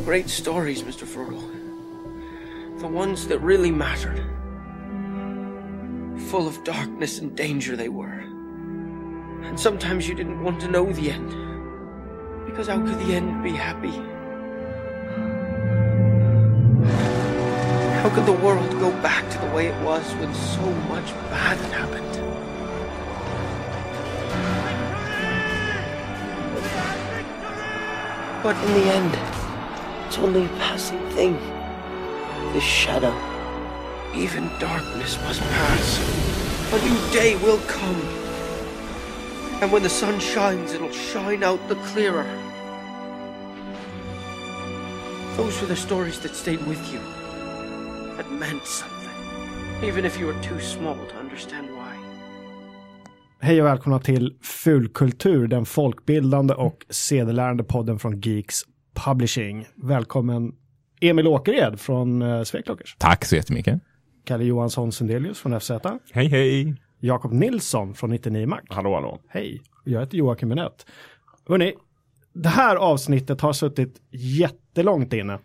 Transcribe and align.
the 0.00 0.06
great 0.06 0.30
stories, 0.30 0.82
Mr. 0.82 1.04
Frodo. 1.04 1.42
The 2.80 2.88
ones 2.88 3.28
that 3.28 3.38
really 3.40 3.70
mattered. 3.70 4.24
Full 6.30 6.48
of 6.48 6.64
darkness 6.64 7.18
and 7.18 7.36
danger 7.36 7.76
they 7.76 7.90
were. 7.90 8.24
And 9.42 9.60
sometimes 9.60 10.08
you 10.08 10.14
didn't 10.14 10.42
want 10.42 10.58
to 10.62 10.68
know 10.68 10.90
the 10.90 11.10
end. 11.10 11.28
Because 12.46 12.68
how 12.68 12.78
could 12.78 12.98
the 12.98 13.12
end 13.12 13.42
be 13.42 13.50
happy? 13.50 13.92
How 18.00 18.08
could 18.14 18.24
the 18.24 18.40
world 18.44 18.70
go 18.80 18.90
back 19.02 19.28
to 19.32 19.38
the 19.38 19.50
way 19.54 19.66
it 19.66 19.82
was 19.82 20.02
when 20.14 20.34
so 20.34 20.64
much 20.88 21.12
bad 21.28 21.58
had 21.58 21.72
happened? 21.72 22.06
But 28.42 28.56
in 28.64 28.72
the 28.72 28.86
end, 28.94 29.39
it's 30.10 30.18
only 30.18 30.44
a 30.44 30.48
passing 30.58 30.98
thing. 31.10 31.34
This 32.52 32.64
shadow. 32.64 33.14
Even 34.12 34.50
darkness 34.58 35.16
must 35.22 35.40
pass. 35.40 35.88
A 36.72 36.78
new 36.84 36.98
day 37.12 37.36
will 37.36 37.60
come. 37.68 38.00
And 39.62 39.70
when 39.70 39.84
the 39.84 39.88
sun 39.88 40.18
shines, 40.18 40.72
it'll 40.72 40.90
shine 40.90 41.44
out 41.44 41.60
the 41.68 41.76
clearer. 41.76 42.26
Those 45.36 45.60
were 45.60 45.68
the 45.68 45.76
stories 45.76 46.18
that 46.20 46.34
stayed 46.34 46.66
with 46.66 46.92
you. 46.92 47.00
That 48.16 48.32
meant 48.32 48.66
something. 48.66 49.18
Even 49.84 50.04
if 50.04 50.18
you 50.18 50.26
were 50.26 50.42
too 50.42 50.60
small 50.60 50.96
to 51.06 51.16
understand 51.20 51.68
why. 51.70 51.94
Hej 53.40 53.60
och 53.60 53.66
välkomna 53.66 53.98
till 53.98 54.36
Fulkultur, 54.42 55.46
den 55.46 55.66
folkbildande 55.66 56.54
och 56.54 56.86
sedelärande 56.88 57.64
podden 57.64 57.98
från 57.98 58.20
Geeks 58.20 58.64
Publishing. 58.94 59.66
Välkommen 59.74 60.52
Emil 61.00 61.26
Åkered 61.26 61.80
från 61.80 62.22
uh, 62.22 62.42
Sveklockers. 62.42 62.96
Tack 62.98 63.24
så 63.24 63.36
jättemycket. 63.36 63.80
Kalle 64.24 64.44
Johansson 64.44 64.92
Sundelius 64.92 65.38
från 65.38 65.60
FZ. 65.60 65.70
Hej 66.12 66.28
hej. 66.28 66.74
Jakob 66.98 67.32
Nilsson 67.32 67.94
från 67.94 68.10
99 68.10 68.46
Mac. 68.46 68.60
Hallå 68.68 68.94
hallå. 68.94 69.20
Hej. 69.28 69.62
Jag 69.84 70.00
heter 70.00 70.16
Joakim 70.16 70.48
Benett. 70.48 70.86
Hörrni, 71.48 71.74
det 72.32 72.48
här 72.48 72.76
avsnittet 72.76 73.40
har 73.40 73.52
suttit 73.52 74.00
jättelångt 74.10 75.12
inne. 75.12 75.38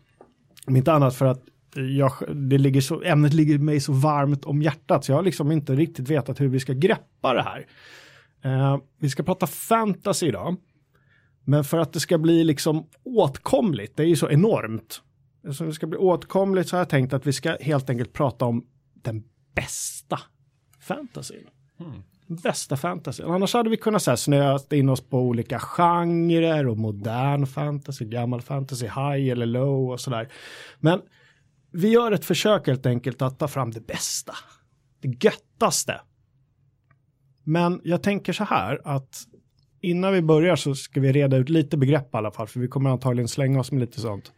Om 0.67 0.75
inte 0.75 0.93
annat 0.93 1.16
för 1.16 1.25
att 1.25 1.41
jag, 1.75 2.11
det 2.35 2.57
ligger 2.57 2.81
så, 2.81 3.01
ämnet 3.01 3.33
ligger 3.33 3.59
mig 3.59 3.79
så 3.79 3.93
varmt 3.93 4.45
om 4.45 4.61
hjärtat 4.61 5.05
så 5.05 5.11
jag 5.11 5.17
har 5.17 5.23
liksom 5.23 5.51
inte 5.51 5.75
riktigt 5.75 6.09
vetat 6.09 6.41
hur 6.41 6.47
vi 6.47 6.59
ska 6.59 6.73
greppa 6.73 7.33
det 7.33 7.43
här. 7.43 7.66
Uh, 8.45 8.77
vi 8.99 9.09
ska 9.09 9.23
prata 9.23 9.47
fantasy 9.47 10.27
idag. 10.27 10.55
Men 11.45 11.63
för 11.63 11.77
att 11.77 11.93
det 11.93 11.99
ska 11.99 12.17
bli 12.17 12.43
liksom 12.43 12.88
åtkomligt, 13.03 13.97
det 13.97 14.03
är 14.03 14.07
ju 14.07 14.15
så 14.15 14.29
enormt. 14.29 15.01
Så 15.51 15.63
det 15.63 15.73
ska 15.73 15.88
bli 15.88 15.97
åtkomligt 15.97 16.69
så 16.69 16.75
har 16.75 16.79
jag 16.79 16.89
tänkt 16.89 17.13
att 17.13 17.27
vi 17.27 17.33
ska 17.33 17.57
helt 17.61 17.89
enkelt 17.89 18.13
prata 18.13 18.45
om 18.45 18.65
den 18.93 19.23
bästa 19.55 20.19
fantasyn. 20.79 21.47
Mm. 21.79 22.03
Bästa 22.27 22.77
fantasyn. 22.77 23.25
Annars 23.25 23.53
hade 23.53 23.69
vi 23.69 23.77
kunnat 23.77 24.03
säga 24.03 24.17
snöat 24.17 24.73
in 24.73 24.89
oss 24.89 25.01
på 25.01 25.19
olika 25.19 25.59
genrer 25.59 26.67
och 26.67 26.77
modern 26.77 27.45
fantasy, 27.45 28.05
gammal 28.05 28.41
fantasy, 28.41 28.85
high 28.85 29.31
eller 29.31 29.45
low 29.45 29.91
och 29.91 29.99
sådär. 29.99 30.31
Men 30.79 31.01
vi 31.71 31.89
gör 31.89 32.11
ett 32.11 32.25
försök 32.25 32.67
helt 32.67 32.85
enkelt 32.85 33.21
att 33.21 33.39
ta 33.39 33.47
fram 33.47 33.71
det 33.71 33.88
bästa. 33.88 34.33
Det 34.99 35.23
göttaste. 35.25 36.01
Men 37.43 37.81
jag 37.83 38.03
tänker 38.03 38.33
så 38.33 38.43
här 38.43 38.81
att 38.83 39.27
innan 39.85 40.13
vi 40.13 40.22
börjar 40.22 40.56
så 40.56 40.75
ska 40.75 41.00
vi 41.00 41.12
reda 41.12 41.38
ut 41.38 41.50
lite 41.50 41.78
begrepp 41.78 42.13
i 42.13 42.18
alla 42.18 42.31
fall, 42.31 42.47
för 42.47 42.59
vi 42.59 42.68
kommer 42.68 42.90
antagligen 42.90 43.28
slänga 43.28 43.59
oss 43.59 43.72
med 43.72 43.81
lite 43.81 44.01
sånt. 44.01 44.31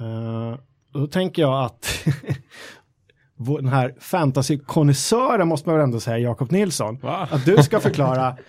Uh, 0.00 0.58
då 0.92 1.06
tänker 1.06 1.42
jag 1.42 1.64
att 1.64 2.04
den 3.36 3.68
här 3.68 3.94
fantasy-konnässören 4.00 5.48
måste 5.48 5.68
man 5.68 5.76
väl 5.76 5.84
ändå 5.84 6.00
säga, 6.00 6.18
Jakob 6.18 6.52
Nilsson, 6.52 6.98
Va? 7.02 7.28
att 7.30 7.44
du 7.44 7.56
ska 7.56 7.80
förklara 7.80 8.36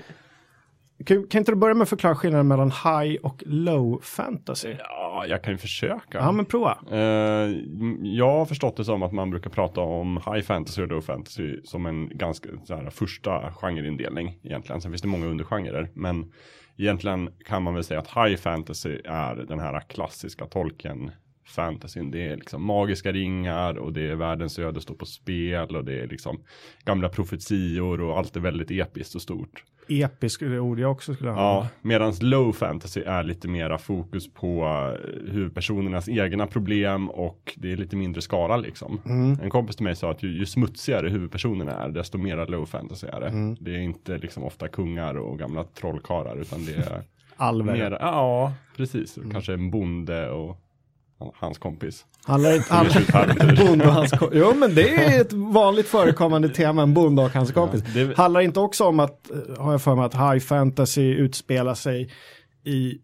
kan, 1.05 1.27
kan 1.27 1.39
inte 1.39 1.51
du 1.51 1.55
börja 1.55 1.73
med 1.73 1.83
att 1.83 1.89
förklara 1.89 2.15
skillnaden 2.15 2.47
mellan 2.47 2.71
high 2.71 3.21
och 3.23 3.43
low 3.45 4.01
fantasy? 4.01 4.75
Ja, 4.79 5.12
jag 5.27 5.43
kan 5.43 5.53
ju 5.53 5.57
försöka. 5.57 6.17
Ja, 6.17 6.31
men 6.31 6.45
prova. 6.45 6.77
Uh, 6.91 7.57
jag 8.01 8.31
har 8.31 8.45
förstått 8.45 8.77
det 8.77 8.85
som 8.85 9.03
att 9.03 9.11
man 9.11 9.29
brukar 9.29 9.49
prata 9.49 9.81
om 9.81 10.17
high 10.17 10.41
fantasy 10.41 10.81
och 10.81 10.87
low 10.87 11.01
fantasy 11.01 11.61
som 11.63 11.85
en 11.85 12.17
ganska 12.17 12.49
så 12.63 12.75
här, 12.75 12.89
första 12.89 13.53
genreindelning 13.53 14.39
egentligen. 14.43 14.81
Sen 14.81 14.91
finns 14.91 15.01
det 15.01 15.07
många 15.07 15.25
undergenrer, 15.25 15.89
men 15.93 16.31
egentligen 16.77 17.29
kan 17.45 17.63
man 17.63 17.73
väl 17.73 17.83
säga 17.83 17.99
att 17.99 18.27
high 18.27 18.35
fantasy 18.35 18.97
är 19.05 19.35
den 19.35 19.59
här 19.59 19.79
klassiska 19.79 20.45
tolken 20.45 21.11
fantasyn. 21.45 22.11
Det 22.11 22.27
är 22.27 22.35
liksom 22.35 22.63
magiska 22.63 23.11
ringar 23.11 23.77
och 23.77 23.93
det 23.93 24.09
är 24.09 24.15
världens 24.15 24.59
öde 24.59 24.81
står 24.81 24.95
på 24.95 25.05
spel 25.05 25.75
och 25.75 25.85
det 25.85 25.99
är 25.99 26.07
liksom 26.07 26.43
gamla 26.85 27.09
profetior 27.09 28.01
och 28.01 28.17
allt 28.17 28.35
är 28.35 28.39
väldigt 28.39 28.71
episkt 28.71 29.15
och 29.15 29.21
stort. 29.21 29.63
Episk 29.87 30.39
det 30.39 30.59
ord 30.59 30.79
jag 30.79 30.91
också 30.91 31.13
skulle 31.13 31.31
ha. 31.31 31.41
Ja, 31.41 31.67
medan 31.81 32.13
low 32.21 32.53
fantasy 32.53 33.01
är 33.01 33.23
lite 33.23 33.47
mera 33.47 33.77
fokus 33.77 34.33
på 34.33 34.63
eh, 34.63 35.31
huvudpersonernas 35.31 36.09
egna 36.09 36.47
problem 36.47 37.09
och 37.09 37.53
det 37.57 37.71
är 37.71 37.77
lite 37.77 37.95
mindre 37.95 38.21
skala 38.21 38.57
liksom. 38.57 39.01
Mm. 39.05 39.39
En 39.43 39.49
kompis 39.49 39.75
till 39.75 39.83
mig 39.83 39.95
sa 39.95 40.11
att 40.11 40.23
ju, 40.23 40.37
ju 40.37 40.45
smutsigare 40.45 41.09
huvudpersonerna 41.09 41.71
är, 41.71 41.89
desto 41.89 42.17
mera 42.17 42.45
low 42.45 42.65
fantasy 42.65 43.07
är 43.07 43.19
det. 43.19 43.27
Mm. 43.27 43.57
Det 43.59 43.75
är 43.75 43.79
inte 43.79 44.17
liksom 44.17 44.43
ofta 44.43 44.67
kungar 44.67 45.15
och 45.17 45.39
gamla 45.39 45.63
trollkarlar 45.63 46.37
utan 46.41 46.65
det 46.65 46.73
är 46.75 47.03
Alver. 47.35 47.73
mera, 47.73 47.97
ja, 48.01 48.53
precis. 48.77 49.17
Kanske 49.31 49.53
en 49.53 49.71
bonde 49.71 50.29
och 50.29 50.57
hans 51.35 51.57
kompis. 51.57 52.05
Inte 52.29 52.73
handlar, 52.73 53.65
bonde 53.65 53.87
och 53.87 53.93
hans 53.93 54.11
kompis. 54.11 54.39
Jo 54.41 54.53
men 54.53 54.75
det 54.75 54.95
är 54.95 55.21
ett 55.21 55.33
vanligt 55.33 55.87
förekommande 55.87 56.49
tema, 56.49 56.81
en 56.81 56.93
bonde 56.93 57.21
och 57.21 57.29
hans 57.29 57.51
kompis. 57.51 57.83
Ja, 57.95 58.05
det... 58.05 58.17
Handlar 58.17 58.41
inte 58.41 58.59
också 58.59 58.83
om 58.83 58.99
att, 58.99 59.31
har 59.57 59.71
jag 59.71 59.81
för 59.81 59.95
mig, 59.95 60.05
att 60.05 60.13
high 60.13 60.45
fantasy 60.45 61.13
utspelar 61.13 61.73
sig 61.73 62.11
i 62.63 62.97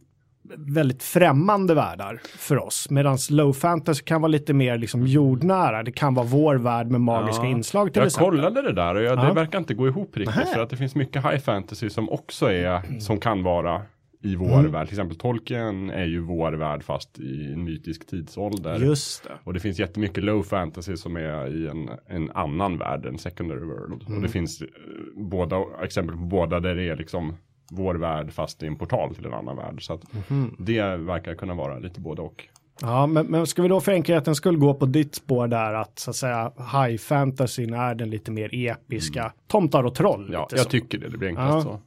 väldigt 0.57 1.03
främmande 1.03 1.73
världar 1.73 2.21
för 2.37 2.57
oss. 2.57 2.89
Medan 2.89 3.17
low 3.29 3.53
fantasy 3.53 4.03
kan 4.03 4.21
vara 4.21 4.29
lite 4.29 4.53
mer 4.53 4.77
liksom 4.77 5.07
jordnära. 5.07 5.83
Det 5.83 5.91
kan 5.91 6.13
vara 6.13 6.25
vår 6.25 6.55
värld 6.55 6.87
med 6.87 7.01
magiska 7.01 7.43
ja, 7.43 7.49
inslag 7.49 7.93
till 7.93 7.99
jag 7.99 8.07
exempel. 8.07 8.37
Jag 8.37 8.45
kollade 8.45 8.67
det 8.67 8.73
där 8.73 8.95
och 8.95 9.01
jag, 9.01 9.17
ja. 9.17 9.23
det 9.23 9.33
verkar 9.33 9.59
inte 9.59 9.73
gå 9.73 9.87
ihop 9.87 10.17
riktigt. 10.17 10.35
Nähä. 10.35 10.53
För 10.53 10.61
att 10.61 10.69
det 10.69 10.77
finns 10.77 10.95
mycket 10.95 11.23
high 11.23 11.37
fantasy 11.37 11.89
som 11.89 12.09
också 12.09 12.51
är, 12.51 12.99
som 12.99 13.19
kan 13.19 13.43
vara 13.43 13.81
i 14.23 14.35
vår 14.35 14.59
Mm. 14.59 14.71
värld. 14.71 14.87
Till 14.87 14.95
exempel 14.95 15.17
Tolkien 15.17 15.89
är 15.89 16.05
ju 16.05 16.19
vår 16.19 16.51
värld 16.53 16.83
fast 16.83 17.19
i 17.19 17.53
en 17.53 17.63
mytisk 17.63 18.07
tidsålder. 18.07 18.79
Just 18.79 19.23
det. 19.23 19.29
Och 19.43 19.53
det 19.53 19.59
finns 19.59 19.79
jättemycket 19.79 20.23
low 20.23 20.43
fantasy 20.43 20.97
som 20.97 21.15
är 21.17 21.47
i 21.55 21.67
en, 21.67 21.89
en 22.07 22.31
annan 22.31 22.77
värld, 22.77 23.05
en 23.05 23.17
secondary 23.17 23.65
world. 23.65 24.03
Mm. 24.07 24.15
Och 24.15 24.21
det 24.21 24.29
finns 24.29 24.61
eh, 24.61 24.67
båda, 25.15 25.57
exempel 25.83 26.15
på 26.15 26.21
båda 26.23 26.59
där 26.59 26.75
det 26.75 26.83
är 26.89 26.95
liksom 26.95 27.33
vår 27.71 27.95
värld 27.95 28.31
fast 28.31 28.63
i 28.63 28.67
en 28.67 28.75
portal 28.75 29.15
till 29.15 29.25
en 29.25 29.33
annan 29.33 29.55
värld. 29.57 29.85
Så 29.85 29.93
att 29.93 30.01
Mhm. 30.29 30.55
det 30.59 30.81
verkar 30.97 31.35
kunna 31.35 31.53
vara 31.53 31.79
lite 31.79 32.01
både 32.01 32.21
och. 32.21 32.47
Ja, 32.81 33.07
men, 33.07 33.25
men 33.25 33.47
ska 33.47 33.61
vi 33.61 33.67
då 33.67 33.79
för 33.81 33.91
enkelhetens 33.91 34.37
skull 34.37 34.57
gå 34.57 34.73
på 34.73 34.85
ditt 34.85 35.15
spår 35.15 35.47
där 35.47 35.73
att 35.73 35.99
så 35.99 36.09
att 36.09 36.15
säga 36.15 36.51
high 36.57 36.97
fantasy 36.97 37.63
är 37.63 37.95
den 37.95 38.09
lite 38.09 38.31
mer 38.31 38.49
episka 38.55 39.33
tomtar 39.47 39.83
och 39.83 39.95
troll? 39.95 40.19
Mm. 40.21 40.33
Ja, 40.33 40.47
jag 40.51 40.59
så. 40.59 40.69
tycker 40.69 40.97
det, 40.97 41.09
det 41.09 41.17
blir 41.17 41.29
enklast 41.29 41.67
Ja. 41.67 41.73
så. 41.73 41.81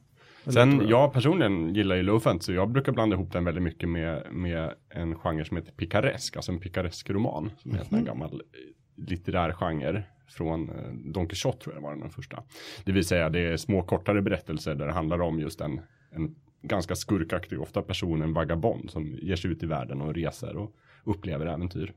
Sen 0.47 0.87
jag 0.87 1.13
personligen 1.13 1.73
gillar 1.75 1.95
ju 1.95 2.03
low 2.03 2.19
fantasy. 2.19 2.53
Jag 2.53 2.69
brukar 2.69 2.91
blanda 2.91 3.15
ihop 3.15 3.31
den 3.31 3.45
väldigt 3.45 3.63
mycket 3.63 3.89
med, 3.89 4.27
med 4.31 4.73
en 4.89 5.15
genre 5.15 5.45
som 5.45 5.57
heter 5.57 5.71
pikaresk, 5.71 6.35
alltså 6.35 6.51
en 6.51 6.59
pikaresk 6.59 7.09
roman. 7.09 7.51
Som 7.57 7.71
är 7.71 7.79
en 7.79 7.85
sån 7.85 7.97
här 7.97 8.05
gammal 8.05 8.33
eh, 8.33 9.03
litterär 9.07 9.51
genre 9.51 10.03
från 10.27 10.69
eh, 10.69 10.93
Don 11.13 11.27
Quixote 11.27 11.57
tror 11.57 11.75
jag 11.75 11.81
var 11.81 11.95
den 11.95 12.09
första. 12.09 12.43
Det 12.85 12.91
vill 12.91 13.05
säga 13.05 13.29
det 13.29 13.39
är 13.39 13.57
små 13.57 13.83
kortare 13.83 14.21
berättelser 14.21 14.75
där 14.75 14.87
det 14.87 14.93
handlar 14.93 15.21
om 15.21 15.39
just 15.39 15.61
en, 15.61 15.81
en 16.11 16.35
ganska 16.61 16.95
skurkaktig, 16.95 17.61
ofta 17.61 17.81
person, 17.81 18.21
en 18.21 18.33
vagabond 18.33 18.91
som 18.91 19.17
ger 19.21 19.35
sig 19.35 19.51
ut 19.51 19.63
i 19.63 19.65
världen 19.65 20.01
och 20.01 20.13
reser 20.13 20.57
och 20.57 20.75
upplever 21.03 21.45
äventyr. 21.45 21.93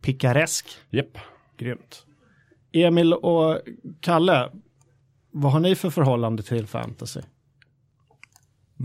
Pikaresk. 0.00 0.66
Japp. 0.90 1.18
Grymt. 1.56 2.06
Emil 2.72 3.12
och 3.12 3.58
Kalle, 4.00 4.50
vad 5.32 5.52
har 5.52 5.60
ni 5.60 5.74
för 5.74 5.90
förhållande 5.90 6.42
till 6.42 6.66
fantasy? 6.66 7.20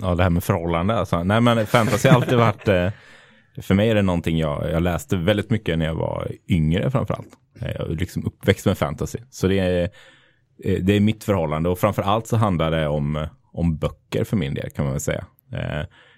Ja, 0.01 0.15
det 0.15 0.23
här 0.23 0.29
med 0.29 0.43
förhållande 0.43 0.95
alltså. 0.95 1.23
Nej, 1.23 1.41
men 1.41 1.67
fantasy 1.67 2.09
har 2.09 2.15
alltid 2.15 2.37
varit, 2.37 2.67
eh, 2.67 2.91
för 3.61 3.75
mig 3.75 3.89
är 3.89 3.95
det 3.95 4.01
någonting 4.01 4.37
jag, 4.37 4.71
jag 4.71 4.83
läste 4.83 5.17
väldigt 5.17 5.49
mycket 5.49 5.77
när 5.77 5.85
jag 5.85 5.95
var 5.95 6.31
yngre 6.47 6.91
framförallt. 6.91 7.37
Eh, 7.61 7.71
jag 7.71 7.91
är 7.91 7.95
liksom 7.95 8.25
uppväxt 8.25 8.65
med 8.65 8.77
fantasy. 8.77 9.19
Så 9.29 9.47
det 9.47 9.59
är, 9.59 9.89
eh, 10.63 10.79
det 10.83 10.93
är 10.93 10.99
mitt 10.99 11.23
förhållande 11.23 11.69
och 11.69 11.79
framförallt 11.79 12.27
så 12.27 12.37
handlar 12.37 12.71
det 12.71 12.87
om, 12.87 13.15
eh, 13.15 13.27
om 13.51 13.77
böcker 13.77 14.23
för 14.23 14.37
min 14.37 14.53
del 14.53 14.69
kan 14.69 14.85
man 14.85 14.93
väl 14.93 15.01
säga. 15.01 15.25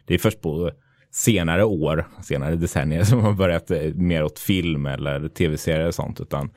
Det 0.06 0.13
är 0.13 0.18
först 0.18 0.42
på 0.42 0.71
senare 1.12 1.63
år, 1.63 2.07
senare 2.24 2.56
decennier 2.56 3.04
som 3.04 3.19
har 3.19 3.33
börjat 3.33 3.71
mer 3.95 4.24
åt 4.24 4.39
film 4.39 4.86
eller 4.86 5.28
tv-serier 5.28 5.88
och 5.88 5.95
sånt. 5.95 6.21
Utan 6.21 6.50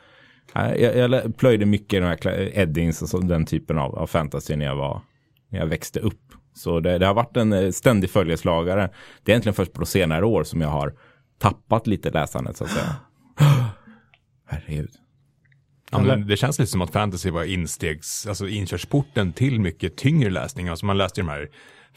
jag, 0.54 0.96
jag 0.96 1.36
plöjde 1.36 1.66
mycket 1.66 1.92
i 1.92 2.00
de 2.00 2.06
här 2.06 2.58
Eddings 2.58 3.02
och 3.02 3.08
så, 3.08 3.18
den 3.18 3.46
typen 3.46 3.78
av, 3.78 3.98
av 3.98 4.06
fantasy 4.06 4.56
när 4.56 4.66
jag 4.66 4.76
var, 4.76 5.00
när 5.48 5.58
jag 5.58 5.66
växte 5.66 6.00
upp. 6.00 6.22
Så 6.54 6.80
det, 6.80 6.98
det 6.98 7.06
har 7.06 7.14
varit 7.14 7.36
en 7.36 7.52
eh, 7.52 7.70
ständig 7.70 8.10
följeslagare. 8.10 8.90
Det 9.22 9.30
är 9.30 9.34
egentligen 9.34 9.54
först 9.54 9.72
på 9.72 9.86
senare 9.86 10.26
år 10.26 10.44
som 10.44 10.60
jag 10.60 10.68
har 10.68 10.94
tappat 11.38 11.86
lite 11.86 12.10
läsandet 12.10 12.56
så 12.56 12.64
att 12.64 12.70
säga. 12.70 12.96
Herregud. 14.46 14.90
Ja, 15.90 15.98
men 15.98 16.26
det 16.26 16.36
känns 16.36 16.58
lite 16.58 16.70
som 16.70 16.82
att 16.82 16.90
fantasy 16.90 17.30
var 17.30 17.44
instegs, 17.44 18.26
alltså 18.26 18.48
inkörsporten 18.48 19.32
till 19.32 19.60
mycket 19.60 19.96
tyngre 19.96 20.30
läsning. 20.30 20.68
Alltså 20.68 20.86
man 20.86 20.98
läste 20.98 21.20
ju 21.20 21.26
de 21.26 21.32
här 21.32 21.48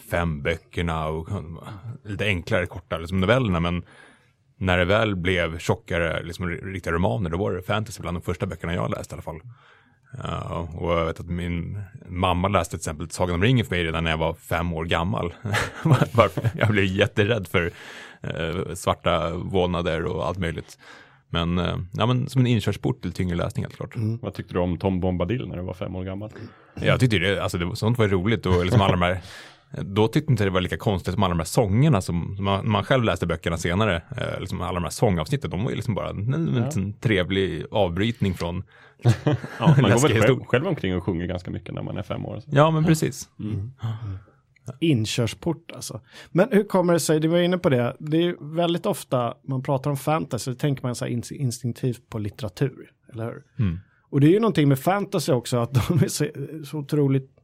fem 0.09 0.41
böckerna 0.41 1.07
och 1.07 1.27
lite 2.05 2.25
enklare 2.25 2.65
korta 2.65 2.97
liksom 2.97 3.21
novellerna. 3.21 3.59
Men 3.59 3.83
när 4.61 4.77
det 4.77 4.85
väl 4.85 5.15
blev 5.15 5.59
tjockare, 5.59 6.23
liksom 6.23 6.49
riktiga 6.49 6.93
romaner, 6.93 7.29
då 7.29 7.37
var 7.37 7.51
det 7.51 7.61
fantasy 7.61 8.01
bland 8.01 8.17
de 8.17 8.21
första 8.21 8.45
böckerna 8.45 8.73
jag 8.73 8.89
läste 8.89 9.13
i 9.13 9.15
alla 9.15 9.21
fall. 9.21 9.41
Uh, 10.23 10.75
och 10.75 10.91
jag 10.91 11.05
vet 11.05 11.19
att 11.19 11.29
min 11.29 11.81
mamma 12.07 12.47
läste 12.47 12.69
till 12.69 12.77
exempel 12.77 13.09
Sagan 13.09 13.35
om 13.35 13.43
ringen 13.43 13.65
för 13.65 13.75
mig 13.75 13.83
redan 13.83 14.03
när 14.03 14.11
jag 14.11 14.17
var 14.17 14.33
fem 14.33 14.73
år 14.73 14.85
gammal. 14.85 15.33
Jag 16.57 16.69
blev 16.69 16.85
jätterädd 16.85 17.47
för 17.47 17.71
uh, 18.25 18.73
svarta 18.73 19.33
vålnader 19.35 20.05
och 20.05 20.27
allt 20.27 20.37
möjligt. 20.37 20.77
Men, 21.29 21.59
uh, 21.59 21.77
ja, 21.93 22.05
men 22.05 22.29
som 22.29 22.41
en 22.41 22.47
inkörsport 22.47 23.01
till 23.01 23.13
tyngre 23.13 23.35
läsning 23.35 23.65
helt 23.65 23.75
klart. 23.75 23.95
Mm. 23.95 24.19
Vad 24.21 24.33
tyckte 24.33 24.53
du 24.53 24.59
om 24.59 24.77
Tom 24.77 24.99
Bombadil 24.99 25.47
när 25.47 25.57
du 25.57 25.63
var 25.63 25.73
fem 25.73 25.95
år 25.95 26.03
gammal? 26.03 26.31
Jag 26.73 26.99
tyckte 26.99 27.17
det, 27.17 27.43
alltså 27.43 27.57
det, 27.57 27.75
sånt 27.75 27.97
var 27.97 28.07
roligt 28.07 28.45
och 28.45 28.65
liksom 28.65 28.81
alla 28.81 28.91
de 28.91 29.01
här 29.01 29.21
då 29.71 30.07
tyckte 30.07 30.31
inte 30.31 30.43
det 30.43 30.49
var 30.49 30.61
lika 30.61 30.77
konstigt 30.77 31.13
som 31.13 31.23
alla 31.23 31.31
de 31.31 31.39
här 31.39 31.45
sångerna 31.45 32.01
som 32.01 32.37
man, 32.39 32.69
man 32.69 32.83
själv 32.83 33.03
läste 33.03 33.27
böckerna 33.27 33.57
senare. 33.57 34.01
Eh, 34.17 34.39
liksom 34.39 34.61
alla 34.61 34.73
de 34.73 34.83
här 34.83 34.89
sångavsnitten, 34.89 35.49
de 35.49 35.63
var 35.63 35.69
ju 35.69 35.75
liksom 35.75 35.95
bara 35.95 36.09
en, 36.09 36.33
en, 36.33 36.55
ja. 36.55 36.81
en 36.81 36.93
trevlig 36.93 37.65
avbrytning 37.71 38.33
från 38.33 38.63
ja, 39.03 39.13
Man 39.59 39.75
går 39.91 40.07
väl 40.07 40.21
själv, 40.21 40.39
själv 40.43 40.67
omkring 40.67 40.95
och 40.95 41.03
sjunger 41.03 41.25
ganska 41.25 41.51
mycket 41.51 41.75
när 41.75 41.83
man 41.83 41.97
är 41.97 42.03
fem 42.03 42.25
år. 42.25 42.39
Så. 42.39 42.49
Ja, 42.51 42.71
men 42.71 42.85
precis. 42.85 43.29
Mm. 43.39 43.53
Mm. 43.53 43.71
Inkörsport 44.79 45.71
alltså. 45.71 46.01
Men 46.31 46.47
hur 46.51 46.63
kommer 46.63 46.93
det 46.93 46.99
sig, 46.99 47.19
du 47.19 47.27
var 47.27 47.37
inne 47.37 47.57
på 47.57 47.69
det, 47.69 47.95
det 47.99 48.17
är 48.17 48.55
väldigt 48.55 48.85
ofta 48.85 49.33
man 49.47 49.63
pratar 49.63 49.91
om 49.91 49.97
fantasy, 49.97 50.51
så 50.51 50.57
tänker 50.57 50.83
man 50.83 50.95
så 50.95 51.05
här 51.05 51.33
instinktivt 51.33 52.09
på 52.09 52.19
litteratur, 52.19 52.91
eller 53.13 53.25
hur? 53.25 53.43
Mm. 53.59 53.79
Och 54.09 54.21
det 54.21 54.27
är 54.27 54.31
ju 54.31 54.39
någonting 54.39 54.67
med 54.67 54.79
fantasy 54.79 55.31
också, 55.31 55.57
att 55.57 55.73
de 55.73 56.03
är 56.03 56.07
så, 56.07 56.27
så 56.65 56.77
otroligt 56.77 57.40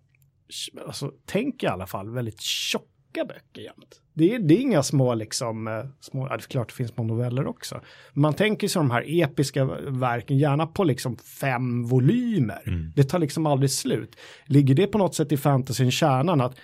alltså, 0.87 1.11
tänk 1.25 1.63
i 1.63 1.67
alla 1.67 1.85
fall, 1.85 2.09
väldigt 2.09 2.41
tjocka 2.41 3.25
böcker 3.27 3.61
jämt. 3.61 4.01
Det 4.13 4.35
är, 4.35 4.39
det 4.39 4.53
är 4.53 4.59
inga 4.59 4.83
små, 4.83 5.15
liksom, 5.15 5.67
eh, 5.67 5.85
små, 5.99 6.27
det 6.27 6.33
är 6.33 6.39
klart 6.39 6.67
det 6.67 6.73
finns 6.73 6.91
små 6.91 7.03
noveller 7.03 7.47
också. 7.47 7.81
Man 8.13 8.33
tänker 8.33 8.67
sig 8.67 8.79
de 8.79 8.91
här 8.91 9.03
episka 9.07 9.65
verken, 9.87 10.37
gärna 10.37 10.67
på 10.67 10.83
liksom 10.83 11.17
fem 11.17 11.83
volymer. 11.83 12.63
Mm. 12.67 12.91
Det 12.95 13.03
tar 13.03 13.19
liksom 13.19 13.45
aldrig 13.45 13.71
slut. 13.71 14.15
Ligger 14.45 14.75
det 14.75 14.87
på 14.87 14.97
något 14.97 15.15
sätt 15.15 15.31
i 15.31 15.37
fantasyn 15.37 15.91
kärnan 15.91 16.41
att 16.41 16.59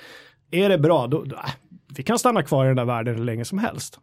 är 0.52 0.70
det 0.70 0.78
bra, 0.78 1.08
då, 1.08 1.24
då, 1.24 1.36
äh, 1.36 1.42
vi 1.96 2.04
kan 2.04 2.20
stanna 2.20 2.44
kvar 2.44 2.66
i 2.66 2.68
den 2.68 2.78
där 2.78 2.86
världen 2.86 3.16
hur 3.16 3.24
länge 3.24 3.46
som 3.46 3.58
helst 3.60 4.00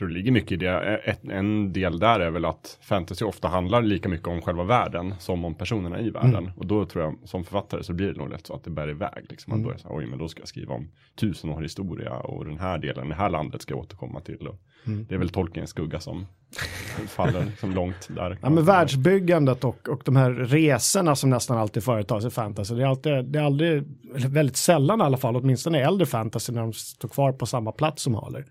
tror 0.00 0.08
det 0.08 0.14
ligger 0.14 0.32
mycket 0.32 0.52
i 0.52 0.56
det. 0.56 1.16
En 1.30 1.72
del 1.72 1.98
där 1.98 2.20
är 2.20 2.30
väl 2.30 2.44
att 2.44 2.78
fantasy 2.80 3.24
ofta 3.24 3.48
handlar 3.48 3.82
lika 3.82 4.08
mycket 4.08 4.28
om 4.28 4.42
själva 4.42 4.64
världen 4.64 5.14
som 5.18 5.44
om 5.44 5.54
personerna 5.54 6.00
i 6.00 6.10
världen. 6.10 6.34
Mm. 6.34 6.52
Och 6.56 6.66
då 6.66 6.84
tror 6.84 7.04
jag 7.04 7.16
som 7.24 7.44
författare 7.44 7.82
så 7.82 7.92
blir 7.92 8.12
det 8.12 8.18
nog 8.18 8.30
lätt 8.30 8.46
så 8.46 8.54
att 8.54 8.64
det 8.64 8.70
bär 8.70 8.90
iväg. 8.90 9.26
Liksom. 9.28 9.50
Man 9.50 9.58
mm. 9.58 9.66
börjar 9.66 9.78
säga, 9.78 9.94
oj 9.94 10.06
men 10.06 10.18
då 10.18 10.28
ska 10.28 10.40
jag 10.40 10.48
skriva 10.48 10.74
om 10.74 10.88
tusen 11.14 11.50
år 11.50 11.62
historia 11.62 12.16
och 12.16 12.44
den 12.44 12.58
här 12.58 12.78
delen, 12.78 13.08
det 13.08 13.14
här 13.14 13.30
landet 13.30 13.62
ska 13.62 13.74
jag 13.74 13.80
återkomma 13.80 14.20
till. 14.20 14.48
Mm. 14.86 15.06
Det 15.08 15.14
är 15.14 15.18
väl 15.18 15.28
Tolkiens 15.28 15.70
skugga 15.70 16.00
som 16.00 16.26
faller 17.08 17.44
liksom 17.44 17.74
långt 17.74 18.08
där. 18.08 18.38
Ja 18.42 18.50
men 18.50 18.64
världsbyggandet 18.64 19.64
och, 19.64 19.88
och 19.88 20.02
de 20.04 20.16
här 20.16 20.30
resorna 20.30 21.16
som 21.16 21.30
nästan 21.30 21.58
alltid 21.58 21.84
företas 21.84 22.24
i 22.24 22.30
fantasy. 22.30 22.74
Det 22.74 22.82
är, 22.82 22.86
alltid, 22.86 23.24
det 23.24 23.38
är 23.38 23.42
aldrig, 23.42 23.84
väldigt 24.28 24.56
sällan 24.56 25.00
i 25.00 25.02
alla 25.04 25.16
fall, 25.16 25.36
åtminstone 25.36 25.78
i 25.78 25.82
äldre 25.82 26.06
fantasy 26.06 26.52
när 26.52 26.60
de 26.60 26.72
står 26.72 27.08
kvar 27.08 27.32
på 27.32 27.46
samma 27.46 27.72
plats 27.72 28.02
som 28.02 28.14
håller. 28.14 28.44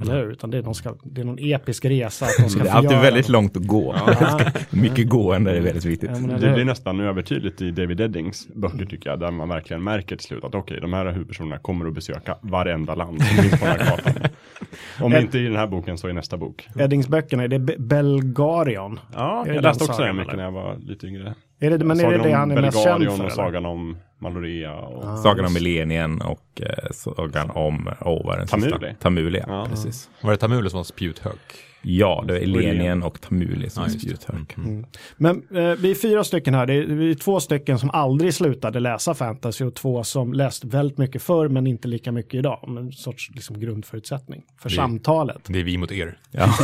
Eller 0.00 0.18
hur? 0.18 0.32
Utan 0.32 0.50
det 0.50 0.58
är, 0.58 0.62
de 0.62 0.74
ska, 0.74 0.94
det 1.02 1.20
är 1.20 1.24
någon 1.24 1.38
episk 1.38 1.84
resa. 1.84 2.24
Att 2.24 2.36
de 2.38 2.50
ska 2.50 2.62
det 2.64 2.68
är 2.68 2.74
alltid 2.74 2.98
väldigt 2.98 3.28
något. 3.28 3.32
långt 3.32 3.56
att 3.56 3.66
gå. 3.66 3.94
Ja. 4.06 4.40
Mycket 4.70 5.08
gående 5.08 5.56
är 5.56 5.60
väldigt 5.60 5.84
viktigt. 5.84 6.10
Ja, 6.14 6.36
det 6.36 6.52
blir 6.52 6.64
nästan 6.64 7.00
övertydligt 7.00 7.62
i 7.62 7.70
David 7.70 8.00
Eddings 8.00 8.48
böcker 8.54 8.86
tycker 8.86 9.10
jag. 9.10 9.20
Där 9.20 9.30
man 9.30 9.48
verkligen 9.48 9.82
märker 9.82 10.16
till 10.16 10.26
slut 10.26 10.44
att 10.44 10.54
okej, 10.54 10.60
okay, 10.60 10.80
de 10.80 10.92
här 10.92 11.06
huvudpersonerna 11.12 11.58
kommer 11.58 11.86
att 11.86 11.94
besöka 11.94 12.36
varenda 12.40 12.94
land 12.94 13.22
som 13.22 13.42
finns 13.42 13.60
på 13.60 13.66
den 13.66 13.80
här 13.80 13.96
kartan. 13.96 14.30
Om 15.00 15.12
Ed 15.12 15.22
inte 15.22 15.38
i 15.38 15.44
den 15.44 15.56
här 15.56 15.66
boken 15.66 15.98
så 15.98 16.08
i 16.08 16.12
nästa 16.12 16.36
bok. 16.36 16.68
Eddings 16.78 17.08
böckerna, 17.08 17.42
är 17.42 17.48
det 17.48 17.58
Belgarion? 17.78 19.00
Ja, 19.14 19.44
jag 19.46 19.62
läste 19.62 19.84
också 19.84 20.02
den 20.02 20.16
mycket 20.16 20.36
när 20.36 20.44
jag 20.44 20.52
var 20.52 20.78
lite 20.78 21.06
yngre. 21.06 21.34
Är 21.60 21.70
det, 21.70 21.84
men 21.84 21.96
sagan 21.96 22.12
är 22.12 22.18
det 22.18 22.24
det 22.24 22.34
han 22.34 22.50
är 22.50 22.60
mest 22.60 22.82
känd 22.82 23.04
för? 23.04 23.24
och 23.24 23.32
sagan 23.32 23.66
om 23.66 23.96
Malorea. 24.18 24.74
Och... 24.74 25.04
Ah, 25.04 25.16
sagan 25.16 25.46
om 25.46 25.52
Millenien 25.52 26.20
och 26.20 26.60
eh, 26.60 26.90
sagan 26.92 27.50
om, 27.50 27.90
oh, 28.00 28.26
vad 28.26 28.34
är 28.34 28.38
den 28.38 28.46
Tamuli. 28.46 28.70
Sista? 28.70 28.94
Tamuli, 29.00 29.42
ja, 29.46 29.66
precis. 29.70 30.10
Var 30.20 30.30
det 30.30 30.36
Tamuli 30.36 30.70
som 30.70 30.76
var 30.76 30.84
spjuthög? 30.84 31.38
Ja, 31.82 32.24
det 32.28 32.38
är 32.38 32.46
Lenien 32.46 33.02
och 33.02 33.20
Tamuli 33.20 33.70
som 33.70 33.82
ja, 33.82 33.88
är 33.88 33.92
spjuthög. 33.92 34.54
Mm. 34.56 34.70
Mm. 34.70 34.86
Men 35.16 35.36
eh, 35.36 35.76
vi 35.78 35.90
är 35.90 35.94
fyra 35.94 36.24
stycken 36.24 36.54
här, 36.54 36.66
det 36.66 36.74
är, 36.74 36.86
vi 36.86 37.10
är 37.10 37.14
två 37.14 37.40
stycken 37.40 37.78
som 37.78 37.90
aldrig 37.90 38.34
slutade 38.34 38.80
läsa 38.80 39.14
fantasy 39.14 39.64
och 39.64 39.74
två 39.74 40.04
som 40.04 40.32
läst 40.32 40.64
väldigt 40.64 40.98
mycket 40.98 41.22
förr 41.22 41.48
men 41.48 41.66
inte 41.66 41.88
lika 41.88 42.12
mycket 42.12 42.34
idag. 42.34 42.64
En 42.78 42.92
sorts 42.92 43.30
liksom, 43.34 43.60
grundförutsättning 43.60 44.42
för 44.58 44.68
det, 44.68 44.74
samtalet. 44.74 45.40
Det 45.46 45.60
är 45.60 45.64
vi 45.64 45.78
mot 45.78 45.92
er. 45.92 46.18
Ja, 46.30 46.54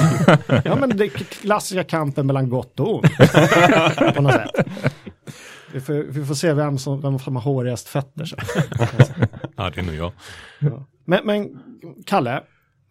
ja 0.65 0.77
men 0.77 0.97
det 0.97 1.09
klassiska 1.09 1.85
kampen 1.85 2.27
mellan 2.27 2.49
gott 2.49 2.81
och 2.81 2.95
ont. 2.95 3.17
på 4.15 4.23
något 4.23 4.33
sätt. 4.33 4.67
Vi 5.73 5.81
får, 5.81 5.95
vi 5.95 6.25
får 6.25 6.35
se 6.35 6.53
vem 6.53 6.79
som, 6.79 7.01
vem 7.01 7.19
som 7.19 7.37
har 7.37 7.43
hårigast 7.43 7.89
fötter. 7.89 8.33
ja, 9.57 9.71
det 9.71 9.81
är 9.81 9.83
nog 9.83 9.95
jag. 9.95 10.13
Ja. 10.59 10.87
Men, 11.05 11.21
men 11.27 11.59
Kalle, 12.07 12.43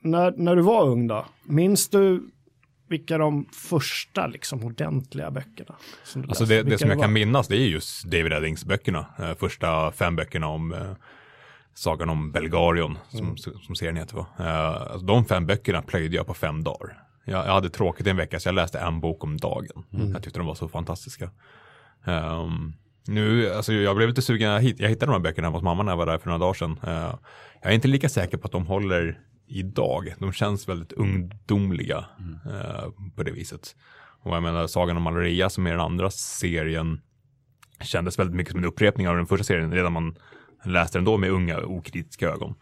när, 0.06 0.34
när 0.38 0.56
du 0.56 0.62
var 0.62 0.88
ung 0.88 1.07
då, 1.07 1.25
minns 1.44 1.90
du 1.90 2.30
vilka 2.88 3.18
de 3.18 3.46
första 3.52 4.28
liksom 4.28 4.63
ordentliga 4.63 5.31
böckerna? 5.31 5.75
Som 6.04 6.24
alltså 6.24 6.46
det, 6.46 6.63
det 6.63 6.78
som 6.78 6.90
jag 6.90 7.02
kan 7.02 7.13
minnas 7.13 7.48
det 7.48 7.57
är 7.57 7.68
just 7.68 8.04
David 8.04 8.34
Eddings 8.34 8.66
böckerna. 8.66 9.06
Eh, 9.19 9.36
första 9.36 9.92
fem 9.92 10.16
böckerna 10.16 10.48
om 10.48 10.74
eh, 10.74 10.92
Sagan 11.74 12.10
om 12.10 12.31
Belgarion 12.31 12.98
som, 13.10 13.19
mm. 13.19 13.38
som 13.38 13.75
serien 13.75 13.96
heter. 13.96 14.16
Va? 14.16 14.28
Eh, 14.40 14.81
alltså 14.92 15.06
de 15.06 15.25
fem 15.25 15.46
böckerna 15.46 15.81
plöjde 15.81 16.16
jag 16.16 16.28
på 16.28 16.34
fem 16.34 16.63
dagar. 16.63 17.02
Jag, 17.25 17.48
jag 17.48 17.54
hade 17.54 17.69
tråkigt 17.69 18.07
en 18.07 18.18
vecka 18.18 18.40
så 18.40 18.48
jag 18.48 18.56
läste 18.56 18.80
en 18.80 19.00
bok 19.00 19.24
om 19.24 19.38
dagen. 19.38 19.83
Mm. 19.94 20.12
Jag 20.12 20.24
tyckte 20.24 20.40
de 20.40 20.47
var 20.47 20.56
så 20.56 20.68
fantastiska. 20.68 21.30
Um, 22.06 22.74
nu, 23.07 23.54
alltså 23.54 23.74
jag 23.74 23.95
blev 23.95 24.09
lite 24.09 24.21
sugen, 24.21 24.50
jag 24.52 24.62
hittade 24.62 25.06
de 25.06 25.12
här 25.12 25.19
böckerna 25.19 25.50
hos 25.50 25.64
mamma 25.64 25.83
när 25.83 25.92
jag 25.92 25.97
var 25.97 26.06
där 26.06 26.18
för 26.18 26.28
några 26.28 26.40
dagar 26.40 26.54
sedan. 26.54 26.80
Uh, 26.88 27.16
jag 27.62 27.71
är 27.71 27.76
inte 27.76 27.88
lika 27.88 28.09
säker 28.09 28.38
på 28.38 28.45
att 28.45 28.52
de 28.52 28.68
håller 28.68 29.19
idag. 29.47 30.14
De 30.19 30.31
känns 30.31 30.69
väldigt 30.69 30.92
ungdomliga 30.92 32.06
mm. 32.19 32.33
uh, 32.33 33.11
på 33.16 33.23
det 33.23 33.31
viset. 33.31 33.75
Och 34.21 34.35
jag 34.35 34.44
menar, 34.44 34.68
Sagan 34.68 34.97
om 34.97 35.04
Maloria 35.04 35.49
som 35.49 35.68
är 35.68 35.71
den 35.71 35.80
andra 35.80 36.09
serien 36.09 37.02
kändes 37.81 38.19
väldigt 38.19 38.35
mycket 38.35 38.52
som 38.52 38.59
en 38.59 38.66
upprepning 38.66 39.09
av 39.09 39.16
den 39.16 39.25
första 39.25 39.44
serien 39.44 39.71
redan 39.71 39.94
man 39.94 40.16
läste 40.64 40.97
den 40.97 41.06
då 41.06 41.18
med 41.18 41.31
unga 41.31 41.59
okritiska 41.59 42.30
ögon. 42.30 42.56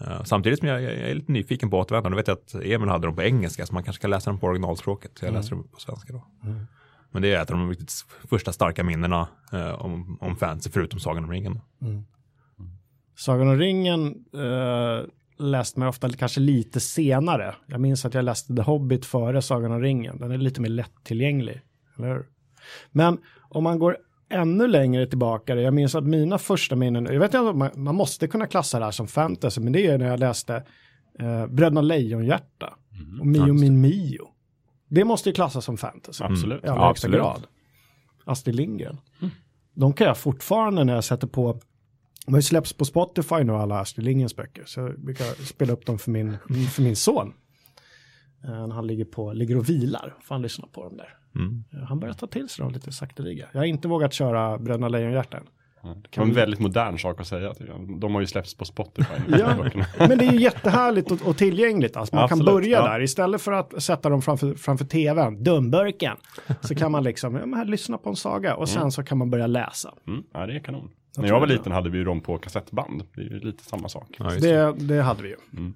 Uh, 0.00 0.22
samtidigt 0.22 0.58
som 0.58 0.68
jag, 0.68 0.82
jag, 0.82 0.92
är 0.92 1.14
lite 1.14 1.32
nyfiken 1.32 1.70
på 1.70 1.78
återvändande. 1.78 2.16
Nu 2.16 2.16
vet 2.16 2.28
jag 2.28 2.34
att 2.34 2.54
Emil 2.54 2.88
hade 2.88 3.06
dem 3.06 3.16
på 3.16 3.22
engelska 3.22 3.66
så 3.66 3.74
man 3.74 3.84
kanske 3.84 4.00
ska 4.00 4.08
läsa 4.08 4.30
dem 4.30 4.40
på 4.40 4.46
originalspråket. 4.46 5.12
Jag 5.20 5.28
mm. 5.28 5.40
läser 5.40 5.50
dem 5.50 5.68
på 5.72 5.80
svenska 5.80 6.12
då. 6.12 6.26
Mm. 6.44 6.66
Men 7.10 7.22
det 7.22 7.34
är 7.34 7.42
ett 7.42 7.50
av 7.50 7.58
de 7.58 7.68
riktigt 7.68 7.92
första 8.30 8.52
starka 8.52 8.84
minnena 8.84 9.28
eh, 9.52 9.84
om, 9.84 10.18
om 10.20 10.36
fantasy 10.36 10.70
förutom 10.70 11.00
Sagan 11.00 11.24
om 11.24 11.30
ringen. 11.30 11.60
Mm. 11.82 12.04
Sagan 13.16 13.48
om 13.48 13.58
ringen 13.58 14.24
eh, 14.34 15.04
läste 15.38 15.80
man 15.80 15.88
ofta 15.88 16.08
kanske 16.08 16.40
lite 16.40 16.80
senare. 16.80 17.54
Jag 17.66 17.80
minns 17.80 18.04
att 18.04 18.14
jag 18.14 18.24
läste 18.24 18.54
The 18.54 18.62
Hobbit 18.62 19.06
före 19.06 19.42
Sagan 19.42 19.72
om 19.72 19.80
ringen. 19.80 20.18
Den 20.18 20.30
är 20.30 20.38
lite 20.38 20.60
mer 20.60 20.68
lättillgänglig. 20.68 21.60
Eller 21.96 22.08
hur? 22.08 22.26
Men 22.90 23.18
om 23.48 23.64
man 23.64 23.78
går 23.78 23.96
ännu 24.30 24.66
längre 24.66 25.06
tillbaka, 25.06 25.54
jag 25.54 25.74
minns 25.74 25.94
att 25.94 26.04
mina 26.04 26.38
första 26.38 26.76
minnen, 26.76 27.04
jag 27.04 27.20
vet 27.20 27.34
inte, 27.34 27.52
man, 27.52 27.70
man 27.74 27.94
måste 27.94 28.28
kunna 28.28 28.46
klassa 28.46 28.78
det 28.78 28.84
här 28.84 28.92
som 28.92 29.08
fantasy, 29.08 29.60
men 29.60 29.72
det 29.72 29.86
är 29.86 29.98
när 29.98 30.06
jag 30.06 30.20
läste 30.20 30.54
eh, 31.18 31.46
Bröderna 31.46 31.80
Lejonhjärta 31.80 32.74
mm. 32.92 33.20
och 33.20 33.26
Mio 33.26 33.52
min 33.52 33.80
Mio. 33.80 34.28
Det 34.88 35.04
måste 35.04 35.28
ju 35.28 35.34
klassas 35.34 35.64
som 35.64 35.76
fantasy. 35.76 36.24
Absolut. 36.24 36.64
I 36.64 36.66
allra 36.66 36.80
ja, 36.80 36.86
högsta 36.88 37.08
grad. 37.08 37.46
Astrid 38.24 38.56
Lindgren. 38.56 39.00
Mm. 39.20 39.30
De 39.74 39.92
kan 39.92 40.06
jag 40.06 40.18
fortfarande 40.18 40.84
när 40.84 40.94
jag 40.94 41.04
sätter 41.04 41.26
på 41.26 41.60
de 42.28 42.34
har 42.34 42.38
ju 42.38 42.42
släppts 42.42 42.72
på 42.72 42.84
Spotify 42.84 43.44
nu 43.44 43.52
alla 43.52 43.80
Astrid 43.80 44.04
Lindgrens 44.04 44.36
böcker. 44.36 44.64
Så 44.66 44.80
jag 44.80 45.00
brukar 45.00 45.44
spela 45.44 45.72
upp 45.72 45.86
dem 45.86 45.98
för 45.98 46.10
min, 46.10 46.36
för 46.74 46.82
min 46.82 46.96
son. 46.96 47.34
Uh, 48.44 48.68
han 48.68 48.86
ligger, 48.86 49.04
på, 49.04 49.32
ligger 49.32 49.56
och 49.56 49.68
vilar. 49.68 50.14
Får 50.22 50.34
han 50.34 50.42
lyssna 50.42 50.68
på 50.72 50.84
dem 50.84 50.96
där. 50.96 51.16
Mm. 51.34 51.64
Uh, 51.74 51.84
han 51.84 52.00
börjar 52.00 52.14
ta 52.14 52.26
till 52.26 52.48
sig 52.48 52.62
dem 52.62 52.72
lite 52.72 52.92
sakteliga. 52.92 53.48
Jag 53.52 53.60
har 53.60 53.64
inte 53.64 53.88
vågat 53.88 54.12
köra 54.12 54.58
Bröderna 54.58 54.88
Lejonhjärta 54.88 55.40
det 55.82 56.20
var 56.20 56.26
en 56.26 56.34
väldigt 56.34 56.60
modern 56.60 56.98
sak 56.98 57.20
att 57.20 57.26
säga. 57.26 57.54
De 58.00 58.14
har 58.14 58.20
ju 58.20 58.26
släppts 58.26 58.54
på 58.54 58.64
Spotify. 58.64 59.14
ja, 59.28 59.56
men 59.98 60.18
det 60.18 60.24
är 60.24 60.32
ju 60.32 60.40
jättehärligt 60.40 61.10
och, 61.10 61.26
och 61.26 61.36
tillgängligt. 61.36 61.96
Alltså 61.96 62.14
man 62.14 62.24
Absolut, 62.24 62.46
kan 62.46 62.54
börja 62.54 62.78
ja. 62.78 62.88
där 62.88 63.00
istället 63.00 63.42
för 63.42 63.52
att 63.52 63.82
sätta 63.82 64.08
dem 64.08 64.22
framför, 64.22 64.54
framför 64.54 64.84
tvn, 64.84 65.44
dumburken. 65.44 66.16
Så 66.60 66.74
kan 66.74 66.92
man 66.92 67.04
liksom 67.04 67.34
ja, 67.34 67.56
här, 67.56 67.64
lyssna 67.64 67.98
på 67.98 68.08
en 68.08 68.16
saga 68.16 68.56
och 68.56 68.68
sen 68.68 68.78
mm. 68.78 68.90
så 68.90 69.02
kan 69.02 69.18
man 69.18 69.30
börja 69.30 69.46
läsa. 69.46 69.94
Mm. 70.06 70.22
Ja, 70.32 70.46
det 70.46 70.54
är 70.54 70.60
kanon. 70.60 70.90
När 71.16 71.28
jag 71.28 71.40
var 71.40 71.46
liten 71.46 71.72
hade 71.72 71.90
vi 71.90 71.98
ju 71.98 72.04
dem 72.04 72.20
på 72.20 72.38
kassettband. 72.38 73.02
Det 73.14 73.20
är 73.20 73.24
ju 73.24 73.38
lite 73.38 73.64
samma 73.64 73.88
sak. 73.88 74.16
Ja, 74.18 74.24
det. 74.24 74.38
Det, 74.40 74.72
det 74.72 75.02
hade 75.02 75.22
vi 75.22 75.28
ju. 75.28 75.36
Mm. 75.52 75.74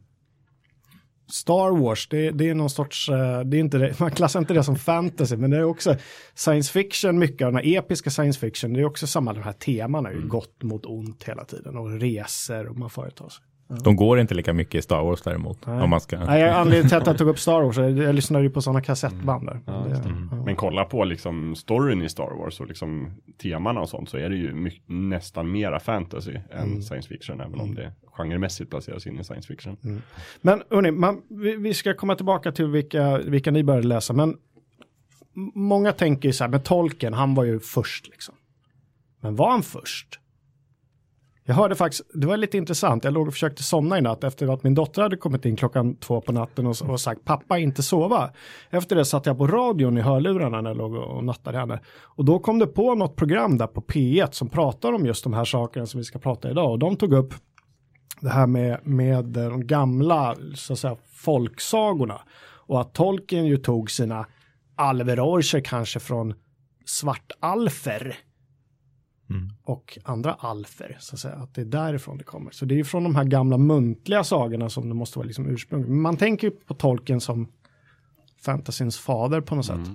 Star 1.33 1.71
Wars, 1.71 2.09
det, 2.09 2.31
det 2.31 2.49
är 2.49 2.55
någon 2.55 2.71
sorts, 2.71 3.09
eh, 3.09 3.41
det 3.41 3.57
är 3.57 3.61
inte 3.61 3.79
det, 3.79 4.01
man 4.01 4.11
klassar 4.11 4.41
inte 4.41 4.55
det 4.55 4.65
som 4.65 4.77
fantasy, 4.77 5.37
men 5.37 5.51
det 5.51 5.57
är 5.57 5.65
också 5.65 5.97
science 6.35 6.73
fiction, 6.73 7.19
mycket 7.19 7.47
av 7.47 7.53
den 7.53 7.65
här 7.65 7.79
episka 7.79 8.11
science 8.11 8.41
fiction, 8.41 8.73
det 8.73 8.81
är 8.81 8.85
också 8.85 9.07
samma, 9.07 9.33
de 9.33 9.43
här 9.43 9.53
teman 9.53 10.07
är 10.07 10.11
ju 10.11 10.29
gott 10.29 10.63
mot 10.63 10.87
ont 10.87 11.25
hela 11.25 11.45
tiden 11.45 11.77
och 11.77 12.01
resor 12.01 12.67
och 12.67 12.77
man 12.77 12.91
företar 12.91 13.29
sig. 13.29 13.45
De 13.85 13.97
går 13.97 14.21
inte 14.21 14.35
lika 14.35 14.53
mycket 14.53 14.75
i 14.75 14.83
Star 14.83 15.03
Wars 15.03 15.23
däremot. 15.23 15.67
Nej. 15.67 15.83
Om 15.83 15.91
man 15.91 16.01
ska. 16.01 16.25
Nej, 16.25 16.41
jag- 16.41 16.55
anledningen 16.55 16.89
till 16.89 16.99
att 16.99 17.07
jag 17.07 17.19
tog 17.19 17.29
upp 17.29 17.39
Star 17.39 17.63
Wars, 17.63 17.77
jag, 17.77 18.15
lyssnade 18.15 18.45
ju 18.45 18.51
på 18.51 18.63
sådana 18.63 18.81
kassettband 18.81 19.47
där. 19.47 19.61
Ja, 19.67 19.73
Det- 19.73 19.89
det. 19.89 20.15
ja. 20.31 20.45
Men 20.45 20.57
kolla 20.57 20.85
på 20.85 21.05
liksom 21.05 21.55
storyn 21.57 22.03
i 22.03 22.09
Star 22.09 22.31
Wars 22.39 22.61
och 22.61 22.67
liksom 22.67 23.11
temana 23.43 23.81
och 23.81 23.89
sånt 23.89 24.09
så 24.09 24.17
är 24.17 24.31
det 24.31 24.37
ju 24.37 24.55
my- 24.55 24.81
nästan 24.87 25.53
mera 25.53 25.81
fantasy 25.81 26.35
än 26.51 26.83
science 26.83 27.09
fiction. 27.09 27.41
Även 27.41 27.61
om 27.61 27.75
det 27.75 27.93
genremässigt 28.05 28.71
placeras 28.71 29.07
in 29.07 29.21
i 29.21 29.25
science 29.25 29.49
fiction. 29.49 29.77
Men 30.41 30.63
hörni, 30.71 30.91
man, 30.91 31.23
vi, 31.29 31.57
vi 31.57 31.75
ska 31.75 31.95
komma 31.95 32.15
tillbaka 32.15 32.53
till 32.53 32.67
vilka, 32.67 33.19
vilka 33.19 33.51
ni 33.51 33.65
började 33.65 33.87
läsa, 33.89 34.13
men 34.13 34.37
många 35.55 35.93
tänker 35.93 36.29
ju 36.29 36.33
så 36.33 36.45
här, 36.45 36.49
men 36.51 36.61
Tolkien, 36.63 37.13
han 37.15 37.35
var 37.35 37.45
ju 37.45 37.61
först 37.61 38.09
liksom. 38.09 38.35
Men 39.21 39.37
var 39.37 39.51
han 39.51 39.63
först? 39.63 40.19
Jag 41.45 41.55
hörde 41.55 41.75
faktiskt, 41.75 42.03
det 42.15 42.27
var 42.27 42.37
lite 42.37 42.57
intressant, 42.57 43.05
jag 43.05 43.15
låg 43.15 43.27
och 43.27 43.33
försökte 43.33 43.63
somna 43.63 43.99
i 43.99 44.01
natt 44.01 44.25
efter 44.25 44.55
att 44.55 44.63
min 44.63 44.75
dotter 44.75 45.03
hade 45.03 45.17
kommit 45.17 45.45
in 45.45 45.57
klockan 45.57 45.97
två 45.97 46.21
på 46.21 46.33
natten 46.33 46.67
och, 46.67 46.77
och 46.83 47.01
sagt 47.01 47.25
pappa 47.25 47.59
inte 47.59 47.83
sova. 47.83 48.31
Efter 48.71 48.97
det 48.97 49.05
satt 49.05 49.27
jag 49.27 49.39
på 49.39 49.47
radion 49.47 49.99
i 49.99 50.01
hörlurarna 50.01 50.61
när 50.61 50.71
jag 50.71 50.77
låg 50.77 50.95
och 50.95 51.23
och 51.23 51.25
nattade 51.25 51.59
henne. 51.59 51.81
Och 52.01 52.25
då 52.25 52.39
kom 52.39 52.59
det 52.59 52.67
på 52.67 52.95
något 52.95 53.17
program 53.17 53.59
där 53.59 53.67
på 53.67 53.81
P1 53.81 54.31
som 54.31 54.49
pratar 54.49 54.93
om 54.93 55.07
just 55.07 55.25
de 55.25 55.33
här 55.33 55.45
sakerna 55.45 55.87
som 55.87 55.99
vi 55.99 56.05
ska 56.05 56.19
prata 56.19 56.51
idag. 56.51 56.71
Och 56.71 56.79
de 56.79 56.97
tog 56.97 57.13
upp 57.13 57.35
det 58.21 58.31
här 58.31 58.47
med, 58.47 58.87
med 58.87 59.25
de 59.25 59.67
gamla 59.67 60.37
så 60.55 60.73
att 60.73 60.79
säga, 60.79 60.97
folksagorna. 61.13 62.21
Och 62.67 62.81
att 62.81 62.95
Tolkien 62.95 63.47
ju 63.47 63.57
tog 63.57 63.91
sina 63.91 64.27
alverorcher 64.77 65.61
kanske 65.61 66.01
från 66.01 66.35
svartalfer. 66.85 68.17
Och 69.65 69.99
andra 70.05 70.35
alfer, 70.35 70.97
så 71.01 71.15
att 71.15 71.21
säga. 71.21 71.35
Att 71.35 71.55
det 71.55 71.61
är 71.61 71.65
därifrån 71.65 72.19
det 72.19 72.25
kommer. 72.25 72.51
Så 72.51 72.65
det 72.65 72.75
är 72.75 72.77
ju 72.77 72.85
från 72.85 73.03
de 73.05 73.17
här 73.17 73.25
gamla 73.25 73.59
muntliga 73.59 74.25
sagorna 74.25 74.69
som 74.71 74.89
det 74.89 74.95
måste 74.95 75.19
vara 75.19 75.27
liksom 75.27 75.47
ursprung. 75.47 76.01
Man 76.01 76.17
tänker 76.17 76.47
ju 76.47 76.51
på 76.51 76.75
Tolkien 76.75 77.21
som 77.21 77.49
fantasins 78.43 78.99
fader 78.99 79.41
på 79.41 79.55
något 79.55 79.67
sätt. 79.67 79.89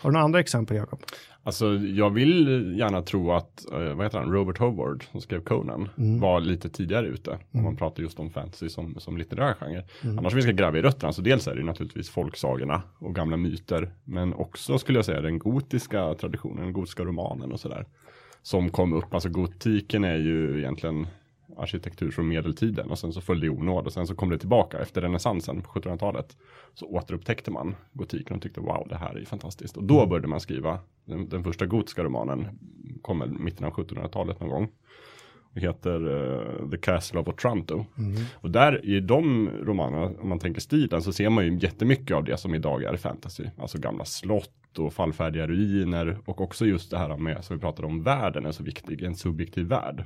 Har 0.00 0.10
du 0.10 0.12
några 0.12 0.24
andra 0.24 0.40
exempel, 0.40 0.76
Jakob? 0.76 1.00
Alltså 1.44 1.74
jag 1.74 2.10
vill 2.10 2.74
gärna 2.78 3.02
tro 3.02 3.32
att, 3.32 3.72
eh, 3.72 3.94
vad 3.94 4.06
heter 4.06 4.18
han, 4.18 4.32
Robert 4.32 4.58
Howard 4.58 5.04
som 5.12 5.20
skrev 5.20 5.40
Conan 5.40 5.88
var 5.96 6.40
lite 6.40 6.68
tidigare 6.68 7.06
ute. 7.06 7.38
Om 7.50 7.62
man 7.62 7.76
pratar 7.76 8.02
just 8.02 8.20
om 8.20 8.30
fantasy 8.30 8.68
som, 8.68 8.94
som 8.98 9.16
litterär 9.16 9.54
genre. 9.54 9.84
Annars 10.02 10.32
om 10.32 10.36
vi 10.36 10.42
ska 10.42 10.52
gräva 10.52 10.78
i 10.78 10.82
rötterna 10.82 11.12
så 11.12 11.22
dels 11.22 11.48
är 11.48 11.54
det 11.54 11.60
ju 11.60 11.66
naturligtvis 11.66 12.10
folksagorna 12.10 12.82
och 12.98 13.14
gamla 13.14 13.36
myter. 13.36 13.92
Men 14.04 14.34
också 14.34 14.78
skulle 14.78 14.98
jag 14.98 15.04
säga 15.04 15.20
den 15.20 15.38
gotiska 15.38 16.14
traditionen, 16.14 16.64
den 16.64 16.72
gotiska 16.72 17.04
romanen 17.04 17.52
och 17.52 17.60
sådär. 17.60 17.86
Som 18.42 18.70
kom 18.70 18.92
upp, 18.92 19.14
alltså 19.14 19.28
gotiken 19.28 20.04
är 20.04 20.16
ju 20.16 20.58
egentligen 20.58 21.06
arkitektur 21.56 22.10
från 22.10 22.28
medeltiden 22.28 22.90
och 22.90 22.98
sen 22.98 23.12
så 23.12 23.34
i 23.34 23.48
onåd 23.48 23.86
och 23.86 23.92
sen 23.92 24.06
så 24.06 24.14
kom 24.14 24.30
det 24.30 24.38
tillbaka 24.38 24.78
efter 24.78 25.00
renässansen 25.00 25.62
på 25.62 25.70
1700-talet. 25.70 26.36
Så 26.74 26.86
återupptäckte 26.86 27.50
man 27.50 27.74
gotiken 27.92 28.36
och 28.36 28.42
tyckte 28.42 28.60
wow 28.60 28.86
det 28.88 28.96
här 28.96 29.14
är 29.14 29.18
ju 29.18 29.24
fantastiskt. 29.24 29.76
Och 29.76 29.84
då 29.84 30.06
började 30.06 30.28
man 30.28 30.40
skriva 30.40 30.78
den, 31.04 31.28
den 31.28 31.44
första 31.44 31.66
gotiska 31.66 32.04
romanen, 32.04 32.58
kom 33.02 33.36
mitten 33.40 33.66
av 33.66 33.72
1700-talet 33.72 34.40
någon 34.40 34.50
gång. 34.50 34.68
Heter 35.54 36.00
eh, 36.62 36.70
The 36.70 36.76
Castle 36.76 37.20
of 37.20 37.28
Otranto. 37.28 37.84
Och 38.34 38.50
där 38.50 38.84
i 38.84 39.00
de 39.00 39.50
romanerna, 39.62 40.10
om 40.20 40.28
man 40.28 40.38
tänker 40.38 40.60
stilen, 40.60 41.02
så 41.02 41.12
ser 41.12 41.30
man 41.30 41.44
ju 41.46 41.58
jättemycket 41.58 42.16
av 42.16 42.24
det 42.24 42.36
som 42.36 42.54
idag 42.54 42.82
är 42.82 42.96
fantasy. 42.96 43.44
Alltså 43.58 43.78
gamla 43.78 44.04
slott 44.04 44.78
och 44.78 44.92
fallfärdiga 44.92 45.46
ruiner 45.46 46.18
och 46.24 46.40
också 46.40 46.66
just 46.66 46.90
det 46.90 46.98
här 46.98 47.16
med, 47.16 47.44
som 47.44 47.56
vi 47.56 47.60
pratade 47.60 47.88
om, 47.88 48.02
världen 48.02 48.46
är 48.46 48.52
så 48.52 48.62
viktig, 48.62 49.02
en 49.02 49.14
subjektiv 49.14 49.66
värld. 49.66 50.04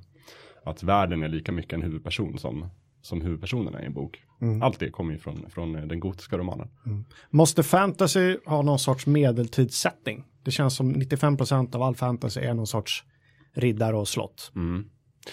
Att 0.64 0.82
världen 0.82 1.22
är 1.22 1.28
lika 1.28 1.52
mycket 1.52 1.72
en 1.72 1.82
huvudperson 1.82 2.38
som, 2.38 2.68
som 3.02 3.20
huvudpersonerna 3.20 3.82
i 3.82 3.86
en 3.86 3.92
bok. 3.92 4.22
Allt 4.62 4.78
det 4.80 4.90
kommer 4.90 5.12
ju 5.12 5.18
från, 5.18 5.50
från 5.50 5.76
eh, 5.76 5.86
den 5.86 6.00
gotiska 6.00 6.38
romanen. 6.38 6.68
Måste 7.30 7.62
fantasy 7.62 8.36
ha 8.46 8.62
någon 8.62 8.78
sorts 8.78 9.06
medeltidssetting? 9.06 10.24
Det 10.42 10.50
känns 10.50 10.76
som 10.76 10.94
95% 10.94 11.74
av 11.76 11.82
all 11.82 11.94
fantasy 11.94 12.40
är 12.40 12.54
någon 12.54 12.66
sorts 12.66 13.04
riddare 13.54 13.96
och 13.96 14.08
slott. 14.08 14.52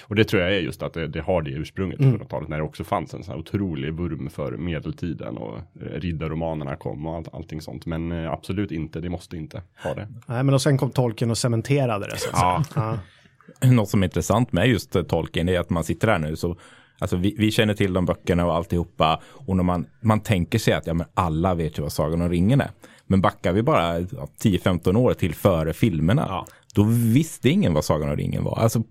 Och 0.02 0.16
det 0.16 0.24
tror 0.24 0.42
jag 0.42 0.56
är 0.56 0.60
just 0.60 0.84
att 0.84 0.94
det, 0.94 1.08
det 1.08 1.22
har 1.22 1.42
det 1.42 1.52
ursprunget 1.52 1.98
på 1.98 2.04
1700-talet 2.04 2.50
när 2.50 2.58
det 2.58 2.64
också 2.64 2.84
fanns 2.84 3.14
en 3.14 3.24
sån 3.24 3.34
här 3.34 3.40
otrolig 3.40 3.94
vurm 3.94 4.30
för 4.30 4.52
medeltiden 4.52 5.38
och 5.38 5.58
eh, 5.58 6.00
riddarromanerna 6.00 6.76
kom 6.76 7.08
och 7.08 7.16
allt, 7.16 7.34
allting 7.34 7.62
sånt. 7.62 7.86
Men 7.86 8.12
eh, 8.12 8.32
absolut 8.32 8.72
inte, 8.72 9.00
det 9.00 9.10
måste 9.10 9.38
inte 9.38 9.62
ha 9.84 9.94
det. 9.94 10.08
Nej, 10.28 10.44
men 10.44 10.54
och 10.54 10.62
sen 10.62 10.78
kom 10.78 10.92
Tolkien 10.92 11.32
och 11.32 11.38
cementerade 11.38 12.06
det. 12.06 12.18
Så 12.18 12.30
att 12.30 12.40
säga. 12.40 12.64
Ja. 12.76 13.00
Något 13.72 13.90
som 13.90 14.04
är 14.04 14.08
intressant 14.08 14.52
med 14.52 14.68
just 14.68 14.96
eh, 14.96 15.04
Tolkien 15.04 15.50
är 15.50 15.60
att 15.60 15.70
man 15.70 15.84
sitter 15.84 16.08
här 16.08 16.20
nu 16.20 16.36
så 16.36 16.58
Alltså 17.00 17.16
vi, 17.16 17.36
vi 17.38 17.52
känner 17.52 17.74
till 17.74 17.94
de 17.94 18.06
böckerna 18.06 18.46
och 18.46 18.56
alltihopa 18.56 19.22
och 19.26 19.56
när 19.56 19.64
man, 19.64 19.86
man 20.02 20.20
tänker 20.20 20.60
sig 20.60 20.74
att 20.74 20.88
ja, 20.88 20.94
men 20.94 21.08
alla 21.14 21.54
vet 21.54 21.78
ju 21.78 21.82
vad 21.82 21.92
Sagan 21.92 22.22
om 22.22 22.30
ringen 22.30 22.62
är. 22.62 22.70
Men 23.08 23.22
backar 23.22 23.54
vi 23.54 23.64
bara 23.64 24.00
ja, 24.00 24.28
10-15 24.44 24.98
år 24.98 25.14
till 25.14 25.36
före 25.36 25.74
filmerna, 25.74 26.26
Ja. 26.30 26.48
Då 26.74 26.84
visste 27.14 27.50
ingen 27.50 27.74
vad 27.74 27.86
Sagan 27.86 28.10
om 28.10 28.16
ringen 28.16 28.44
var. 28.44 28.60
Alltså, 28.60 28.84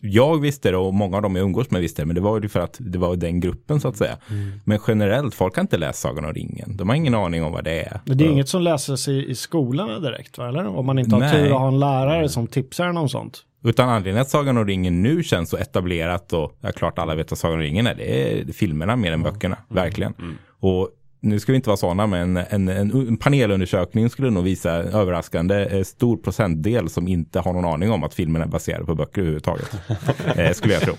jag 0.00 0.40
visste 0.40 0.70
det 0.70 0.76
och 0.76 0.94
många 0.94 1.16
av 1.16 1.22
dem 1.22 1.36
jag 1.36 1.44
umgås 1.44 1.70
med 1.70 1.80
visste 1.80 2.02
det, 2.02 2.06
men 2.06 2.14
det 2.14 2.20
var 2.20 2.40
ju 2.40 2.48
för 2.48 2.60
att 2.60 2.76
det 2.80 2.98
var 2.98 3.16
den 3.16 3.40
gruppen 3.40 3.80
så 3.80 3.88
att 3.88 3.96
säga. 3.96 4.16
Men 4.64 4.78
generellt, 4.88 5.34
folk 5.34 5.56
har 5.56 5.60
inte 5.60 5.76
läst 5.76 6.00
Sagan 6.00 6.24
om 6.24 6.32
ringen. 6.32 6.76
De 6.76 6.88
har 6.88 6.96
ingen 6.96 7.14
aning 7.14 7.44
om 7.44 7.52
vad 7.52 7.64
det 7.64 7.82
är. 7.82 8.00
Men 8.04 8.18
det 8.18 8.24
är 8.24 8.28
inget 8.28 8.48
som 8.48 8.62
läses 8.62 9.08
i, 9.08 9.30
i 9.30 9.34
skolorna 9.34 9.98
direkt, 9.98 10.38
va? 10.38 10.48
eller? 10.48 10.66
Om 10.66 10.86
man 10.86 10.98
inte 10.98 11.14
har 11.14 11.20
Nej. 11.20 11.32
tur 11.32 11.46
att 11.46 11.60
ha 11.60 11.68
en 11.68 11.78
lärare 11.78 12.28
som 12.28 12.46
tipsar 12.46 12.86
en 12.86 12.96
om 12.96 13.08
sånt. 13.08 13.42
Utan 13.64 13.88
anledningen 13.88 14.22
att 14.22 14.30
Sagan 14.30 14.56
om 14.56 14.66
ringen 14.66 15.02
nu 15.02 15.22
känns 15.22 15.50
så 15.50 15.56
etablerat 15.56 16.32
och 16.32 16.58
ja, 16.60 16.72
klart 16.72 16.98
alla 16.98 17.14
vet 17.14 17.30
vad 17.30 17.38
Sagan 17.38 17.54
om 17.54 17.62
ringen 17.62 17.86
är. 17.86 17.94
Det 17.94 18.40
är 18.40 18.52
filmerna 18.52 18.96
mer 18.96 19.12
än 19.12 19.22
böckerna, 19.22 19.56
verkligen. 19.68 20.14
Och 20.60 20.90
nu 21.26 21.40
ska 21.40 21.52
vi 21.52 21.56
inte 21.56 21.68
vara 21.68 21.76
sådana, 21.76 22.06
men 22.06 22.36
en, 22.36 22.68
en, 22.68 22.90
en 22.90 23.16
panelundersökning 23.16 24.10
skulle 24.10 24.30
nog 24.30 24.44
visa 24.44 24.82
en 24.82 24.88
överraskande 24.88 25.78
eh, 25.78 25.82
stor 25.82 26.16
procentdel 26.16 26.88
som 26.88 27.08
inte 27.08 27.40
har 27.40 27.52
någon 27.52 27.64
aning 27.64 27.90
om 27.90 28.04
att 28.04 28.14
filmerna 28.14 28.44
är 28.44 28.48
baserade 28.48 28.84
på 28.84 28.94
böcker 28.94 29.20
överhuvudtaget. 29.20 29.80
eh, 30.36 30.50
skulle 30.52 30.74
jag 30.74 30.82
tro. 30.82 30.94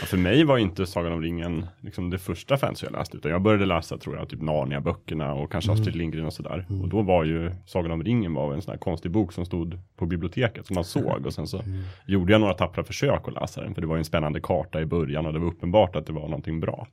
Ja, 0.00 0.06
för 0.06 0.16
mig 0.16 0.44
var 0.44 0.58
inte 0.58 0.86
Sagan 0.86 1.12
om 1.12 1.22
ringen 1.22 1.66
liksom 1.80 2.10
det 2.10 2.18
första 2.18 2.56
fantasy 2.56 2.86
jag 2.86 2.92
läste, 2.92 3.16
utan 3.16 3.30
jag 3.30 3.42
började 3.42 3.66
läsa 3.66 3.98
tror 3.98 4.16
jag 4.16 4.28
typ 4.28 4.40
Narnia-böckerna 4.40 5.34
och 5.34 5.52
kanske 5.52 5.72
Astrid 5.72 5.96
Lindgren 5.96 6.26
och 6.26 6.32
sådär. 6.32 6.66
Och 6.82 6.88
då 6.88 7.02
var 7.02 7.24
ju 7.24 7.50
Sagan 7.66 7.90
om 7.90 8.04
ringen 8.04 8.34
var 8.34 8.54
en 8.54 8.62
sån 8.62 8.72
här 8.72 8.78
konstig 8.78 9.10
bok 9.10 9.32
som 9.32 9.44
stod 9.44 9.78
på 9.96 10.06
biblioteket 10.06 10.66
som 10.66 10.74
man 10.74 10.84
såg 10.84 11.26
och 11.26 11.34
sen 11.34 11.46
så 11.46 11.62
gjorde 12.06 12.32
jag 12.32 12.40
några 12.40 12.54
tappra 12.54 12.84
försök 12.84 13.28
att 13.28 13.34
läsa 13.34 13.60
den, 13.60 13.74
för 13.74 13.80
det 13.80 13.86
var 13.86 13.96
ju 13.96 13.98
en 13.98 14.04
spännande 14.04 14.40
karta 14.40 14.80
i 14.80 14.86
början 14.86 15.26
och 15.26 15.32
det 15.32 15.38
var 15.38 15.46
uppenbart 15.46 15.96
att 15.96 16.06
det 16.06 16.12
var 16.12 16.28
någonting 16.28 16.60
bra. 16.60 16.86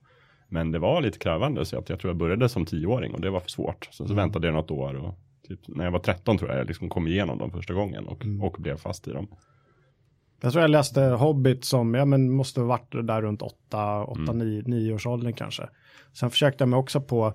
Men 0.52 0.72
det 0.72 0.78
var 0.78 1.02
lite 1.02 1.18
krävande 1.18 1.64
så 1.64 1.78
att 1.78 1.88
jag 1.88 1.98
tror 1.98 2.10
jag 2.10 2.16
började 2.16 2.48
som 2.48 2.66
tioåring 2.66 3.14
och 3.14 3.20
det 3.20 3.30
var 3.30 3.40
för 3.40 3.48
svårt. 3.48 3.88
Sen 3.92 4.08
så 4.08 4.14
väntade 4.14 4.46
jag 4.46 4.54
något 4.54 4.70
år 4.70 4.94
och 4.94 5.14
typ, 5.48 5.60
när 5.68 5.84
jag 5.84 5.92
var 5.92 5.98
13 5.98 6.38
tror 6.38 6.50
jag 6.50 6.60
jag 6.60 6.66
liksom 6.66 6.88
kom 6.88 7.06
igenom 7.06 7.38
dem 7.38 7.50
första 7.50 7.74
gången 7.74 8.06
och, 8.06 8.26
och 8.40 8.56
blev 8.58 8.76
fast 8.76 9.08
i 9.08 9.10
dem. 9.10 9.28
Jag 10.40 10.52
tror 10.52 10.62
jag 10.62 10.70
läste 10.70 11.00
Hobbit 11.00 11.64
som, 11.64 11.94
ja 11.94 12.04
men 12.04 12.30
måste 12.30 12.60
ha 12.60 12.66
varit 12.66 13.06
där 13.06 13.22
runt 13.22 13.42
8, 13.42 14.04
8 14.04 14.32
9, 14.32 14.62
9 14.66 14.94
års 14.94 15.06
åldern 15.06 15.32
kanske. 15.32 15.68
Sen 16.12 16.30
försökte 16.30 16.62
jag 16.62 16.68
mig 16.68 16.78
också 16.78 17.00
på 17.00 17.34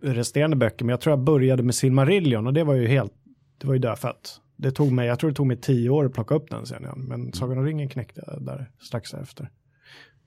resterande 0.00 0.56
böcker, 0.56 0.84
men 0.84 0.90
jag 0.90 1.00
tror 1.00 1.12
jag 1.12 1.20
började 1.20 1.62
med 1.62 1.74
Silmarillion 1.74 2.46
och 2.46 2.52
det 2.52 2.64
var 2.64 2.74
ju 2.74 2.86
helt, 2.86 3.12
det 3.58 3.66
var 3.66 3.74
ju 3.74 3.80
dödfött. 3.80 4.40
Det 4.56 4.70
tog 4.70 4.92
mig, 4.92 5.06
jag 5.08 5.18
tror 5.18 5.30
det 5.30 5.36
tog 5.36 5.46
mig 5.46 5.56
tio 5.56 5.90
år 5.90 6.04
att 6.04 6.12
plocka 6.12 6.34
upp 6.34 6.50
den 6.50 6.66
sen 6.66 6.82
igen, 6.82 7.04
men 7.08 7.32
Sagan 7.32 7.58
om 7.58 7.64
ringen 7.64 7.88
knäckte 7.88 8.24
jag 8.26 8.42
där 8.42 8.70
strax 8.80 9.14
efter. 9.14 9.50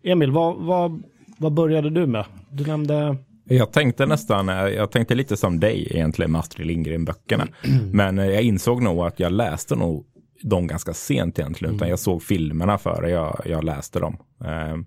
Emil, 0.03 0.31
vad, 0.31 0.55
vad, 0.55 1.03
vad 1.39 1.53
började 1.53 1.89
du 1.89 2.07
med? 2.07 2.25
Du 2.51 2.65
nämnde, 2.65 3.17
Jag 3.45 3.71
tänkte 3.71 4.05
nästan, 4.05 4.49
eh, 4.49 4.55
jag 4.55 4.91
tänkte 4.91 5.15
lite 5.15 5.37
som 5.37 5.59
dig 5.59 5.87
egentligen 5.91 6.31
med 6.31 6.39
Astrid 6.39 6.67
Lindgren-böckerna. 6.67 7.47
Men 7.93 8.19
eh, 8.19 8.25
jag 8.25 8.41
insåg 8.41 8.81
nog 8.81 8.99
att 8.99 9.19
jag 9.19 9.31
läste 9.31 9.75
nog 9.75 10.05
dem 10.41 10.67
ganska 10.67 10.93
sent 10.93 11.39
egentligen. 11.39 11.75
Utan 11.75 11.89
jag 11.89 11.99
såg 11.99 12.23
filmerna 12.23 12.77
före 12.77 13.09
jag, 13.09 13.41
jag 13.45 13.63
läste 13.63 13.99
dem. 13.99 14.17
Eh, 14.45 14.77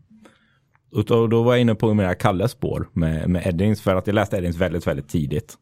och 0.99 1.04
då, 1.04 1.26
då 1.26 1.42
var 1.42 1.52
jag 1.52 1.61
inne 1.61 1.75
på 1.75 1.94
mina 1.94 2.14
Kalles 2.14 2.50
spår 2.50 2.88
med, 2.92 3.28
med 3.28 3.47
Eddings. 3.47 3.80
För 3.80 3.97
att 3.97 4.06
jag 4.06 4.14
läste 4.14 4.37
Eddings 4.37 4.56
väldigt, 4.56 4.87
väldigt 4.87 5.09
tidigt. 5.09 5.54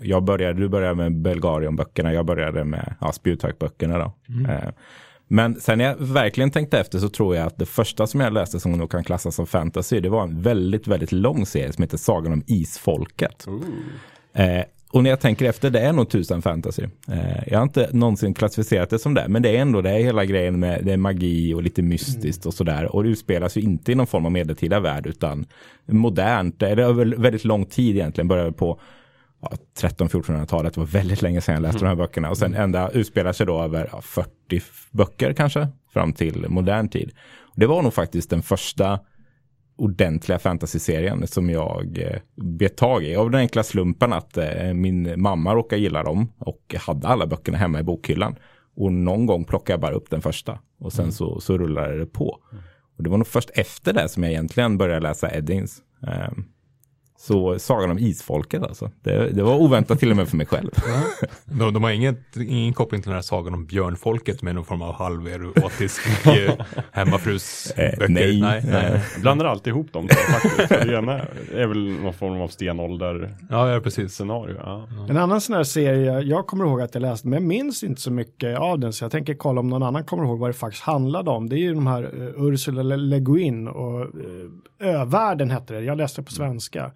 Jag 0.00 0.24
började, 0.24 0.60
du 0.60 0.68
började 0.68 0.94
med 0.94 1.12
Belgarion-böckerna. 1.12 2.12
Jag 2.12 2.26
började 2.26 2.64
med 2.64 2.94
ja, 3.00 3.12
Spjutverk-böckerna 3.12 3.98
då. 3.98 4.12
Eh, 4.52 4.68
men 5.32 5.60
sen 5.60 5.78
när 5.78 5.84
jag 5.84 5.96
verkligen 5.98 6.50
tänkte 6.50 6.78
efter 6.78 6.98
så 6.98 7.08
tror 7.08 7.36
jag 7.36 7.46
att 7.46 7.58
det 7.58 7.66
första 7.66 8.06
som 8.06 8.20
jag 8.20 8.32
läste 8.32 8.60
som 8.60 8.72
nog 8.72 8.90
kan 8.90 9.04
klassas 9.04 9.34
som 9.34 9.46
fantasy, 9.46 10.00
det 10.00 10.08
var 10.08 10.22
en 10.22 10.42
väldigt, 10.42 10.86
väldigt 10.86 11.12
lång 11.12 11.46
serie 11.46 11.72
som 11.72 11.82
heter 11.82 11.96
Sagan 11.96 12.32
om 12.32 12.42
Isfolket. 12.46 13.46
Eh, 14.32 14.62
och 14.92 15.02
när 15.02 15.10
jag 15.10 15.20
tänker 15.20 15.48
efter, 15.48 15.70
det 15.70 15.80
är 15.80 15.92
nog 15.92 16.10
tusen 16.10 16.42
fantasy. 16.42 16.82
Eh, 17.08 17.48
jag 17.48 17.58
har 17.58 17.62
inte 17.62 17.88
någonsin 17.92 18.34
klassificerat 18.34 18.90
det 18.90 18.98
som 18.98 19.14
det, 19.14 19.28
men 19.28 19.42
det 19.42 19.56
är 19.56 19.60
ändå 19.60 19.80
det 19.80 19.90
är 19.90 19.98
hela 19.98 20.24
grejen 20.24 20.60
med 20.60 20.84
det 20.84 20.92
är 20.92 20.96
magi 20.96 21.54
och 21.54 21.62
lite 21.62 21.82
mystiskt 21.82 22.46
och 22.46 22.54
sådär. 22.54 22.94
Och 22.94 23.04
det 23.04 23.08
utspelas 23.10 23.56
ju 23.56 23.60
inte 23.60 23.92
i 23.92 23.94
någon 23.94 24.06
form 24.06 24.26
av 24.26 24.32
medeltida 24.32 24.80
värld, 24.80 25.06
utan 25.06 25.46
modernt, 25.86 26.62
eller 26.62 26.82
över 26.82 27.04
väldigt 27.04 27.44
lång 27.44 27.64
tid 27.64 27.96
egentligen, 27.96 28.28
började 28.28 28.52
på 28.52 28.80
ja, 29.40 29.50
13-1400-talet, 29.80 30.74
det 30.74 30.80
var 30.80 30.86
väldigt 30.86 31.22
länge 31.22 31.40
sedan 31.40 31.54
jag 31.54 31.62
läste 31.62 31.78
mm. 31.78 31.90
de 31.90 32.00
här 32.00 32.06
böckerna. 32.06 32.30
Och 32.30 32.38
sen 32.38 32.54
ända 32.54 32.90
utspelar 32.90 33.32
sig 33.32 33.46
då 33.46 33.62
över 33.62 33.88
ja, 33.92 34.00
40 34.00 34.62
böcker 34.90 35.32
kanske, 35.32 35.68
fram 35.92 36.12
till 36.12 36.46
modern 36.48 36.88
tid. 36.88 37.12
Och 37.40 37.60
det 37.60 37.66
var 37.66 37.82
nog 37.82 37.94
faktiskt 37.94 38.30
den 38.30 38.42
första 38.42 39.00
ordentliga 39.76 40.38
fantasyserien 40.38 41.26
som 41.26 41.50
jag 41.50 41.98
eh, 41.98 42.20
bet 42.36 42.76
tag 42.76 43.04
i. 43.04 43.16
Av 43.16 43.30
den 43.30 43.40
enkla 43.40 43.62
slumpen 43.62 44.12
att 44.12 44.36
eh, 44.36 44.74
min 44.74 45.20
mamma 45.22 45.54
råkade 45.54 45.82
gilla 45.82 46.02
dem 46.02 46.32
och 46.38 46.74
hade 46.78 47.08
alla 47.08 47.26
böckerna 47.26 47.58
hemma 47.58 47.80
i 47.80 47.82
bokhyllan. 47.82 48.36
Och 48.76 48.92
någon 48.92 49.26
gång 49.26 49.44
plockade 49.44 49.72
jag 49.72 49.80
bara 49.80 49.94
upp 49.94 50.10
den 50.10 50.22
första 50.22 50.58
och 50.78 50.92
sen 50.92 51.02
mm. 51.02 51.12
så, 51.12 51.40
så 51.40 51.58
rullade 51.58 51.98
det 51.98 52.06
på. 52.06 52.38
Och 52.96 53.02
det 53.04 53.10
var 53.10 53.18
nog 53.18 53.26
först 53.26 53.50
efter 53.54 53.92
det 53.92 54.08
som 54.08 54.22
jag 54.22 54.32
egentligen 54.32 54.78
började 54.78 55.00
läsa 55.00 55.34
Eddings. 55.34 55.82
Så 57.22 57.58
Sagan 57.58 57.90
om 57.90 57.98
Isfolket 57.98 58.62
alltså. 58.62 58.90
Det, 59.02 59.30
det, 59.30 59.42
var 59.42 59.54
oväntat 59.54 59.98
till 59.98 60.10
och 60.10 60.16
med 60.16 60.28
för 60.28 60.36
mig 60.36 60.46
själv. 60.46 60.70
de, 61.44 61.74
de 61.74 61.82
har 61.82 61.90
inget, 61.90 62.36
ingen 62.36 62.72
koppling 62.72 63.02
till 63.02 63.08
den 63.08 63.14
här 63.14 63.22
Sagan 63.22 63.54
om 63.54 63.66
Björnfolket 63.66 64.42
med 64.42 64.54
någon 64.54 64.64
form 64.64 64.82
av 64.82 64.94
halverotisk 64.94 66.26
eh, 66.26 66.54
hemmafrus 66.92 67.70
eh? 67.76 67.98
Nej. 68.08 68.40
nej, 68.40 68.62
nej. 68.66 69.02
Jag 69.12 69.20
blandar 69.22 69.46
alltid 69.46 69.70
ihop 69.70 69.92
dem. 69.92 70.08
faktiskt. 70.08 70.68
Det 70.68 70.94
ena 70.94 71.20
är 71.54 71.66
väl 71.66 71.90
någon 71.90 72.14
form 72.14 72.40
av 72.40 72.48
stenålder 72.48 73.36
ja, 73.50 73.70
ja, 73.70 73.80
precis. 73.80 74.14
scenario. 74.14 74.56
Ja. 74.58 74.88
En 75.08 75.16
annan 75.16 75.40
sån 75.40 75.56
här 75.56 75.64
serie, 75.64 76.20
jag 76.20 76.46
kommer 76.46 76.64
ihåg 76.64 76.80
att 76.80 76.94
jag 76.94 77.00
läste, 77.00 77.28
men 77.28 77.36
jag 77.36 77.48
minns 77.48 77.82
inte 77.82 78.00
så 78.00 78.10
mycket 78.10 78.58
av 78.58 78.78
den, 78.78 78.92
så 78.92 79.04
jag 79.04 79.12
tänker 79.12 79.34
kolla 79.34 79.60
om 79.60 79.68
någon 79.68 79.82
annan 79.82 80.04
kommer 80.04 80.24
ihåg 80.24 80.38
vad 80.38 80.50
det 80.50 80.54
faktiskt 80.54 80.82
handlade 80.82 81.30
om. 81.30 81.48
Det 81.48 81.56
är 81.56 81.60
ju 81.60 81.74
de 81.74 81.86
här 81.86 82.02
uh, 82.02 82.46
Ursula 82.46 82.82
Le 82.82 83.20
Guin 83.20 83.68
och 83.68 84.00
uh, 84.00 84.50
Övärlden 84.78 85.50
hette 85.50 85.74
det, 85.74 85.80
jag 85.80 85.98
läste 85.98 86.22
på 86.22 86.32
svenska 86.32 86.90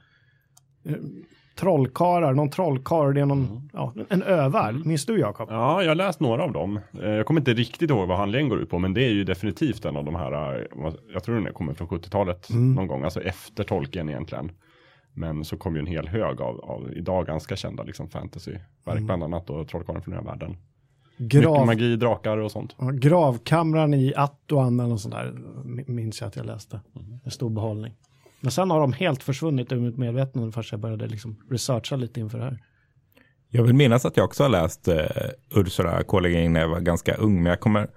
trollkarlar, 1.54 2.34
någon 2.34 2.50
trollkarl, 2.50 3.14
det 3.14 3.20
är 3.20 3.26
någon, 3.26 3.46
mm. 3.46 3.70
ja, 3.72 3.94
en 4.08 4.22
övärld. 4.22 4.74
Mm. 4.74 4.88
Minns 4.88 5.06
du 5.06 5.18
Jakob? 5.18 5.48
Ja, 5.50 5.82
jag 5.82 5.90
har 5.90 5.94
läst 5.94 6.20
några 6.20 6.42
av 6.42 6.52
dem. 6.52 6.80
Eh, 7.02 7.10
jag 7.10 7.26
kommer 7.26 7.40
inte 7.40 7.54
riktigt 7.54 7.90
ihåg 7.90 8.08
vad 8.08 8.18
handlingen 8.18 8.48
går 8.48 8.60
ut 8.60 8.70
på, 8.70 8.78
men 8.78 8.94
det 8.94 9.04
är 9.04 9.10
ju 9.10 9.24
definitivt 9.24 9.84
en 9.84 9.96
av 9.96 10.04
de 10.04 10.14
här, 10.14 10.58
eh, 10.58 10.92
jag 11.12 11.24
tror 11.24 11.40
den 11.40 11.52
kommer 11.52 11.74
från 11.74 11.88
70-talet 11.88 12.50
mm. 12.50 12.74
någon 12.74 12.86
gång, 12.86 13.02
alltså 13.02 13.20
efter 13.20 13.64
tolken 13.64 14.08
egentligen. 14.08 14.52
Men 15.12 15.44
så 15.44 15.56
kom 15.56 15.74
ju 15.74 15.80
en 15.80 15.86
hel 15.86 16.08
hög 16.08 16.40
av, 16.40 16.60
av 16.60 16.92
idag 16.92 17.26
ganska 17.26 17.56
kända 17.56 17.82
liksom 17.82 18.08
fantasyverk, 18.08 18.64
mm. 18.86 19.06
bland 19.06 19.24
annat 19.24 19.46
då 19.46 19.64
Trollkarlen 19.64 20.02
från 20.02 20.14
den 20.14 20.24
världen. 20.24 20.56
Grav... 21.16 21.52
Mycket 21.52 21.66
magi, 21.66 21.96
drakar 21.96 22.36
och 22.36 22.52
sånt. 22.52 22.76
Ja, 22.78 22.90
gravkamrarna 22.90 23.96
i 23.96 24.14
Attuan 24.16 24.80
och 24.80 25.00
sånt 25.00 25.14
där 25.14 25.32
minns 25.86 26.20
jag 26.20 26.28
att 26.28 26.36
jag 26.36 26.46
läste. 26.46 26.80
Mm. 26.96 27.20
En 27.24 27.30
stor 27.30 27.50
behållning. 27.50 27.94
Men 28.44 28.50
sen 28.50 28.70
har 28.70 28.80
de 28.80 28.92
helt 28.92 29.22
försvunnit 29.22 29.72
ur 29.72 29.80
mitt 29.80 29.98
medvetande 29.98 30.52
förrän 30.52 30.64
jag 30.70 30.80
började 30.80 31.06
liksom 31.06 31.36
researcha 31.50 31.96
lite 31.96 32.20
inför 32.20 32.38
det 32.38 32.44
här. 32.44 32.58
Jag 33.48 33.62
vill 33.62 33.74
minnas 33.74 34.04
att 34.04 34.16
jag 34.16 34.24
också 34.24 34.42
har 34.42 34.50
läst 34.50 34.88
eh, 34.88 35.06
Ursula 35.54 36.02
K. 36.02 36.20
när 36.20 36.60
jag 36.60 36.68
var 36.68 36.80
ganska 36.80 37.14
ung, 37.14 37.34
men 37.34 37.50
jag 37.50 37.60
kommer 37.60 37.88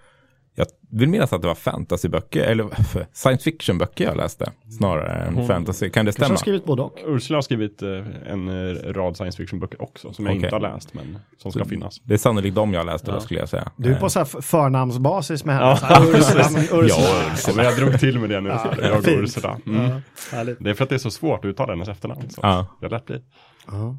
jag 0.59 0.67
vill 0.89 1.09
minnas 1.09 1.33
att 1.33 1.41
det 1.41 1.47
var 1.47 1.55
fantasyböcker, 1.55 2.43
eller 2.43 2.65
science 3.13 3.43
fiction-böcker 3.43 4.05
jag 4.05 4.17
läste, 4.17 4.51
snarare 4.77 5.25
än 5.25 5.35
Hon, 5.35 5.47
fantasy. 5.47 5.89
Kan 5.89 6.05
det 6.05 6.11
stämma? 6.11 6.29
Har 6.29 6.37
skrivit 6.37 6.65
både 6.65 6.81
och. 6.81 6.99
Ursula 7.05 7.37
har 7.37 7.41
skrivit 7.41 7.81
eh, 7.81 7.89
en 8.25 8.47
eh, 8.47 8.93
rad 8.93 9.15
science 9.15 9.37
fiction-böcker 9.37 9.81
också, 9.81 10.13
som 10.13 10.25
jag 10.25 10.35
inte 10.35 10.49
har 10.49 10.59
läst, 10.59 10.93
men 10.93 11.19
som 11.37 11.51
ska 11.51 11.63
så 11.63 11.69
finnas. 11.69 12.01
Det 12.03 12.13
är 12.13 12.17
sannolikt 12.17 12.55
de 12.55 12.73
jag 12.73 12.85
läste 12.85 13.11
ja. 13.11 13.15
då, 13.15 13.21
skulle 13.21 13.39
jag 13.39 13.49
säga. 13.49 13.71
Du 13.75 13.93
är 13.93 13.99
på 13.99 14.09
så 14.09 14.19
här 14.19 14.41
förnamnsbasis 14.41 15.45
med 15.45 15.55
henne. 15.55 15.77
Ja, 15.89 16.03
Ursula, 16.03 16.43
Ursula. 16.61 16.87
Ja, 16.87 17.21
Ursula. 17.33 17.55
men 17.55 17.65
jag 17.65 17.75
drog 17.75 17.99
till 17.99 18.19
med 18.19 18.29
det 18.29 18.41
nu, 18.41 18.49
ja, 18.49 18.73
jag 18.81 18.97
och 18.97 19.03
Ursula. 19.07 19.57
Mm. 19.65 20.01
Ja, 20.31 20.43
det 20.59 20.69
är 20.69 20.73
för 20.73 20.83
att 20.83 20.89
det 20.89 20.95
är 20.95 20.99
så 20.99 21.11
svårt 21.11 21.39
att 21.39 21.49
uttala 21.49 21.73
hennes 21.73 21.89
efternamn. 21.89 22.29
Så 22.29 22.39
ja. 22.43 22.65
Det 22.81 22.89
lätt 22.89 23.05
bli. 23.05 23.21
Ja. 23.67 23.97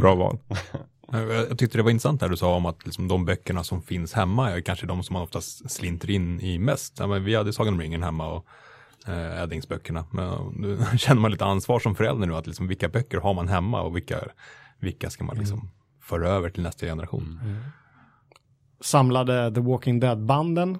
Bra 0.00 0.14
val. 0.14 0.38
Jag 1.12 1.58
tyckte 1.58 1.78
det 1.78 1.82
var 1.82 1.90
intressant 1.90 2.20
när 2.20 2.28
du 2.28 2.36
sa 2.36 2.54
om 2.54 2.66
att 2.66 2.86
liksom 2.86 3.08
de 3.08 3.24
böckerna 3.24 3.64
som 3.64 3.82
finns 3.82 4.12
hemma 4.12 4.50
är 4.50 4.60
kanske 4.60 4.86
de 4.86 5.02
som 5.02 5.14
man 5.14 5.22
oftast 5.22 5.70
slinter 5.70 6.10
in 6.10 6.40
i 6.40 6.58
mest. 6.58 6.96
Ja, 6.98 7.06
men 7.06 7.24
vi 7.24 7.34
hade 7.34 7.52
Sagan 7.52 7.74
om 7.74 7.80
ringen 7.80 8.02
hemma 8.02 8.28
och 8.32 8.46
eh, 9.06 9.42
Eddingsböckerna. 9.42 10.04
Men 10.10 10.54
nu 10.56 10.78
känner 10.98 11.20
man 11.20 11.30
lite 11.30 11.44
ansvar 11.44 11.78
som 11.80 11.94
förälder 11.94 12.26
nu 12.26 12.36
att 12.36 12.46
liksom, 12.46 12.68
vilka 12.68 12.88
böcker 12.88 13.18
har 13.18 13.34
man 13.34 13.48
hemma 13.48 13.80
och 13.80 13.96
vilka, 13.96 14.20
vilka 14.78 15.10
ska 15.10 15.24
man 15.24 15.36
liksom 15.36 15.58
mm. 15.58 15.70
föra 16.02 16.28
över 16.28 16.50
till 16.50 16.62
nästa 16.62 16.86
generation. 16.86 17.40
Mm. 17.44 17.56
Samlade 18.80 19.54
The 19.54 19.60
Walking 19.60 20.00
Dead-banden. 20.00 20.78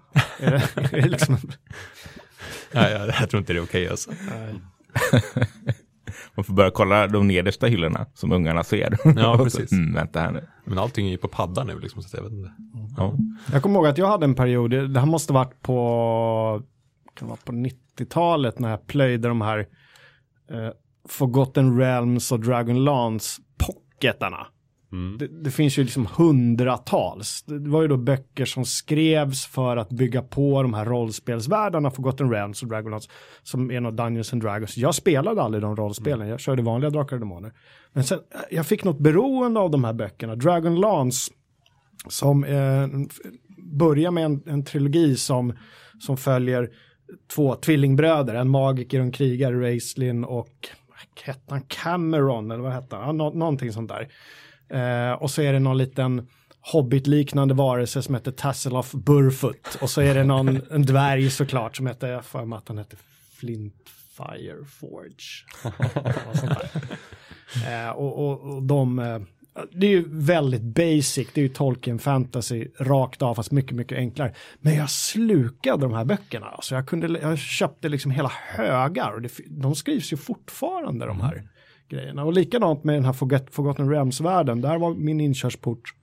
liksom... 0.93 1.37
Nej, 2.73 2.93
jag, 2.93 3.09
jag 3.09 3.31
tror 3.31 3.39
inte 3.41 3.53
det 3.53 3.59
är 3.59 3.65
okej 3.65 3.83
okay, 3.83 3.89
alltså. 3.89 4.11
Man 6.41 6.45
får 6.45 6.55
börja 6.55 6.71
kolla 6.71 7.07
de 7.07 7.27
nedersta 7.27 7.67
hyllorna 7.67 8.07
som 8.15 8.33
ungarna 8.33 8.65
ser. 8.65 8.97
Ja, 9.17 9.39
precis. 9.45 9.73
mm, 9.73 9.95
vänta 9.95 10.21
här 10.21 10.33
nu. 10.33 10.49
Men 10.65 10.79
allting 10.79 11.07
är 11.07 11.11
ju 11.11 11.17
på 11.17 11.29
padda 11.29 11.65
nu 11.65 11.81
liksom, 11.81 12.03
så 12.03 12.17
jag 12.17 12.25
vet 12.25 12.33
inte. 12.33 12.53
Ja. 12.97 13.15
Jag 13.53 13.63
kommer 13.63 13.75
ihåg 13.75 13.87
att 13.87 13.99
jag 13.99 14.07
hade 14.07 14.25
en 14.25 14.35
period, 14.35 14.71
det 14.71 15.01
här 15.01 15.07
måste 15.07 15.33
varit 15.33 15.63
på, 15.63 16.63
kan 17.15 17.29
vara 17.29 17.39
på 17.45 17.53
90-talet 17.53 18.59
när 18.59 18.71
jag 18.71 18.87
plöjde 18.87 19.29
de 19.29 19.41
här 19.41 19.59
eh, 20.51 20.71
Forgotten 21.09 21.79
Realms 21.79 22.33
och 22.33 22.41
Dragon 22.41 22.85
Lance 22.85 23.43
pocketarna. 23.59 24.47
Mm. 24.93 25.19
Det, 25.19 25.29
det, 25.29 25.51
finns 25.51 25.79
ju 25.79 25.83
liksom 25.83 26.09
hundratals. 26.17 27.43
Det 27.43 27.69
var 27.69 27.83
ju 27.83 27.89
då 27.89 27.97
böcker 27.97 28.45
som 28.45 28.65
skrevs 28.65 29.47
för 29.47 29.77
att 29.77 29.89
bygga 29.89 30.23
på 30.23 30.63
de 30.63 30.75
här 30.75 30.85
rollspelsvärldarna 30.85 31.91
Forgotten 31.91 32.31
Realms 32.31 32.63
och 32.63 32.69
Dragonlance 32.69 33.11
som 33.43 33.71
är 33.71 33.81
något 33.81 33.97
Dungeons 33.97 34.33
and 34.33 34.43
Dragons. 34.43 34.77
Jag 34.77 34.95
spelade 34.95 35.43
aldrig 35.43 35.63
de 35.63 35.77
rollspelen, 35.77 36.29
jag 36.29 36.41
körde 36.41 36.63
vanliga 36.63 36.91
Drakar 36.91 37.17
och 37.17 37.21
Demoner. 37.21 37.53
Men 37.93 38.05
sen, 38.05 38.19
jag 38.51 38.67
fick 38.67 38.85
något 38.85 38.99
beroende 38.99 39.61
av 39.61 39.71
de 39.71 39.85
här 39.85 39.93
böckerna. 39.93 40.37
Dragonlance 40.37 41.33
som 42.09 42.45
eh, 42.45 42.89
börjar 43.59 44.11
med 44.11 44.25
en, 44.25 44.43
en 44.47 44.65
trilogi 44.65 45.17
som, 45.17 45.53
som 45.99 46.17
följer 46.17 46.71
två 47.35 47.55
tvillingbröder, 47.55 48.35
en 48.35 48.51
magiker 48.51 48.99
och 48.99 49.05
en 49.05 49.13
krigare, 49.13 49.61
Raislin 49.61 50.25
och 50.25 50.69
hette 51.25 51.41
han 51.49 51.63
Cameron 51.63 52.51
eller 52.51 52.63
vad 52.63 52.73
hette 52.73 52.97
han? 52.97 53.17
Nå 53.17 53.31
någonting 53.31 53.73
sånt 53.73 53.89
där. 53.89 54.09
Eh, 54.71 55.13
och 55.13 55.31
så 55.31 55.43
är 55.43 55.53
det 55.53 55.59
någon 55.59 55.79
liten 55.79 56.29
hobbit-liknande 56.61 57.55
varelse 57.55 58.03
som 58.03 58.15
heter 58.15 58.31
Tasseloff 58.31 58.93
Burfoot. 58.93 59.79
Och 59.81 59.91
så 59.91 60.01
är 60.01 60.15
det 60.15 60.25
någon 60.25 60.61
en 60.71 60.87
dvärg 60.87 61.31
såklart 61.31 61.77
som 61.77 61.87
heter, 61.87 62.09
jag 62.09 62.25
för 62.25 62.45
mig 62.45 62.57
att 62.57 62.69
han 62.69 62.79
heter 62.79 62.99
Flintfire 63.39 64.65
Forge. 64.81 65.45
eh, 67.69 67.91
och, 67.91 68.31
och, 68.31 68.41
och, 68.41 68.63
de, 68.63 68.99
eh, 68.99 69.19
det 69.73 69.87
är 69.87 69.91
ju 69.91 70.05
väldigt 70.09 70.63
basic, 70.63 71.29
det 71.35 71.41
är 71.41 71.43
ju 71.43 71.49
Tolkien 71.49 71.99
fantasy 71.99 72.67
rakt 72.79 73.23
av 73.23 73.35
fast 73.35 73.51
mycket, 73.51 73.77
mycket 73.77 73.99
enklare. 73.99 74.35
Men 74.59 74.75
jag 74.75 74.91
slukade 74.91 75.83
de 75.83 75.93
här 75.93 76.05
böckerna, 76.05 76.47
alltså 76.47 76.75
jag, 76.75 76.87
kunde, 76.87 77.21
jag 77.21 77.39
köpte 77.39 77.89
liksom 77.89 78.11
hela 78.11 78.33
högar 78.47 79.13
och 79.13 79.23
det, 79.23 79.33
de 79.49 79.75
skrivs 79.75 80.13
ju 80.13 80.17
fortfarande 80.17 81.07
de 81.07 81.21
här. 81.21 81.49
Grejerna. 81.91 82.25
Och 82.25 82.33
likadant 82.33 82.85
med 82.85 82.95
den 82.95 83.05
här 83.05 83.13
Forget, 83.13 83.55
Forgotten 83.55 83.91
Realms-världen, 83.91 84.61
där 84.61 84.79
var 84.79 84.95
min 84.95 85.21
inkörsport 85.21 85.95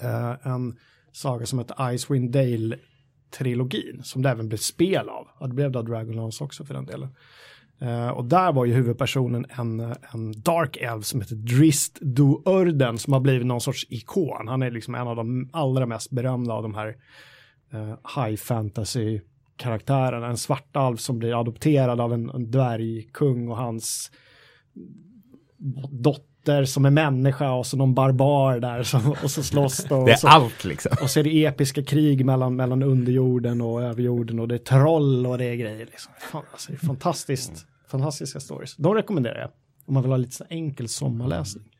eh, 0.00 0.46
en 0.46 0.76
saga 1.12 1.46
som 1.46 1.58
heter 1.58 1.92
Icewind 1.92 2.30
Dale-trilogin, 2.30 4.02
som 4.02 4.22
det 4.22 4.30
även 4.30 4.48
blev 4.48 4.58
spel 4.58 5.08
av. 5.08 5.28
Ja, 5.40 5.46
det 5.46 5.54
blev 5.54 5.72
det 5.72 5.82
Dragonlance 5.82 6.44
också 6.44 6.64
för 6.64 6.74
den 6.74 6.86
delen. 6.86 7.08
Uh, 7.82 8.08
och 8.08 8.24
där 8.24 8.52
var 8.52 8.64
ju 8.64 8.72
huvudpersonen 8.72 9.46
en, 9.48 9.80
eh, 9.80 9.96
en 10.14 10.32
Dark 10.32 10.76
Elf 10.76 11.04
som 11.04 11.20
heter 11.20 11.36
Drist 11.36 11.98
Du 12.00 12.42
Urden 12.46 12.98
som 12.98 13.12
har 13.12 13.20
blivit 13.20 13.46
någon 13.46 13.60
sorts 13.60 13.86
ikon. 13.88 14.48
Han 14.48 14.62
är 14.62 14.70
liksom 14.70 14.94
en 14.94 15.08
av 15.08 15.16
de 15.16 15.50
allra 15.52 15.86
mest 15.86 16.10
berömda 16.10 16.54
av 16.54 16.62
de 16.62 16.74
här 16.74 16.96
uh, 17.74 17.94
high 18.16 18.36
fantasy 18.36 19.20
karaktärerna. 19.56 20.26
En 20.26 20.36
svart 20.36 20.76
alv 20.76 20.96
som 20.96 21.18
blir 21.18 21.40
adopterad 21.40 22.00
av 22.00 22.12
en, 22.12 22.30
en 22.30 22.50
dvärgkung 22.50 23.48
och 23.48 23.56
hans 23.56 24.10
dotter 25.90 26.64
som 26.64 26.84
är 26.84 26.90
människa 26.90 27.52
och 27.52 27.66
så 27.66 27.76
någon 27.76 27.94
barbar 27.94 28.60
där 28.60 28.82
som, 28.82 29.14
och 29.22 29.30
så 29.30 29.42
slåss 29.42 29.84
då. 29.88 30.06
Det 30.06 30.12
är 30.12 30.16
så, 30.16 30.28
allt 30.28 30.64
liksom. 30.64 30.96
Och 31.02 31.10
så 31.10 31.20
är 31.20 31.24
det 31.24 31.44
episka 31.44 31.82
krig 31.82 32.26
mellan, 32.26 32.56
mellan 32.56 32.82
underjorden 32.82 33.60
och 33.60 33.82
överjorden 33.82 34.40
och 34.40 34.48
det 34.48 34.54
är 34.54 34.58
troll 34.58 35.26
och 35.26 35.38
det 35.38 35.44
är 35.44 35.54
grejer. 35.54 35.86
Liksom. 35.86 36.12
Fan, 36.32 36.42
alltså, 36.52 36.72
fantastiskt, 36.72 37.66
fantastiska 37.88 38.40
stories. 38.40 38.76
De 38.76 38.94
rekommenderar 38.94 39.40
jag 39.40 39.50
om 39.86 39.94
man 39.94 40.02
vill 40.02 40.12
ha 40.12 40.16
lite 40.16 40.34
så 40.34 40.44
enkel 40.48 40.88
sommarläsning. 40.88 41.75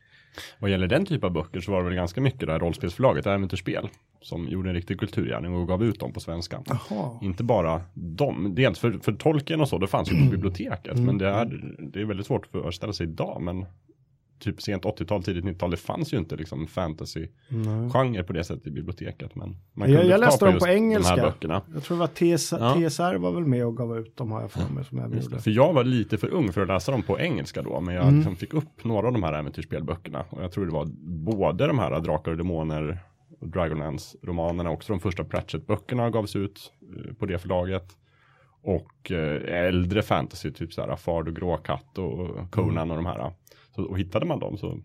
Vad 0.59 0.71
gäller 0.71 0.87
den 0.87 1.05
typ 1.05 1.23
av 1.23 1.31
böcker 1.31 1.61
så 1.61 1.71
var 1.71 1.79
det 1.79 1.85
väl 1.85 1.95
ganska 1.95 2.21
mycket 2.21 2.39
det 2.39 2.51
här 2.51 2.59
rollspelsförlaget, 2.59 3.25
Äventyrsspel, 3.25 3.89
som 4.21 4.47
gjorde 4.47 4.69
en 4.69 4.75
riktig 4.75 4.99
kulturgärning 4.99 5.53
och 5.53 5.67
gav 5.67 5.83
ut 5.83 5.99
dem 5.99 6.13
på 6.13 6.19
svenska. 6.19 6.63
Aha. 6.69 7.19
Inte 7.21 7.43
bara 7.43 7.81
dem, 7.93 8.55
dels 8.55 8.79
för, 8.79 8.91
för 8.91 9.13
tolken 9.13 9.61
och 9.61 9.69
så, 9.69 9.77
det 9.77 9.87
fanns 9.87 10.11
ju 10.11 10.25
på 10.25 10.31
biblioteket, 10.31 10.93
mm. 10.93 11.05
men 11.05 11.17
det 11.17 11.27
är, 11.27 11.75
det 11.79 12.01
är 12.01 12.05
väldigt 12.05 12.27
svårt 12.27 12.45
att 12.45 12.51
föreställa 12.51 12.93
sig 12.93 13.07
idag, 13.07 13.41
men 13.41 13.65
typ 14.39 14.61
sent 14.61 14.83
80-tal, 14.85 15.23
tidigt 15.23 15.45
90-tal, 15.45 15.71
det 15.71 15.77
fanns 15.77 16.13
ju 16.13 16.17
inte 16.17 16.35
liksom 16.35 16.67
fantasy-genre 16.67 18.23
på 18.23 18.33
det 18.33 18.43
sättet 18.43 18.67
i 18.67 18.71
biblioteket. 18.71 19.35
Men 19.35 19.57
man 19.73 19.89
Jag- 19.91 19.97
kunde 19.99 20.11
jag 20.11 20.19
läste 20.19 20.45
dem 20.45 20.57
på 20.59 20.67
engelska. 20.67 21.15
De 21.15 21.21
här 21.21 21.27
böckerna. 21.29 21.61
Jag 21.73 21.83
tror 21.83 21.97
det 21.97 21.99
var 21.99 22.07
TS, 22.07 22.51
Ja. 22.51 22.73
TSR 22.73 23.15
var 23.17 23.31
väl 23.31 23.45
med 23.45 23.65
och 23.65 23.77
gav 23.77 23.97
ut 23.97 24.17
dem 24.17 24.31
har 24.31 24.41
jag 24.41 24.51
för 24.51 24.73
mig 24.73 24.85
som 24.85 24.97
jag. 24.97 25.43
För 25.43 25.51
jag 25.51 25.73
var 25.73 25.83
lite 25.83 26.17
för 26.17 26.29
ung 26.33 26.51
för 26.53 26.61
att 26.61 26.67
läsa 26.67 26.91
dem 26.91 27.03
på 27.03 27.19
engelska 27.19 27.61
då, 27.61 27.81
men 27.81 27.95
jag 27.95 28.03
Mm. 28.03 28.15
liksom 28.15 28.35
fick 28.35 28.53
upp 28.53 28.83
några 28.83 29.07
av 29.07 29.13
de 29.13 29.23
här 29.23 29.33
äventyrsspelböckerna. 29.33 30.25
Och 30.29 30.43
jag 30.43 30.51
tror 30.51 30.65
det 30.65 30.71
var 30.73 30.85
både 31.25 31.67
de 31.67 31.79
här 31.79 31.99
Drakar 31.99 32.31
och 32.31 32.37
Demoner 32.37 32.99
och 33.41 33.47
Dragonlance-romanerna, 33.47 34.69
också 34.69 34.93
de 34.93 34.99
första 34.99 35.23
Pratchett-böckerna 35.23 36.09
gavs 36.09 36.35
ut 36.35 36.71
eh, 37.07 37.13
på 37.13 37.25
det 37.25 37.37
förlaget. 37.39 37.97
Och 38.61 39.11
eh, 39.11 39.65
äldre 39.67 40.01
fantasy, 40.01 40.51
typ 40.51 40.73
så 40.73 40.81
här 40.81 40.95
Fard 40.95 41.27
och 41.27 41.35
Gråkatt 41.35 41.97
och 41.97 42.51
Conan 42.51 42.77
Mm. 42.77 42.91
och 42.91 42.95
de 42.95 43.05
här. 43.05 43.31
Så, 43.77 43.83
och 43.83 43.99
hittade 43.99 44.25
man 44.25 44.39
dem 44.39 44.57
så 44.57 44.79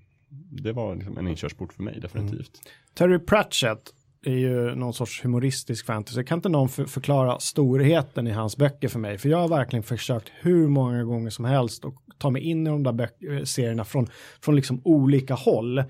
det 0.51 0.73
var 0.73 0.95
liksom 0.97 1.19
en 1.19 1.29
inkörsport 1.29 1.73
för 1.73 1.83
mig 1.83 2.01
definitivt. 2.01 2.51
Terry 2.95 3.19
Pratchett 3.19 3.93
är 4.25 4.35
ju 4.35 4.75
någon 4.75 4.95
sorts 4.95 5.25
humoristisk 5.25 5.87
fantasy. 5.87 6.25
Kan 6.25 6.39
inte 6.39 6.49
någon 6.49 6.69
för 6.69 6.85
förklara 6.85 7.39
storheten 7.41 8.27
i 8.27 8.31
hans 8.31 8.57
böcker 8.57 8.89
för 8.89 8.99
mig? 8.99 9.19
För 9.19 9.29
jag 9.29 9.39
har 9.39 9.49
verkligen 9.49 9.83
försökt 9.83 10.33
hur 10.41 10.69
många 10.69 11.05
gånger 11.05 11.31
som 11.31 11.45
helst 11.45 11.85
och 11.85 11.95
ta 12.19 12.31
mig 12.31 12.43
in 12.43 12.67
i 12.67 12.71
de 12.71 12.83
där 12.83 13.09
eh, 13.31 13.45
serierna 13.45 13.85
från, 13.85 14.07
från 14.41 14.57
liksom 14.57 14.81
olika 14.85 15.35
håll. 15.35 15.83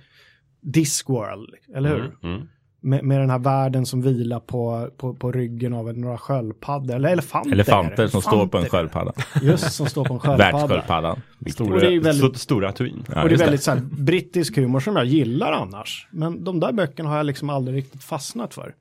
Discworld, 0.60 1.54
eller 1.74 1.90
hur? 1.90 2.00
Mm, 2.00 2.16
mm. 2.22 2.48
Med, 2.85 3.05
med 3.05 3.21
den 3.21 3.31
här 3.31 3.38
världen 3.38 3.87
som 3.87 4.03
vilar 4.03 4.40
på, 4.40 4.88
på, 4.97 5.14
på 5.14 5.33
ryggen 5.33 5.73
av 5.75 5.99
några 5.99 6.18
sköldpaddor, 6.18 6.95
eller 6.95 7.09
elefanter. 7.12 7.53
Elefanter 7.53 8.07
som 8.07 8.23
står 8.23 8.47
på 8.47 8.59
en 8.59 8.62
Elefanter. 8.64 8.68
sköldpadda. 8.68 9.12
Just, 9.42 9.73
som 9.73 9.87
står 9.87 10.05
på 10.05 10.14
en 10.14 10.21
sköldpadda. 10.21 10.53
Världssköldpaddan. 10.59 11.21
Stora, 11.51 11.75
Och 11.75 11.81
det 11.81 11.87
är 11.95 12.01
väldigt- 12.01 12.37
stora. 12.38 12.73
Ja, 12.79 13.23
och 13.23 13.29
det 13.29 13.35
är 13.35 13.38
väldigt 13.38 13.62
så 13.62 13.71
här, 13.71 13.81
brittisk 13.90 14.57
humor 14.57 14.81
som 14.81 14.97
jag 14.97 15.05
gillar 15.05 15.53
annars. 15.53 16.07
Men 16.11 16.45
de 16.45 16.61
där 16.61 16.73
böckerna 16.73 17.09
har 17.09 17.16
jag 17.16 17.27
liksom 17.27 17.51
aldrig 17.51 17.77
riktigt 17.77 18.05
fastnat 18.05 18.55
för. 18.55 18.75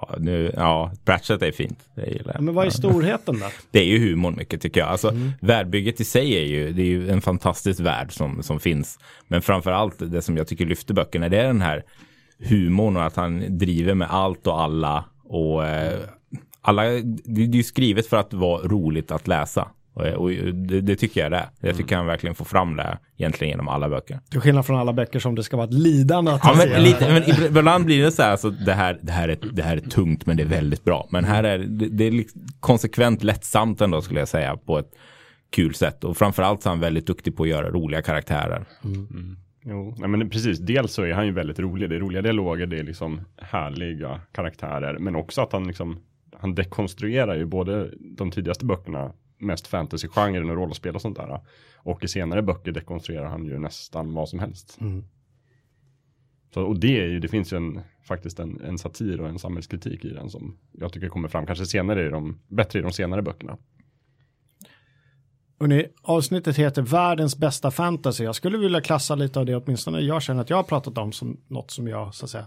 Ja, 0.00 0.14
nu, 0.18 0.52
ja, 0.56 0.92
Pratchett 1.04 1.42
är 1.42 1.52
fint. 1.52 1.78
Det 1.94 2.06
gillar 2.06 2.24
Ja, 2.26 2.30
jag. 2.34 2.42
men 2.42 2.54
vad 2.54 2.66
är 2.66 2.70
storheten 2.70 3.40
då? 3.40 3.46
Det 3.70 3.78
är 3.80 3.84
ju 3.84 3.98
humorn 4.10 4.34
mycket 4.36 4.60
tycker 4.60 4.80
jag. 4.80 4.88
Alltså, 4.88 5.08
Mm. 5.08 5.30
Världbygget 5.40 6.00
i 6.00 6.04
sig 6.04 6.36
är 6.36 6.44
ju, 6.46 6.72
det 6.72 6.82
är 6.82 6.86
ju 6.86 7.10
en 7.10 7.20
fantastisk 7.20 7.80
värld 7.80 8.12
som, 8.12 8.42
som 8.42 8.60
finns. 8.60 8.98
Men 9.28 9.42
framför 9.42 9.70
allt 9.72 9.94
det 9.98 10.22
som 10.22 10.36
jag 10.36 10.46
tycker 10.46 10.66
lyfter 10.66 10.94
böckerna, 10.94 11.28
det 11.28 11.38
är 11.40 11.46
den 11.46 11.60
här 11.60 11.82
humorn 12.48 12.96
och 12.96 13.04
att 13.04 13.16
han 13.16 13.58
driver 13.58 13.94
med 13.94 14.08
allt 14.10 14.46
och 14.46 14.62
alla. 14.62 15.04
Och 15.24 15.66
eh, 15.66 15.98
alla, 16.60 16.82
det, 16.82 17.02
det 17.24 17.42
är 17.42 17.54
ju 17.54 17.62
skrivet 17.62 18.06
för 18.06 18.16
att 18.16 18.34
vara 18.34 18.62
roligt 18.62 19.10
att 19.10 19.28
läsa. 19.28 19.68
Och, 19.94 20.06
och 20.06 20.30
det, 20.54 20.80
det 20.80 20.96
tycker 20.96 21.20
jag 21.20 21.32
det 21.32 21.36
är. 21.36 21.48
Jag 21.60 21.76
tycker 21.76 21.96
han 21.96 22.06
verkligen 22.06 22.34
får 22.34 22.44
fram 22.44 22.76
det 22.76 22.98
egentligen 23.18 23.50
genom 23.50 23.68
alla 23.68 23.88
böcker. 23.88 24.20
Till 24.30 24.40
skillnad 24.40 24.66
från 24.66 24.78
alla 24.78 24.92
böcker 24.92 25.18
som 25.18 25.34
det 25.34 25.42
ska 25.42 25.56
vara 25.56 25.66
ett 25.66 25.74
lidande 25.74 26.30
att 26.30 26.40
Ja, 26.44 26.54
men, 26.56 26.82
lite, 26.82 27.12
men 27.12 27.56
ibland 27.58 27.84
blir 27.84 28.02
det 28.02 28.12
så 28.12 28.22
här, 28.22 28.30
alltså, 28.30 28.50
det, 28.50 28.72
här, 28.72 28.98
det, 29.02 29.12
här 29.12 29.28
är, 29.28 29.38
det 29.52 29.62
här 29.62 29.76
är 29.76 29.80
tungt 29.80 30.26
men 30.26 30.36
det 30.36 30.42
är 30.42 30.46
väldigt 30.46 30.84
bra. 30.84 31.08
Men 31.10 31.24
här 31.24 31.44
är 31.44 31.58
det, 31.58 31.88
det 31.88 32.04
är 32.04 32.10
liksom 32.10 32.40
konsekvent 32.60 33.22
lättsamt 33.22 33.80
ändå 33.80 34.00
skulle 34.02 34.20
jag 34.20 34.28
säga 34.28 34.56
på 34.56 34.78
ett 34.78 34.90
kul 35.50 35.74
sätt. 35.74 36.04
Och 36.04 36.16
framförallt 36.16 36.62
så 36.62 36.68
är 36.68 36.70
han 36.70 36.80
väldigt 36.80 37.06
duktig 37.06 37.36
på 37.36 37.42
att 37.42 37.48
göra 37.48 37.70
roliga 37.70 38.02
karaktärer. 38.02 38.64
Jo, 39.62 39.94
nej, 39.98 40.08
men 40.08 40.30
precis. 40.30 40.58
Dels 40.58 40.92
så 40.92 41.02
är 41.02 41.12
han 41.12 41.26
ju 41.26 41.32
väldigt 41.32 41.58
rolig. 41.58 41.90
Det 41.90 41.96
är 41.96 42.00
roliga 42.00 42.22
dialoger, 42.22 42.66
det 42.66 42.78
är 42.78 42.84
liksom 42.84 43.20
härliga 43.36 44.20
karaktärer. 44.32 44.98
Men 44.98 45.16
också 45.16 45.40
att 45.40 45.52
han 45.52 45.66
liksom, 45.66 45.98
han 46.36 46.54
dekonstruerar 46.54 47.36
ju 47.36 47.44
både 47.44 47.90
de 48.00 48.30
tidigaste 48.30 48.64
böckerna, 48.64 49.12
mest 49.38 49.66
fantasy-genren 49.66 50.50
och 50.50 50.56
rollspel 50.56 50.94
och 50.94 51.02
sånt 51.02 51.16
där. 51.16 51.40
Och 51.76 52.04
i 52.04 52.08
senare 52.08 52.42
böcker 52.42 52.72
dekonstruerar 52.72 53.26
han 53.26 53.44
ju 53.44 53.58
nästan 53.58 54.14
vad 54.14 54.28
som 54.28 54.38
helst. 54.38 54.78
Mm. 54.80 55.04
Så, 56.54 56.62
och 56.62 56.80
det 56.80 57.00
är 57.00 57.06
ju, 57.06 57.20
det 57.20 57.28
finns 57.28 57.52
ju 57.52 57.56
en, 57.56 57.80
faktiskt 58.02 58.38
en, 58.38 58.60
en 58.60 58.78
satir 58.78 59.20
och 59.20 59.28
en 59.28 59.38
samhällskritik 59.38 60.04
i 60.04 60.08
den 60.08 60.30
som 60.30 60.56
jag 60.72 60.92
tycker 60.92 61.08
kommer 61.08 61.28
fram, 61.28 61.46
kanske 61.46 61.66
senare 61.66 62.06
i 62.06 62.08
de, 62.08 62.38
bättre 62.48 62.78
i 62.78 62.82
de 62.82 62.92
senare 62.92 63.22
böckerna. 63.22 63.58
Hörrni, 65.60 65.86
avsnittet 66.02 66.56
heter 66.56 66.82
Världens 66.82 67.36
bästa 67.36 67.70
fantasy. 67.70 68.24
Jag 68.24 68.34
skulle 68.34 68.58
vilja 68.58 68.80
klassa 68.80 69.14
lite 69.14 69.40
av 69.40 69.46
det, 69.46 69.56
åtminstone 69.56 70.00
jag 70.00 70.22
känner 70.22 70.40
att 70.40 70.50
jag 70.50 70.56
har 70.56 70.64
pratat 70.64 70.98
om 70.98 71.12
som 71.12 71.40
något 71.48 71.70
som 71.70 71.88
jag 71.88 72.14
så 72.14 72.24
att 72.24 72.30
säga 72.30 72.46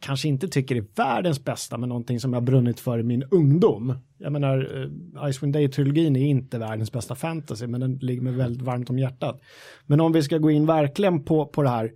kanske 0.00 0.28
inte 0.28 0.48
tycker 0.48 0.76
är 0.76 0.84
världens 0.96 1.44
bästa, 1.44 1.78
men 1.78 1.88
någonting 1.88 2.20
som 2.20 2.32
jag 2.32 2.42
brunnit 2.42 2.80
för 2.80 2.98
i 2.98 3.02
min 3.02 3.22
ungdom. 3.30 3.98
Jag 4.18 4.32
menar, 4.32 4.76
uh, 4.76 5.30
Icewind 5.30 5.54
Dale-trilogin 5.54 6.16
är 6.16 6.26
inte 6.26 6.58
världens 6.58 6.92
bästa 6.92 7.14
fantasy, 7.14 7.66
men 7.66 7.80
den 7.80 7.94
ligger 7.94 8.22
mig 8.22 8.32
väldigt 8.32 8.62
varmt 8.62 8.90
om 8.90 8.98
hjärtat. 8.98 9.40
Men 9.86 10.00
om 10.00 10.12
vi 10.12 10.22
ska 10.22 10.38
gå 10.38 10.50
in 10.50 10.66
verkligen 10.66 11.24
på, 11.24 11.46
på 11.46 11.62
det 11.62 11.68
här, 11.68 11.90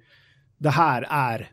det 0.58 0.70
här 0.70 1.06
är 1.10 1.48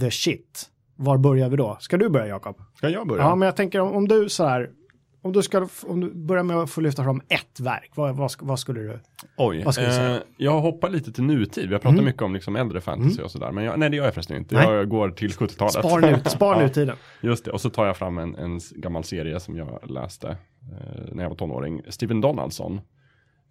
the 0.00 0.10
shit. 0.10 0.68
Var 0.96 1.18
börjar 1.18 1.48
vi 1.48 1.56
då? 1.56 1.76
Ska 1.80 1.96
du 1.96 2.08
börja, 2.08 2.26
Jakob? 2.26 2.56
Ska 2.76 2.88
jag 2.88 3.08
börja? 3.08 3.22
Ja, 3.22 3.34
men 3.34 3.46
jag 3.46 3.56
tänker 3.56 3.80
om, 3.80 3.92
om 3.92 4.08
du 4.08 4.28
så 4.28 4.46
här, 4.46 4.70
om 5.22 5.32
du 5.32 5.42
ska, 5.42 5.68
om 5.86 6.00
du 6.00 6.14
börjar 6.14 6.42
med 6.42 6.56
att 6.56 6.70
få 6.70 6.80
lyfta 6.80 7.04
fram 7.04 7.22
ett 7.28 7.60
verk, 7.60 7.90
vad, 7.94 8.16
vad, 8.16 8.30
vad 8.40 8.58
skulle 8.58 8.80
du? 8.80 8.98
Oj, 9.36 9.62
Vad 9.64 9.66
du 9.66 9.72
säga? 9.72 10.00
Mm. 10.00 10.12
eh, 10.16 10.22
jag 10.36 10.60
hoppar 10.60 10.90
lite 10.90 11.12
till 11.12 11.24
nutid. 11.24 11.68
Vi 11.68 11.74
har 11.74 11.80
pratat 11.80 12.04
mycket 12.04 12.22
om 12.22 12.34
liksom 12.34 12.56
äldre 12.56 12.80
fantasy 12.80 13.22
och 13.22 13.30
sådär. 13.30 13.52
Men 13.52 13.64
jag, 13.64 13.78
nej, 13.78 13.90
det 13.90 13.96
gör 13.96 14.04
jag 14.04 14.14
förresten 14.14 14.36
inte. 14.36 14.54
Nej. 14.54 14.70
Jag 14.70 14.88
går 14.88 15.10
till 15.10 15.30
70-talet. 15.30 15.72
Spar 15.72 16.00
nu, 16.00 16.20
spar 16.30 16.54
Ja, 16.54 16.62
nutiden. 16.62 16.96
Just 17.20 17.44
det, 17.44 17.50
och 17.50 17.60
så 17.60 17.70
tar 17.70 17.86
jag 17.86 17.96
fram 17.96 18.18
en, 18.18 18.34
en 18.34 18.60
gammal 18.70 19.04
serie 19.04 19.40
som 19.40 19.56
jag 19.56 19.90
läste 19.90 20.28
eh, 20.28 21.14
när 21.14 21.22
jag 21.22 21.30
var 21.30 21.36
tonåring. 21.36 21.82
Steven 21.88 22.20
Donaldson. 22.20 22.80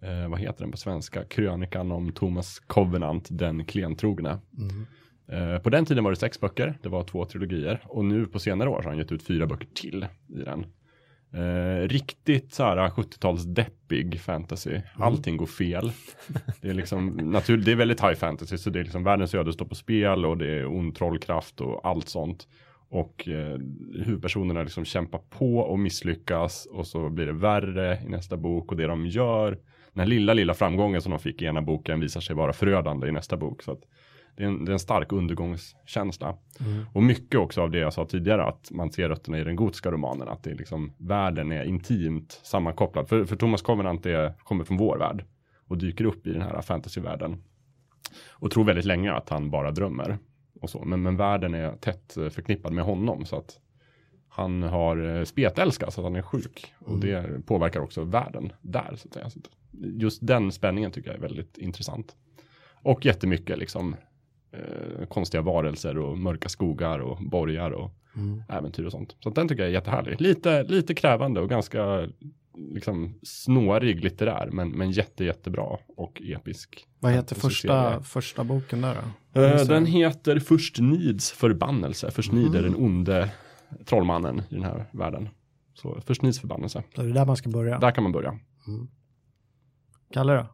Eh, 0.02 0.30
vad 0.30 0.40
heter 0.40 0.60
den 0.60 0.70
på 0.70 0.76
svenska? 0.76 1.24
Krönikan 1.24 1.92
om 1.92 2.12
Thomas 2.12 2.58
Covenant, 2.58 3.26
den 3.30 3.64
klentrogne. 3.64 4.38
Eh, 5.32 5.58
på 5.62 5.70
den 5.70 5.84
tiden 5.84 6.04
var 6.04 6.10
det 6.10 6.16
sex 6.16 6.40
böcker, 6.40 6.78
det 6.82 6.88
var 6.88 7.04
två 7.04 7.24
trilogier. 7.24 7.82
Och 7.86 8.04
nu 8.04 8.26
på 8.26 8.38
senare 8.38 8.68
år 8.68 8.76
så 8.82 8.82
har 8.82 8.90
han 8.90 8.98
gett 8.98 9.12
ut 9.12 9.22
fyra 9.22 9.46
böcker 9.46 9.68
till 9.74 10.06
i 10.28 10.42
den. 10.44 10.66
Eh, 11.34 11.88
riktigt 11.88 12.54
så 12.54 12.62
här 12.62 12.88
70-tals 12.88 13.44
deppig 13.44 14.20
fantasy. 14.20 14.80
Allting 14.94 15.36
går 15.36 15.46
fel. 15.46 15.92
Det 16.60 16.68
är 16.68 16.74
liksom 16.74 17.06
naturligt, 17.06 17.66
det 17.66 17.72
är 17.72 17.76
väldigt 17.76 18.00
high 18.00 18.14
fantasy 18.14 18.58
så 18.58 18.70
det 18.70 18.80
är 18.80 18.84
liksom 18.84 19.04
världens 19.04 19.34
öde 19.34 19.52
står 19.52 19.66
på 19.66 19.74
spel 19.74 20.24
och 20.24 20.38
det 20.38 20.50
är 20.50 20.66
ond 20.66 20.94
trollkraft 20.94 21.60
och 21.60 21.86
allt 21.86 22.08
sånt. 22.08 22.48
Och 22.88 23.28
eh, 23.28 23.58
huvudpersonerna 24.04 24.62
liksom 24.62 24.84
kämpar 24.84 25.18
på 25.18 25.58
och 25.58 25.78
misslyckas 25.78 26.66
och 26.66 26.86
så 26.86 27.08
blir 27.08 27.26
det 27.26 27.32
värre 27.32 27.98
i 28.06 28.08
nästa 28.08 28.36
bok 28.36 28.70
och 28.70 28.76
det 28.76 28.86
de 28.86 29.06
gör. 29.06 29.58
Den 29.92 30.00
här 30.00 30.06
lilla, 30.06 30.34
lilla 30.34 30.54
framgången 30.54 31.02
som 31.02 31.10
de 31.10 31.18
fick 31.18 31.42
i 31.42 31.44
ena 31.44 31.62
boken 31.62 32.00
visar 32.00 32.20
sig 32.20 32.36
vara 32.36 32.52
förödande 32.52 33.08
i 33.08 33.12
nästa 33.12 33.36
bok. 33.36 33.62
Så 33.62 33.72
att 33.72 33.82
det, 34.36 34.42
är 34.42 34.46
en, 34.46 34.64
det 34.64 34.70
är 34.70 34.72
en 34.72 34.78
stark 34.78 35.12
undergångskänsla. 35.12 36.36
Och 36.92 37.02
mycket 37.02 37.40
också 37.40 37.60
av 37.60 37.70
det 37.70 37.78
jag 37.78 37.92
sa 37.92 38.06
tidigare, 38.06 38.44
att 38.44 38.70
man 38.70 38.92
ser 38.92 39.08
rötterna 39.08 39.38
i 39.38 39.44
den 39.44 39.56
gotiska 39.56 39.90
romanen, 39.90 40.28
att 40.28 40.42
det 40.42 40.50
är 40.50 40.54
liksom, 40.54 40.92
världen 40.98 41.52
är 41.52 41.64
intimt 41.64 42.40
sammankopplad. 42.42 43.08
För, 43.08 43.24
för 43.24 43.36
Thomas 43.36 43.62
Covenant 43.62 44.06
är, 44.06 44.32
kommer 44.38 44.64
från 44.64 44.76
vår 44.76 44.98
värld 44.98 45.24
och 45.68 45.78
dyker 45.78 46.04
upp 46.04 46.26
i 46.26 46.32
den 46.32 46.42
här 46.42 46.60
fantasyvärlden. 46.60 47.42
Och 48.30 48.50
tror 48.50 48.64
väldigt 48.64 48.84
länge 48.84 49.12
att 49.12 49.28
han 49.28 49.50
bara 49.50 49.70
drömmer. 49.70 50.18
Och 50.60 50.70
så. 50.70 50.84
Men, 50.84 51.02
men 51.02 51.16
världen 51.16 51.54
är 51.54 51.72
tätt 51.76 52.16
eh, 52.16 52.28
förknippad 52.28 52.72
med 52.72 52.84
honom 52.84 53.24
så 53.24 53.36
att 53.36 53.58
han 54.28 54.62
har 54.62 55.16
eh, 55.16 55.24
spetälska 55.24 55.90
så 55.90 56.00
att 56.00 56.04
han 56.04 56.16
är 56.16 56.22
sjuk. 56.22 56.74
Och 56.78 56.98
det 56.98 57.46
påverkar 57.46 57.80
också 57.80 58.04
världen 58.04 58.52
där. 58.60 58.94
Så 58.96 59.08
att 59.08 59.14
säga. 59.14 59.30
Just 59.72 60.26
den 60.26 60.52
spänningen 60.52 60.90
tycker 60.90 61.08
jag 61.08 61.16
är 61.16 61.22
väldigt 61.22 61.58
intressant. 61.58 62.16
Och 62.82 63.04
jättemycket 63.04 63.58
liksom 63.58 63.96
eh, 64.52 65.06
konstiga 65.06 65.42
varelser 65.42 65.98
och 65.98 66.18
mörka 66.18 66.48
skogar 66.48 66.98
och 66.98 67.18
borgar 67.22 67.70
och 67.70 67.90
äventyr 68.48 68.84
och 68.84 68.92
sånt. 68.92 69.16
Så 69.20 69.30
den 69.30 69.48
tycker 69.48 69.62
jag 69.62 69.70
är 69.70 69.74
jättehärlig. 69.74 70.20
Lite, 70.20 70.62
lite 70.62 70.94
krävande 70.94 71.40
och 71.40 71.48
ganska 71.48 72.08
liksom 72.56 73.14
snårig 73.22 74.04
litterär 74.04 74.48
men, 74.52 74.70
men 74.70 74.90
jätte, 74.90 75.24
jättebra 75.24 75.78
och 75.96 76.22
episk. 76.24 76.86
Vad 77.00 77.12
heter 77.12 77.34
första, 77.36 78.02
första 78.02 78.44
boken 78.44 78.80
där 78.80 78.96
då? 79.32 79.40
Eh, 79.40 79.64
den 79.64 79.86
heter 79.86 80.38
Först 80.38 80.78
Nids 80.78 81.32
förbannelse. 81.32 82.10
Först 82.10 82.32
Nid 82.32 82.54
är 82.54 82.62
den 82.62 82.74
onde 82.76 83.30
trollmannen 83.84 84.42
i 84.50 84.54
den 84.54 84.64
här 84.64 84.86
världen. 84.92 85.28
Så 85.74 86.00
Först 86.06 86.22
Nids 86.22 86.40
förbannelse. 86.40 86.82
Så 86.94 87.02
det 87.02 87.10
är 87.10 87.14
där 87.14 87.26
man 87.26 87.36
ska 87.36 87.50
börja. 87.50 87.78
Där 87.78 87.90
kan 87.90 88.02
man 88.02 88.12
börja. 88.12 88.38
Kalle 90.12 90.34
då? 90.34 90.46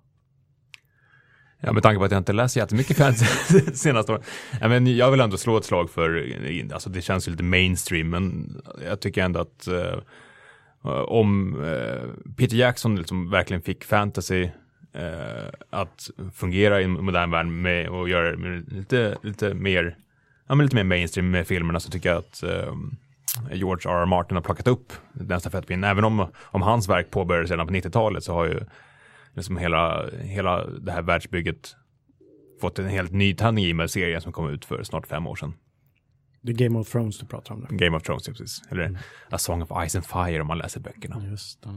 Ja, 1.60 1.72
med 1.72 1.82
tanke 1.82 1.98
på 1.98 2.04
att 2.04 2.10
jag 2.10 2.20
inte 2.20 2.32
läst 2.32 2.56
jättemycket 2.56 2.96
fantasy 2.96 3.60
senaste 3.74 4.12
åren. 4.12 4.22
Ja, 4.60 4.68
men 4.68 4.96
jag 4.96 5.10
vill 5.10 5.20
ändå 5.20 5.36
slå 5.36 5.56
ett 5.56 5.64
slag 5.64 5.90
för, 5.90 6.36
alltså 6.72 6.90
det 6.90 7.02
känns 7.02 7.28
ju 7.28 7.32
lite 7.32 7.42
mainstream, 7.42 8.10
men 8.10 8.56
jag 8.84 9.00
tycker 9.00 9.22
ändå 9.22 9.40
att 9.40 9.66
eh, 9.66 9.98
om 11.06 11.60
eh, 11.64 12.32
Peter 12.36 12.56
Jackson 12.56 12.96
liksom 12.96 13.30
verkligen 13.30 13.62
fick 13.62 13.84
fantasy 13.84 14.42
eh, 14.94 15.48
att 15.70 16.10
fungera 16.34 16.80
i 16.80 16.84
en 16.84 17.04
modern 17.04 17.30
värld 17.30 17.46
med 17.46 17.88
och 17.88 18.08
göra 18.08 18.30
det 18.30 18.36
med 18.36 18.72
lite, 18.72 19.16
lite 19.22 19.54
mer, 19.54 19.96
ja 20.48 20.54
men 20.54 20.66
lite 20.66 20.76
mer 20.76 20.84
mainstream 20.84 21.30
med 21.30 21.46
filmerna 21.46 21.80
så 21.80 21.90
tycker 21.90 22.08
jag 22.08 22.18
att 22.18 22.42
eh, 22.42 22.74
George 23.52 23.90
R. 23.90 24.02
R. 24.02 24.06
Martin 24.06 24.36
har 24.36 24.42
plockat 24.42 24.68
upp 24.68 24.92
den 25.12 25.40
stafettpinnen. 25.40 25.90
Även 25.90 26.04
om, 26.04 26.26
om 26.42 26.62
hans 26.62 26.88
verk 26.88 27.10
påbörjades 27.10 27.50
redan 27.50 27.66
på 27.66 27.72
90-talet 27.72 28.24
så 28.24 28.32
har 28.32 28.44
ju 28.44 28.60
liksom 29.38 29.56
hela, 29.56 30.10
hela 30.10 30.66
det 30.66 30.92
här 30.92 31.02
världsbygget 31.02 31.76
fått 32.60 32.78
en 32.78 32.88
helt 32.88 33.12
nytändning 33.12 33.64
i 33.64 33.72
med 33.72 33.90
serien 33.90 34.20
som 34.20 34.32
kom 34.32 34.50
ut 34.50 34.64
för 34.64 34.82
snart 34.82 35.06
fem 35.06 35.26
år 35.26 35.36
sedan. 35.36 35.54
Det 36.40 36.52
är 36.52 36.56
Game 36.56 36.78
of 36.78 36.88
Thrones 36.88 37.18
du 37.18 37.26
pratar 37.26 37.54
om 37.54 37.66
nu. 37.70 37.76
Game 37.76 37.96
of 37.96 38.02
Thrones, 38.02 38.28
ja, 38.28 38.32
precis. 38.32 38.62
Eller 38.70 38.84
mm. 38.84 38.98
A 39.30 39.38
Song 39.38 39.62
of 39.62 39.88
Ice 39.88 39.96
and 39.96 40.06
Fire 40.06 40.40
om 40.40 40.46
man 40.46 40.58
läser 40.58 40.80
böckerna. 40.80 41.26
Just 41.30 41.62
det. 41.62 41.68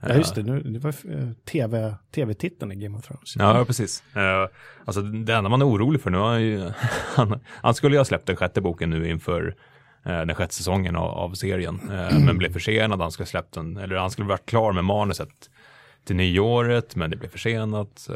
Ja, 0.00 0.14
just 0.14 0.34
det. 0.34 0.42
Nu, 0.42 0.60
det 0.60 0.78
var 0.78 0.94
uh, 1.06 1.32
TV, 1.32 1.94
tv-titeln 2.14 2.72
i 2.72 2.76
Game 2.76 2.98
of 2.98 3.04
Thrones. 3.04 3.36
Ja, 3.36 3.64
precis. 3.66 4.02
Uh, 4.16 4.22
alltså 4.84 5.02
det 5.02 5.34
enda 5.34 5.50
man 5.50 5.62
är 5.62 5.66
orolig 5.66 6.00
för 6.00 6.10
nu, 6.10 6.18
han, 6.18 6.42
ju, 6.42 6.72
han, 7.14 7.40
han 7.46 7.74
skulle 7.74 7.94
ju 7.94 7.98
ha 7.98 8.04
släppt 8.04 8.26
den 8.26 8.36
sjätte 8.36 8.60
boken 8.60 8.90
nu 8.90 9.08
inför 9.08 9.56
den 10.02 10.34
sjätte 10.34 10.54
säsongen 10.54 10.96
av, 10.96 11.10
av 11.10 11.34
serien, 11.34 11.80
men 12.12 12.38
blev 12.38 12.52
försenad. 12.52 13.00
Han 13.00 13.12
skulle 13.12 13.26
släppt 13.26 13.54
den, 13.54 13.76
eller 13.76 13.96
han 13.96 14.10
skulle 14.10 14.28
varit 14.28 14.46
klar 14.46 14.72
med 14.72 14.84
manuset 14.84 15.50
till 16.04 16.16
nyåret, 16.16 16.96
men 16.96 17.10
det 17.10 17.16
blev 17.16 17.28
försenat. 17.28 18.08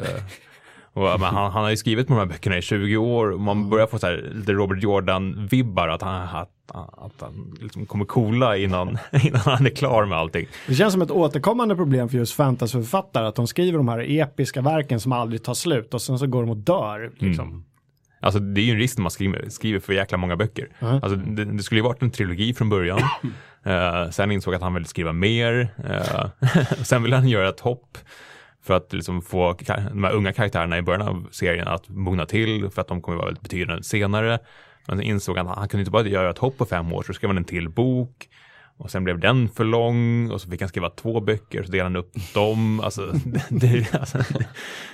Och, 0.93 1.07
han, 1.07 1.21
han, 1.35 1.63
har 1.63 1.69
ju 1.69 1.77
skrivit 1.77 2.07
på 2.07 2.13
de 2.13 2.19
här 2.19 2.25
böckerna 2.25 2.57
i 2.57 2.61
20 2.61 2.97
år 2.97 3.31
och 3.31 3.39
man 3.39 3.69
börjar 3.69 3.87
få 3.87 3.99
så 3.99 4.07
här, 4.07 4.31
lite 4.33 4.53
Robert 4.53 4.83
Jordan-vibbar 4.83 5.87
att 5.87 6.01
han, 6.01 6.21
att, 6.21 6.49
att 6.71 7.21
han 7.21 7.57
liksom 7.61 7.85
kommer 7.85 8.05
coola 8.05 8.57
innan, 8.57 8.97
innan 9.23 9.41
han 9.41 9.65
är 9.65 9.69
klar 9.69 10.05
med 10.05 10.17
allting. 10.17 10.47
Det 10.67 10.75
känns 10.75 10.93
som 10.93 11.01
ett 11.01 11.11
återkommande 11.11 11.75
problem 11.75 12.09
för 12.09 12.17
just 12.17 12.33
fantasyförfattare 12.33 13.27
att 13.27 13.35
de 13.35 13.47
skriver 13.47 13.77
de 13.77 13.87
här 13.87 14.19
episka 14.19 14.61
verken 14.61 14.99
som 14.99 15.11
aldrig 15.11 15.43
tar 15.43 15.53
slut 15.53 15.93
och 15.93 16.01
sen 16.01 16.19
så 16.19 16.27
går 16.27 16.41
de 16.41 16.49
och 16.49 16.57
dör. 16.57 17.11
Liksom. 17.17 17.49
Mm. 17.49 17.63
Alltså 18.19 18.39
det 18.39 18.61
är 18.61 18.65
ju 18.65 18.71
en 18.71 18.79
risk 18.79 18.97
när 18.97 19.01
man 19.03 19.11
skriver, 19.11 19.49
skriver 19.49 19.79
för 19.79 19.93
jäkla 19.93 20.17
många 20.17 20.35
böcker. 20.35 20.67
-huh. 20.79 21.03
Alltså, 21.03 21.15
det, 21.15 21.45
det, 21.45 21.63
skulle 21.63 21.79
ju 21.79 21.83
varit 21.83 22.01
en 22.01 22.11
trilogi 22.11 22.53
från 22.53 22.69
början. 22.69 22.99
uh, 23.67 24.09
sen 24.09 24.31
insåg 24.31 24.55
att 24.55 24.61
han 24.61 24.73
ville 24.73 24.85
skriva 24.85 25.13
mer. 25.13 25.73
Uh, 25.89 26.25
sen 26.83 27.03
ville 27.03 27.15
han 27.15 27.27
göra 27.27 27.49
ett 27.49 27.59
hopp 27.59 27.97
för 28.63 28.73
att 28.73 28.93
liksom 28.93 29.21
få 29.21 29.57
de 29.91 30.03
här 30.03 30.11
unga 30.11 30.33
karaktärerna 30.33 30.77
i 30.77 30.81
början 30.81 31.01
av 31.01 31.27
serien 31.31 31.67
att 31.67 31.89
mogna 31.89 32.25
till 32.25 32.69
för 32.69 32.81
att 32.81 32.87
de 32.87 33.01
kommer 33.01 33.17
vara 33.17 33.25
väldigt 33.25 33.43
betydande 33.43 33.83
senare. 33.83 34.39
Men 34.87 34.97
sen 34.97 35.05
insåg 35.05 35.37
han 35.37 35.47
att 35.47 35.57
han 35.57 35.67
kunde 35.67 35.81
inte 35.81 35.91
bara 35.91 36.07
göra 36.07 36.29
ett 36.29 36.37
hopp 36.37 36.57
på 36.57 36.65
fem 36.65 36.93
år 36.93 37.03
så 37.03 37.13
skrev 37.13 37.29
han 37.29 37.37
en 37.37 37.43
till 37.43 37.69
bok 37.69 38.29
och 38.77 38.91
sen 38.91 39.03
blev 39.03 39.19
den 39.19 39.49
för 39.49 39.63
lång 39.63 40.31
och 40.31 40.41
så 40.41 40.49
fick 40.49 40.61
han 40.61 40.69
skriva 40.69 40.89
två 40.89 41.21
böcker 41.21 41.63
så 41.63 41.71
delade 41.71 41.85
han 41.85 41.95
upp 41.95 42.33
dem. 42.33 42.79
Alltså, 42.79 43.13
det, 43.49 43.93
alltså, 43.93 44.17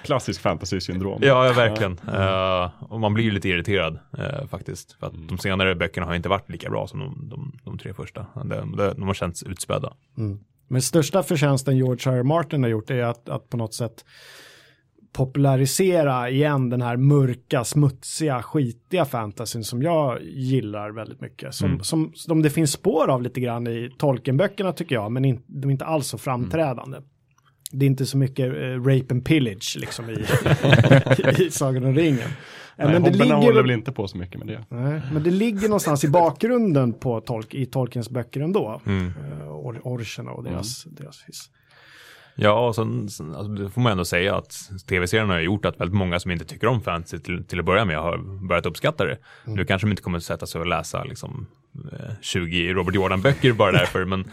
Klassisk 0.04 0.42
fantasy-syndrom. 0.42 1.20
Ja, 1.22 1.48
ja 1.48 1.54
verkligen. 1.54 2.00
Ja. 2.08 2.74
Uh, 2.80 2.92
och 2.92 3.00
man 3.00 3.14
blir 3.14 3.32
lite 3.32 3.50
irriterad 3.50 4.00
uh, 4.20 4.48
faktiskt. 4.48 4.92
För 5.00 5.08
att 5.08 5.14
mm. 5.14 5.28
de 5.28 5.38
senare 5.38 5.76
böckerna 5.76 6.08
har 6.08 6.16
inte 6.16 6.30
varit 6.30 6.50
lika 6.50 6.70
bra 6.70 6.88
som 6.88 7.00
de, 7.00 7.30
de, 7.30 7.60
de 7.64 7.78
tre 7.78 7.94
första. 7.94 8.26
De, 8.36 8.50
de, 8.50 8.94
de 8.98 9.04
har 9.08 9.14
känts 9.14 9.44
utspädda. 9.44 9.94
Mm. 10.18 10.40
Men 10.68 10.82
största 10.82 11.24
förtjänsten 11.24 11.78
George 11.78 12.12
R. 12.12 12.18
R. 12.18 12.24
Martin 12.24 12.64
har 12.64 12.70
gjort 12.70 12.90
är 12.90 13.04
att, 13.04 13.30
att 13.30 13.50
på 13.50 13.58
något 13.58 13.74
sätt 13.74 14.06
popularisera 15.12 16.30
igen 16.30 16.70
den 16.70 16.82
här 16.82 16.98
mörka, 16.98 17.64
smutsiga, 17.64 18.42
skitiga 18.42 19.06
fantasyn 19.06 19.64
som 19.64 19.82
jag 19.82 20.24
gillar 20.24 20.92
väldigt 20.92 21.22
mycket. 21.22 21.54
Som, 21.54 21.70
mm. 21.70 21.84
som, 21.84 22.12
som 22.16 22.42
det 22.42 22.50
finns 22.50 22.72
spår 22.72 23.10
av 23.10 23.22
lite 23.22 23.40
grann 23.40 23.68
i 23.68 23.92
Tolkien-böckerna 23.98 24.74
tycker 24.74 24.96
jag, 24.96 25.12
men 25.12 25.26
in, 25.26 25.42
de 25.48 25.70
är 25.70 25.72
inte 25.72 25.86
alls 25.86 26.08
så 26.08 26.18
framträdande. 26.18 26.98
Mm. 26.98 27.10
Det 27.72 27.86
är 27.86 27.88
inte 27.88 28.06
så 28.06 28.18
mycket 28.18 28.46
uh, 28.46 28.84
rape 28.84 29.06
and 29.10 29.26
pillage 29.26 29.78
liksom 29.80 30.10
i, 30.10 30.26
i 31.44 31.52
Sagan 31.52 31.84
om 31.84 31.96
ringen. 31.96 32.30
Nej, 32.78 32.88
men 32.88 33.04
det 33.04 33.10
ligger... 33.10 33.36
håller 33.36 33.62
väl 33.62 33.72
inte 33.72 33.92
på 33.92 34.08
så 34.08 34.18
mycket 34.18 34.40
med 34.40 34.48
det. 34.48 34.66
Nej, 34.70 35.02
men 35.14 35.24
det 35.24 35.32
ligger 35.32 35.68
någonstans 35.68 36.04
i 36.04 36.08
bakgrunden 36.08 36.94
på 36.94 37.22
tolk, 37.22 37.54
i 37.54 37.66
Tolkiens 37.66 38.10
böcker 38.10 38.42
ändå. 38.42 38.82
Mm. 38.86 39.06
Uh, 39.06 39.50
or, 39.50 39.82
orcherna 39.84 40.32
och 40.32 40.44
deras, 40.44 40.86
mm. 40.86 40.96
deras 40.96 41.24
his. 41.28 41.50
Ja, 42.42 42.68
och 42.68 42.76
sen, 42.76 43.10
sen 43.10 43.36
alltså, 43.36 43.52
det 43.54 43.70
får 43.70 43.82
man 43.82 43.92
ändå 43.92 44.06
säga 44.06 44.36
att 44.36 44.70
tv-serien 44.88 45.30
har 45.30 45.40
gjort 45.40 45.66
att 45.66 45.80
väldigt 45.80 45.98
många 45.98 46.20
som 46.20 46.32
inte 46.32 46.46
tycker 46.46 46.68
om 46.68 46.82
fantasy 46.82 47.20
till, 47.20 47.44
till 47.44 47.60
att 47.60 47.66
börja 47.66 47.86
med 47.86 47.98
har 47.98 48.18
börjat 48.48 48.66
uppskatta 48.66 49.06
det. 49.06 49.18
Mm. 49.46 49.58
Nu 49.58 49.66
kanske 49.66 49.88
de 49.88 49.92
inte 49.92 50.04
kommer 50.04 50.18
att 50.18 50.24
sätta 50.24 50.46
sig 50.46 50.62
och 50.62 50.68
läsa 50.68 51.04
liksom, 51.04 51.48
20 52.22 52.70
eh, 52.70 52.74
Robert 52.74 52.96
Jordan-böcker 52.96 53.54
bara 53.54 53.72
därför, 53.72 54.06
men 54.06 54.32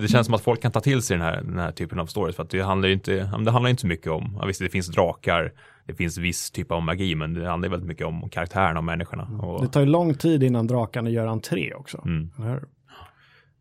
det 0.00 0.08
känns 0.08 0.26
som 0.26 0.34
att 0.34 0.42
folk 0.42 0.62
kan 0.62 0.72
ta 0.72 0.80
till 0.80 1.02
sig 1.02 1.16
den 1.16 1.26
här, 1.26 1.42
den 1.42 1.58
här 1.58 1.72
typen 1.72 2.00
av 2.00 2.06
stories 2.06 2.36
för 2.36 2.42
att 2.42 2.50
det 2.50 2.60
handlar 2.60 2.88
inte, 2.88 3.12
det 3.44 3.50
handlar 3.50 3.70
inte 3.70 3.80
så 3.80 3.86
mycket 3.86 4.12
om, 4.12 4.36
ja, 4.40 4.46
visst 4.46 4.60
det 4.60 4.68
finns 4.68 4.88
drakar, 4.88 5.52
det 5.86 5.94
finns 5.94 6.18
viss 6.18 6.50
typ 6.50 6.72
av 6.72 6.82
magi, 6.82 7.14
men 7.14 7.34
det 7.34 7.48
handlar 7.48 7.68
väldigt 7.68 7.88
mycket 7.88 8.06
om 8.06 8.28
karaktärerna 8.28 8.78
och 8.78 8.84
människorna. 8.84 9.22
Mm. 9.22 9.40
Och... 9.40 9.62
Det 9.62 9.68
tar 9.68 9.80
ju 9.80 9.86
lång 9.86 10.14
tid 10.14 10.42
innan 10.42 10.66
drakarna 10.66 11.10
gör 11.10 11.26
entré 11.26 11.74
också. 11.74 12.02
Mm. 12.04 12.30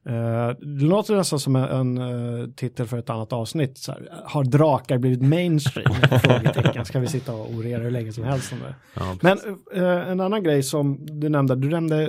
Uh, 0.09 0.55
det 0.59 0.85
låter 0.85 1.15
nästan 1.15 1.39
som 1.39 1.55
en, 1.55 1.63
en 1.63 1.97
uh, 1.97 2.49
titel 2.49 2.87
för 2.87 2.97
ett 2.97 3.09
annat 3.09 3.33
avsnitt. 3.33 3.77
Så 3.77 3.91
här, 3.91 4.09
har 4.25 4.43
drakar 4.43 4.97
blivit 4.97 5.21
mainstream? 5.21 5.93
Frågetecken. 6.23 6.85
Ska 6.85 6.99
vi 6.99 7.07
sitta 7.07 7.33
och 7.33 7.53
orera 7.53 7.83
hur 7.83 7.91
länge 7.91 8.13
som 8.13 8.23
helst 8.23 8.53
om 8.53 8.59
det. 8.59 8.75
Ja, 8.93 9.15
Men 9.21 9.37
uh, 9.75 10.09
en 10.09 10.19
annan 10.19 10.43
grej 10.43 10.63
som 10.63 10.97
du 11.05 11.29
nämnde, 11.29 11.55
du 11.55 11.69
nämnde 11.69 12.07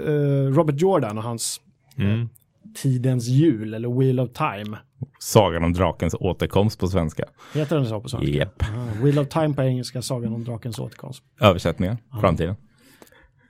Robert 0.50 0.80
Jordan 0.80 1.18
och 1.18 1.24
hans 1.24 1.60
mm. 1.96 2.28
Tidens 2.74 3.26
jul 3.26 3.74
eller 3.74 3.98
Wheel 3.98 4.20
of 4.20 4.30
Time. 4.32 4.78
Sagan 5.18 5.64
om 5.64 5.72
drakens 5.72 6.14
återkomst 6.20 6.80
på 6.80 6.88
svenska. 6.88 7.24
Heter 7.54 7.76
den 7.76 7.86
så 7.86 8.00
på 8.00 8.08
svenska? 8.08 8.30
Yep. 8.30 8.62
Ah, 8.62 9.02
Wheel 9.02 9.18
of 9.18 9.28
Time 9.28 9.54
på 9.54 9.62
engelska, 9.62 10.02
Sagan 10.02 10.34
om 10.34 10.44
drakens 10.44 10.78
återkomst. 10.78 11.22
Översättningen, 11.40 11.98
ah. 12.10 12.20
framtiden. 12.20 12.54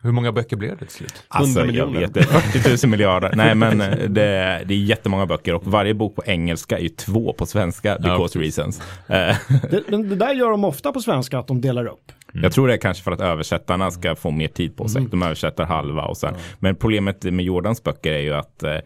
Hur 0.02 0.12
många 0.12 0.32
böcker 0.32 0.56
blev 0.56 0.70
det 0.70 0.76
till 0.76 0.94
slut? 0.94 1.24
Alltså, 1.28 1.66
jag 1.66 1.86
vet 1.92 2.14
det. 2.14 2.22
40 2.22 2.86
000 2.86 2.90
miljarder. 2.90 3.32
Nej, 3.34 3.54
men 3.54 3.80
eh, 3.80 3.98
det, 3.98 4.62
det 4.66 4.74
är 4.74 4.78
jättemånga 4.78 5.26
böcker 5.26 5.54
och 5.54 5.66
varje 5.66 5.94
bok 5.94 6.16
på 6.16 6.22
engelska 6.26 6.78
är 6.78 6.82
ju 6.82 6.88
två 6.88 7.32
på 7.32 7.46
svenska, 7.46 7.98
because 7.98 8.38
ja, 8.38 8.44
reasons. 8.44 8.82
det, 9.06 9.84
det, 9.88 10.16
där 10.16 10.34
gör 10.34 10.50
de 10.50 10.64
ofta 10.64 10.92
på 10.92 11.00
svenska, 11.00 11.38
att 11.38 11.46
de 11.46 11.60
delar 11.60 11.86
upp. 11.86 12.12
Mm. 12.32 12.42
Jag 12.42 12.52
tror 12.52 12.68
det 12.68 12.74
är 12.74 12.78
kanske 12.78 13.02
för 13.02 13.12
att 13.12 13.20
översättarna 13.20 13.90
ska 13.90 14.16
få 14.16 14.30
mer 14.30 14.48
tid 14.48 14.76
på 14.76 14.88
sig. 14.88 14.98
Mm. 14.98 15.10
De 15.10 15.22
översätter 15.22 15.64
halva 15.64 16.02
och 16.02 16.16
sen. 16.16 16.30
Mm. 16.30 16.40
Men 16.58 16.76
problemet 16.76 17.24
med 17.24 17.44
Jordans 17.44 17.82
böcker 17.82 18.12
är 18.12 18.20
ju 18.20 18.34
att 18.34 18.62
eh, 18.62 18.76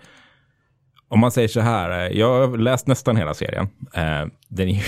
om 1.08 1.20
man 1.20 1.30
säger 1.30 1.48
så 1.48 1.60
här, 1.60 2.06
eh, 2.10 2.18
jag 2.18 2.46
har 2.46 2.58
läst 2.58 2.86
nästan 2.86 3.16
hela 3.16 3.34
serien. 3.34 3.68
Eh, 3.94 4.26
den 4.48 4.68
är 4.68 4.84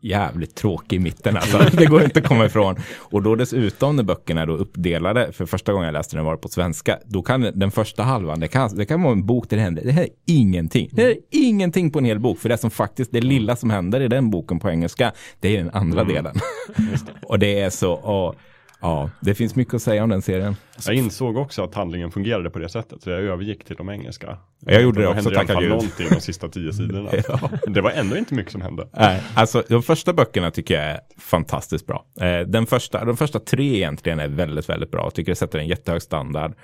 jävligt 0.00 0.54
tråkig 0.54 0.96
i 0.96 0.98
mitten. 0.98 1.36
Alltså. 1.36 1.58
Det 1.72 1.86
går 1.86 2.02
inte 2.02 2.20
att 2.20 2.26
komma 2.26 2.46
ifrån. 2.46 2.76
Och 2.98 3.22
då 3.22 3.34
dessutom 3.34 3.96
när 3.96 4.02
böckerna 4.02 4.40
är 4.40 4.46
då 4.46 4.52
uppdelade, 4.52 5.32
för 5.32 5.46
första 5.46 5.72
gången 5.72 5.86
jag 5.86 5.92
läste 5.92 6.16
den 6.16 6.24
var 6.24 6.32
det 6.32 6.38
på 6.38 6.48
svenska, 6.48 6.98
då 7.04 7.22
kan 7.22 7.40
den 7.40 7.70
första 7.70 8.02
halvan, 8.02 8.40
det 8.40 8.48
kan, 8.48 8.76
det 8.76 8.86
kan 8.86 9.02
vara 9.02 9.12
en 9.12 9.26
bok 9.26 9.50
där 9.50 9.56
det 9.56 9.62
händer, 9.62 9.82
det 9.84 9.92
här 9.92 10.02
är 10.02 10.08
ingenting. 10.26 10.88
Det 10.92 11.10
är 11.10 11.16
ingenting 11.30 11.90
på 11.90 11.98
en 11.98 12.04
hel 12.04 12.18
bok, 12.18 12.38
för 12.38 12.48
det 12.48 12.58
som 12.58 12.70
faktiskt, 12.70 13.12
det 13.12 13.20
lilla 13.20 13.56
som 13.56 13.70
händer 13.70 14.00
i 14.00 14.08
den 14.08 14.30
boken 14.30 14.58
på 14.58 14.70
engelska, 14.70 15.12
det 15.40 15.56
är 15.56 15.58
den 15.58 15.70
andra 15.70 16.00
mm. 16.00 16.14
delen. 16.14 16.34
och 17.22 17.38
det 17.38 17.60
är 17.60 17.70
så, 17.70 17.92
och, 17.92 18.34
Ja, 18.80 19.10
det 19.20 19.34
finns 19.34 19.54
mycket 19.54 19.74
att 19.74 19.82
säga 19.82 20.02
om 20.04 20.10
den 20.10 20.22
serien. 20.22 20.56
Jag 20.86 20.94
insåg 20.94 21.36
också 21.36 21.64
att 21.64 21.74
handlingen 21.74 22.10
fungerade 22.10 22.50
på 22.50 22.58
det 22.58 22.68
sättet, 22.68 23.02
så 23.02 23.10
jag 23.10 23.20
övergick 23.20 23.64
till 23.64 23.76
de 23.76 23.88
engelska. 23.90 24.38
Jag 24.66 24.82
gjorde 24.82 25.00
det 25.00 25.08
också, 25.08 25.30
tacka 25.30 25.54
gud. 25.54 25.68
någonting 25.68 26.08
de 26.10 26.20
sista 26.20 26.48
tio 26.48 26.72
sidorna. 26.72 27.10
ja. 27.28 27.50
Det 27.66 27.80
var 27.80 27.90
ändå 27.90 28.16
inte 28.16 28.34
mycket 28.34 28.52
som 28.52 28.60
hände. 28.60 28.88
Nej, 28.92 29.22
alltså 29.34 29.62
de 29.68 29.82
första 29.82 30.12
böckerna 30.12 30.50
tycker 30.50 30.74
jag 30.74 30.84
är 30.84 31.00
fantastiskt 31.18 31.86
bra. 31.86 32.04
Eh, 32.20 32.40
den 32.40 32.66
första, 32.66 33.04
de 33.04 33.16
första 33.16 33.38
tre 33.38 33.76
egentligen 33.76 34.20
är 34.20 34.28
väldigt, 34.28 34.68
väldigt 34.68 34.90
bra. 34.90 35.02
Jag 35.02 35.14
tycker 35.14 35.32
det 35.32 35.36
sätter 35.36 35.58
en 35.58 35.66
jättehög 35.66 36.02
standard. 36.02 36.54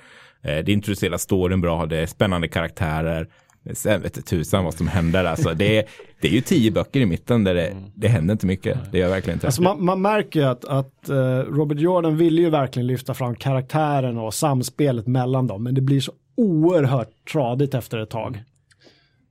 Eh, 0.41 0.57
det 0.57 0.71
introducerar 0.71 1.17
storyn 1.17 1.61
bra, 1.61 1.85
det 1.85 1.97
är 1.97 2.05
spännande 2.05 2.47
karaktärer. 2.47 3.27
Sen 3.73 4.01
vet 4.01 4.25
tusan 4.25 4.63
vad 4.63 4.73
som 4.73 4.87
händer. 4.87 5.25
Alltså, 5.25 5.53
det, 5.53 5.77
är, 5.77 5.85
det 6.21 6.27
är 6.27 6.31
ju 6.31 6.41
tio 6.41 6.71
böcker 6.71 6.99
i 6.99 7.05
mitten 7.05 7.43
där 7.43 7.53
det, 7.55 7.75
det 7.95 8.07
händer 8.07 8.31
inte 8.31 8.45
mycket. 8.45 8.91
Det 8.91 8.97
gör 8.97 9.09
verkligen 9.09 9.35
inte. 9.35 9.47
Alltså 9.47 9.61
man, 9.61 9.85
man 9.85 10.01
märker 10.01 10.39
ju 10.39 10.45
att, 10.45 10.65
att 10.65 11.09
uh, 11.09 11.15
Robert 11.39 11.79
Jordan 11.79 12.17
ville 12.17 12.41
ju 12.41 12.49
verkligen 12.49 12.87
lyfta 12.87 13.13
fram 13.13 13.35
karaktären 13.35 14.17
och 14.17 14.33
samspelet 14.33 15.07
mellan 15.07 15.47
dem. 15.47 15.63
Men 15.63 15.75
det 15.75 15.81
blir 15.81 15.99
så 15.99 16.11
oerhört 16.35 17.09
tradigt 17.31 17.73
efter 17.73 17.97
ett 17.97 18.09
tag. 18.09 18.43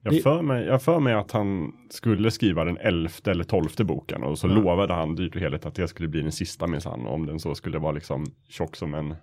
Jag 0.03 0.23
för, 0.23 0.43
mig, 0.43 0.67
jag 0.67 0.83
för 0.83 1.01
mig 1.01 1.15
att 1.15 1.33
han 1.33 1.73
skulle 1.91 2.31
skriva 2.31 2.65
den 2.65 2.79
elfte 2.79 3.31
eller 3.31 3.45
tolfte 3.45 3.85
boken 3.85 4.23
och 4.23 4.39
så 4.39 4.47
mm. 4.47 4.63
lovade 4.63 4.95
han 4.95 5.17
dyrt 5.17 5.35
och 5.35 5.41
heligt 5.41 5.67
att 5.67 5.75
det 5.75 5.89
skulle 5.89 6.09
bli 6.09 6.23
den 6.23 6.33
sista 6.33 6.67
minsann. 6.67 7.07
Om 7.07 7.27
den 7.27 7.41
så 7.41 7.55
skulle 7.55 7.79
vara 7.79 7.93
liksom 7.93 8.27
tjock 8.49 8.77
som 8.77 8.95
en, 8.95 9.15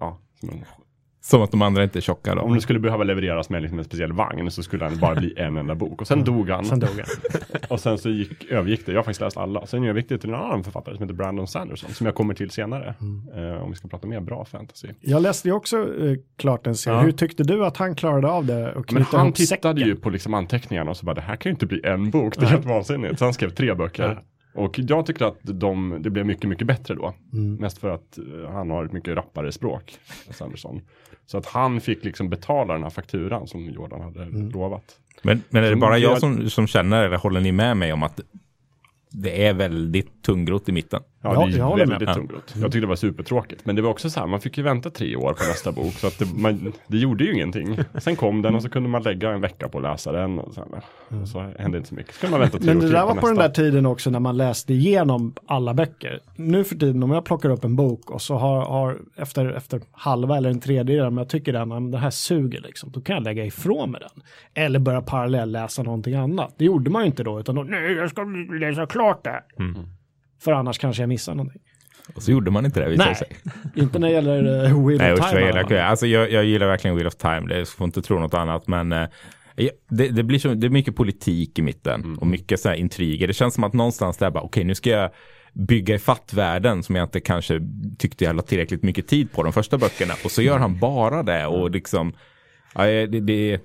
ja, 0.00 0.18
som 0.40 0.48
en 0.48 0.64
som 1.26 1.42
att 1.42 1.50
de 1.50 1.62
andra 1.62 1.84
inte 1.84 1.98
är 1.98 2.00
tjocka 2.00 2.34
då. 2.34 2.40
Om 2.40 2.54
det 2.54 2.60
skulle 2.60 2.78
behöva 2.78 3.04
levereras 3.04 3.50
med 3.50 3.62
liksom 3.62 3.78
en 3.78 3.84
speciell 3.84 4.12
vagn 4.12 4.50
så 4.50 4.62
skulle 4.62 4.84
han 4.84 4.98
bara 4.98 5.14
bli 5.14 5.34
en 5.36 5.56
enda 5.56 5.74
bok. 5.74 6.00
Och 6.00 6.06
sen 6.06 6.18
mm. 6.18 6.24
dog 6.24 6.50
han. 6.50 6.64
Sen 6.64 6.80
dog 6.80 6.90
han. 6.90 7.40
och 7.68 7.80
sen 7.80 7.98
så 7.98 8.08
gick, 8.10 8.44
övergick 8.44 8.86
det. 8.86 8.92
Jag 8.92 8.98
har 8.98 9.02
faktiskt 9.02 9.20
läst 9.20 9.36
alla. 9.36 9.66
Sen 9.66 9.84
övergick 9.84 10.08
det 10.08 10.18
till 10.18 10.30
en 10.30 10.36
annan 10.36 10.64
författare 10.64 10.94
som 10.94 11.02
heter 11.02 11.14
Brandon 11.14 11.48
Sanderson. 11.48 11.90
Som 11.90 12.06
jag 12.06 12.14
kommer 12.14 12.34
till 12.34 12.50
senare. 12.50 12.94
Mm. 13.00 13.44
Uh, 13.44 13.62
om 13.62 13.70
vi 13.70 13.76
ska 13.76 13.88
prata 13.88 14.06
mer 14.06 14.20
bra 14.20 14.44
fantasy. 14.44 14.88
Jag 15.00 15.22
läste 15.22 15.48
ju 15.48 15.54
också 15.54 15.76
uh, 15.76 16.18
klart 16.36 16.64
den 16.64 16.76
serien. 16.76 17.00
Ja. 17.00 17.04
Hur 17.04 17.12
tyckte 17.12 17.42
du 17.42 17.66
att 17.66 17.76
han 17.76 17.94
klarade 17.94 18.28
av 18.28 18.46
det? 18.46 18.72
Och 18.72 18.92
Men 18.92 19.02
han 19.02 19.32
tittade 19.32 19.74
säcken? 19.74 19.88
ju 19.88 19.96
på 19.96 20.10
liksom 20.10 20.34
anteckningarna 20.34 20.90
och 20.90 20.96
så 20.96 21.06
bara 21.06 21.14
det 21.14 21.20
här 21.20 21.36
kan 21.36 21.50
ju 21.50 21.54
inte 21.54 21.66
bli 21.66 21.80
en 21.84 22.10
bok. 22.10 22.36
Det 22.36 22.46
är 22.46 22.50
helt 22.50 22.66
vansinnigt. 22.66 23.18
Så 23.18 23.24
han 23.24 23.34
skrev 23.34 23.50
tre 23.50 23.74
böcker. 23.74 24.02
Ja. 24.02 24.22
Och 24.56 24.78
jag 24.78 25.06
tycker 25.06 25.24
att 25.24 25.38
de, 25.42 25.96
det 26.00 26.10
blev 26.10 26.26
mycket, 26.26 26.48
mycket 26.48 26.66
bättre 26.66 26.94
då. 26.94 27.14
Mm. 27.32 27.54
Mest 27.54 27.78
för 27.78 27.90
att 27.90 28.18
uh, 28.18 28.50
han 28.50 28.70
har 28.70 28.84
ett 28.84 28.92
mycket 28.92 29.16
rappare 29.16 29.52
språk, 29.52 29.98
Sanderson. 30.30 30.80
Så 31.26 31.38
att 31.38 31.46
han 31.46 31.80
fick 31.80 32.04
liksom 32.04 32.28
betala 32.28 32.74
den 32.74 32.82
här 32.82 32.90
fakturan 32.90 33.46
som 33.46 33.70
Jordan 33.70 34.00
hade 34.00 34.22
mm. 34.22 34.50
lovat. 34.50 34.98
Men, 35.22 35.42
men 35.48 35.64
är 35.64 35.70
det 35.70 35.76
bara 35.76 35.98
jag 35.98 36.20
som, 36.20 36.50
som 36.50 36.66
känner, 36.66 37.04
eller 37.04 37.16
håller 37.16 37.40
ni 37.40 37.52
med 37.52 37.76
mig 37.76 37.92
om 37.92 38.02
att 38.02 38.20
det 39.18 39.46
är 39.46 39.54
väldigt 39.54 40.22
tungrot 40.22 40.68
i 40.68 40.72
mitten. 40.72 41.00
Ja, 41.22 41.34
Ja, 41.34 41.46
det 41.46 41.52
är 41.52 41.58
jag 41.58 41.64
håller 41.64 41.86
med. 41.86 41.98
väldigt 41.98 42.14
tungrot. 42.16 42.52
Jag 42.54 42.62
tyckte 42.62 42.80
det 42.80 42.86
var 42.86 42.96
supertråkigt. 42.96 43.66
Men 43.66 43.76
det 43.76 43.82
var 43.82 43.90
också 43.90 44.10
så 44.10 44.20
här, 44.20 44.26
man 44.26 44.40
fick 44.40 44.58
ju 44.58 44.64
vänta 44.64 44.90
tre 44.90 45.16
år 45.16 45.32
på 45.32 45.44
nästa 45.48 45.72
bok. 45.72 45.92
Så 45.92 46.06
att 46.06 46.18
det, 46.18 46.26
man, 46.36 46.72
det 46.86 46.96
gjorde 46.98 47.24
ju 47.24 47.32
ingenting. 47.34 47.78
Sen 47.98 48.16
kom 48.16 48.42
den 48.42 48.54
och 48.54 48.62
så 48.62 48.68
kunde 48.68 48.88
man 48.88 49.02
lägga 49.02 49.30
en 49.30 49.40
vecka 49.40 49.68
på 49.68 49.78
att 49.78 49.84
läsa 49.84 50.12
den. 50.12 50.38
Och, 50.38 50.54
sen, 50.54 50.64
och 51.22 51.28
så 51.28 51.50
hände 51.58 51.78
inte 51.78 51.88
så 51.88 51.94
mycket. 51.94 52.14
Så 52.14 52.20
kunde 52.20 52.30
man 52.32 52.40
vänta 52.40 52.58
tre 52.58 52.66
Men 52.66 52.76
år 52.76 52.80
det 52.82 52.88
där 52.92 53.00
var 53.02 53.08
på 53.08 53.14
nästa. 53.14 53.28
den 53.28 53.36
där 53.36 53.48
tiden 53.48 53.86
också 53.86 54.10
när 54.10 54.20
man 54.20 54.36
läste 54.36 54.72
igenom 54.74 55.34
alla 55.46 55.74
böcker. 55.74 56.20
Nu 56.36 56.64
för 56.64 56.74
tiden 56.76 57.02
om 57.02 57.10
jag 57.10 57.24
plockar 57.24 57.50
upp 57.50 57.64
en 57.64 57.76
bok 57.76 58.10
och 58.10 58.22
så 58.22 58.34
har, 58.36 58.60
har 58.64 58.98
efter, 59.16 59.46
efter 59.52 59.80
halva 59.92 60.36
eller 60.36 60.50
en 60.50 60.60
tredjedel, 60.60 61.06
om 61.06 61.18
jag 61.18 61.28
tycker 61.28 61.52
den, 61.52 61.68
men 61.68 61.90
det 61.90 61.98
här 61.98 62.10
suger 62.10 62.60
liksom, 62.60 62.90
då 62.92 63.00
kan 63.00 63.14
jag 63.14 63.22
lägga 63.24 63.44
ifrån 63.44 63.90
mig 63.90 64.00
den. 64.00 64.22
Eller 64.64 64.78
börja 64.78 65.00
parallelläsa 65.02 65.82
någonting 65.82 66.14
annat. 66.14 66.54
Det 66.58 66.64
gjorde 66.64 66.90
man 66.90 67.02
ju 67.02 67.06
inte 67.06 67.22
då, 67.22 67.40
utan 67.40 67.54
då, 67.54 67.62
nej 67.62 67.92
jag 67.92 68.10
ska 68.10 68.22
läsa 68.60 68.86
klart 68.86 69.05
det. 69.24 69.42
Mm. 69.58 69.74
För 70.42 70.52
annars 70.52 70.78
kanske 70.78 71.02
jag 71.02 71.08
missar 71.08 71.34
någonting. 71.34 71.62
Och 72.14 72.22
så 72.22 72.30
gjorde 72.30 72.50
man 72.50 72.64
inte 72.64 72.80
det 72.80 72.88
visade 72.88 73.08
Nej, 73.08 73.16
sig. 73.18 73.28
inte 73.82 73.98
när 73.98 74.08
det 74.08 74.14
gäller 74.14 74.64
uh, 74.64 74.86
Wheel 74.86 74.98
Nej, 74.98 75.12
of 75.12 75.30
Time. 75.30 75.40
jag, 75.40 75.70
i 75.72 75.78
alltså, 75.78 76.06
jag, 76.06 76.32
jag 76.32 76.44
gillar 76.44 76.66
verkligen 76.66 76.96
Wheel 76.96 77.06
of 77.06 77.14
Time. 77.14 77.40
Det 77.40 77.58
jag 77.58 77.68
får 77.68 77.84
inte 77.84 78.02
tro 78.02 78.18
något 78.18 78.34
annat. 78.34 78.68
Men 78.68 78.92
eh, 78.92 79.08
det, 79.88 80.08
det 80.08 80.22
blir 80.22 80.38
så, 80.38 80.54
det 80.54 80.66
är 80.66 80.70
mycket 80.70 80.96
politik 80.96 81.58
i 81.58 81.62
mitten 81.62 82.18
och 82.20 82.26
mycket 82.26 82.60
så 82.60 82.68
här 82.68 82.76
intriger. 82.76 83.26
Det 83.26 83.32
känns 83.32 83.54
som 83.54 83.64
att 83.64 83.72
någonstans 83.72 84.16
där 84.16 84.30
bara, 84.30 84.42
okej, 84.42 84.64
nu 84.64 84.74
ska 84.74 84.90
jag 84.90 85.10
bygga 85.52 85.94
ifatt 85.94 86.32
världen 86.34 86.82
som 86.82 86.96
jag 86.96 87.04
inte 87.04 87.20
kanske 87.20 87.60
tyckte 87.98 88.24
jag 88.24 88.36
la 88.36 88.42
tillräckligt 88.42 88.82
mycket 88.82 89.06
tid 89.06 89.32
på 89.32 89.42
de 89.42 89.52
första 89.52 89.78
böckerna. 89.78 90.14
Och 90.24 90.30
så 90.30 90.42
gör 90.42 90.58
han 90.58 90.78
bara 90.78 91.22
det 91.22 91.46
och 91.46 91.70
liksom, 91.70 92.12
ja, 92.74 92.84
det, 92.84 93.06
det, 93.06 93.60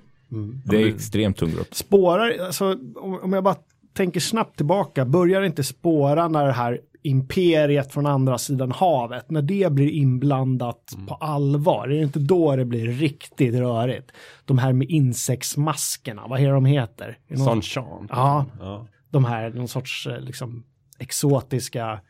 det 0.64 0.82
är 0.82 0.86
extremt 0.86 1.36
tungrot. 1.36 1.74
spårar, 1.74 2.38
alltså 2.40 2.78
om, 2.96 3.20
om 3.22 3.32
jag 3.32 3.44
bara 3.44 3.56
tänker 3.94 4.20
snabbt 4.20 4.56
tillbaka, 4.56 5.04
börjar 5.04 5.42
inte 5.42 5.64
spåra 5.64 6.28
när 6.28 6.46
det 6.46 6.52
här 6.52 6.80
imperiet 7.04 7.92
från 7.92 8.06
andra 8.06 8.38
sidan 8.38 8.72
havet, 8.72 9.30
när 9.30 9.42
det 9.42 9.72
blir 9.72 9.90
inblandat 9.90 10.92
på 11.08 11.14
allvar, 11.14 11.84
är 11.88 11.88
det 11.96 12.02
inte 12.02 12.18
då 12.18 12.56
det 12.56 12.64
blir 12.64 12.86
riktigt 12.88 13.54
rörigt? 13.54 14.10
De 14.44 14.58
här 14.58 14.72
med 14.72 14.90
insektsmaskerna, 14.90 16.26
vad 16.26 16.40
är 16.40 16.46
det 16.46 16.52
de 16.52 16.64
heter? 16.64 17.18
Sunshine. 17.36 18.06
Ja, 18.10 18.46
Ja. 18.60 18.86
de 19.10 19.24
här, 19.24 19.50
någon 19.50 19.68
sorts 19.68 20.06
eh, 20.06 20.20
liksom 20.20 20.64
exotiska, 20.98 22.00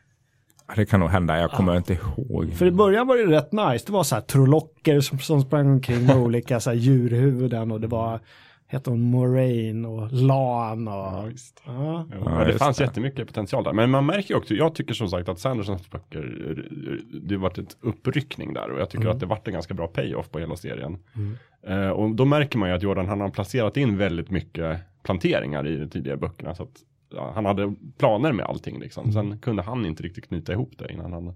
Ja, 0.67 0.73
Det 0.75 0.85
kan 0.85 0.99
nog 0.99 1.09
hända, 1.09 1.37
jag 1.39 1.51
kommer 1.51 1.77
inte 1.77 1.93
ihåg. 1.93 2.53
för 2.53 2.65
i 2.65 2.71
början 2.71 3.07
var 3.07 3.17
det 3.17 3.25
rätt 3.37 3.51
nice, 3.51 3.85
det 3.85 3.91
var 3.91 4.03
så 4.03 4.15
här 4.15 4.21
trolocker 4.21 5.01
som, 5.01 5.19
som 5.19 5.41
sprang 5.41 5.67
omkring 5.67 6.05
med 6.05 6.17
olika 6.17 6.59
så 6.59 6.69
här 6.69 6.77
djurhuvuden 6.77 7.71
och 7.71 7.81
det 7.81 7.87
var, 7.87 8.19
hette 8.73 8.89
hon 8.89 9.01
Moraine 9.01 9.85
och 9.85 10.11
Lan 10.11 10.87
och, 10.87 10.93
Ja, 10.93 11.25
visst. 11.31 11.61
ja. 11.65 12.05
Ja, 12.25 12.43
det 12.45 12.53
fanns 12.53 12.77
det. 12.77 12.83
jättemycket 12.83 13.27
potential 13.27 13.63
där. 13.63 13.73
Men 13.73 13.89
man 13.89 14.05
märker 14.05 14.29
ju 14.33 14.37
också, 14.37 14.53
jag 14.53 14.75
tycker 14.75 14.93
som 14.93 15.07
sagt 15.09 15.29
att 15.29 15.39
Sandersons 15.39 15.89
böcker, 15.91 16.65
det 17.21 17.37
varit 17.37 17.57
ett 17.57 17.77
uppryckning 17.81 18.53
där 18.53 18.71
och 18.71 18.79
jag 18.79 18.89
tycker 18.89 19.07
att 19.07 19.19
det 19.19 19.25
varit 19.25 19.47
en 19.47 19.53
ganska 19.53 19.73
bra 19.73 19.87
payoff 19.87 20.29
på 20.31 20.39
hela 20.39 20.55
serien. 20.55 20.97
Eh, 21.67 21.89
och 21.89 22.15
då 22.15 22.25
märker 22.25 22.57
man 22.57 22.69
ju 22.69 22.75
att 22.75 22.83
Jordan 22.83 23.07
han 23.07 23.21
har 23.21 23.29
placerat 23.29 23.77
in 23.77 23.97
väldigt 23.97 24.29
mycket 24.29 24.79
planteringar 25.03 25.67
i 25.67 25.75
de 25.77 25.89
tidigare 25.89 26.17
böckerna. 26.17 26.55
Så 26.55 26.63
att, 26.63 26.81
ja, 27.15 27.31
han 27.35 27.45
hade 27.45 27.73
planer 27.97 28.31
med 28.31 28.45
allting 28.45 28.79
liksom. 28.79 29.11
Sen 29.11 29.37
kunde 29.39 29.61
han 29.63 29.85
inte 29.85 30.03
riktigt 30.03 30.27
knyta 30.27 30.53
ihop 30.53 30.71
det 30.77 30.93
innan 30.93 31.13
han 31.13 31.33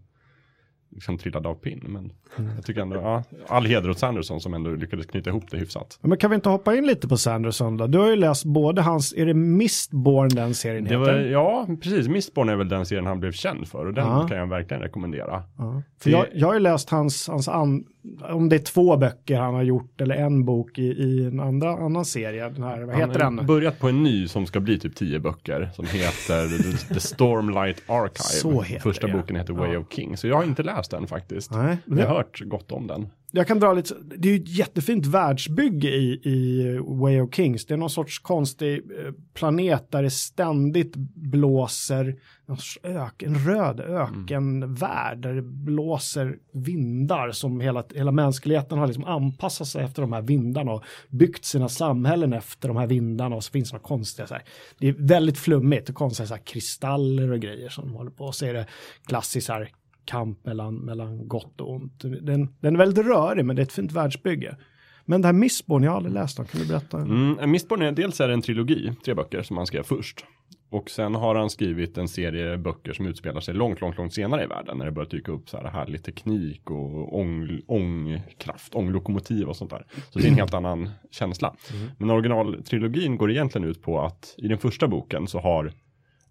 liksom 0.92 1.18
trillade 1.18 1.50
av 1.50 1.56
pinn. 1.56 1.82
Men 1.88 2.12
jag 2.56 2.66
tycker 2.66 2.82
ändå, 2.82 2.96
ja, 2.96 3.24
all 3.48 3.66
heder 3.66 3.90
åt 3.90 4.00
Sanderson 4.00 4.42
som 4.42 4.54
ändå 4.54 4.70
lyckades 4.70 5.06
knyta 5.06 5.30
ihop 5.30 5.44
det 5.52 5.58
hyfsat. 5.58 6.00
Men 6.02 6.18
kan 6.18 6.30
vi 6.30 6.36
inte 6.36 6.50
hoppa 6.50 6.76
in 6.76 6.86
lite 6.88 7.08
på 7.08 7.18
Sanderson 7.18 7.78
då? 7.78 7.88
Du 7.88 7.98
har 7.98 8.10
ju 8.10 8.16
läst 8.16 8.46
både 8.46 8.82
hans, 8.82 9.14
är 9.18 9.26
det 9.26 9.34
Mistborn 9.34 10.30
den 10.30 10.54
serien 10.56 10.84
Det 10.84 10.90
heter? 10.90 11.00
var, 11.14 11.20
ja, 11.20 11.68
precis. 11.82 12.08
Mistborn 12.08 12.50
är 12.50 12.56
väl 12.56 12.70
den 12.70 12.86
serien 12.86 13.06
han 13.06 13.20
blev 13.20 13.32
känd 13.32 13.68
för 13.68 13.86
och 13.86 13.94
den 13.94 14.08
Ja. 14.08 14.28
kan 14.28 14.38
jag 14.38 14.48
verkligen 14.48 14.84
rekommendera. 14.84 15.44
Ja. 15.58 15.82
För 16.02 16.10
jag, 16.10 16.26
jag 16.34 16.48
har 16.48 16.54
ju 16.54 16.60
läst 16.60 16.90
hans, 16.90 17.28
hans 17.28 17.48
an, 17.48 17.84
om 18.30 18.50
det 18.50 18.56
är 18.56 18.60
två 18.60 18.98
böcker 18.98 19.40
han 19.40 19.54
har 19.54 19.64
gjort 19.64 20.02
eller 20.02 20.16
en 20.16 20.46
bok 20.46 20.80
i, 20.80 20.84
i 20.84 21.26
en 21.26 21.40
andra, 21.40 21.70
annan 21.70 22.06
serie. 22.06 22.50
Den 22.50 22.64
här, 22.64 22.82
vad 22.84 22.96
heter 22.96 23.20
Han 23.20 23.34
har 23.34 23.38
den? 23.38 23.46
börjat 23.48 23.80
på 23.80 23.88
en 23.90 24.04
ny 24.04 24.28
som 24.28 24.46
ska 24.46 24.60
bli 24.60 24.80
typ 24.80 24.96
tio 24.96 25.20
böcker 25.20 25.70
som 25.76 25.86
heter 25.86 26.94
The- 26.94 27.00
Stormlight 27.00 27.84
Archive. 27.88 28.14
Så 28.24 28.62
heter 28.62 28.82
Första 28.82 29.08
det, 29.08 29.14
boken 29.14 29.36
heter 29.36 29.54
Way 29.54 29.74
Ja. 29.74 29.80
of 29.80 29.86
King. 29.94 30.18
Så 30.18 30.28
jag 30.28 30.36
har 30.36 30.44
inte 30.44 30.64
läst 30.64 30.77
den 30.88 31.08
faktiskt. 31.08 31.52
Nej, 31.52 31.78
men 31.86 31.98
jag 31.98 32.08
har 32.08 32.16
hört 32.16 32.42
gott 32.46 32.72
om 32.72 32.88
den. 32.88 33.08
jag 33.32 33.48
kan 33.48 33.60
dra 33.60 33.74
lite, 33.74 33.96
det 34.18 34.30
är 34.30 34.34
ju 34.34 34.44
ett 34.44 34.58
jättefint 34.58 35.06
världsbygge 35.06 35.90
i, 35.90 36.22
i 36.24 36.64
Way 36.80 37.22
of 37.22 37.36
Kings. 37.36 37.66
Det 37.66 37.74
är 37.74 37.78
någon 37.78 37.90
sorts 37.90 38.20
konstig 38.20 38.78
eh, 38.78 39.14
planet 39.34 39.92
där 39.92 40.04
det 40.04 40.10
ständigt 40.10 40.96
blåser 41.16 42.16
någon 42.48 42.58
sorts 42.58 42.80
ök, 42.84 43.24
en 43.24 43.36
röd 43.36 43.80
ökenvärld 43.80 45.18
där 45.18 45.34
det 45.34 45.42
blåser 45.42 46.38
vindar 46.54 47.32
som 47.32 47.62
hela, 47.62 47.84
hela 47.96 48.12
mänskligheten 48.12 48.78
har 48.78 48.88
liksom 48.88 49.06
anpassat 49.06 49.68
sig 49.68 49.84
efter 49.84 50.02
de 50.02 50.14
här 50.14 50.22
vindarna 50.22 50.72
och 50.72 50.84
byggt 51.10 51.46
sina 51.46 51.70
samhällen 51.70 52.34
efter 52.34 52.68
de 52.68 52.78
här 52.78 52.88
vindarna 52.88 53.36
och 53.36 53.44
så 53.44 53.52
finns 53.52 53.70
det 53.70 53.76
några 53.76 53.88
konstiga 53.88 54.28
så 54.28 54.34
här. 54.34 54.44
Det 54.80 54.88
är 54.88 54.96
väldigt 54.98 55.38
flummigt 55.38 55.90
och 55.90 55.96
konstiga 55.96 56.28
så 56.28 56.34
här 56.34 56.42
kristaller 56.42 57.32
och 57.32 57.40
grejer 57.40 57.70
som 57.70 57.88
de 57.88 57.94
håller 57.94 58.12
på 58.12 58.26
och 58.26 58.36
så 58.36 58.46
är 58.46 58.54
det 58.54 58.66
klassiskt 59.06 59.50
här 59.50 59.72
kamp 60.08 60.46
mellan, 60.46 60.76
mellan 60.76 61.28
gott 61.28 61.62
och 61.62 61.72
ont. 61.72 62.02
Den, 62.02 62.56
den 62.60 62.76
är 62.76 62.78
väldigt 62.78 63.06
rörig 63.06 63.46
men 63.46 63.56
det 63.56 63.62
är 63.62 63.64
ett 63.64 63.72
fint 63.72 63.92
världsbygge. 63.92 64.58
Men 65.06 65.22
det 65.22 65.28
här 65.28 65.34
Mistborn, 65.34 65.84
jag 65.84 65.92
har 65.92 65.98
aldrig 65.98 66.14
läst 66.14 66.38
dem, 66.38 66.46
kan 66.46 66.62
du 66.62 66.68
berätta? 66.68 66.98
Mm, 66.98 67.52
Mistborn 67.52 67.82
är 67.82 67.92
dels 67.92 68.22
är 68.22 68.28
det 68.28 68.34
en 68.34 68.42
trilogi, 68.42 68.94
tre 69.06 69.14
böcker 69.14 69.42
som 69.42 69.58
han 69.58 69.68
skrev 69.68 69.84
först. 69.84 70.26
Och 70.70 70.90
sen 70.90 71.16
har 71.16 71.36
han 71.36 71.50
skrivit 71.50 71.98
en 71.98 72.08
serie 72.08 72.58
böcker 72.58 72.94
som 72.94 73.06
utspelar 73.06 73.42
sig 73.42 73.54
långt, 73.54 73.82
långt, 73.82 73.98
långt 73.98 74.14
senare 74.14 74.44
i 74.44 74.48
världen. 74.48 74.78
När 74.78 74.86
det 74.86 74.92
börjar 74.92 75.10
dyka 75.10 75.32
upp 75.32 75.50
så 75.50 75.58
här 75.58 75.64
härlig 75.64 76.04
teknik 76.04 76.70
och 76.72 77.18
ång, 77.20 77.62
ångkraft, 77.68 78.76
ånglokomotiv 78.76 79.48
och 79.48 79.56
sånt 79.56 79.72
där. 79.72 79.86
Så 80.10 80.20
det 80.20 80.26
är 80.26 80.32
en 80.32 80.38
helt 80.38 80.54
annan 80.54 80.90
känsla. 81.12 81.56
Men 81.98 82.10
originaltrilogin 82.10 83.18
går 83.18 83.32
egentligen 83.32 83.68
ut 83.68 83.82
på 83.82 84.02
att 84.02 84.36
i 84.38 84.48
den 84.48 84.58
första 84.58 84.88
boken 84.88 85.28
så 85.28 85.40
har 85.40 85.72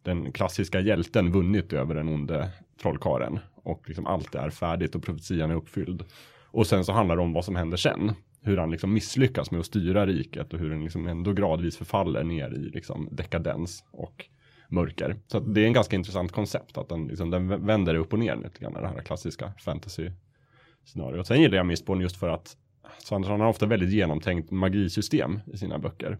den 0.02 0.32
klassiska 0.32 0.80
hjälten 0.80 1.32
vunnit 1.32 1.72
över 1.72 1.94
den 1.94 2.08
onde 2.08 2.48
trollkaren. 2.82 3.38
Och 3.66 3.88
liksom 3.88 4.06
allt 4.06 4.34
är 4.34 4.50
färdigt 4.50 4.94
och 4.94 5.02
profetian 5.02 5.50
är 5.50 5.54
uppfylld. 5.54 6.04
Och 6.50 6.66
sen 6.66 6.84
så 6.84 6.92
handlar 6.92 7.16
det 7.16 7.22
om 7.22 7.32
vad 7.32 7.44
som 7.44 7.56
händer 7.56 7.76
sen. 7.76 8.12
Hur 8.42 8.56
han 8.56 8.70
liksom 8.70 8.92
misslyckas 8.92 9.50
med 9.50 9.60
att 9.60 9.66
styra 9.66 10.06
riket 10.06 10.52
och 10.52 10.58
hur 10.58 10.70
den 10.70 10.84
liksom 10.84 11.06
ändå 11.06 11.32
gradvis 11.32 11.76
förfaller 11.76 12.24
ner 12.24 12.54
i 12.54 12.58
liksom 12.58 13.08
dekadens 13.12 13.84
och 13.90 14.26
mörker. 14.68 15.16
Så 15.26 15.38
att 15.38 15.54
det 15.54 15.60
är 15.60 15.66
en 15.66 15.72
ganska 15.72 15.96
intressant 15.96 16.32
koncept 16.32 16.78
att 16.78 16.88
den, 16.88 17.06
liksom, 17.06 17.30
den 17.30 17.66
vänder 17.66 17.94
upp 17.94 18.12
och 18.12 18.18
ner 18.18 18.36
lite 18.36 18.58
grann 18.60 18.72
det 18.72 18.88
här 18.88 19.02
klassiska 19.02 19.52
fantasy-scenariot. 19.58 21.26
Sen 21.26 21.40
gillar 21.40 21.56
jag 21.56 21.66
Mistborn 21.66 22.00
just 22.00 22.16
för 22.16 22.28
att 22.28 22.56
Sanderson 22.98 23.40
har 23.40 23.48
ofta 23.48 23.66
väldigt 23.66 23.92
genomtänkt 23.92 24.50
magisystem 24.50 25.40
i 25.52 25.58
sina 25.58 25.78
böcker. 25.78 26.18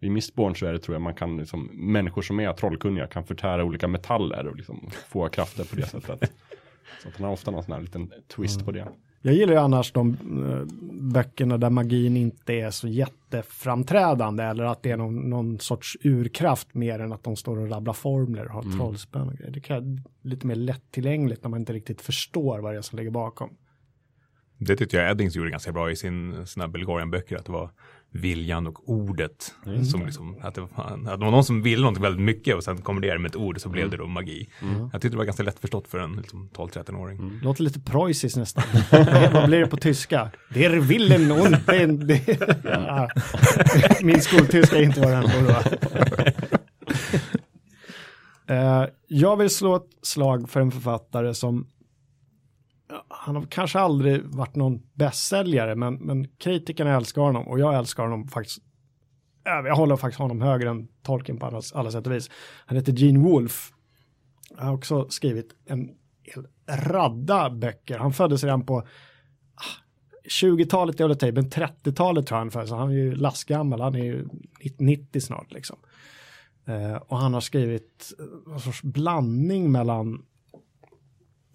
I 0.00 0.10
Mistborn 0.10 0.54
så 0.54 0.66
är 0.66 0.72
det 0.72 0.78
tror 0.78 0.94
jag 0.94 1.02
man 1.02 1.14
kan, 1.14 1.36
liksom, 1.36 1.70
människor 1.72 2.22
som 2.22 2.40
är 2.40 2.52
trollkunniga 2.52 3.06
kan 3.06 3.24
förtära 3.24 3.64
olika 3.64 3.88
metaller 3.88 4.46
och 4.46 4.56
liksom 4.56 4.90
få 5.08 5.28
krafter 5.28 5.64
på 5.64 5.76
det 5.76 5.86
sättet. 5.86 6.32
Så 7.02 7.08
att 7.08 7.16
han 7.16 7.24
har 7.24 7.32
ofta 7.32 7.50
någon 7.50 7.62
sån 7.62 7.72
här 7.72 7.80
liten 7.80 8.12
twist 8.36 8.64
på 8.64 8.72
det. 8.72 8.88
Jag 9.22 9.34
gillar 9.34 9.52
ju 9.52 9.58
annars 9.58 9.92
de 9.92 10.10
eh, 10.10 10.74
böckerna 11.12 11.58
där 11.58 11.70
magin 11.70 12.16
inte 12.16 12.52
är 12.52 12.70
så 12.70 12.88
jätteframträdande 12.88 14.44
eller 14.44 14.64
att 14.64 14.82
det 14.82 14.90
är 14.90 14.96
någon, 14.96 15.30
någon 15.30 15.58
sorts 15.58 15.96
urkraft 16.02 16.74
mer 16.74 16.98
än 16.98 17.12
att 17.12 17.24
de 17.24 17.36
står 17.36 17.58
och 17.58 17.70
rabblar 17.70 17.92
formler 17.92 18.44
och 18.44 18.52
har 18.52 18.76
trollspön 18.76 19.28
och 19.28 19.34
grejer. 19.34 19.52
Det 19.52 19.60
kan 19.60 20.02
lite 20.22 20.46
mer 20.46 20.54
lättillgängligt 20.54 21.42
när 21.42 21.50
man 21.50 21.60
inte 21.60 21.72
riktigt 21.72 22.00
förstår 22.00 22.58
vad 22.58 22.74
det 22.74 22.78
är 22.78 22.82
som 22.82 22.98
ligger 22.98 23.10
bakom. 23.10 23.50
Det 24.58 24.76
tyckte 24.76 24.96
jag 24.96 25.10
Eddings 25.10 25.36
gjorde 25.36 25.50
ganska 25.50 25.72
bra 25.72 25.90
i 25.90 25.96
sin, 25.96 26.46
sina 26.46 26.68
Belgarian-böcker, 26.68 27.36
att 27.36 27.44
det 27.44 27.52
var 27.52 27.70
viljan 28.12 28.66
och 28.66 28.88
ordet. 28.88 29.54
Som 29.90 30.06
liksom, 30.06 30.36
att, 30.42 30.54
det 30.54 30.60
var, 30.60 30.68
att 30.76 31.04
det 31.04 31.24
var 31.24 31.30
någon 31.30 31.44
som 31.44 31.62
ville 31.62 31.80
någonting 31.80 32.02
väldigt 32.02 32.22
mycket 32.22 32.56
och 32.56 32.64
sen 32.64 32.82
kom 32.82 33.00
det 33.00 33.18
med 33.18 33.28
ett 33.28 33.36
ord 33.36 33.60
så 33.60 33.68
blev 33.68 33.90
det 33.90 33.96
då 33.96 34.06
magi. 34.06 34.48
Jag 34.92 34.92
tyckte 34.92 35.08
det 35.08 35.16
var 35.16 35.24
ganska 35.24 35.42
lättförstått 35.42 35.88
för 35.88 35.98
en 35.98 36.16
liksom, 36.16 36.48
12-13-åring. 36.54 37.40
Låter 37.42 37.62
lite 37.62 37.80
preussiskt 37.80 38.36
nästan. 38.36 38.64
vad 39.32 39.46
blir 39.46 39.58
det 39.60 39.66
på 39.66 39.76
tyska? 39.76 40.30
Der 40.54 40.70
Willen 40.70 41.32
und 41.32 41.56
den... 41.66 42.10
Ja. 42.64 43.08
Min 44.02 44.20
skoltyska 44.20 44.76
är 44.76 44.82
inte 44.82 45.00
vad 45.00 45.10
den 45.10 45.22
borde 45.22 45.52
vara. 45.52 45.64
Eh, 48.50 48.84
jag 49.08 49.36
vill 49.36 49.50
slå 49.50 49.76
ett 49.76 49.90
slag 50.02 50.50
för 50.50 50.60
en 50.60 50.70
författare 50.70 51.34
som 51.34 51.66
han 53.08 53.36
har 53.36 53.42
kanske 53.42 53.78
aldrig 53.78 54.24
varit 54.24 54.56
någon 54.56 54.82
bästsäljare, 54.94 55.74
men, 55.74 55.94
men 55.94 56.28
kritikerna 56.28 56.96
älskar 56.96 57.22
honom 57.22 57.48
och 57.48 57.60
jag 57.60 57.74
älskar 57.74 58.02
honom 58.02 58.28
faktiskt. 58.28 58.62
Jag 59.44 59.76
håller 59.76 59.96
faktiskt 59.96 60.18
honom 60.18 60.40
högre 60.40 60.70
än 60.70 60.88
Tolkien 61.02 61.38
på 61.38 61.46
alla, 61.46 61.62
alla 61.74 61.90
sätt 61.90 62.06
och 62.06 62.12
vis. 62.12 62.30
Han 62.66 62.76
heter 62.76 62.92
Gene 62.92 63.18
Wolfe. 63.18 63.74
Han 64.56 64.66
har 64.66 64.74
också 64.74 65.08
skrivit 65.08 65.54
en 65.66 65.90
hel 66.22 66.46
radda 66.68 67.50
böcker. 67.50 67.98
Han 67.98 68.12
föddes 68.12 68.44
redan 68.44 68.66
på 68.66 68.86
20-talet, 70.42 71.00
jag 71.00 71.08
håller 71.08 71.32
men 71.32 71.50
30-talet 71.50 72.26
tror 72.26 72.36
jag 72.36 72.44
han 72.44 72.50
föddes. 72.50 72.70
Han 72.70 72.88
är 72.88 72.94
ju 72.94 73.14
lastgammal, 73.14 73.80
han 73.80 73.94
är 73.94 74.04
ju 74.04 74.28
90 74.78 75.20
snart 75.20 75.52
liksom. 75.52 75.76
Eh, 76.64 76.96
och 76.96 77.18
han 77.18 77.34
har 77.34 77.40
skrivit 77.40 78.12
en 78.52 78.60
sorts 78.60 78.82
blandning 78.82 79.72
mellan 79.72 80.24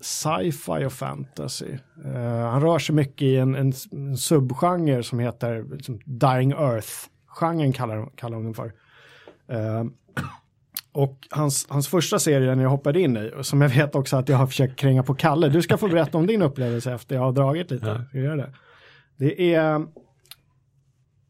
sci-fi 0.04 0.86
och 0.86 0.94
fantasy. 0.94 1.78
Uh, 2.06 2.46
han 2.50 2.62
rör 2.62 2.80
sig 2.80 2.96
mycket 2.96 3.22
i 3.22 3.38
en, 3.38 3.56
en, 3.56 3.74
en 3.92 4.18
subgenre 4.18 5.04
som 5.04 5.20
heter 5.20 5.66
liksom, 5.76 6.00
Dying 6.06 6.52
Earth-genren 6.52 7.74
kallar, 7.74 8.10
kallar 8.16 8.38
de 8.38 8.44
den 8.44 8.54
för. 8.54 8.66
Uh, 9.52 9.84
och 10.92 11.28
hans, 11.30 11.68
hans 11.70 11.88
första 11.88 12.20
serie 12.20 12.56
när 12.56 12.64
jag 12.64 12.70
hoppade 12.70 13.02
in 13.02 13.18
i, 13.18 13.32
som 13.42 13.62
jag 13.62 13.70
vet 13.70 13.96
också 13.96 14.18
att 14.18 14.30
jag 14.30 14.38
har 14.38 14.48
försökt 14.48 14.80
kränga 14.80 15.04
på 15.04 15.16
Kalle, 15.16 15.50
du 15.50 15.62
ska 15.62 15.78
få 15.78 15.88
berätta 15.88 16.18
om 16.18 16.28
din 16.28 16.42
upplevelse 16.42 16.94
efter 16.94 17.16
jag 17.16 17.22
har 17.22 17.32
dragit 17.32 17.72
lite. 17.72 18.06
Ja. 18.14 18.20
Gör 18.20 18.38
det. 18.38 18.54
det 19.18 19.54
är 19.54 19.86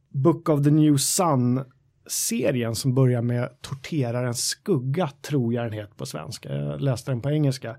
Book 0.10 0.50
of 0.50 0.64
the 0.64 0.72
New 0.72 0.98
Sun-serien 0.98 2.76
som 2.76 2.94
börjar 2.94 3.22
med 3.22 3.50
Torterarens 3.62 4.48
skugga, 4.48 5.10
tror 5.22 5.54
jag 5.54 5.66
den 5.66 5.74
heter 5.74 5.96
på 5.96 6.06
svenska. 6.06 6.54
Jag 6.56 6.82
läste 6.82 7.12
den 7.12 7.22
på 7.22 7.30
engelska. 7.30 7.76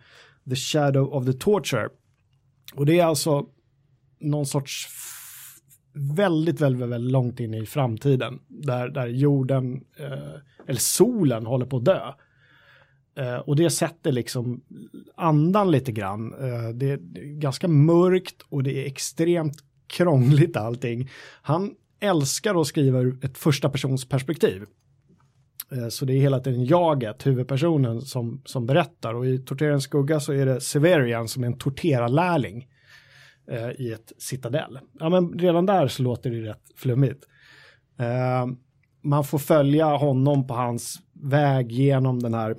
The 0.48 0.56
Shadow 0.56 1.14
of 1.14 1.26
the 1.26 1.32
Torture. 1.32 1.88
Och 2.74 2.86
det 2.86 3.00
är 3.00 3.04
alltså 3.04 3.46
någon 4.20 4.46
sorts 4.46 4.88
väldigt, 5.94 6.60
väldigt, 6.60 6.88
väldigt 6.88 7.12
långt 7.12 7.40
in 7.40 7.54
i 7.54 7.66
framtiden. 7.66 8.40
Där, 8.48 8.88
där 8.88 9.06
jorden, 9.06 9.84
eh, 9.96 10.66
eller 10.66 10.80
solen 10.80 11.46
håller 11.46 11.66
på 11.66 11.76
att 11.76 11.84
dö. 11.84 12.12
Eh, 13.16 13.36
och 13.36 13.56
det 13.56 13.70
sätter 13.70 14.12
liksom 14.12 14.60
andan 15.16 15.70
lite 15.70 15.92
grann. 15.92 16.34
Eh, 16.34 16.68
det 16.74 16.90
är 16.90 16.98
ganska 17.38 17.68
mörkt 17.68 18.42
och 18.48 18.62
det 18.62 18.82
är 18.82 18.86
extremt 18.86 19.56
krångligt 19.86 20.56
allting. 20.56 21.10
Han 21.42 21.74
älskar 22.00 22.60
att 22.60 22.66
skriva 22.66 23.00
ur 23.00 23.24
ett 23.24 23.38
första 23.38 23.68
persons 23.68 24.08
perspektiv. 24.08 24.62
Eh, 25.72 25.88
så 25.88 26.04
det 26.04 26.12
är 26.12 26.20
hela 26.20 26.40
tiden 26.40 26.64
jaget, 26.64 27.26
huvudpersonen, 27.26 28.00
som, 28.00 28.42
som 28.44 28.66
berättar. 28.66 29.14
Och 29.14 29.26
i 29.26 29.38
Torterarens 29.38 29.84
skugga 29.84 30.20
så 30.20 30.32
är 30.32 30.46
det 30.46 30.60
Severian 30.60 31.28
som 31.28 31.42
är 31.42 31.46
en 31.46 31.58
torterarlärling 31.58 32.68
eh, 33.50 33.70
i 33.70 33.92
ett 33.92 34.12
citadell. 34.18 34.78
Ja, 35.00 35.08
men 35.08 35.38
redan 35.38 35.66
där 35.66 35.88
så 35.88 36.02
låter 36.02 36.30
det 36.30 36.50
rätt 36.50 36.62
flummigt. 36.76 37.24
Eh, 37.98 38.46
man 39.02 39.24
får 39.24 39.38
följa 39.38 39.86
honom 39.86 40.46
på 40.46 40.54
hans 40.54 40.98
väg 41.12 41.72
genom 41.72 42.22
den 42.22 42.34
här 42.34 42.56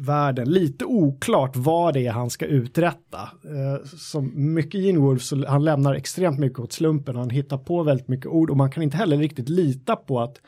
världen. 0.00 0.50
Lite 0.50 0.84
oklart 0.84 1.56
vad 1.56 1.94
det 1.94 2.06
är 2.06 2.12
han 2.12 2.30
ska 2.30 2.46
uträtta. 2.46 3.20
Eh, 3.44 3.84
som 3.84 4.54
mycket 4.54 4.80
Gene 4.80 4.98
Wolf 4.98 5.22
så 5.22 5.46
han 5.46 5.64
lämnar 5.64 5.94
extremt 5.94 6.38
mycket 6.38 6.58
åt 6.58 6.72
slumpen. 6.72 7.16
Han 7.16 7.30
hittar 7.30 7.58
på 7.58 7.82
väldigt 7.82 8.08
mycket 8.08 8.26
ord 8.26 8.50
och 8.50 8.56
man 8.56 8.70
kan 8.70 8.82
inte 8.82 8.96
heller 8.96 9.16
riktigt 9.16 9.48
lita 9.48 9.96
på 9.96 10.20
att 10.20 10.40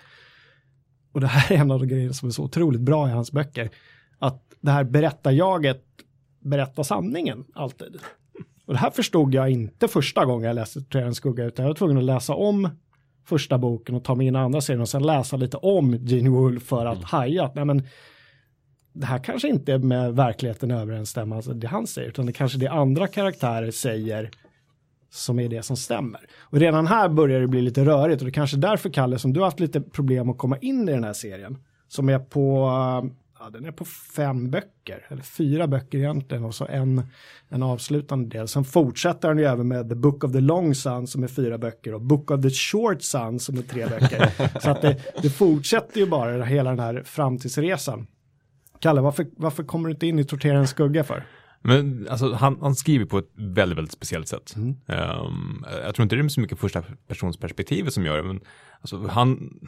och 1.13 1.21
det 1.21 1.27
här 1.27 1.57
är 1.57 1.61
en 1.61 1.71
av 1.71 1.81
de 1.81 1.87
grejerna 1.87 2.13
som 2.13 2.29
är 2.29 2.33
så 2.33 2.45
otroligt 2.45 2.81
bra 2.81 3.09
i 3.09 3.11
hans 3.11 3.33
böcker, 3.33 3.71
att 4.19 4.43
det 4.61 4.71
här 4.71 4.85
berättarjaget 4.85 5.85
berättar 6.41 6.83
sanningen 6.83 7.45
alltid. 7.55 7.97
Och 8.67 8.75
det 8.75 8.81
här 8.81 8.91
förstod 8.91 9.35
jag 9.35 9.51
inte 9.51 9.89
första 9.89 10.25
gången 10.25 10.47
jag 10.47 10.55
läste 10.55 10.81
Trädens 10.81 11.17
skugga, 11.17 11.45
utan 11.45 11.63
jag 11.63 11.71
var 11.71 11.75
tvungen 11.75 11.99
att 11.99 12.05
läsa 12.05 12.35
om 12.35 12.69
första 13.25 13.59
boken 13.59 13.95
och 13.95 14.05
ta 14.05 14.15
mig 14.15 14.27
in 14.27 14.35
i 14.35 14.39
andra 14.39 14.61
serien 14.61 14.81
och 14.81 14.89
sen 14.89 15.03
läsa 15.03 15.37
lite 15.37 15.57
om 15.57 15.95
Gene 15.95 16.31
Wolfe 16.31 16.67
för 16.67 16.87
att 16.87 16.97
mm. 16.97 17.05
haja 17.05 17.45
att 17.45 17.55
nej 17.55 17.65
men, 17.65 17.83
det 18.93 19.07
här 19.07 19.19
kanske 19.19 19.49
inte 19.49 19.73
är 19.73 19.79
med 19.79 20.15
verkligheten 20.15 20.71
överensstämmer, 20.71 21.37
alltså 21.37 21.53
det 21.53 21.67
han 21.67 21.87
säger, 21.87 22.09
utan 22.09 22.27
det 22.27 22.33
kanske 22.33 22.59
det 22.59 22.69
andra 22.69 23.07
karaktärer 23.07 23.71
säger 23.71 24.31
som 25.11 25.39
är 25.39 25.49
det 25.49 25.63
som 25.63 25.77
stämmer. 25.77 26.21
Och 26.41 26.59
redan 26.59 26.87
här 26.87 27.09
börjar 27.09 27.41
det 27.41 27.47
bli 27.47 27.63
lite 27.63 27.85
rörigt 27.85 28.23
och 28.23 28.25
det 28.27 28.31
är 28.31 28.33
kanske 28.33 28.57
därför 28.57 28.91
Kalle 28.91 29.19
som 29.19 29.33
du 29.33 29.41
har 29.41 29.45
haft 29.45 29.61
lite 29.61 29.81
problem 29.81 30.31
att 30.31 30.39
komma 30.39 30.59
in 30.59 30.89
i 30.89 30.93
den 30.93 31.05
här 31.05 31.13
serien. 31.13 31.59
Som 31.89 32.09
är 32.09 32.19
på, 32.19 32.69
ja 33.39 33.51
den 33.51 33.65
är 33.65 33.73
på 33.73 33.85
fem 33.85 34.51
böcker, 34.51 35.07
eller 35.09 35.23
fyra 35.23 35.67
böcker 35.67 35.99
egentligen 35.99 36.45
och 36.45 36.55
så 36.55 36.67
en, 36.67 37.03
en 37.49 37.63
avslutande 37.63 38.39
del. 38.39 38.49
Sen 38.49 38.65
fortsätter 38.65 39.29
den 39.29 39.39
ju 39.39 39.45
även 39.45 39.69
med 39.69 39.89
The 39.89 39.95
Book 39.95 40.25
of 40.25 40.33
the 40.33 40.41
Long 40.41 40.75
Sun 40.75 41.07
som 41.07 41.23
är 41.23 41.29
fyra 41.29 41.59
böcker 41.59 41.95
och 41.95 42.01
Book 42.01 42.31
of 42.31 42.43
the 42.43 42.51
Short 42.51 43.03
Sun 43.03 43.41
som 43.41 43.59
är 43.59 43.63
tre 43.63 43.87
böcker. 43.87 44.59
så 44.61 44.71
att 44.71 44.83
det, 44.83 44.97
det 45.23 45.31
fortsätter 45.31 46.01
ju 46.01 46.07
bara 46.07 46.45
hela 46.45 46.71
den 46.71 46.81
här 46.81 47.03
framtidsresan. 47.05 48.07
Kalle, 48.79 49.01
varför, 49.01 49.27
varför 49.37 49.63
kommer 49.63 49.89
du 49.89 49.93
inte 49.93 50.07
in 50.07 50.19
i 50.19 50.25
Torterarens 50.25 50.71
skugga 50.71 51.05
för? 51.05 51.25
Men 51.63 52.09
alltså, 52.11 52.33
han, 52.33 52.59
han 52.61 52.75
skriver 52.75 53.05
på 53.05 53.19
ett 53.19 53.31
väldigt, 53.35 53.79
väldigt 53.79 53.93
speciellt 53.93 54.29
sätt. 54.29 54.55
Mm. 54.57 54.77
Um, 54.87 55.65
jag 55.85 55.95
tror 55.95 56.03
inte 56.03 56.17
det 56.17 56.25
är 56.25 56.29
så 56.29 56.41
mycket 56.41 56.59
första 56.59 56.83
personsperspektivet 57.09 57.95
som 57.95 58.05
gör 58.05 58.17
det, 58.17 58.23
men 58.23 58.41
alltså, 58.81 59.07
han, 59.07 59.59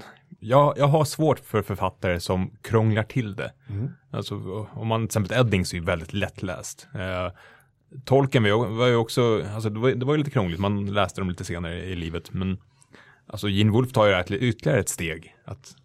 jag, 0.40 0.74
jag 0.78 0.86
har 0.86 1.04
svårt 1.04 1.38
för 1.38 1.62
författare 1.62 2.20
som 2.20 2.50
krånglar 2.62 3.02
till 3.02 3.36
det. 3.36 3.52
Mm. 3.68 3.90
Alltså, 4.10 4.66
om 4.72 4.86
man 4.88 5.00
till 5.00 5.04
exempel 5.06 5.38
Eddings 5.38 5.72
är 5.72 5.76
ju 5.76 5.84
väldigt 5.84 6.12
lättläst. 6.12 6.88
Uh, 6.94 7.32
Tolken 8.04 8.42
var 8.76 8.86
ju 8.86 8.96
också, 8.96 9.44
alltså 9.54 9.70
det 9.70 9.78
var, 9.78 9.90
det 9.90 10.06
var 10.06 10.14
ju 10.14 10.18
lite 10.18 10.30
krångligt, 10.30 10.60
man 10.60 10.86
läste 10.86 11.20
dem 11.20 11.28
lite 11.28 11.44
senare 11.44 11.84
i 11.84 11.96
livet, 11.96 12.32
men 12.32 12.58
alltså 13.26 13.48
Gene 13.48 13.70
Wolf 13.70 13.92
tar 13.92 14.04
ju 14.04 14.10
det 14.10 14.16
här 14.16 14.22
till 14.22 14.42
ytterligare 14.42 14.80
ett 14.80 14.88
steg. 14.88 15.36
Att 15.44 15.76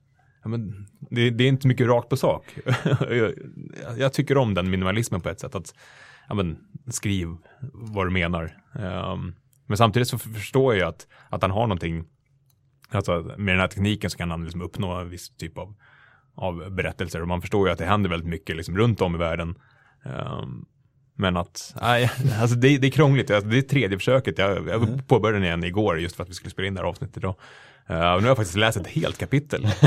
Ja, 0.47 0.51
men 0.51 0.87
det, 0.99 1.29
det, 1.29 1.43
är 1.43 1.47
inte 1.47 1.67
mycket 1.67 1.87
rakt 1.87 2.09
på 2.09 2.17
sak. 2.17 2.59
jag, 2.99 3.33
jag, 3.97 4.13
tycker 4.13 4.37
om 4.37 4.53
den 4.53 4.69
minimalismen 4.69 5.21
på 5.21 5.29
ett 5.29 5.39
sätt. 5.39 5.55
att 5.55 5.73
ja, 6.29 6.35
men, 6.35 6.57
Skriv 6.87 7.37
vad 7.73 8.05
du 8.05 8.11
menar. 8.11 8.57
Um, 8.73 9.35
men 9.65 9.77
samtidigt 9.77 10.07
så 10.07 10.17
förstår 10.17 10.75
jag 10.75 10.89
att, 10.89 11.07
att 11.29 11.41
han 11.41 11.51
har 11.51 11.61
någonting, 11.61 12.05
alltså 12.89 13.33
med 13.37 13.53
den 13.53 13.59
här 13.59 13.67
tekniken 13.67 14.09
så 14.09 14.17
kan 14.17 14.31
han 14.31 14.43
liksom 14.43 14.61
uppnå 14.61 14.91
en 14.91 15.09
viss 15.09 15.29
typ 15.29 15.57
av, 15.57 15.75
av 16.35 16.69
berättelser. 16.71 17.21
Och 17.21 17.27
man 17.27 17.41
förstår 17.41 17.67
ju 17.67 17.73
att 17.73 17.79
det 17.79 17.85
händer 17.85 18.09
väldigt 18.09 18.29
mycket 18.29 18.55
liksom 18.55 18.77
runt 18.77 19.01
om 19.01 19.15
i 19.15 19.17
världen. 19.17 19.55
Um, 20.05 20.65
men 21.19 21.37
att, 21.37 21.75
nej, 21.81 22.11
alltså 22.41 22.55
det, 22.55 22.77
det 22.77 22.87
är 22.87 22.91
krångligt. 22.91 23.31
Alltså 23.31 23.49
det 23.49 23.57
är 23.57 23.61
tredje 23.61 23.97
försöket. 23.97 24.37
Jag, 24.37 24.67
jag 24.67 24.83
mm. 24.83 25.03
påbörjade 25.07 25.37
den 25.37 25.45
igen 25.45 25.63
igår 25.63 25.99
just 25.99 26.15
för 26.15 26.23
att 26.23 26.29
vi 26.29 26.33
skulle 26.33 26.51
spela 26.51 26.67
in 26.67 26.73
det 26.73 26.81
här 26.81 26.87
avsnittet 26.87 27.17
idag. 27.17 27.35
Uh, 27.89 27.95
nu 27.97 28.03
har 28.03 28.21
jag 28.21 28.37
faktiskt 28.37 28.57
läst 28.57 28.77
ett 28.77 28.87
helt 28.87 29.17
kapitel. 29.17 29.67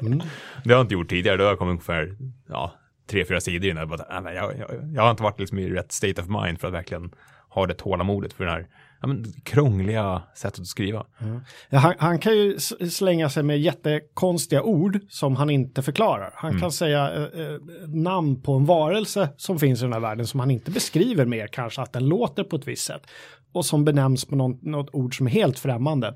Mm. 0.00 0.18
Det 0.64 0.70
har 0.70 0.76
jag 0.76 0.80
inte 0.80 0.94
gjort 0.94 1.08
tidigare, 1.08 1.36
då 1.36 1.44
har 1.44 1.48
jag 1.48 1.58
kommit 1.58 1.70
ungefär 1.70 2.16
ja, 2.48 2.74
tre, 3.10 3.24
fyra 3.24 3.40
sidor 3.40 3.70
innan. 3.70 3.80
Jag, 3.80 3.88
bara, 3.88 4.20
nej, 4.20 4.34
jag, 4.34 4.58
jag, 4.58 4.68
jag 4.94 5.02
har 5.02 5.10
inte 5.10 5.22
varit 5.22 5.40
liksom 5.40 5.58
i 5.58 5.70
rätt 5.70 5.92
state 5.92 6.22
of 6.22 6.28
mind 6.28 6.60
för 6.60 6.68
att 6.68 6.74
verkligen 6.74 7.10
ha 7.48 7.66
det 7.66 7.74
tålamodet 7.74 8.32
för 8.32 8.44
den 8.44 8.52
här 8.52 8.66
ja, 9.00 9.08
men, 9.08 9.24
krångliga 9.44 10.22
sättet 10.34 10.60
att 10.60 10.66
skriva. 10.66 11.06
Mm. 11.20 11.40
Ja, 11.70 11.78
han, 11.78 11.94
han, 11.98 12.18
kan 12.18 12.36
ju 12.36 12.58
slänga 12.90 13.30
sig 13.30 13.42
med 13.42 13.60
jättekonstiga 13.60 14.62
ord 14.62 15.00
som 15.08 15.36
han 15.36 15.50
inte 15.50 15.82
förklarar. 15.82 16.30
Han 16.34 16.50
mm. 16.50 16.60
kan 16.60 16.72
säga 16.72 17.14
eh, 17.14 17.22
eh, 17.22 17.60
namn 17.86 18.42
på 18.42 18.52
en 18.52 18.66
varelse 18.66 19.28
som 19.36 19.58
finns 19.58 19.80
i 19.80 19.82
den 19.82 19.92
här 19.92 20.00
världen 20.00 20.26
som 20.26 20.40
han 20.40 20.50
inte 20.50 20.70
beskriver 20.70 21.24
mer 21.24 21.46
kanske 21.46 21.82
att 21.82 21.92
den 21.92 22.08
låter 22.08 22.44
på 22.44 22.56
ett 22.56 22.68
visst 22.68 22.86
sätt 22.86 23.06
och 23.52 23.66
som 23.66 23.84
benämns 23.84 24.24
på 24.24 24.36
något, 24.36 24.62
något 24.62 24.90
ord 24.92 25.16
som 25.16 25.26
är 25.26 25.30
helt 25.30 25.58
främmande. 25.58 26.14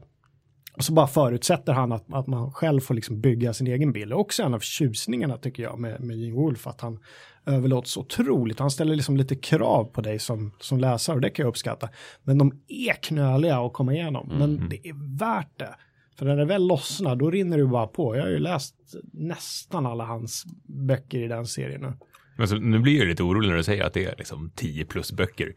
Och 0.77 0.85
så 0.85 0.93
bara 0.93 1.07
förutsätter 1.07 1.73
han 1.73 1.93
att, 1.93 2.13
att 2.13 2.27
man 2.27 2.53
själv 2.53 2.81
får 2.81 2.95
liksom 2.95 3.21
bygga 3.21 3.53
sin 3.53 3.67
egen 3.67 3.93
bild. 3.93 4.13
Också 4.13 4.43
en 4.43 4.55
av 4.55 4.61
tjusningarna 4.61 5.37
tycker 5.37 5.63
jag 5.63 5.79
med, 5.79 6.01
med 6.01 6.17
Gene 6.17 6.35
Wolf, 6.35 6.67
att 6.67 6.81
han 6.81 6.99
överlåter 7.47 7.89
så 7.89 8.01
otroligt. 8.01 8.59
Han 8.59 8.71
ställer 8.71 8.95
liksom 8.95 9.17
lite 9.17 9.37
krav 9.37 9.85
på 9.85 10.01
dig 10.01 10.19
som, 10.19 10.53
som 10.61 10.79
läsare 10.79 11.15
och 11.15 11.21
det 11.21 11.31
kan 11.31 11.43
jag 11.43 11.49
uppskatta. 11.51 11.89
Men 12.23 12.39
de 12.39 12.53
är 12.69 13.03
knöliga 13.03 13.59
att 13.59 13.73
komma 13.73 13.95
igenom. 13.95 14.31
Mm. 14.31 14.39
Men 14.39 14.69
det 14.69 14.89
är 14.89 15.19
värt 15.19 15.59
det. 15.59 15.75
För 16.19 16.27
när 16.27 16.37
det 16.37 16.45
väl 16.45 16.67
lossnar, 16.67 17.17
då 17.17 17.31
rinner 17.31 17.59
det 17.59 17.67
bara 17.67 17.87
på. 17.87 18.17
Jag 18.17 18.23
har 18.23 18.31
ju 18.31 18.39
läst 18.39 18.75
nästan 19.13 19.87
alla 19.87 20.05
hans 20.05 20.45
böcker 20.67 21.19
i 21.19 21.29
den 21.29 21.47
serien 21.47 21.81
nu. 21.81 21.93
Men 22.37 22.49
så, 22.49 22.57
nu 22.57 22.79
blir 22.79 22.99
jag 22.99 23.09
lite 23.09 23.23
orolig 23.23 23.49
när 23.49 23.57
du 23.57 23.63
säger 23.63 23.85
att 23.85 23.93
det 23.93 24.05
är 24.05 24.15
liksom 24.19 24.51
10 24.55 24.85
plus 24.85 25.13
böcker. 25.13 25.55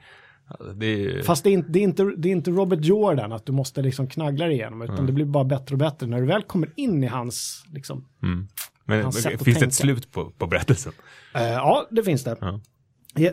Alltså, 0.47 0.73
det 0.73 0.85
är... 0.85 1.21
Fast 1.21 1.43
det 1.43 1.49
är, 1.49 1.53
inte, 1.53 1.71
det, 1.71 1.79
är 1.79 1.83
inte, 1.83 2.03
det 2.17 2.29
är 2.29 2.31
inte 2.31 2.51
Robert 2.51 2.85
Jordan 2.85 3.31
att 3.31 3.45
du 3.45 3.51
måste 3.51 3.81
liksom 3.81 4.07
knaggla 4.07 4.45
dig 4.45 4.53
igenom, 4.53 4.81
utan 4.81 4.95
mm. 4.95 5.07
det 5.07 5.13
blir 5.13 5.25
bara 5.25 5.43
bättre 5.43 5.75
och 5.75 5.79
bättre 5.79 6.07
när 6.07 6.21
du 6.21 6.27
väl 6.27 6.43
kommer 6.43 6.69
in 6.75 7.03
i 7.03 7.07
hans, 7.07 7.65
liksom, 7.73 8.07
mm. 8.23 8.47
Men 8.85 9.11
finns 9.11 9.23
det 9.23 9.37
tänka. 9.37 9.65
ett 9.65 9.73
slut 9.73 10.11
på, 10.11 10.31
på 10.31 10.47
berättelsen? 10.47 10.93
Uh, 11.35 11.41
ja, 11.41 11.87
det 11.91 12.03
finns 12.03 12.23
det. 12.23 12.37
Ja. 12.41 12.59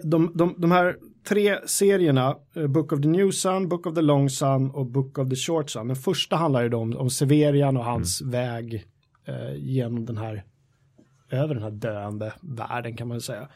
De, 0.02 0.32
de, 0.34 0.54
de 0.58 0.70
här 0.70 0.96
tre 1.28 1.58
serierna, 1.66 2.36
uh, 2.56 2.66
Book 2.66 2.92
of 2.92 3.00
the 3.00 3.08
New 3.08 3.30
Sun, 3.30 3.68
Book 3.68 3.86
of 3.86 3.94
the 3.94 4.02
Long 4.02 4.30
Sun 4.30 4.70
och 4.70 4.86
Book 4.86 5.18
of 5.18 5.28
the 5.28 5.36
Short 5.36 5.70
Sun. 5.70 5.88
Den 5.88 5.96
första 5.96 6.36
handlar 6.36 6.62
ju 6.62 6.74
om, 6.74 6.96
om 6.96 7.10
Severian 7.10 7.76
och 7.76 7.84
hans 7.84 8.20
mm. 8.20 8.32
väg 8.32 8.84
uh, 9.28 9.56
genom 9.56 10.06
den 10.06 10.18
här, 10.18 10.44
över 11.30 11.54
den 11.54 11.62
här 11.62 11.70
döende 11.70 12.32
världen 12.40 12.96
kan 12.96 13.08
man 13.08 13.20
säga. 13.20 13.48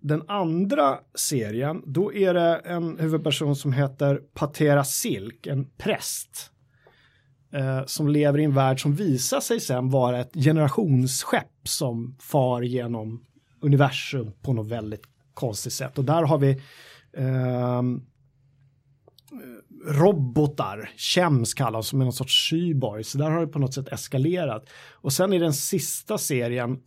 Den 0.00 0.22
andra 0.28 0.98
serien, 1.14 1.82
då 1.86 2.14
är 2.14 2.34
det 2.34 2.56
en 2.64 2.98
huvudperson 2.98 3.56
som 3.56 3.72
heter 3.72 4.20
Patera 4.34 4.84
Silk, 4.84 5.46
en 5.46 5.70
präst. 5.78 6.51
Eh, 7.52 7.84
som 7.86 8.08
lever 8.08 8.38
i 8.38 8.44
en 8.44 8.54
värld 8.54 8.82
som 8.82 8.94
visar 8.94 9.40
sig 9.40 9.60
sen 9.60 9.90
vara 9.90 10.20
ett 10.20 10.34
generationsskepp 10.34 11.68
som 11.68 12.16
far 12.20 12.62
genom 12.62 13.24
universum 13.60 14.32
på 14.42 14.52
något 14.52 14.66
väldigt 14.66 15.02
konstigt 15.34 15.72
sätt. 15.72 15.98
Och 15.98 16.04
där 16.04 16.22
har 16.22 16.38
vi 16.38 16.50
eh, 17.12 17.82
robotar, 19.86 20.90
Chems 20.96 21.54
kallas 21.54 21.88
som 21.88 22.00
är 22.00 22.04
någon 22.04 22.12
sorts 22.12 22.50
cyborg, 22.50 23.04
så 23.04 23.18
där 23.18 23.30
har 23.30 23.40
det 23.40 23.46
på 23.46 23.58
något 23.58 23.74
sätt 23.74 23.88
eskalerat. 23.88 24.68
Och 24.92 25.12
sen 25.12 25.32
i 25.32 25.38
den 25.38 25.52
sista 25.52 26.18
serien, 26.18 26.80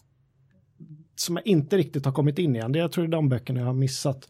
som 1.16 1.36
jag 1.36 1.48
inte 1.48 1.78
riktigt 1.78 2.06
har 2.06 2.12
kommit 2.12 2.40
in 2.40 2.56
i 2.56 2.60
än, 2.60 2.72
det 2.72 2.80
jag 2.80 2.92
tror 2.92 3.04
det 3.04 3.10
är 3.10 3.12
de 3.12 3.30
böckerna 3.30 3.60
jag 3.60 3.68
har 3.68 3.74
missat, 3.74 4.30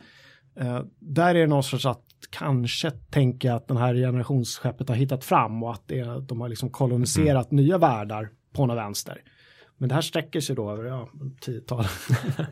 eh, 0.55 0.81
där 0.99 1.35
är 1.35 1.39
det 1.39 1.47
någon 1.47 1.63
sorts 1.63 1.85
att 1.85 2.05
kanske 2.31 2.91
tänka 2.91 3.53
att 3.53 3.67
den 3.67 3.77
här 3.77 3.95
generationsskeppet 3.95 4.89
har 4.89 4.95
hittat 4.95 5.23
fram 5.23 5.63
och 5.63 5.71
att 5.71 5.87
det, 5.87 6.27
de 6.27 6.41
har 6.41 6.49
liksom 6.49 6.69
koloniserat 6.69 7.51
mm. 7.51 7.65
nya 7.65 7.77
världar 7.77 8.29
på 8.53 8.65
något 8.65 8.77
vänster. 8.77 9.21
Men 9.77 9.89
det 9.89 9.95
här 9.95 10.01
sträcker 10.01 10.41
sig 10.41 10.55
då 10.55 10.71
över 10.71 10.83
ja, 10.85 11.09
tiotal. 11.39 11.85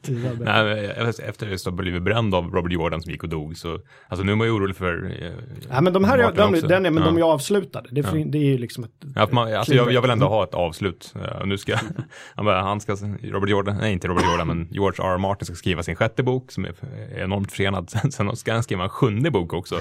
Nej, 0.40 0.90
efter 1.24 1.70
att 1.70 1.74
blivit 1.74 2.04
bränd 2.04 2.36
av 2.36 2.46
Robert 2.46 2.72
Jordan 2.72 3.02
som 3.02 3.12
gick 3.12 3.24
och 3.24 3.30
dog 3.30 3.58
så, 3.58 3.80
alltså 4.08 4.24
nu 4.24 4.32
är 4.32 4.36
man 4.36 4.48
ju 4.48 4.54
orolig 4.54 4.76
för. 4.76 5.24
Eh, 5.24 5.32
ja, 5.70 5.82
men 5.82 5.94
de 5.94 6.04
här, 6.04 6.18
är, 6.18 6.32
de, 6.32 6.68
den 6.68 6.86
är, 6.86 6.92
men 6.92 7.04
ja. 7.04 7.10
de 7.10 7.18
är 7.18 7.22
avslutade. 7.22 7.90
Det, 7.92 8.02
är, 8.02 8.18
ja. 8.18 8.26
det 8.26 8.38
är 8.38 8.44
ju 8.44 8.58
liksom 8.58 8.84
ett. 8.84 8.92
Ja, 9.16 9.28
man, 9.32 9.54
alltså 9.54 9.74
jag, 9.74 9.92
jag, 9.92 10.02
vill 10.02 10.12
ändå 10.12 10.28
ha 10.28 10.44
ett 10.44 10.54
avslut. 10.54 11.14
Uh, 11.16 11.46
nu 11.46 11.58
ska, 11.58 11.78
han 12.36 12.82
ska, 12.82 12.94
Robert 13.22 13.50
Jordan, 13.50 13.78
nej 13.78 13.94
inte 13.94 14.08
Robert 14.08 14.26
Jordan, 14.32 14.48
men 14.48 14.68
George 14.72 15.06
R. 15.06 15.14
R. 15.14 15.18
Martin 15.18 15.46
ska 15.46 15.56
skriva 15.56 15.84
sin 15.84 15.96
sjätte 15.96 16.24
bok 16.24 16.52
som 16.52 16.66
är 16.66 16.74
enormt 17.16 17.52
försenad. 17.52 17.90
Sen 18.12 18.36
ska 18.36 18.54
han 18.54 18.64
skriva 18.64 18.84
en 18.84 18.90
sjunde 18.90 19.32
bok 19.32 19.54
också. 19.54 19.76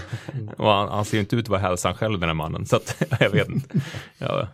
Och 0.57 0.69
han, 0.69 0.89
han 0.89 1.05
ser 1.05 1.17
ju 1.17 1.21
inte 1.21 1.37
ut 1.37 1.45
att 1.45 1.49
vara 1.49 1.61
hälsan 1.61 1.95
själv 1.95 2.21
den 2.21 2.29
här 2.29 2.35
mannen, 2.35 2.67
så 2.67 2.77
att 2.77 3.03
jag 3.21 3.31
vet 3.31 3.49
inte. 3.49 3.81
Ja, 4.19 4.49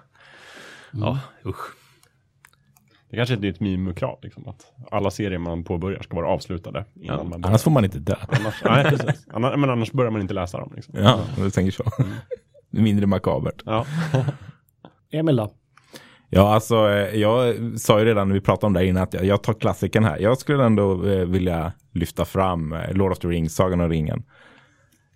ja 0.93 1.19
usch. 1.47 1.78
Det 3.11 3.17
kanske 3.17 3.35
är 3.35 3.37
ett 3.37 3.43
nytt 3.43 3.61
minimikrav, 3.61 4.19
liksom, 4.23 4.49
att 4.49 4.73
alla 4.91 5.11
serier 5.11 5.39
man 5.39 5.65
påbörjar 5.65 6.03
ska 6.03 6.17
vara 6.17 6.29
avslutade. 6.29 6.85
Innan 6.95 7.19
ja, 7.19 7.25
man 7.25 7.45
annars 7.45 7.63
får 7.63 7.71
man 7.71 7.85
inte 7.85 7.99
dö. 7.99 8.15
Annars, 8.29 8.63
nej, 8.65 8.85
precis. 8.85 9.27
Annars, 9.33 9.57
men 9.57 9.71
annars 9.71 9.93
börjar 9.93 10.11
man 10.11 10.21
inte 10.21 10.35
läsa 10.35 10.59
dem. 10.59 10.73
Liksom. 10.77 10.95
Ja, 10.99 11.21
jag 11.39 11.53
tänker 11.53 11.73
så. 11.73 11.85
Mm. 11.99 12.15
Mindre 12.71 13.07
makabert. 13.07 13.63
Ja. 13.67 13.87
Emil 15.11 15.37
då? 15.37 15.53
Ja, 16.31 16.55
alltså 16.55 16.91
eh, 16.91 17.21
jag 17.21 17.55
sa 17.81 17.99
ju 17.99 18.05
redan 18.05 18.29
när 18.29 18.35
vi 18.35 18.41
pratade 18.41 18.67
om 18.67 18.73
det 18.73 18.87
innan 18.87 19.03
att 19.03 19.15
jag, 19.15 19.25
jag 19.25 19.43
tar 19.43 19.55
klassiken 19.55 20.05
här. 20.05 20.19
Jag 20.19 20.39
skulle 20.39 20.65
ändå 20.65 21.07
eh, 21.07 21.25
vilja 21.25 21.73
lyfta 21.93 22.25
fram 22.25 22.73
eh, 22.73 22.93
Lord 22.93 23.13
of 23.13 23.19
the 23.19 23.29
Rings, 23.29 23.55
Sagan 23.55 23.81
om 23.81 23.89
ringen. 23.89 24.23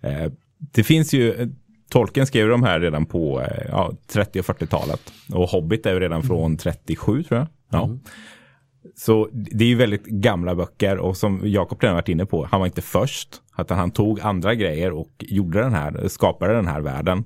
Eh, 0.01 0.31
det 0.57 0.83
finns 0.83 1.13
ju, 1.13 1.53
Tolkien 1.93 2.27
skrev 2.27 2.47
de 2.47 2.63
här 2.63 2.79
redan 2.79 3.05
på 3.05 3.41
eh, 3.41 3.65
ja, 3.69 3.91
30 4.07 4.39
och 4.39 4.45
40-talet. 4.45 5.13
Och 5.33 5.49
Hobbit 5.49 5.85
är 5.85 5.99
redan 5.99 6.23
från 6.23 6.57
37 6.57 7.23
tror 7.23 7.39
jag. 7.39 7.47
Ja. 7.71 7.85
Mm. 7.85 7.99
Så 8.95 9.29
det 9.31 9.63
är 9.63 9.69
ju 9.69 9.75
väldigt 9.75 10.05
gamla 10.05 10.55
böcker 10.55 10.97
och 10.97 11.17
som 11.17 11.41
Jakob 11.43 11.81
redan 11.81 11.95
varit 11.95 12.09
inne 12.09 12.25
på, 12.25 12.47
han 12.51 12.59
var 12.59 12.67
inte 12.67 12.81
först. 12.81 13.41
Att 13.55 13.69
han 13.69 13.91
tog 13.91 14.19
andra 14.21 14.55
grejer 14.55 14.91
och 14.91 15.11
gjorde 15.19 15.59
den 15.59 15.73
här, 15.73 16.07
skapade 16.07 16.53
den 16.53 16.67
här 16.67 16.81
världen. 16.81 17.23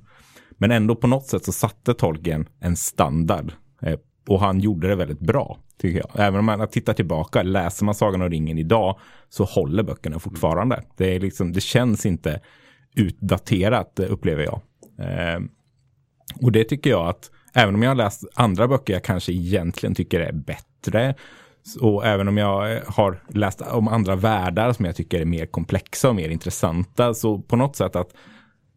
Men 0.52 0.72
ändå 0.72 0.96
på 0.96 1.08
något 1.08 1.26
sätt 1.26 1.46
så 1.46 1.52
satte 1.52 1.94
Tolkien 1.94 2.50
en 2.60 2.76
standard. 2.76 3.52
Eh, 3.82 4.00
och 4.28 4.40
han 4.40 4.60
gjorde 4.60 4.88
det 4.88 4.96
väldigt 4.96 5.20
bra, 5.20 5.58
tycker 5.82 5.98
jag. 6.00 6.10
Även 6.28 6.40
om 6.40 6.46
man 6.46 6.68
tittar 6.68 6.94
tillbaka, 6.94 7.44
läser 7.44 7.86
man 7.86 7.96
Sagan 7.96 8.22
om 8.22 8.30
ringen 8.30 8.58
idag 8.58 9.00
så 9.30 9.44
håller 9.44 9.84
böckerna 9.84 10.20
fortfarande. 10.20 10.84
Det, 10.98 11.16
är 11.16 11.20
liksom, 11.20 11.54
det 11.54 11.62
känns 11.62 12.06
inte 12.06 12.42
utdaterat, 13.00 14.00
eh, 14.00 14.12
upplever 14.12 14.44
jag. 14.44 14.62
Eh, 15.00 15.40
och 16.42 16.52
det 16.52 16.64
tycker 16.64 16.90
jag 16.90 17.08
att 17.08 17.32
Även 17.58 17.76
om 17.76 17.84
jag 17.84 17.90
har 17.90 17.96
läst 17.96 18.24
andra 18.34 18.68
böcker 18.68 18.94
jag 18.94 19.04
kanske 19.04 19.32
egentligen 19.32 19.96
tycker 19.96 20.20
är 20.20 20.32
bättre. 20.32 21.16
Och 21.82 22.06
även 22.06 22.28
om 22.28 22.38
jag 22.38 22.76
eh, 22.76 22.82
har 22.88 23.24
läst 23.30 23.62
om 23.62 23.88
andra 23.88 24.16
världar 24.16 24.74
som 24.74 24.86
jag 24.86 24.96
tycker 24.96 25.22
är 25.22 25.26
mer 25.26 25.46
komplexa 25.46 26.10
och 26.10 26.16
mer 26.16 26.30
intressanta. 26.30 27.14
Så 27.14 27.40
på 27.40 27.56
något 27.56 27.76
sätt 27.76 27.96
att 27.96 28.14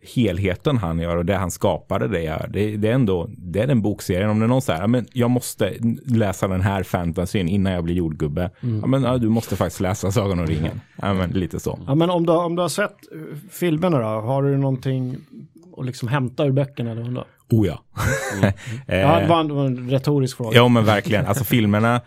helheten 0.02 0.76
han 0.76 0.98
gör 0.98 1.16
och 1.16 1.24
det 1.24 1.36
han 1.36 1.50
skapade 1.50 2.08
det 2.08 2.22
gör. 2.22 2.46
Det, 2.52 2.76
det 2.76 2.88
är 2.88 2.92
ändå, 2.92 3.28
det 3.28 3.60
är 3.60 3.66
den 3.66 3.82
bokserien. 3.82 4.30
Om 4.30 4.38
det 4.38 4.46
är 4.46 4.48
någon 4.48 4.62
säger, 4.62 4.86
men 4.86 5.06
jag 5.12 5.30
måste 5.30 5.74
läsa 6.06 6.48
den 6.48 6.60
här 6.60 6.82
fantasyn 6.82 7.48
innan 7.48 7.72
jag 7.72 7.84
blir 7.84 7.94
jordgubbe. 7.94 8.50
Mm. 8.60 8.80
Ja, 8.80 8.86
men 8.86 9.02
ja, 9.02 9.18
du 9.18 9.28
måste 9.28 9.56
faktiskt 9.56 9.80
läsa 9.80 10.12
Sagan 10.12 10.40
om 10.40 10.46
ringen. 10.46 10.80
Ja, 10.96 11.14
men 11.14 11.30
lite 11.30 11.60
så. 11.60 11.78
Ja, 11.86 11.94
men 11.94 12.10
om 12.10 12.26
du, 12.26 12.32
om 12.32 12.56
du 12.56 12.62
har 12.62 12.68
sett 12.68 12.96
filmerna 13.50 13.98
då, 13.98 14.20
har 14.20 14.42
du 14.42 14.56
någonting 14.56 15.16
att 15.76 15.86
liksom 15.86 16.08
hämta 16.08 16.44
ur 16.44 16.52
böckerna? 16.52 16.94
Då? 16.94 17.24
Oh 17.50 17.66
ja. 17.66 17.84
Mm. 18.38 18.52
ja, 19.00 19.20
det 19.20 19.26
var, 19.26 19.40
en, 19.40 19.48
det 19.48 19.54
var 19.54 19.66
en 19.66 19.90
retorisk 19.90 20.36
fråga. 20.36 20.56
Ja, 20.56 20.68
men 20.68 20.84
verkligen. 20.84 21.26
Alltså 21.26 21.44
filmerna. 21.44 22.00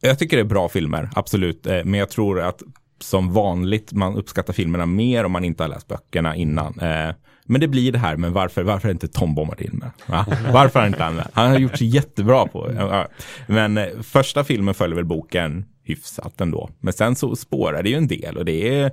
Jag 0.00 0.18
tycker 0.18 0.36
det 0.36 0.42
är 0.42 0.44
bra 0.44 0.68
filmer, 0.68 1.10
absolut. 1.14 1.66
Eh, 1.66 1.84
men 1.84 1.94
jag 1.94 2.10
tror 2.10 2.40
att 2.40 2.62
som 3.00 3.32
vanligt 3.32 3.92
man 3.92 4.16
uppskattar 4.16 4.52
filmerna 4.52 4.86
mer 4.86 5.24
om 5.24 5.32
man 5.32 5.44
inte 5.44 5.62
har 5.62 5.68
läst 5.68 5.88
böckerna 5.88 6.36
innan. 6.36 6.80
Eh, 6.80 7.14
men 7.44 7.60
det 7.60 7.68
blir 7.68 7.92
det 7.92 7.98
här, 7.98 8.16
men 8.16 8.32
varför, 8.32 8.62
varför 8.62 8.88
är 8.88 8.92
inte 8.92 9.08
Tom 9.08 9.34
Bombadil 9.34 9.72
med? 9.72 9.90
Va? 10.06 10.26
Varför 10.52 10.80
är 10.80 10.86
inte 10.86 11.02
han 11.02 11.14
med? 11.14 11.28
Han 11.32 11.50
har 11.50 11.58
gjort 11.58 11.78
sig 11.78 11.86
jättebra 11.86 12.46
på 12.46 12.70
Men 13.46 13.78
eh, 13.78 13.86
första 14.02 14.44
filmen 14.44 14.74
följer 14.74 14.96
väl 14.96 15.04
boken 15.04 15.64
hyfsat 15.84 16.40
ändå. 16.40 16.70
Men 16.80 16.92
sen 16.92 17.16
så 17.16 17.36
spårar 17.36 17.82
det 17.82 17.90
ju 17.90 17.96
en 17.96 18.08
del 18.08 18.36
och 18.36 18.44
det 18.44 18.78
är 18.78 18.92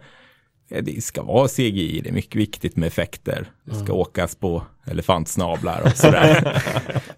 det 0.70 1.03
ska 1.03 1.24
vara 1.24 1.47
CGI, 1.47 2.01
det 2.03 2.09
är 2.09 2.13
mycket 2.13 2.36
viktigt 2.36 2.76
med 2.76 2.88
effekter. 2.88 3.47
Det 3.63 3.74
ska 3.74 3.84
mm. 3.84 3.95
åkas 3.95 4.36
på 4.36 4.63
elefantsnablar 4.86 5.82
och 5.86 5.97
sådär. 5.97 6.61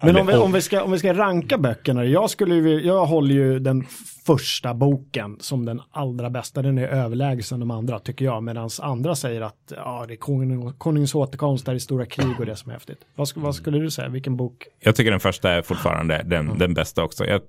Men 0.00 0.16
om 0.16 0.26
vi, 0.26 0.34
om, 0.34 0.52
vi 0.52 0.62
ska, 0.62 0.82
om 0.82 0.92
vi 0.92 0.98
ska 0.98 1.14
ranka 1.14 1.58
böckerna, 1.58 2.04
jag, 2.04 2.30
skulle, 2.30 2.54
jag 2.70 3.06
håller 3.06 3.34
ju 3.34 3.58
den 3.58 3.86
första 4.26 4.74
boken 4.74 5.36
som 5.40 5.64
den 5.64 5.80
allra 5.90 6.30
bästa, 6.30 6.62
den 6.62 6.78
är 6.78 6.88
överlägsen 6.88 7.60
de 7.60 7.70
andra 7.70 7.98
tycker 7.98 8.24
jag, 8.24 8.42
medan 8.42 8.70
andra 8.80 9.14
säger 9.14 9.40
att 9.40 9.72
ja, 9.76 10.04
det 10.08 10.14
är 10.14 10.16
konung, 10.16 10.72
konungens 10.72 11.14
återkomst, 11.14 11.66
där 11.66 11.74
är 11.74 11.78
stora 11.78 12.06
krig 12.06 12.34
och 12.38 12.46
det 12.46 12.56
som 12.56 12.70
är 12.70 12.74
häftigt. 12.74 13.00
Vad, 13.14 13.28
vad 13.34 13.54
skulle 13.54 13.78
du 13.78 13.90
säga, 13.90 14.08
vilken 14.08 14.36
bok? 14.36 14.66
Jag 14.80 14.96
tycker 14.96 15.10
den 15.10 15.20
första 15.20 15.50
är 15.50 15.62
fortfarande 15.62 16.22
den, 16.26 16.46
mm. 16.46 16.58
den 16.58 16.74
bästa 16.74 17.02
också. 17.02 17.24
Jag, 17.26 17.40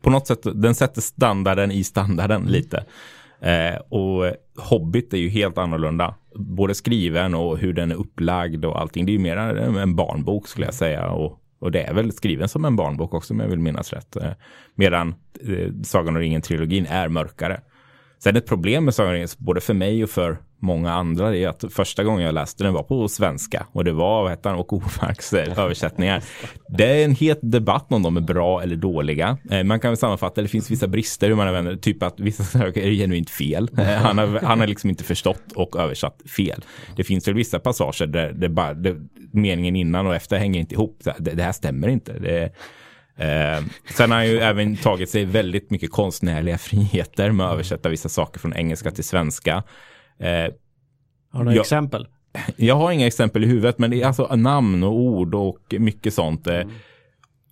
på 0.00 0.10
något 0.10 0.26
sätt, 0.26 0.40
den 0.54 0.74
sätter 0.74 1.00
standarden 1.00 1.70
i 1.70 1.84
standarden 1.84 2.42
lite. 2.42 2.84
Eh, 3.42 3.76
och 3.88 4.34
Hobbit 4.56 5.12
är 5.12 5.18
ju 5.18 5.28
helt 5.28 5.58
annorlunda. 5.58 6.14
Både 6.34 6.74
skriven 6.74 7.34
och 7.34 7.58
hur 7.58 7.72
den 7.72 7.90
är 7.90 7.94
upplagd 7.94 8.64
och 8.64 8.80
allting. 8.80 9.06
Det 9.06 9.12
är 9.12 9.14
ju 9.14 9.18
mer 9.18 9.36
en 9.36 9.96
barnbok 9.96 10.48
skulle 10.48 10.66
jag 10.66 10.74
säga. 10.74 11.10
Och, 11.10 11.38
och 11.58 11.72
det 11.72 11.82
är 11.82 11.94
väl 11.94 12.12
skriven 12.12 12.48
som 12.48 12.64
en 12.64 12.76
barnbok 12.76 13.14
också 13.14 13.34
om 13.34 13.40
jag 13.40 13.48
vill 13.48 13.58
minnas 13.58 13.92
rätt. 13.92 14.16
Eh, 14.16 14.30
medan 14.74 15.14
eh, 15.48 15.72
Sagan 15.82 16.16
om 16.16 16.22
ringen-trilogin 16.22 16.86
är 16.86 17.08
mörkare. 17.08 17.60
Sen 18.18 18.36
ett 18.36 18.46
problem 18.46 18.84
med 18.84 18.94
Sagan 18.94 19.10
om 19.10 19.14
ringen, 19.14 19.28
både 19.38 19.60
för 19.60 19.74
mig 19.74 20.04
och 20.04 20.10
för 20.10 20.38
många 20.62 20.92
andra 20.92 21.36
är 21.36 21.48
att 21.48 21.64
första 21.70 22.04
gången 22.04 22.24
jag 22.24 22.34
läste 22.34 22.64
den 22.64 22.72
var 22.72 22.82
på 22.82 23.08
svenska 23.08 23.66
och 23.72 23.84
det 23.84 23.92
var 23.92 24.22
vad 24.22 24.30
heter 24.30 24.50
han, 24.50 24.58
Åke 24.58 24.74
Omarks 24.74 25.32
översättningar. 25.32 26.22
Det 26.68 27.00
är 27.00 27.04
en 27.04 27.14
het 27.14 27.38
debatt 27.42 27.92
om 27.92 28.02
de 28.02 28.16
är 28.16 28.20
bra 28.20 28.62
eller 28.62 28.76
dåliga. 28.76 29.38
Eh, 29.50 29.64
man 29.64 29.80
kan 29.80 29.90
väl 29.90 29.96
sammanfatta, 29.96 30.42
det 30.42 30.48
finns 30.48 30.70
vissa 30.70 30.86
brister 30.86 31.28
hur 31.28 31.34
man 31.34 31.48
använder, 31.48 31.76
typ 31.76 32.02
att 32.02 32.20
vissa 32.20 32.44
saker 32.58 32.82
är 32.82 32.90
genuint 32.90 33.30
fel. 33.30 33.70
Eh, 33.78 33.84
han 33.84 34.18
har, 34.18 34.40
han 34.42 34.60
har 34.60 34.66
liksom 34.66 34.90
inte 34.90 35.04
förstått 35.04 35.52
och 35.54 35.76
översatt 35.76 36.22
fel. 36.36 36.64
Det 36.96 37.04
finns 37.04 37.28
väl 37.28 37.34
vissa 37.34 37.58
passager 37.58 38.06
där 38.06 38.32
det 38.32 38.48
bara, 38.48 38.74
det, 38.74 38.96
meningen 39.32 39.76
innan 39.76 40.06
och 40.06 40.14
efter 40.14 40.38
hänger 40.38 40.60
inte 40.60 40.74
ihop. 40.74 41.00
Det, 41.18 41.34
det 41.34 41.42
här 41.42 41.52
stämmer 41.52 41.88
inte. 41.88 42.12
Det, 42.12 42.52
Eh, 43.16 43.64
sen 43.94 44.10
har 44.10 44.18
han 44.18 44.28
ju 44.28 44.38
även 44.38 44.76
tagit 44.76 45.10
sig 45.10 45.24
väldigt 45.24 45.70
mycket 45.70 45.90
konstnärliga 45.90 46.58
friheter 46.58 47.30
med 47.30 47.46
att 47.46 47.52
översätta 47.52 47.88
vissa 47.88 48.08
saker 48.08 48.40
från 48.40 48.54
engelska 48.54 48.90
till 48.90 49.04
svenska. 49.04 49.62
Eh, 50.18 50.28
har 50.28 51.38
du 51.38 51.44
några 51.44 51.54
jag, 51.54 51.60
exempel? 51.60 52.06
Jag 52.56 52.74
har 52.74 52.92
inga 52.92 53.06
exempel 53.06 53.44
i 53.44 53.46
huvudet, 53.46 53.78
men 53.78 53.90
det 53.90 54.02
är 54.02 54.06
alltså 54.06 54.36
namn 54.36 54.82
och 54.82 54.92
ord 54.92 55.34
och 55.34 55.74
mycket 55.78 56.14
sånt. 56.14 56.46
Eh, 56.46 56.54
mm. 56.54 56.70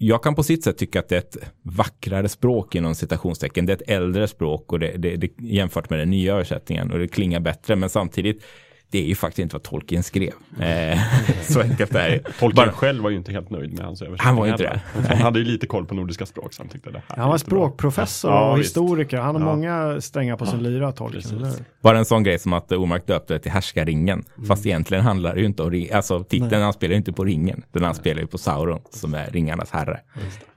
Jag 0.03 0.23
kan 0.23 0.35
på 0.35 0.43
sitt 0.43 0.65
sätt 0.65 0.79
tycka 0.79 1.01
att 1.01 1.09
det 1.09 1.15
är 1.15 1.19
ett 1.19 1.37
vackrare 1.63 2.29
språk 2.29 2.75
inom 2.75 2.95
citationstecken. 2.95 3.67
Det 3.67 3.73
är 3.73 3.77
ett 3.77 3.91
äldre 3.91 4.29
språk 4.29 4.73
och 4.73 4.79
det, 4.79 4.97
det, 4.97 5.17
det 5.17 5.31
jämfört 5.39 5.91
med 5.91 5.99
den 5.99 6.11
nya 6.11 6.33
översättningen 6.33 6.91
och 6.91 6.99
det 6.99 7.09
klingar 7.09 7.41
bättre. 7.41 7.77
Men 7.77 7.89
samtidigt 7.89 8.45
det 8.91 8.99
är 8.99 9.07
ju 9.07 9.14
faktiskt 9.14 9.38
inte 9.38 9.55
vad 9.55 9.62
Tolkien 9.62 10.03
skrev. 10.03 10.32
Eh, 10.61 10.99
så 11.43 11.61
enkelt 11.61 11.95
är 11.95 12.11
det. 12.11 12.18
Tolkien 12.18 12.66
Bara, 12.66 12.72
själv 12.72 13.03
var 13.03 13.11
ju 13.11 13.16
inte 13.16 13.32
helt 13.32 13.51
nöjd 13.51 13.72
med 13.74 13.84
hans 13.84 14.03
översättning. 14.03 14.26
Han 14.26 14.36
var 14.36 14.47
ju 14.47 14.53
inte 14.53 14.62
det. 14.62 14.80
Han 15.09 15.18
hade 15.18 15.38
ju 15.38 15.45
lite 15.45 15.66
koll 15.66 15.86
på 15.86 15.95
nordiska 15.95 16.26
språk 16.26 16.53
så 16.53 16.62
han 16.62 16.68
tyckte 16.68 16.91
det 16.91 17.03
här 17.09 17.16
Han 17.16 17.30
var 17.30 17.38
språkprofessor 17.38 18.30
ja, 18.30 18.53
och 18.53 18.59
historiker. 18.59 19.18
Han 19.18 19.34
har 19.34 19.43
ja. 19.43 19.55
många 19.57 20.01
strängar 20.01 20.36
på 20.36 20.47
sin 20.47 20.62
lyra, 20.62 20.93
Tolkien. 20.93 21.53
Bara 21.80 21.99
en 21.99 22.05
sån 22.05 22.22
grej 22.22 22.38
som 22.38 22.53
att 22.53 22.72
Omark 22.72 23.07
döpte 23.07 23.34
det 23.34 23.38
till 23.38 23.53
Härskarringen. 23.53 24.24
Mm. 24.36 24.49
Fast 24.49 24.66
egentligen 24.66 25.05
handlar 25.05 25.34
det 25.34 25.41
ju 25.41 25.47
inte 25.47 25.62
om 25.62 25.70
ring. 25.70 25.93
Alltså 25.93 26.24
titeln 26.24 26.62
han 26.62 26.72
spelar 26.72 26.97
inte 26.97 27.12
på 27.12 27.24
ringen. 27.24 27.62
Den 27.72 27.82
han 27.82 27.95
spelar 27.95 28.20
ju 28.20 28.26
på 28.26 28.38
Sauron 28.38 28.80
som 28.91 29.14
är 29.14 29.30
ringarnas 29.30 29.70
herre. 29.70 30.01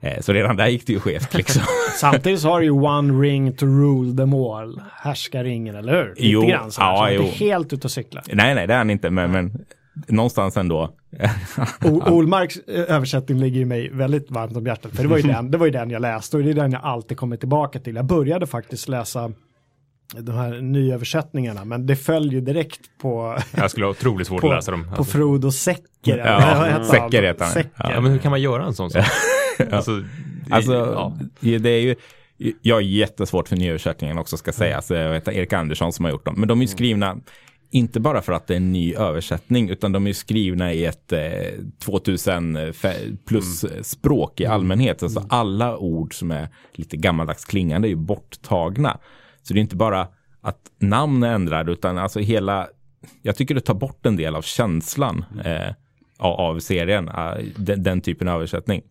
Eh, 0.00 0.20
så 0.20 0.32
redan 0.32 0.56
där 0.56 0.66
gick 0.66 0.86
det 0.86 0.92
ju 0.92 1.00
skevt 1.00 1.34
liksom. 1.34 1.62
Samtidigt 2.00 2.40
så 2.40 2.48
har 2.48 2.60
du 2.60 2.66
ju 2.66 2.70
one 2.70 3.22
ring 3.22 3.52
to 3.52 3.66
rule 3.66 4.16
them 4.16 4.34
all. 4.34 4.80
Härskarringen, 4.92 5.76
eller 5.76 5.92
hur? 5.92 6.08
Lite 6.08 6.26
jo, 6.26 6.46
grann 6.46 6.70
så 6.70 6.82
här, 6.82 6.92
ja, 6.92 7.08
så 7.08 7.14
jo. 7.14 7.22
inte 7.22 7.44
helt 7.44 7.72
ute 7.72 7.86
och 7.86 7.90
cyklar. 7.90 8.23
Nej, 8.32 8.54
nej, 8.54 8.66
det 8.66 8.74
är 8.74 8.78
han 8.78 8.90
inte, 8.90 9.10
men, 9.10 9.30
men 9.30 9.64
någonstans 10.08 10.56
ändå. 10.56 10.94
Olmarks 12.06 12.56
eh, 12.58 12.94
översättning 12.96 13.38
ligger 13.38 13.58
ju 13.58 13.64
mig 13.66 13.90
väldigt 13.92 14.30
varmt 14.30 14.56
om 14.56 14.66
hjärtat, 14.66 14.92
för 14.92 15.02
det 15.02 15.08
var, 15.08 15.16
ju 15.16 15.22
den, 15.32 15.50
det 15.50 15.58
var 15.58 15.66
ju 15.66 15.72
den 15.72 15.90
jag 15.90 16.02
läste 16.02 16.36
och 16.36 16.42
det 16.42 16.50
är 16.50 16.54
den 16.54 16.72
jag 16.72 16.82
alltid 16.84 17.16
kommer 17.16 17.36
tillbaka 17.36 17.78
till. 17.80 17.94
Jag 17.96 18.04
började 18.04 18.46
faktiskt 18.46 18.88
läsa 18.88 19.32
de 20.18 20.32
här 20.32 20.60
nyöversättningarna, 20.60 21.64
men 21.64 21.86
det 21.86 21.96
följer 21.96 22.40
direkt 22.40 22.80
på, 23.02 23.38
Jag 23.56 23.70
skulle 23.70 23.86
ha 23.86 23.90
otroligt 23.90 24.26
svårt 24.26 24.40
på, 24.40 24.48
att 24.48 24.54
läsa 24.56 24.70
dem. 24.70 24.86
på 24.96 25.04
Frodo 25.04 25.52
Säcker. 25.52 26.18
Ja? 26.18 26.84
Säcker 26.84 27.22
heter 27.22 27.44
han. 27.44 27.92
Ja, 27.94 28.00
men 28.00 28.12
hur 28.12 28.18
kan 28.18 28.30
man 28.30 28.42
göra 28.42 28.64
en 28.64 28.74
sån 28.74 28.90
sak? 28.90 29.04
alltså, 29.72 29.96
det- 29.96 30.04
Alltså, 30.50 30.72
ja. 30.72 31.18
det 31.58 31.68
är 31.70 31.80
ju, 31.80 31.94
jag 32.62 32.78
är 32.78 32.82
jättesvårt 32.82 33.48
för 33.48 33.56
nyöversättningen 33.56 34.18
också 34.18 34.36
ska 34.36 34.52
sägas. 34.52 34.90
Jag 34.90 35.10
vet 35.10 35.28
Erik 35.28 35.52
Andersson 35.52 35.92
som 35.92 36.04
har 36.04 36.12
gjort 36.12 36.24
dem. 36.24 36.34
Men 36.38 36.48
de 36.48 36.58
är 36.58 36.62
ju 36.62 36.68
skrivna, 36.68 37.16
inte 37.74 38.00
bara 38.00 38.22
för 38.22 38.32
att 38.32 38.46
det 38.46 38.54
är 38.54 38.56
en 38.56 38.72
ny 38.72 38.94
översättning, 38.94 39.70
utan 39.70 39.92
de 39.92 40.06
är 40.06 40.12
skrivna 40.12 40.72
i 40.72 40.84
ett 40.84 41.12
eh, 41.12 41.20
2000 41.84 42.56
fe- 42.56 43.16
plus 43.26 43.64
språk 43.82 44.40
i 44.40 44.46
allmänhet. 44.46 45.02
Alltså 45.02 45.26
alla 45.28 45.76
ord 45.76 46.18
som 46.18 46.30
är 46.30 46.48
lite 46.72 46.96
gammaldags 46.96 47.44
klingande 47.44 47.88
är 47.88 47.90
ju 47.90 47.96
borttagna. 47.96 48.98
Så 49.42 49.54
det 49.54 49.58
är 49.58 49.62
inte 49.62 49.76
bara 49.76 50.08
att 50.40 50.58
namn 50.78 51.22
är 51.22 51.34
ändrade, 51.34 51.72
utan 51.72 51.98
alltså 51.98 52.20
hela, 52.20 52.68
jag 53.22 53.36
tycker 53.36 53.54
det 53.54 53.60
tar 53.60 53.74
bort 53.74 54.06
en 54.06 54.16
del 54.16 54.36
av 54.36 54.42
känslan 54.42 55.24
eh, 55.44 55.74
av, 56.18 56.58
serien, 56.60 57.08
eh, 57.08 57.34
den, 57.56 57.82
den 57.82 58.00
typen 58.00 58.28
av 58.28 58.36
översättning. 58.36 58.82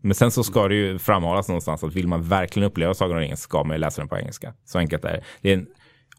Men 0.00 0.14
sen 0.14 0.30
så 0.30 0.44
ska 0.44 0.68
det 0.68 0.74
ju 0.74 0.98
framhållas 0.98 1.48
någonstans 1.48 1.84
att 1.84 1.94
vill 1.94 2.08
man 2.08 2.22
verkligen 2.22 2.66
uppleva 2.68 2.94
Sagan 2.94 3.16
om 3.16 3.20
ringen 3.20 3.36
ska 3.36 3.64
man 3.64 3.76
ju 3.76 3.80
läsa 3.80 4.00
den 4.00 4.08
på 4.08 4.16
engelska. 4.16 4.54
Så 4.64 4.78
enkelt 4.78 5.04
är 5.04 5.12
det. 5.12 5.22
Det 5.40 5.52
är 5.52 5.56
en 5.56 5.66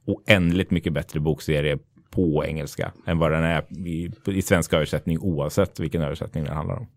oändligt 0.05 0.71
mycket 0.71 0.93
bättre 0.93 1.19
bokserie 1.19 1.78
på 2.14 2.45
engelska 2.45 2.91
än 3.05 3.20
vad 3.20 3.32
den 3.32 3.43
är 3.43 3.88
i, 3.88 4.11
i 4.28 4.41
svensk 4.41 4.74
översättning 4.74 5.20
oavsett 5.20 5.80
vilken 5.80 6.01
översättning 6.01 6.43
det 6.43 6.53
handlar 6.53 6.76
om. 6.76 6.88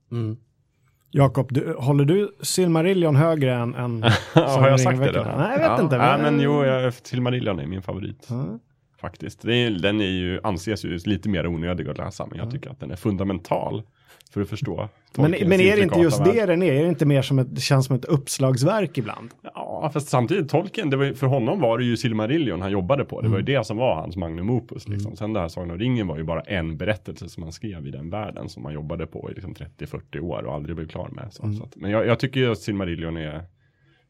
Jakob, 1.10 1.52
du, 1.52 1.74
håller 1.78 2.04
du 2.04 2.36
Silmarillion 2.40 3.16
högre 3.16 3.54
än, 3.54 3.74
än 3.74 4.02
Har 4.32 4.68
jag 4.68 4.80
sagt 4.80 4.98
det 4.98 5.12
då? 5.12 5.22
Nej, 5.22 5.50
jag 5.52 5.58
vet 5.58 5.66
ja. 5.66 5.82
inte. 5.82 5.98
Nej, 5.98 6.22
men 6.22 6.40
jo, 6.40 6.64
jag, 6.64 6.94
Silmarillion 6.94 7.58
är 7.58 7.66
min 7.66 7.82
favorit. 7.82 8.26
Ja. 8.30 8.58
Faktiskt. 9.00 9.42
Det 9.42 9.54
är, 9.54 9.70
den 9.70 10.00
är 10.00 10.04
ju, 10.04 10.40
anses 10.42 10.84
ju 10.84 10.98
lite 10.98 11.28
mer 11.28 11.46
onödig 11.46 11.88
att 11.88 11.98
läsa, 11.98 12.26
men 12.26 12.38
jag 12.38 12.50
tycker 12.50 12.70
att 12.70 12.80
den 12.80 12.90
är 12.90 12.96
fundamental 12.96 13.82
för 14.30 14.40
att 14.40 14.48
förstå. 14.48 14.88
Men, 15.16 15.30
men 15.30 15.60
är 15.60 15.76
det 15.76 15.82
inte 15.82 16.00
just 16.00 16.18
intrikata 16.18 16.46
det 16.46 16.46
den 16.46 16.62
är? 16.62 16.72
Är 16.72 16.82
det 16.82 16.88
inte 16.88 17.06
mer 17.06 17.22
som 17.22 17.38
ett, 17.38 17.54
det 17.54 17.60
känns 17.60 17.86
som 17.86 17.96
ett 17.96 18.04
uppslagsverk 18.04 18.98
ibland? 18.98 19.30
Ja, 19.42 19.90
fast 19.92 20.08
samtidigt 20.08 20.50
Tolkien, 20.50 20.90
det 20.90 20.96
var, 20.96 21.12
för 21.12 21.26
honom 21.26 21.60
var 21.60 21.78
det 21.78 21.84
ju 21.84 21.96
Silmarillion 21.96 22.62
han 22.62 22.70
jobbade 22.70 23.04
på. 23.04 23.20
Det 23.20 23.28
var 23.28 23.36
ju 23.36 23.44
det 23.44 23.66
som 23.66 23.76
var 23.76 23.94
hans 23.94 24.16
magnum 24.16 24.50
opus. 24.50 24.88
Liksom. 24.88 25.16
Sen 25.16 25.32
det 25.32 25.40
här 25.40 25.48
Sagan 25.48 25.70
om 25.70 25.78
ringen 25.78 26.06
var 26.06 26.16
ju 26.16 26.24
bara 26.24 26.40
en 26.40 26.76
berättelse 26.76 27.28
som 27.28 27.42
han 27.42 27.52
skrev 27.52 27.86
i 27.86 27.90
den 27.90 28.10
världen 28.10 28.48
som 28.48 28.64
han 28.64 28.74
jobbade 28.74 29.06
på 29.06 29.30
i 29.30 29.34
liksom 29.34 29.54
30-40 29.54 30.20
år 30.20 30.42
och 30.42 30.54
aldrig 30.54 30.76
blev 30.76 30.88
klar 30.88 31.08
med. 31.12 31.28
Så, 31.30 31.52
så 31.52 31.64
att, 31.64 31.76
men 31.76 31.90
jag, 31.90 32.06
jag 32.06 32.18
tycker 32.18 32.40
ju 32.40 32.52
att 32.52 32.58
Silmarillion 32.58 33.16
är 33.16 33.44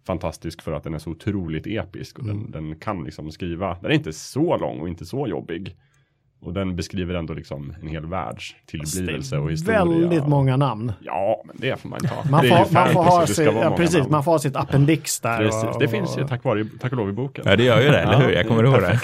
fantastisk 0.06 0.62
för 0.62 0.72
att 0.72 0.84
den 0.84 0.94
är 0.94 0.98
så 0.98 1.10
otroligt 1.10 1.66
episk 1.66 2.18
och 2.18 2.24
den, 2.24 2.50
den 2.50 2.76
kan 2.76 3.04
liksom 3.04 3.30
skriva. 3.30 3.76
Den 3.80 3.90
är 3.90 3.94
inte 3.94 4.12
så 4.12 4.56
lång 4.56 4.80
och 4.80 4.88
inte 4.88 5.06
så 5.06 5.26
jobbig. 5.26 5.76
Och 6.47 6.53
den 6.53 6.76
beskriver 6.76 7.14
ändå 7.14 7.34
liksom 7.34 7.74
en 7.82 7.88
hel 7.88 8.07
världs 8.07 8.55
tillblivelse 8.66 9.38
och 9.38 9.51
historia. 9.51 9.84
Väldigt 9.84 10.26
många 10.28 10.57
namn. 10.57 10.92
Ja, 11.01 11.42
men 11.47 11.57
det 11.59 11.80
får 11.80 11.88
man 11.88 12.01
ha. 12.07 12.30
Man 12.30 12.40
får, 12.40 12.74
man 12.74 12.88
får 12.92 13.03
ha 13.03 13.26
sitt, 13.26 13.47
vara 13.55 13.64
ja, 13.64 13.76
precis, 13.76 13.99
namn. 13.99 14.11
man 14.11 14.24
får 14.24 14.32
ha 14.32 14.38
sitt 14.38 14.57
appendix 14.57 15.20
där. 15.20 15.38
Precis, 15.38 15.64
och- 15.64 15.80
det 15.80 15.88
finns 15.88 16.18
ju 16.18 16.22
och- 16.22 16.28
tack 16.28 16.44
vare, 16.44 16.64
tack 16.80 16.92
och 16.92 16.99
lov 16.99 17.09
i 17.09 17.12
boken. 17.12 17.44
Ja, 17.49 17.57
det 17.57 17.64
gör 17.64 17.80
ju 17.80 17.88
det, 17.88 17.99
eller 17.99 18.16
hur? 18.20 18.30
Jag 18.30 18.49
kommer 18.49 18.64
ihåg 18.64 18.80
det. 18.80 19.01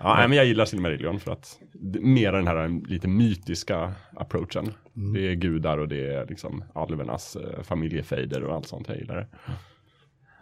Ja, 0.00 0.14
nej, 0.16 0.28
men 0.28 0.36
jag 0.36 0.46
gillar 0.46 0.64
Silmarillion 0.64 1.20
för 1.20 1.32
att 1.32 1.58
det- 1.72 2.00
mer 2.00 2.32
den 2.32 2.46
här 2.46 2.88
lite 2.88 3.08
mytiska 3.08 3.92
approachen. 4.16 4.72
Det 5.14 5.28
är 5.30 5.34
gudar 5.34 5.78
och 5.78 5.88
det 5.88 6.14
är 6.14 6.26
liksom 6.26 6.64
alvernas 6.74 7.36
eh, 7.36 7.62
familjefejder 7.62 8.42
och 8.44 8.54
allt 8.54 8.66
sånt. 8.68 8.88
Jag 8.88 8.96
gillar 8.96 9.16
det. 9.16 9.26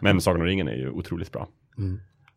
Men 0.01 0.21
Sagan 0.21 0.41
om 0.41 0.47
ringen 0.47 0.67
är 0.67 0.75
ju 0.75 0.89
otroligt 0.89 1.31
bra. 1.31 1.47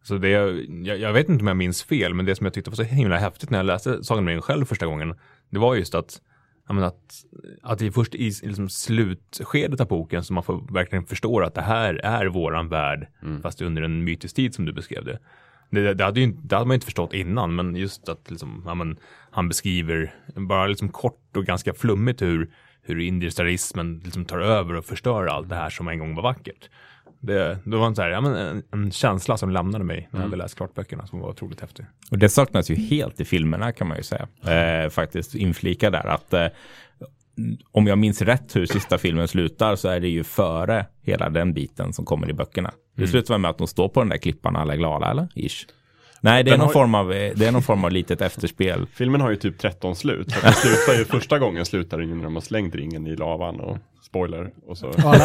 Så 0.07 0.18
det, 0.18 0.28
jag, 0.28 0.98
jag 0.98 1.12
vet 1.12 1.28
inte 1.28 1.42
om 1.42 1.46
jag 1.46 1.57
minns 1.57 1.82
fel, 1.82 2.14
men 2.14 2.26
det 2.26 2.34
som 2.36 2.46
jag 2.46 2.54
tyckte 2.54 2.70
var 2.70 2.76
så 2.76 2.82
himla 2.82 3.16
häftigt 3.16 3.50
när 3.50 3.59
jag 3.59 3.66
läste 3.66 4.04
Sagan 4.04 4.24
om 4.24 4.28
ringen 4.28 4.42
själv 4.42 4.64
första 4.64 4.86
gången, 4.86 5.14
det 5.50 5.59
var 5.59 5.74
just 5.74 5.94
att, 5.94 6.20
menar, 6.68 6.86
att, 6.86 7.24
att 7.62 7.78
det 7.78 7.86
är 7.86 7.90
först 7.90 8.14
i 8.14 8.32
liksom 8.42 8.68
slutskedet 8.68 9.80
av 9.80 9.88
boken 9.88 10.24
som 10.24 10.34
man 10.34 10.44
får 10.44 10.72
verkligen 10.72 11.07
förstå 11.07 11.40
att 11.40 11.54
det 11.54 11.62
här 11.62 11.94
är 11.94 12.26
våran 12.26 12.68
värld, 12.68 13.09
fast 13.42 13.62
under 13.62 13.82
en 13.82 14.04
mytisk 14.04 14.36
tid 14.36 14.54
som 14.54 14.64
du 14.64 14.72
beskrev 14.72 15.04
det. 15.04 15.18
Det, 15.70 15.94
det, 15.94 16.04
hade 16.04 16.20
ju, 16.20 16.32
det 16.32 16.57
hade 16.57 16.68
man 16.68 16.74
inte 16.74 16.86
förstått 16.86 17.14
innan, 17.14 17.54
men 17.54 17.76
just 17.76 18.09
att 18.09 18.30
liksom, 18.30 18.62
ja, 18.66 18.74
men, 18.74 18.96
han 19.30 19.48
beskriver 19.48 20.14
bara 20.34 20.66
liksom 20.66 20.88
kort 20.88 21.36
och 21.36 21.44
ganska 21.44 21.74
flummigt 21.74 22.22
hur, 22.22 22.50
hur 22.82 23.00
individualismen 23.00 24.00
liksom 24.04 24.24
tar 24.24 24.38
över 24.38 24.74
och 24.74 24.84
förstör 24.84 25.26
allt 25.26 25.48
det 25.48 25.57
här 25.57 25.70
som 25.70 25.88
en 25.88 25.98
gång 25.98 26.14
var 26.14 26.22
vackert. 26.22 26.70
Det, 27.27 27.59
det 27.64 27.77
var 27.77 27.87
en, 27.87 27.95
så 27.97 28.03
här, 28.03 28.09
ja, 28.09 28.20
men 28.20 28.35
en, 28.37 28.62
en 28.72 28.91
känsla 28.91 29.37
som 29.37 29.51
lämnade 29.51 29.85
mig 29.85 30.09
när 30.11 30.20
jag 30.20 30.24
hade 30.24 30.37
läst 30.37 30.55
klart 30.57 30.74
böckerna 30.74 31.07
som 31.07 31.20
var 31.20 31.29
otroligt 31.29 31.61
häftig. 31.61 31.87
Och 32.11 32.18
det 32.18 32.29
saknas 32.29 32.70
ju 32.70 32.74
helt 32.74 33.20
i 33.20 33.24
filmerna 33.24 33.72
kan 33.72 33.89
man 33.89 33.97
ju 33.97 34.03
säga. 34.03 34.29
Eh, 34.85 34.91
faktiskt 34.91 35.35
inflika 35.35 35.91
där 35.91 36.07
att 36.07 36.33
eh, 36.33 36.47
om 37.72 37.87
jag 37.87 37.99
minns 37.99 38.22
rätt 38.22 38.57
hur 38.57 38.66
sista 38.66 38.99
filmen 38.99 39.29
slutar 39.29 39.77
så 39.77 39.89
är 39.89 40.01
det 40.01 40.09
ju 40.09 40.24
före 40.24 40.87
hela 41.03 41.31
den 41.31 41.53
biten 41.55 41.93
som 41.93 42.05
kommer 42.05 42.31
i 42.31 42.33
böckerna. 42.33 42.70
Det 42.97 43.07
slutar 43.07 43.35
väl 43.35 43.41
med 43.41 43.51
att 43.51 43.59
de 43.59 43.66
står 43.66 43.89
på 43.89 44.01
den 44.01 44.09
där 44.09 44.16
klippan 44.16 44.57
och 44.57 44.62
alla 44.62 44.72
är 44.72 44.77
glada 44.77 45.11
eller? 45.11 45.29
Ish. 45.35 45.66
Nej, 46.20 46.45
det 46.45 46.51
är, 46.51 46.59
någon 46.59 46.66
har- 46.66 46.72
form 46.72 46.95
av, 46.95 47.12
eh, 47.12 47.33
det 47.37 47.47
är 47.47 47.53
någon 47.53 47.62
form 47.62 47.85
av 47.85 47.91
litet 47.91 48.20
efterspel. 48.20 48.87
Filmen 48.93 49.20
har 49.20 49.31
ju 49.31 49.37
typ 49.37 49.59
13 49.59 49.97
slut. 49.97 50.31
Så 50.33 50.41
slutar 50.53 50.99
ju, 50.99 51.05
första 51.05 51.39
gången 51.39 51.66
slutar 51.66 51.99
den 51.99 52.09
ju 52.09 52.14
när 52.14 52.24
de 52.24 52.35
har 52.35 52.41
slängt 52.43 52.74
ringen 52.74 53.07
i 53.07 53.16
lavan 53.16 53.61
och 53.61 53.79
spoiler. 54.07 54.50
Och 54.66 54.78
så 54.78 54.86
Alla, 55.04 55.18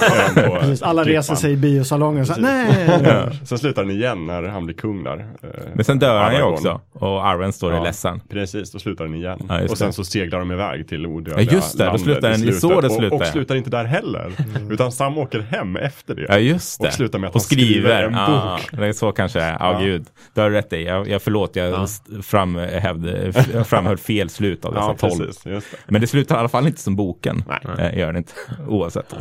på 0.49 0.55
precis, 0.59 0.81
alla 0.81 1.03
reser 1.03 1.35
sig 1.35 1.51
i 1.51 1.57
biosalongen. 1.57 2.25
Så, 2.25 2.41
nej! 2.41 2.89
Ja. 3.03 3.29
Sen 3.45 3.57
slutar 3.57 3.81
den 3.83 3.91
igen 3.91 4.25
när 4.27 4.43
han 4.43 4.65
blir 4.65 4.75
kung 4.75 5.03
där. 5.03 5.17
eh, 5.43 5.49
Men 5.73 5.85
sen 5.85 5.99
dör 5.99 6.21
han 6.21 6.31
ju 6.31 6.37
Aragorn. 6.37 6.53
också 6.53 6.81
och 6.93 7.25
Arwen 7.27 7.53
står 7.53 7.71
Ja. 7.73 7.79
är 7.79 7.83
ledsen. 7.83 8.21
Precis, 8.29 8.71
då 8.71 8.79
slutar 8.79 9.05
den 9.05 9.15
igen. 9.15 9.39
Ja, 9.49 9.61
och 9.69 9.77
sen 9.77 9.87
det. 9.87 9.93
så 9.93 10.03
seglar 10.03 10.39
de 10.39 10.51
iväg 10.51 10.87
till 10.87 11.05
odödliga 11.07 11.47
Ja, 11.51 11.55
just 11.55 11.77
det, 11.77 11.85
då 11.85 11.97
slutar 11.97 12.29
i 12.29 12.31
den- 12.31 12.41
det 12.41 12.47
är 12.47 12.51
så 12.51 12.81
det 12.81 12.87
Och, 12.87 12.93
slutar. 12.93 13.15
och 13.15 13.25
slutar 13.25 13.55
inte 13.55 13.69
där 13.69 13.85
heller. 13.85 14.31
Utan 14.71 14.91
Sam 14.91 15.17
åker 15.17 15.39
hem 15.39 15.75
efter 15.75 16.15
det. 16.15 16.25
Ja, 16.29 16.37
just 16.37 16.81
det. 16.81 16.87
Och 16.87 16.93
slutar 16.93 17.19
med 17.19 17.27
att 17.27 17.35
och 17.35 17.41
han 17.41 17.45
skriver 17.45 18.03
en 18.03 18.13
Ja, 18.13 18.59
bok. 18.71 18.79
det 18.79 18.87
är 18.87 18.93
så 18.93 19.11
kanske 19.11 19.41
är. 19.41 19.57
Ja, 19.59 19.79
gud. 19.79 20.05
Du 20.33 20.41
har 20.41 20.49
rätt 20.49 20.73
i. 20.73 20.83
Jag, 20.83 21.07
jag 21.09 21.21
förlåt, 21.21 21.55
jag 21.55 21.69
Ja. 21.69 21.87
framhävde, 22.23 23.33
framhöll 23.63 23.97
fel 23.97 24.29
slut 24.29 24.65
av 24.65 24.73
dessa 24.73 24.85
Ja, 25.01 25.09
tolv. 25.09 25.31
det. 25.43 25.61
Men 25.87 26.01
det 26.01 26.07
slutar 26.07 26.35
i 26.35 26.39
alla 26.39 26.49
fall 26.49 26.67
inte 26.67 26.81
som 26.81 26.95
boken. 26.95 27.43
Nej. 27.77 27.85
Eh, 27.91 27.97
gör 27.99 28.13
det 28.13 28.17
inte. 28.17 28.33
Oavsett. 28.71 29.15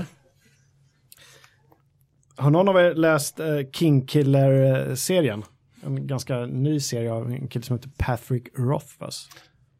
Har 2.36 2.50
någon 2.50 2.68
av 2.68 2.76
er 2.76 2.94
läst 2.94 3.40
eh, 3.40 3.46
Kingkiller-serien? 3.72 5.44
En 5.84 6.06
ganska 6.06 6.46
ny 6.46 6.80
serie 6.80 7.12
av 7.12 7.30
en 7.30 7.48
kille 7.48 7.64
som 7.64 7.76
heter 7.76 7.90
Patrick 7.98 8.48
Rothfuss. 8.58 9.28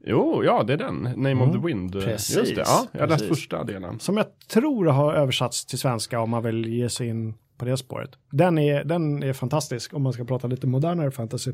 Jo, 0.07 0.45
ja, 0.45 0.63
det 0.63 0.73
är 0.73 0.77
den. 0.77 1.03
Name 1.03 1.35
of 1.35 1.53
the 1.53 1.67
Wind. 1.67 1.95
Mm. 1.95 2.07
Precis, 2.07 2.37
Just 2.37 2.55
det, 2.55 2.61
ja. 2.67 2.87
Jag 2.93 3.01
har 3.01 3.07
läst 3.07 3.23
precis. 3.23 3.39
första 3.39 3.65
delen. 3.65 4.01
Som 4.01 4.17
jag 4.17 4.27
tror 4.49 4.87
har 4.87 5.15
översatts 5.15 5.67
till 5.67 5.79
svenska 5.79 6.21
om 6.21 6.31
man 6.31 6.43
vill 6.43 6.67
ge 6.67 6.89
sig 6.89 7.09
in 7.09 7.35
på 7.57 7.65
det 7.65 7.77
spåret. 7.77 8.11
Den 8.31 8.59
är, 8.59 8.85
den 8.85 9.23
är 9.23 9.33
fantastisk 9.33 9.95
om 9.95 10.03
man 10.03 10.13
ska 10.13 10.25
prata 10.25 10.47
lite 10.47 10.67
modernare 10.67 11.11
fantasy. 11.11 11.53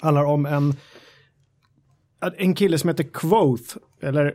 Handlar 0.00 0.24
om 0.24 0.46
en, 0.46 0.74
en 2.36 2.54
kille 2.54 2.78
som 2.78 2.88
heter 2.88 3.04
Quoth, 3.04 3.76
eller 4.00 4.34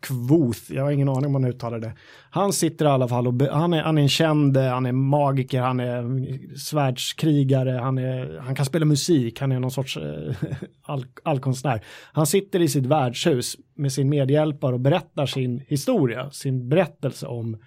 Kvoth, 0.00 0.72
jag 0.72 0.82
har 0.82 0.90
ingen 0.90 1.08
aning 1.08 1.26
om 1.26 1.32
man 1.32 1.44
uttalar 1.44 1.78
det. 1.78 1.92
Han 2.30 2.52
sitter 2.52 2.84
i 2.84 2.88
alla 2.88 3.08
fall 3.08 3.26
och 3.26 3.42
han, 3.42 3.72
är, 3.72 3.82
han 3.82 3.98
är 3.98 4.02
en 4.02 4.08
känd, 4.08 4.56
han 4.56 4.86
är 4.86 4.92
magiker, 4.92 5.60
han 5.60 5.80
är 5.80 6.56
svärdskrigare, 6.56 7.70
han, 7.70 7.98
är, 7.98 8.38
han 8.38 8.54
kan 8.54 8.66
spela 8.66 8.84
musik, 8.84 9.40
han 9.40 9.52
är 9.52 9.60
någon 9.60 9.70
sorts 9.70 9.96
eh, 9.96 10.34
all, 10.82 11.04
allkonstnär. 11.22 11.84
Han 12.12 12.26
sitter 12.26 12.62
i 12.62 12.68
sitt 12.68 12.86
värdshus 12.86 13.56
med 13.74 13.92
sin 13.92 14.08
medhjälpare 14.08 14.74
och 14.74 14.80
berättar 14.80 15.26
sin 15.26 15.62
historia, 15.68 16.30
sin 16.30 16.68
berättelse 16.68 17.26
om 17.26 17.58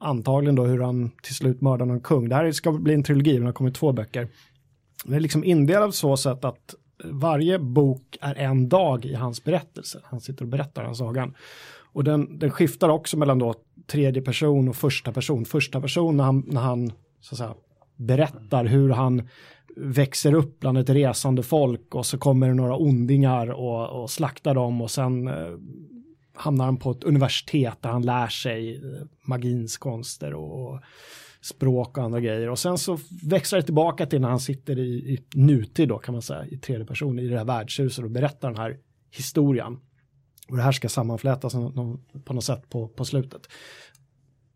antagligen 0.00 0.54
då 0.54 0.64
hur 0.64 0.80
han 0.80 1.10
till 1.22 1.34
slut 1.34 1.60
mördar 1.60 1.86
någon 1.86 2.00
kung. 2.00 2.28
Det 2.28 2.34
här 2.34 2.52
ska 2.52 2.72
bli 2.72 2.94
en 2.94 3.02
trilogi, 3.02 3.32
men 3.32 3.40
det 3.40 3.48
har 3.48 3.52
kommit 3.52 3.74
två 3.74 3.92
böcker. 3.92 4.28
Det 5.04 5.16
är 5.16 5.20
liksom 5.20 5.44
indelat 5.44 5.94
så 5.94 6.16
sätt 6.16 6.44
att 6.44 6.74
varje 7.04 7.58
bok 7.58 8.16
är 8.20 8.34
en 8.34 8.68
dag 8.68 9.04
i 9.04 9.14
hans 9.14 9.44
berättelse. 9.44 10.00
Han 10.04 10.20
sitter 10.20 10.42
och 10.42 10.48
berättar 10.48 10.84
den 10.84 10.94
sagan. 10.94 11.34
Och 11.92 12.04
den, 12.04 12.38
den 12.38 12.50
skiftar 12.50 12.88
också 12.88 13.18
mellan 13.18 13.38
då 13.38 13.54
tredje 13.86 14.22
person 14.22 14.68
och 14.68 14.76
första 14.76 15.12
person. 15.12 15.44
Första 15.44 15.80
person 15.80 16.16
när 16.16 16.24
han, 16.24 16.44
när 16.46 16.60
han 16.60 16.92
så 17.20 17.34
att 17.34 17.38
säga, 17.38 17.54
berättar 17.96 18.64
hur 18.64 18.90
han 18.90 19.28
växer 19.76 20.34
upp 20.34 20.60
bland 20.60 20.78
ett 20.78 20.90
resande 20.90 21.42
folk 21.42 21.94
och 21.94 22.06
så 22.06 22.18
kommer 22.18 22.48
det 22.48 22.54
några 22.54 22.76
ondingar 22.76 23.50
och, 23.50 24.02
och 24.02 24.10
slaktar 24.10 24.54
dem 24.54 24.80
och 24.80 24.90
sen 24.90 25.28
eh, 25.28 25.58
hamnar 26.34 26.64
han 26.64 26.76
på 26.76 26.90
ett 26.90 27.04
universitet 27.04 27.78
där 27.80 27.90
han 27.90 28.02
lär 28.02 28.28
sig 28.28 28.76
eh, 28.76 29.06
magins 29.22 29.76
konster 29.76 30.34
och, 30.34 30.64
och 30.66 30.80
språk 31.46 31.98
och 31.98 32.04
andra 32.04 32.20
grejer. 32.20 32.50
Och 32.50 32.58
sen 32.58 32.78
så 32.78 32.98
växlar 33.22 33.58
det 33.58 33.64
tillbaka 33.64 34.06
till 34.06 34.20
när 34.20 34.28
han 34.28 34.40
sitter 34.40 34.78
i, 34.78 35.14
i 35.14 35.24
nutid 35.34 35.88
då 35.88 35.98
kan 35.98 36.14
man 36.14 36.22
säga, 36.22 36.46
i 36.46 36.56
tredje 36.56 36.86
person 36.86 37.18
i 37.18 37.28
det 37.28 37.38
här 37.38 37.44
värdshuset 37.44 38.04
och 38.04 38.10
berättar 38.10 38.48
den 38.48 38.58
här 38.58 38.76
historien. 39.10 39.78
Och 40.48 40.56
det 40.56 40.62
här 40.62 40.72
ska 40.72 40.88
sammanflätas 40.88 41.52
på 42.24 42.32
något 42.32 42.44
sätt 42.44 42.70
på, 42.70 42.88
på 42.88 43.04
slutet. 43.04 43.48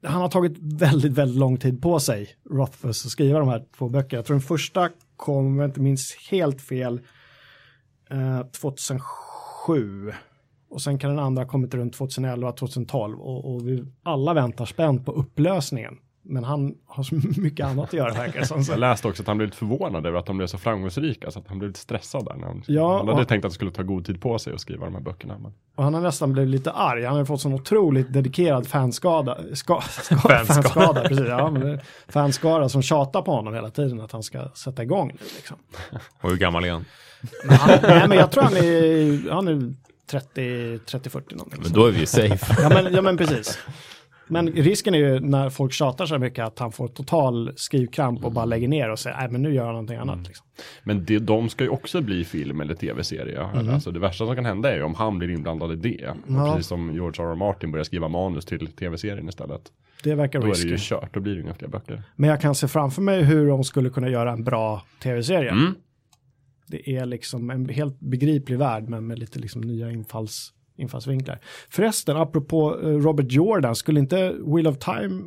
Han 0.03 0.21
har 0.21 0.29
tagit 0.29 0.59
väldigt, 0.59 1.13
väldigt 1.13 1.39
lång 1.39 1.57
tid 1.57 1.83
på 1.83 2.01
sig, 2.01 2.29
Rothfuss, 2.51 3.07
att 3.07 3.11
skriva 3.13 3.39
de 3.39 3.49
här 3.49 3.65
två 3.79 3.89
böckerna. 3.89 4.19
Jag 4.19 4.27
tror 4.27 4.35
den 4.35 4.43
första 4.43 4.91
kom, 5.17 5.47
om 5.47 5.59
jag 5.59 5.69
inte 5.69 5.81
minns 5.81 6.17
helt 6.31 6.61
fel, 6.61 7.01
eh, 8.11 8.41
2007. 8.47 10.13
Och 10.71 10.83
sen 10.83 10.99
kan 10.99 11.11
den 11.11 11.19
andra 11.19 11.43
ha 11.43 11.49
kommit 11.49 11.75
runt 11.75 11.95
2011, 11.95 12.53
2012 12.53 13.21
och, 13.21 13.55
och 13.55 13.69
vi 13.69 13.85
alla 14.03 14.35
väntar 14.35 14.65
spänt 14.65 15.07
på 15.07 15.13
upplösningen. 15.13 15.99
Men 16.23 16.45
han 16.45 16.75
har 16.87 17.03
så 17.03 17.15
mycket 17.41 17.67
annat 17.67 17.85
att 17.85 17.93
göra 17.93 18.13
verkar 18.15 18.43
som. 18.45 18.65
Så- 18.65 18.73
Jag 18.73 18.79
läste 18.81 19.09
också 19.09 19.23
att 19.23 19.27
han 19.27 19.37
blev 19.39 19.47
lite 19.49 19.57
förvånad 19.59 20.07
över 20.07 20.19
att 20.19 20.27
de 20.27 20.37
blev 20.37 20.47
så 20.47 20.59
framgångsrika 20.59 21.31
så 21.31 21.39
att 21.39 21.49
han 21.49 21.59
blev 21.59 21.69
lite 21.71 21.81
stressad 21.81 22.25
där. 22.25 22.35
När 22.35 22.47
han, 22.47 22.63
Ja, 22.67 22.99
han 22.99 23.09
hade 23.09 23.23
och- 23.23 23.29
tänkt 23.29 23.45
att 23.45 23.51
det 23.51 23.55
skulle 23.55 23.71
ta 23.71 23.83
god 23.83 24.05
tid 24.07 24.21
på 24.21 24.39
sig 24.39 24.53
att 24.53 24.61
skriva 24.61 24.85
de 24.85 24.95
här 24.95 25.01
böckerna. 25.03 25.39
Men... 25.39 25.53
Och 25.77 25.85
han 25.85 25.95
har 25.95 26.01
nästan 26.01 26.33
blivit 26.33 26.51
lite 26.51 26.71
arg. 26.73 27.05
Han 27.05 27.13
har 27.13 27.21
ju 27.21 27.27
fått 27.27 27.41
sån 27.41 27.53
otroligt 27.55 28.13
dedikerad 28.13 28.67
fanskada. 28.67 29.39
Ska, 29.55 29.81
ska, 29.81 30.17
Fanskada. 30.17 30.45
fanskada. 30.45 31.01
precis. 31.09 31.27
Ja, 31.29 31.51
men 31.51 31.81
fanskara 32.09 32.69
som 32.69 32.83
tjatar 32.83 33.23
på 33.23 33.33
honom 33.33 33.55
hela 33.55 33.71
tiden 33.71 34.01
att 34.01 34.13
han 34.13 34.23
ska 34.23 34.49
sätta 34.55 34.83
igång 34.83 35.09
nu. 35.09 35.19
Liksom. 35.37 35.57
Och 36.21 36.31
hur 36.31 36.37
gammal 36.37 36.65
är 36.65 36.71
han? 36.73 36.85
Men 37.45 37.57
han, 37.57 37.79
nej, 37.83 38.09
men 38.09 38.19
jag 38.19 38.31
tror 38.33 38.43
han 38.43 38.57
är, 38.57 39.31
han 39.33 39.49
är 39.49 39.75
30, 40.11 40.79
30, 40.87 41.11
40 41.11 41.35
någonting. 41.35 41.61
Men 41.63 41.73
då 41.73 41.87
är 41.87 41.91
vi 41.91 42.01
ju 42.01 42.07
safe. 42.07 42.57
Ja 42.63 42.69
men, 42.69 42.95
ja 42.95 43.03
men 43.03 43.17
precis. 43.17 43.59
Men 44.31 44.49
risken 44.53 44.95
är 44.95 44.99
ju 44.99 45.21
när 45.21 45.51
folk 45.51 45.73
tjatar 45.73 46.07
så 46.07 46.19
mycket 46.19 46.45
att 46.45 46.59
han 46.59 46.73
får 46.73 46.89
total 46.89 47.53
skrivkramp 47.57 48.25
och 48.25 48.33
bara 48.33 48.45
lägger 48.45 48.69
ner 48.69 48.91
och 48.91 48.99
säger 48.99 49.17
nej 49.17 49.29
men 49.31 49.43
nu 49.43 49.55
gör 49.55 49.65
han 49.65 49.73
någonting 49.73 49.97
annat. 49.97 50.29
Liksom. 50.29 50.47
Men 50.85 51.05
det, 51.05 51.19
de 51.19 51.49
ska 51.49 51.65
ju 51.65 51.71
också 51.71 52.01
bli 52.01 52.25
film 52.25 52.61
eller 52.61 52.75
tv-serie. 52.75 53.43
Alltså 53.43 53.91
det 53.91 53.99
värsta 53.99 54.27
som 54.27 54.35
kan 54.35 54.45
hända 54.45 54.73
är 54.73 54.77
ju 54.77 54.83
om 54.83 54.95
han 54.95 55.19
blir 55.19 55.31
inblandad 55.31 55.73
i 55.73 55.77
det. 55.77 56.15
Ja. 56.29 56.53
Precis 56.53 56.67
som 56.67 56.95
George 56.95 57.25
R. 57.25 57.31
R. 57.31 57.35
Martin 57.35 57.73
börjar 57.73 57.85
skriva 57.85 58.09
manus 58.09 58.45
till 58.45 58.67
tv-serien 58.67 59.29
istället. 59.29 59.63
Det 60.03 60.15
verkar 60.15 60.41
Då 60.41 60.47
är 60.47 60.51
det 60.51 60.71
ju 60.71 60.77
kört, 60.79 61.15
då 61.15 61.21
blir 61.21 61.35
det 61.35 61.41
inga 61.41 61.55
fler 61.55 61.69
böcker. 61.69 62.03
Men 62.17 62.31
jag 62.31 62.41
kan 62.41 62.55
se 62.55 62.69
framför 62.69 63.03
mig 63.03 63.23
hur 63.23 63.49
de 63.49 63.65
skulle 63.65 63.91
kunna 63.91 64.09
göra 64.09 64.33
en 64.33 64.45
bra 64.45 64.83
tv-serie. 65.03 65.51
Mm. 65.51 65.75
Det 66.67 66.97
är 66.97 67.07
liksom 67.07 67.51
en 67.51 67.69
helt 67.69 68.01
begriplig 68.01 68.59
värld 68.59 68.89
men 68.89 69.07
med 69.07 69.19
lite 69.19 69.39
liksom 69.39 69.61
nya 69.61 69.91
infalls, 69.91 70.53
infallsvinklar. 70.81 71.39
Förresten, 71.71 72.17
apropå 72.17 72.77
eh, 72.83 72.87
Robert 72.89 73.27
Jordan, 73.33 73.75
skulle 73.77 74.01
inte 74.01 74.35
Wheel 74.47 74.67
of 74.67 74.79
Time 74.79 75.23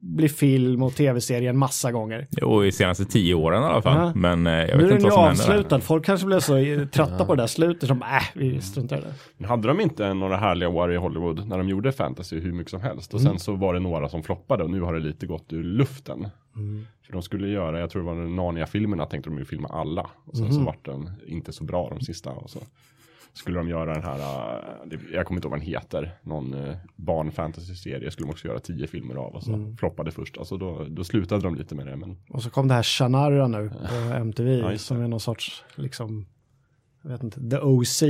bli 0.00 0.28
film 0.28 0.82
och 0.82 0.94
tv-serie 0.94 1.50
en 1.50 1.58
massa 1.58 1.92
gånger? 1.92 2.26
Jo, 2.30 2.64
i 2.64 2.72
senaste 2.72 3.04
tio 3.04 3.34
åren 3.34 3.62
i 3.62 3.66
alla 3.66 3.82
fall. 3.82 3.96
Ja. 4.06 4.12
Men 4.14 4.46
eh, 4.46 4.52
jag 4.52 4.66
Nu 4.66 4.72
vet 4.76 4.82
är 4.84 4.86
den 4.88 4.92
inte 4.92 5.04
vad 5.04 5.12
som 5.12 5.22
händer 5.22 5.44
där. 5.46 5.52
avslutad, 5.54 5.80
folk 5.80 6.04
kanske 6.04 6.26
blev 6.26 6.40
så 6.40 6.56
eh, 6.56 6.86
trötta 6.86 7.24
på 7.24 7.34
det 7.34 7.42
där 7.42 7.46
slutet 7.46 7.88
som 7.88 8.02
äh, 8.02 8.08
vi 8.34 8.60
struntar 8.60 8.98
i 8.98 9.00
det. 9.00 9.14
Men 9.38 9.48
Hade 9.48 9.68
de 9.68 9.80
inte 9.80 10.14
några 10.14 10.36
härliga 10.36 10.68
år 10.68 10.92
i 10.92 10.96
Hollywood 10.96 11.46
när 11.48 11.58
de 11.58 11.68
gjorde 11.68 11.92
fantasy 11.92 12.40
hur 12.40 12.52
mycket 12.52 12.70
som 12.70 12.80
helst 12.80 13.14
och 13.14 13.20
Mm. 13.20 13.32
sen 13.32 13.38
så 13.40 13.54
var 13.54 13.74
det 13.74 13.80
några 13.80 14.08
som 14.08 14.22
floppade 14.22 14.64
och 14.64 14.70
nu 14.70 14.80
har 14.80 14.94
det 14.94 15.00
lite 15.00 15.26
gått 15.26 15.52
ur 15.52 15.64
luften. 15.64 16.28
Mm. 16.56 16.86
För 17.06 17.12
de 17.12 17.22
skulle 17.22 17.48
göra, 17.48 17.80
jag 17.80 17.90
tror 17.90 18.02
det 18.02 18.06
var 18.06 18.14
Narnia-filmerna 18.14 19.06
tänkte 19.06 19.30
de 19.30 19.38
ju 19.38 19.44
filma 19.44 19.68
alla 19.68 20.06
och 20.26 20.36
sen 20.36 20.46
Mm. 20.46 20.58
så 20.58 20.64
vart 20.64 20.84
den 20.84 21.10
inte 21.26 21.52
så 21.52 21.64
bra 21.64 21.88
de 21.98 22.00
sista 22.04 22.30
och 22.30 22.50
så 22.50 22.58
skulle 23.36 23.58
de 23.58 23.68
göra 23.68 23.94
den 23.94 24.02
här, 24.02 24.18
äh, 24.90 24.98
jag 25.12 25.26
kommer 25.26 25.38
inte 25.38 25.46
ihåg 25.46 25.50
vad 25.50 25.60
den 25.60 25.66
heter, 25.68 26.18
någon 26.22 26.54
uh, 26.54 26.76
barn-fantasy-serie 26.96 28.10
skulle 28.10 28.26
de 28.26 28.30
också 28.30 28.48
göra 28.48 28.58
tio 28.60 28.86
filmer 28.86 29.14
av 29.14 29.34
och 29.34 29.42
så 29.42 29.52
Mm. 29.52 29.76
floppade 29.76 30.10
först, 30.10 30.38
alltså 30.38 30.56
då, 30.56 30.84
då 30.88 31.04
slutade 31.04 31.42
de 31.42 31.54
lite 31.54 31.74
med 31.74 31.86
det 31.86 31.96
men 31.96 32.16
Och 32.30 32.42
så 32.42 32.50
kom 32.50 32.68
det 32.68 32.74
här 32.74 32.82
Shannara 32.82 33.48
nu 33.48 33.70
på 33.70 34.14
MTV 34.14 34.56
Ja, 34.72 34.78
som 34.78 35.02
är 35.02 35.08
någon 35.08 35.20
sorts, 35.20 35.64
liksom, 35.74 36.26
jag 37.02 37.10
vet 37.10 37.22
inte, 37.22 37.50
The 37.50 37.58
OC 37.58 38.02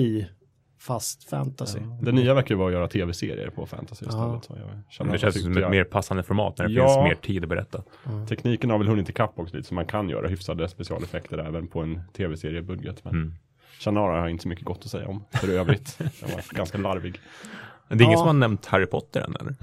fast 0.79 1.25
fantasy. 1.29 1.79
det 2.03 2.13
nya 2.13 2.35
verkar 2.35 2.55
ju 2.55 2.59
vara 2.59 2.69
att 2.69 2.75
göra 2.75 2.89
tv-serier 2.89 3.51
på 3.51 3.67
fantasy 3.67 4.05
Ja. 4.09 4.39
istället. 4.39 4.45
Så 4.45 4.53
jag 4.99 5.07
Det 5.13 5.19
känns 5.19 5.23
jag 5.23 5.43
som 5.43 5.53
ett 5.53 5.59
jag- 5.59 5.71
mer 5.71 5.85
passande 5.85 6.23
format 6.23 6.59
när 6.59 6.69
det 6.69 6.73
Ja. 6.75 6.89
finns 6.89 6.97
mer 7.09 7.15
tid 7.27 7.43
att 7.43 7.49
berätta. 7.49 7.83
Tekniken 8.29 8.71
har 8.71 8.79
väl 8.79 8.89
hunnit 8.89 9.09
ikapp 9.09 9.39
också 9.39 9.57
lite 9.57 9.69
så 9.69 9.75
man 9.75 9.87
kan 9.87 10.09
göra 10.09 10.29
hyfsade 10.29 10.69
specialeffekter 10.69 11.39
även 11.39 11.69
på 11.69 11.81
en 11.83 12.01
tv-seriebudget. 12.17 13.05
Men 13.05 13.15
Mm. 13.15 13.35
Shannara 13.81 14.13
har 14.13 14.19
jag 14.19 14.31
inte 14.31 14.43
så 14.43 14.49
mycket 14.49 14.65
gott 14.65 14.81
att 14.85 14.91
säga 14.91 15.09
om 15.09 15.25
för 15.31 15.49
övrigt. 15.49 15.99
Den 15.99 16.09
var 16.35 16.55
ganska 16.57 16.79
larvig. 16.79 17.21
Det 17.89 17.95
är 17.95 18.01
ingen 18.03 18.11
Ja. 18.13 18.19
som 18.19 18.27
har 18.27 18.35
nämnt 18.35 18.67
Harry 18.67 18.87
Potter 18.87 19.21
än 19.21 19.37
eller? 19.41 19.55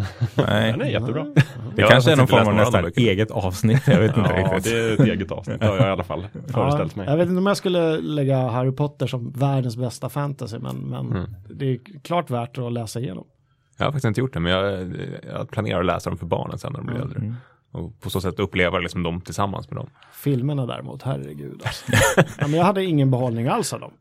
Nej, 0.47 0.71
Den 0.71 0.81
är 0.81 0.85
jättebra. 0.85 1.23
det 1.23 1.81
Jag 1.81 1.89
kanske 1.89 2.11
är 2.11 2.15
någon 2.15 2.27
form 2.27 2.47
av 2.47 2.55
nästan 2.55 2.91
eget 2.95 3.31
avsnitt. 3.31 3.87
Jag 3.87 3.99
vet 3.99 4.17
inte 4.17 4.29
Ja, 4.35 4.53
riktigt. 4.55 4.63
det 4.73 4.79
är 4.79 4.93
ett 4.93 4.99
eget 4.99 5.31
avsnitt. 5.31 5.59
Det 5.59 5.65
har 5.65 5.75
jag 5.77 5.87
i 5.87 5.89
alla 5.89 6.03
fall 6.03 6.27
föreställt 6.53 6.95
mig. 6.95 7.07
Jag 7.09 7.17
vet 7.17 7.27
inte 7.29 7.37
om 7.37 7.45
jag 7.45 7.57
skulle 7.57 7.97
lägga 8.01 8.47
Harry 8.47 8.71
Potter 8.71 9.07
som 9.07 9.31
världens 9.31 9.77
bästa 9.77 10.09
fantasy, 10.09 10.59
men, 10.59 10.75
men 10.75 11.05
Mm. 11.11 11.35
det 11.49 11.65
är 11.73 11.79
klart 12.03 12.29
värt 12.29 12.57
att 12.57 12.73
läsa 12.73 12.99
igenom. 12.99 13.25
Jag 13.77 13.85
har 13.85 13.91
faktiskt 13.91 14.05
inte 14.05 14.19
gjort 14.19 14.33
det, 14.33 14.39
men 14.39 14.51
jag, 14.51 14.93
jag 15.33 15.49
planerar 15.51 15.79
att 15.79 15.85
läsa 15.85 16.09
dem 16.09 16.19
för 16.19 16.25
barnen 16.25 16.57
sen 16.57 16.71
när 16.73 16.79
de 16.79 16.85
blir 16.85 16.95
Mm. 16.95 17.07
äldre. 17.07 17.35
Och 17.71 17.99
på 18.01 18.09
så 18.09 18.21
sätt 18.21 18.39
uppleva 18.39 18.79
liksom 18.79 19.03
dem 19.03 19.21
tillsammans 19.21 19.69
med 19.69 19.77
dem. 19.77 19.89
Filmerna 20.13 20.65
däremot, 20.65 21.01
herregud 21.03 21.61
alltså. 21.65 21.85
ja, 22.39 22.47
men 22.47 22.53
jag 22.53 22.63
hade 22.65 22.83
ingen 22.85 23.11
behållning 23.11 23.47
alls 23.47 23.73
av 23.73 23.79
dem. 23.79 23.91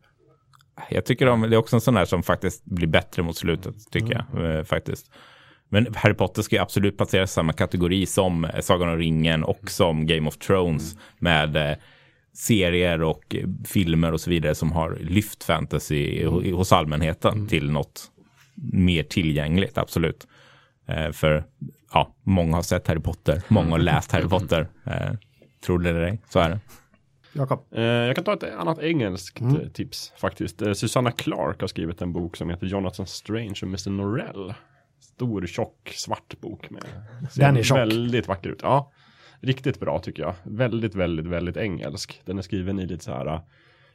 Jag 0.90 1.04
tycker 1.04 1.28
om, 1.28 1.40
det 1.40 1.56
är 1.56 1.58
också 1.58 1.76
en 1.76 1.80
sån 1.80 1.96
här 1.96 2.04
som 2.04 2.22
faktiskt 2.22 2.64
blir 2.64 2.86
bättre 2.88 3.22
mot 3.22 3.36
slutet, 3.36 3.74
tycker 3.90 4.24
jag 4.32 4.56
eh, 4.58 4.64
faktiskt. 4.64 5.10
Men 5.68 5.94
Harry 5.94 6.14
Potter 6.14 6.42
ska 6.42 6.56
ju 6.56 6.62
absolut 6.62 7.14
i 7.14 7.26
samma 7.26 7.52
kategori 7.52 8.06
som 8.06 8.44
eh, 8.44 8.60
Sagan 8.60 8.88
om 8.88 8.96
ringen 8.96 9.44
och 9.44 9.70
som 9.70 10.06
Game 10.06 10.28
of 10.28 10.36
Thrones 10.38 10.96
med 11.18 11.56
eh, 11.56 11.76
serier 12.34 13.02
och 13.02 13.34
eh, 13.34 13.48
filmer 13.64 14.12
och 14.12 14.20
så 14.20 14.30
vidare 14.30 14.54
som 14.54 14.72
har 14.72 14.96
lyft 15.00 15.44
fantasy 15.44 16.24
ho- 16.24 16.52
hos 16.52 16.72
allmänheten 16.72 17.48
till 17.48 17.70
något 17.70 18.10
mer 18.72 19.02
tillgängligt, 19.02 19.78
absolut. 19.78 20.26
Eh, 20.88 21.10
för 21.10 21.44
ja, 21.92 22.14
många 22.22 22.56
har 22.56 22.62
sett 22.62 22.86
Harry 22.86 23.00
Potter, 23.00 23.42
många 23.48 23.70
har 23.70 23.78
läst 23.78 24.12
Harry 24.12 24.28
Potter. 24.28 24.68
Eh, 24.86 25.12
tror 25.66 25.78
det 25.78 25.90
eller 25.90 26.02
ej, 26.02 26.18
så 26.28 26.38
är 26.38 26.48
det. 26.50 26.60
Jakob, 27.32 27.60
Eh, 27.70 27.82
jag 27.82 28.14
kan 28.16 28.24
ta 28.24 28.32
ett 28.32 28.42
annat 28.44 28.78
engelskt 28.78 29.40
Mm. 29.40 29.56
eh, 29.60 29.68
tips 29.68 30.12
faktiskt. 30.16 30.62
Eh, 30.62 30.72
Susanna 30.72 31.10
Clark 31.10 31.60
har 31.60 31.68
skrivit 31.68 32.02
en 32.02 32.12
bok 32.12 32.36
som 32.36 32.50
heter 32.50 32.66
Jonathan 32.66 33.06
Strange 33.06 33.54
och 33.62 33.68
Mr. 33.68 33.90
Norrell. 33.90 34.54
Stor, 35.00 35.46
tjock, 35.46 35.92
svart 35.94 36.40
bok 36.40 36.70
med. 36.70 36.84
Den 37.36 37.56
är 37.56 37.62
tjock. 37.62 37.78
Väldigt 37.78 38.28
vacker 38.28 38.50
ut. 38.50 38.60
Ja, 38.62 38.92
riktigt 39.40 39.80
bra 39.80 39.98
tycker 39.98 40.22
jag. 40.22 40.34
Väldigt, 40.42 40.94
väldigt, 40.94 41.26
väldigt 41.26 41.56
engelsk. 41.56 42.20
Den 42.24 42.38
är 42.38 42.42
skriven 42.42 42.78
i 42.80 42.86
lite 42.86 43.04
så 43.04 43.10
här 43.12 43.40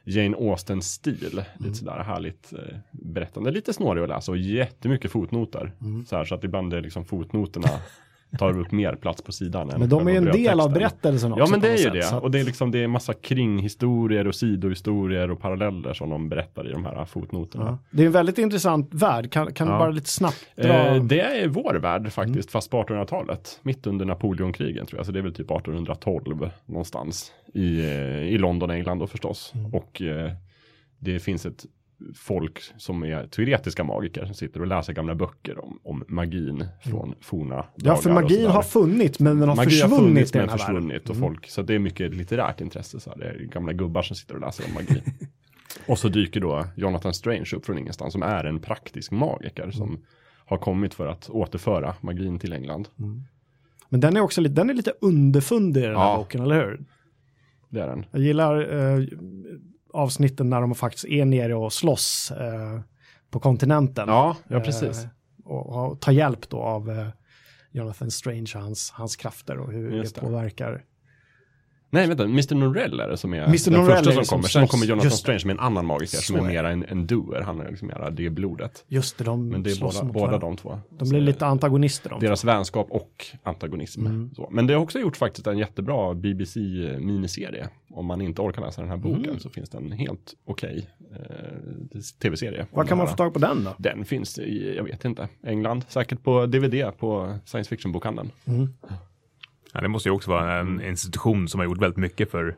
Jane 0.04 0.36
Austen-stil. 0.36 1.32
Mm. 1.32 1.44
Lite 1.58 1.74
sådär 1.74 2.02
härligt 2.02 2.52
eh, 2.52 2.78
berättande. 2.90 3.50
Lite 3.50 3.72
snårig 3.72 4.02
att 4.02 4.08
läsa 4.08 4.32
och 4.32 4.38
jättemycket 4.38 5.10
fotnoter. 5.10 5.72
Mm. 5.80 6.06
Så 6.06 6.16
här 6.16 6.24
så 6.24 6.34
att 6.34 6.44
ibland 6.44 6.74
är 6.74 6.80
liksom 6.80 7.04
fotnoterna 7.04 7.68
tar 8.38 8.58
upp 8.60 8.72
mer 8.72 8.94
plats 8.94 9.22
på 9.22 9.32
sidan. 9.32 9.72
men 9.78 9.88
de 9.88 10.06
är 10.08 10.10
ju 10.10 10.16
en 10.16 10.24
del 10.24 10.60
av 10.60 10.72
berättelsen 10.72 11.32
också. 11.32 11.44
Ja 11.44 11.50
men 11.50 11.60
det 11.60 11.68
är 11.68 11.72
ju 11.76 11.78
sätt, 11.78 11.92
det. 11.92 12.08
att- 12.16 12.22
Och 12.22 12.30
det 12.30 12.40
är 12.40 12.44
liksom 12.44 12.70
det 12.70 12.78
är 12.78 12.88
massa 12.88 13.14
kringhistorier 13.14 14.26
och 14.28 14.34
sidohistorier 14.34 15.30
och 15.30 15.40
paralleller 15.40 15.92
som 15.94 16.10
de 16.10 16.28
berättar 16.28 16.68
i 16.68 16.72
de 16.72 16.84
här 16.84 17.04
fotnoterna. 17.04 17.64
ja. 17.64 17.78
Det 17.90 18.02
är 18.02 18.06
en 18.06 18.12
väldigt 18.12 18.38
intressant 18.38 18.88
värld. 18.94 19.30
Kan, 19.32 19.52
kan 19.52 19.66
du 19.66 19.72
Ja. 19.72 19.78
bara 19.78 19.90
lite 19.90 20.10
snabbt 20.10 20.46
dra? 20.56 20.68
Eh, 20.96 21.02
det 21.04 21.20
är 21.20 21.48
vår 21.48 21.74
värld 21.74 22.00
Mm. 22.00 22.10
faktiskt, 22.10 22.50
fast 22.50 22.70
på 22.70 22.76
1800-talet. 22.82 23.58
Mitt 23.62 23.86
under 23.86 24.04
Napoleonkrigen 24.06 24.86
tror 24.86 24.98
jag, 24.98 25.06
så 25.06 25.12
det 25.12 25.18
är 25.18 25.22
väl 25.22 25.34
typ 25.34 25.50
1812 25.50 26.50
någonstans. 26.66 27.32
I, 27.54 27.80
eh, 27.80 28.22
i 28.22 28.38
London, 28.38 28.70
England 28.70 28.98
då 28.98 29.06
förstås. 29.06 29.52
Mm. 29.54 29.74
Och 29.74 30.02
eh, 30.02 30.32
det 30.98 31.18
finns 31.20 31.46
ett 31.46 31.64
folk 32.16 32.60
som 32.76 33.02
är 33.02 33.26
teoretiska 33.26 33.84
magiker 33.84 34.24
som 34.26 34.34
sitter 34.34 34.60
och 34.60 34.66
läser 34.66 34.92
gamla 34.92 35.14
böcker 35.14 35.64
om, 35.64 35.78
om 35.84 36.04
magin 36.08 36.64
från 36.84 37.14
forna 37.20 37.54
Mm. 37.54 37.64
ja, 37.76 37.96
för 37.96 38.10
dagar 38.10 38.22
magin 38.22 38.46
har 38.46 38.62
funnits 38.62 39.20
men 39.20 39.40
den 39.40 39.48
har 39.48 39.56
Magi 39.56 39.80
har 39.80 39.88
försvunnit 39.88 40.08
funnits 40.14 40.34
i 40.34 40.38
men. 40.38 40.44
Mm. 40.48 40.58
försvunnit 40.58 41.10
och 41.10 41.16
folk, 41.16 41.48
så 41.50 41.62
det 41.62 41.74
är 41.74 41.78
mycket 41.78 42.14
litterärt 42.14 42.60
intresse. 42.60 43.00
Så 43.00 43.10
här. 43.10 43.18
Det 43.18 43.24
är 43.28 43.34
gamla 43.44 43.72
gubbar 43.72 44.02
som 44.02 44.16
sitter 44.16 44.34
och 44.34 44.40
läser 44.40 44.64
om 44.68 44.74
magi. 44.74 45.02
och 45.86 45.98
så 45.98 46.08
dyker 46.08 46.40
då 46.40 46.66
Jonathan 46.76 47.14
Strange 47.14 47.50
upp 47.56 47.66
från 47.66 47.78
ingenstans 47.78 48.12
som 48.12 48.22
är 48.22 48.44
en 48.44 48.60
praktisk 48.60 49.10
magiker 49.10 49.70
som 49.70 49.88
Mm. 49.88 50.00
har 50.46 50.58
kommit 50.58 50.94
för 50.94 51.06
att 51.06 51.30
återföra 51.30 51.94
magin 52.00 52.38
till 52.38 52.52
England. 52.52 52.88
Men 53.88 54.00
den 54.00 54.16
är 54.16 54.20
också 54.20 54.40
lite, 54.40 54.54
den 54.54 54.70
är 54.70 54.74
lite 54.74 54.92
underfundig 55.00 55.80
i 55.80 55.86
den 55.86 55.96
här 55.96 56.10
Ja. 56.10 56.16
boken, 56.16 56.42
eller 56.42 56.54
hur? 56.66 56.84
Det 57.70 57.80
är 57.80 57.86
den. 57.86 58.06
Jag 58.10 58.20
gillar 58.20 58.56
eh, 58.76 59.04
avsnitten 59.98 60.50
när 60.50 60.60
de 60.60 60.74
faktiskt 60.74 61.04
är 61.04 61.24
nere 61.24 61.54
och 61.54 61.72
slåss 61.72 62.30
eh, 62.30 62.80
på 63.30 63.40
kontinenten. 63.40 64.08
Ja, 64.08 64.36
ja 64.48 64.60
precis. 64.60 65.04
Eh, 65.04 65.10
och, 65.44 65.90
och 65.90 66.00
tar 66.00 66.12
hjälp 66.12 66.48
då 66.48 66.58
av 66.62 66.90
eh, 66.90 67.08
Jonathan 67.70 68.10
Strange 68.10 68.52
och 68.54 68.60
hans, 68.60 68.90
hans 68.90 69.16
krafter 69.16 69.58
och 69.58 69.72
hur 69.72 69.90
Just 69.96 70.14
det. 70.14 70.20
påverkar. 70.20 70.84
Nej, 71.90 72.06
vänta, 72.08 72.24
Mr. 72.24 72.54
Norrell 72.54 73.00
är 73.00 73.08
det 73.08 73.16
som 73.16 73.34
är 73.34 73.42
Mr. 73.44 73.70
den 73.70 73.80
Norrell 73.80 73.96
första 74.04 74.12
som 74.12 74.24
som 74.24 74.36
kommer. 74.36 74.48
Sen 74.48 74.68
kommer 74.68 74.86
Jonathan 74.86 75.04
Just. 75.10 75.18
Strange 75.18 75.42
med 75.44 75.54
en 75.54 75.60
annan 75.60 75.86
magiker 75.86 76.18
som 76.18 76.36
är 76.36 76.40
är 76.40 76.44
mera 76.44 76.70
en, 76.70 76.84
en 76.88 77.06
doer. 77.06 77.40
Han 77.40 77.60
är 77.60 77.68
liksom 77.68 77.88
mera 77.88 78.10
det 78.10 78.30
blodet. 78.30 78.84
Just 78.88 79.18
det, 79.18 79.24
de 79.24 79.48
Men 79.48 79.62
det 79.62 79.70
är 79.70 79.80
båda, 79.80 80.04
båda 80.04 80.38
de 80.38 80.56
två. 80.56 80.80
De 80.90 81.08
blir 81.08 81.20
lite 81.20 81.46
antagonister 81.46 82.10
de. 82.10 82.20
Deras 82.20 82.44
vänskap 82.44 82.86
och 82.90 83.26
antagonism. 83.42 84.06
Mm. 84.06 84.30
Men 84.50 84.66
det 84.66 84.74
har 84.74 84.80
också 84.82 84.98
gjort 84.98 85.16
faktiskt 85.16 85.46
en 85.46 85.58
jättebra 85.58 86.14
BBC-miniserie. 86.14 87.68
Om 87.90 88.06
man 88.06 88.20
inte 88.20 88.42
orkar 88.42 88.62
läsa 88.62 88.80
den 88.80 88.90
här 88.90 88.96
boken 88.96 89.24
Mm. 89.24 89.38
så 89.38 89.50
finns 89.50 89.70
det 89.70 89.78
en 89.78 89.92
helt 89.92 90.34
okej 90.44 90.90
eh, 91.12 92.00
tv-serie. 92.22 92.66
Var 92.70 92.84
kan 92.84 92.98
man 92.98 93.08
få 93.08 93.16
tag 93.16 93.32
på 93.32 93.38
den 93.38 93.64
då? 93.64 93.74
Den 93.78 94.04
finns 94.04 94.38
i, 94.38 94.74
jag 94.76 94.84
vet 94.84 95.04
inte, 95.04 95.28
England. 95.46 95.84
Säkert 95.88 96.22
på 96.22 96.46
DVD 96.46 96.98
på 96.98 97.38
science 97.44 97.68
fiction-bokhandeln. 97.76 98.30
Ja, 99.74 99.80
det 99.80 99.88
måste 99.88 100.08
ju 100.08 100.14
också 100.14 100.30
vara 100.30 100.54
en 100.58 100.82
institution 100.84 101.48
som 101.48 101.60
har 101.60 101.64
gjort 101.66 101.78
väldigt 101.82 101.96
mycket 101.98 102.30
för 102.30 102.56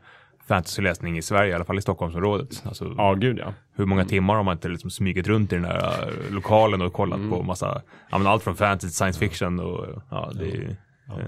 fantasyläsning 0.48 1.18
i 1.18 1.22
Sverige, 1.22 1.50
i 1.50 1.54
alla 1.54 1.64
fall 1.64 1.78
i 1.78 1.82
Stockholmsområdet. 1.82 2.62
Alltså, 2.66 2.94
Ja, 2.96 3.14
gud 3.14 3.38
ja. 3.38 3.54
Hur 3.76 3.86
många 3.86 4.04
timmar 4.04 4.34
har 4.34 4.42
man 4.42 4.52
inte 4.56 4.68
liksom 4.68 4.90
smugit 4.90 5.26
runt 5.28 5.52
i 5.52 5.54
den 5.54 5.62
där 5.64 6.08
äh, 6.28 6.34
lokalen 6.34 6.82
och 6.82 6.92
kollat 6.92 7.30
på 7.30 7.42
massa, 7.42 7.82
ja 8.10 8.18
men 8.18 8.26
allt 8.26 8.42
från 8.42 8.56
fantasy, 8.56 8.92
science 8.92 9.18
fiction 9.18 9.60
och 9.60 9.86
ja, 10.10 10.30
det 10.34 10.44
är 10.50 10.76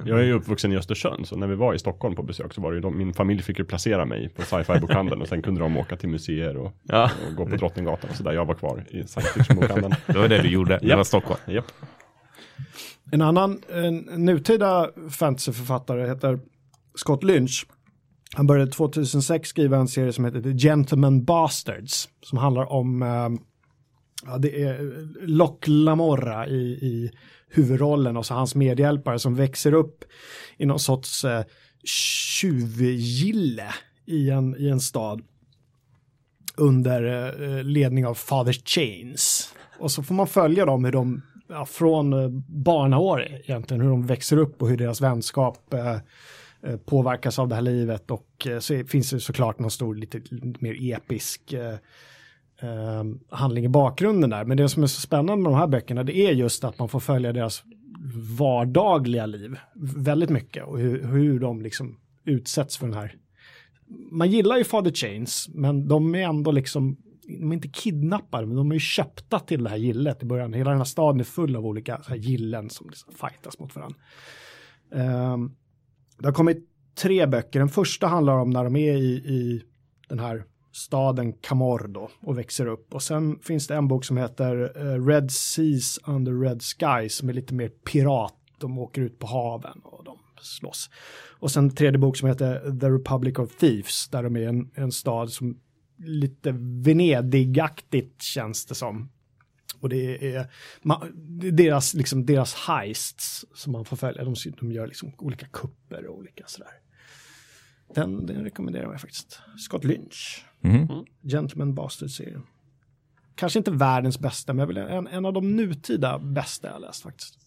Jag 0.05 0.20
är 0.20 0.24
ju 0.24 0.33
uppvuxen 0.33 0.72
i 0.72 0.76
Östersund, 0.76 1.28
så 1.28 1.37
när 1.37 1.47
vi 1.47 1.55
var 1.55 1.74
i 1.74 1.78
Stockholm 1.78 2.14
på 2.16 2.22
besök 2.22 2.53
så 2.55 2.61
var 2.61 2.70
det 2.70 2.74
ju 2.74 2.80
de, 2.80 2.99
min 2.99 3.14
familj 3.14 3.43
fick 3.43 3.59
ju 3.59 3.64
placera 3.64 4.05
mig 4.05 4.28
på 4.28 4.43
sci-fi 4.43 4.80
bokhandeln 4.80 5.22
och 5.22 5.28
sen 5.28 5.43
kunde 5.43 5.61
de 5.61 5.76
åka 5.76 5.97
till 5.97 6.09
museer 6.09 6.57
och, 6.57 6.72
Ja. 6.83 7.11
och 7.28 7.37
gå 7.37 7.47
på 7.47 7.57
Drottninggatan 7.57 8.11
och 8.11 8.16
sådär. 8.16 8.33
Jag 8.33 8.45
var 8.45 8.55
kvar 8.55 8.85
i 8.91 9.05
science 9.07 9.33
fiction 9.33 9.57
bokhandeln. 9.57 9.95
Det 10.07 10.18
var 10.18 10.28
det 10.28 10.43
du 10.43 10.49
gjorde, 10.49 10.78
det 10.78 10.87
Japp. 10.87 10.97
var 10.97 11.05
Stockholm. 11.05 11.41
Japp. 11.47 11.64
En 13.11 13.22
annan 13.22 13.61
en 13.72 13.96
nutida 13.96 14.90
fantasyförfattare 15.11 16.07
heter 16.09 16.40
Scott 16.94 17.22
Lynch. 17.24 17.66
Han 18.34 18.46
började 18.46 18.70
2006 18.70 19.48
skriva 19.48 19.76
en 19.76 19.88
serie 19.88 20.12
som 20.12 20.24
heter 20.24 20.42
The 20.42 20.53
Gentleman 20.53 21.24
Bastards. 21.24 22.09
Som 22.22 22.38
handlar 22.38 22.72
om, 22.72 23.03
eh, 23.03 23.28
ja, 24.26 24.38
det 24.38 24.62
är 24.62 25.07
Loch 25.26 25.68
Lamorra 25.68 26.46
i, 26.46 26.62
i 26.62 27.11
huvudrollen 27.48 28.16
och 28.16 28.26
så 28.26 28.34
hans 28.34 28.55
medhjälpare 28.55 29.18
som 29.18 29.34
växer 29.34 29.74
upp 29.74 30.05
i 30.57 30.66
någon 30.66 30.78
sorts 30.78 31.24
eh, 31.24 31.44
tjuvgille 31.84 33.74
i 34.07 34.30
en, 34.30 34.57
i 34.57 34.68
en 34.68 34.80
stad. 34.80 35.22
Under 36.57 37.03
eh, 37.42 37.64
ledning 37.64 38.07
av 38.07 38.14
Father 38.14 38.53
Chains. 38.53 39.55
Och 39.78 39.90
så 39.90 40.03
får 40.03 40.14
man 40.14 40.26
följa 40.26 40.66
dem 40.66 40.84
hur 40.84 40.92
de, 40.92 41.22
ja, 41.53 41.64
från 41.64 42.12
eh, 42.12 42.28
barnaår 42.48 43.22
egentligen, 43.22 43.80
hur 43.80 43.88
de 43.90 44.07
växer 44.07 44.36
upp 44.36 44.62
och 44.62 44.68
hur 44.68 44.76
deras 44.76 45.00
vänskap 45.00 45.74
eh, 45.74 45.92
eh, 45.92 46.76
påverkas 46.84 47.38
av 47.38 47.48
det 47.48 47.55
här 47.55 47.62
livet. 47.62 48.11
Och 48.11 48.46
eh, 48.46 48.59
så 48.59 48.74
är- 48.74 48.84
finns 48.84 49.11
det 49.11 49.20
såklart 49.20 49.59
någon 49.59 49.70
stor, 49.70 49.94
lite 49.94 50.20
mer 50.61 50.92
episk 50.94 51.53
eh, 51.53 51.72
eh, 52.62 53.05
handling 53.30 53.64
i 53.64 53.68
bakgrunden 53.68 54.30
där. 54.30 54.44
Men 54.44 54.57
det 54.57 54.68
som 54.68 54.82
är 54.82 54.86
så 54.86 55.00
spännande 55.00 55.42
med 55.42 55.53
de 55.53 55.59
här 55.59 55.66
böckerna, 55.66 56.03
det 56.05 56.16
är 56.16 56.32
just 56.32 56.64
att 56.64 56.78
man 56.78 56.88
får 56.88 57.00
följa 57.00 57.32
deras 57.32 57.62
vardagliga 58.38 59.26
liv 59.26 59.57
väldigt 59.96 60.30
mycket 60.30 60.64
och 60.64 60.78
hur, 60.78 61.05
hur 61.07 61.40
de 61.40 61.62
liksom 61.62 61.96
utsätts 62.24 62.76
för 62.76 62.86
den 62.86 62.94
här 62.96 63.16
man 64.11 64.30
gillar 64.30 64.57
ju 64.57 64.64
Father 64.64 64.90
Chains, 64.90 65.48
men 65.55 65.88
de 65.88 66.14
är 66.14 66.18
ändå 66.22 66.53
liksom, 66.53 66.96
de 67.27 67.51
är 67.51 67.55
inte 67.55 67.68
kidnappade, 67.68 68.47
men 68.47 68.57
de 68.57 68.70
är 68.70 68.75
ju 68.75 68.81
köpta 68.81 69.39
till 69.39 69.64
det 69.64 69.70
här 69.70 69.77
gillet 69.77 70.23
i 70.23 70.27
början. 70.27 70.53
Hela 70.53 70.70
den 70.70 70.81
här 70.81 70.85
staden 70.85 71.20
är 71.20 71.25
full 71.25 71.57
av 71.57 71.66
olika 71.66 72.03
så 72.03 72.09
här 72.09 72.16
gillen 72.16 72.70
som 72.70 72.91
liksom 72.91 73.12
fightas 73.12 73.59
mot 73.59 73.77
varandra. 73.77 73.99
Um, 74.91 75.57
det 76.18 76.27
har 76.27 76.33
kommit 76.33 76.68
tre 76.95 77.27
böcker. 77.27 77.59
Den 77.59 77.68
första 77.68 78.07
handlar 78.07 78.39
om 78.39 78.51
när 78.51 78.64
de 78.64 78.77
är 78.77 78.95
i, 78.95 79.12
i 79.12 79.62
den 80.09 80.18
här 80.18 80.45
staden 80.73 81.33
Camordo 81.33 82.09
och 82.20 82.39
växer 82.39 82.66
upp. 82.66 82.95
Och 82.95 83.03
sen 83.03 83.39
finns 83.39 83.66
det 83.66 83.75
en 83.75 83.89
bok 83.89 84.05
som 84.05 84.16
heter 84.16 84.73
eh, 84.77 85.07
Red 85.07 85.31
Seas 85.31 85.99
Under 86.07 86.33
Red 86.33 86.62
Skies 86.62 87.16
som 87.16 87.29
är 87.29 87.33
lite 87.33 87.55
mer 87.55 87.68
pirat. 87.68 88.35
De 88.59 88.79
åker 88.79 89.03
ut 89.03 89.18
på 89.18 89.27
haven 89.27 89.81
och 89.85 90.05
de 90.05 90.18
slåss. 90.41 90.91
Och 91.39 91.51
sen 91.51 91.75
tredje 91.75 91.99
bok 91.99 92.16
som 92.16 92.29
heter 92.29 92.81
The 92.81 92.87
Republic 92.87 93.39
of 93.39 93.57
Thieves 93.57 94.09
där 94.09 94.23
de 94.23 94.37
är 94.37 94.49
en, 94.49 94.70
en 94.75 94.93
stad 94.93 95.31
som 95.31 95.59
lite 95.97 96.53
Venedig-aktigt 96.53 98.22
känns 98.22 98.66
det 98.66 98.74
som. 98.74 99.11
Och 99.80 99.88
det 99.88 100.34
är, 100.34 100.47
ma- 100.82 101.11
det 101.14 101.49
är 101.49 101.53
deras, 101.53 101.95
liksom, 101.95 102.26
deras 102.26 102.55
heists 102.55 103.45
som 103.55 103.72
man 103.72 103.84
får 103.84 103.97
följa. 103.97 104.24
De, 104.24 104.34
de 104.61 104.72
gör 104.72 104.86
liksom 104.86 105.12
olika 105.18 105.47
kupper 105.47 106.07
och 106.07 106.18
olika 106.18 106.45
sådär. 106.47 106.70
Den, 107.95 108.26
den 108.26 108.45
rekommenderar 108.45 108.93
jag 108.93 109.01
faktiskt. 109.01 109.40
Scott 109.59 109.84
Lynch. 109.84 110.45
Mhm. 110.61 111.05
Gentleman 111.22 111.74
Bastard-serien. 111.74 112.43
Kanske 113.34 113.59
inte 113.59 113.70
världens 113.70 114.18
bästa, 114.18 114.53
men 114.53 114.76
en, 114.76 115.07
en 115.07 115.24
av 115.26 115.32
de 115.32 115.57
nutida 115.57 116.18
bästa 116.18 116.68
jag 116.68 116.80
läst 116.80 117.03
faktiskt. 117.03 117.38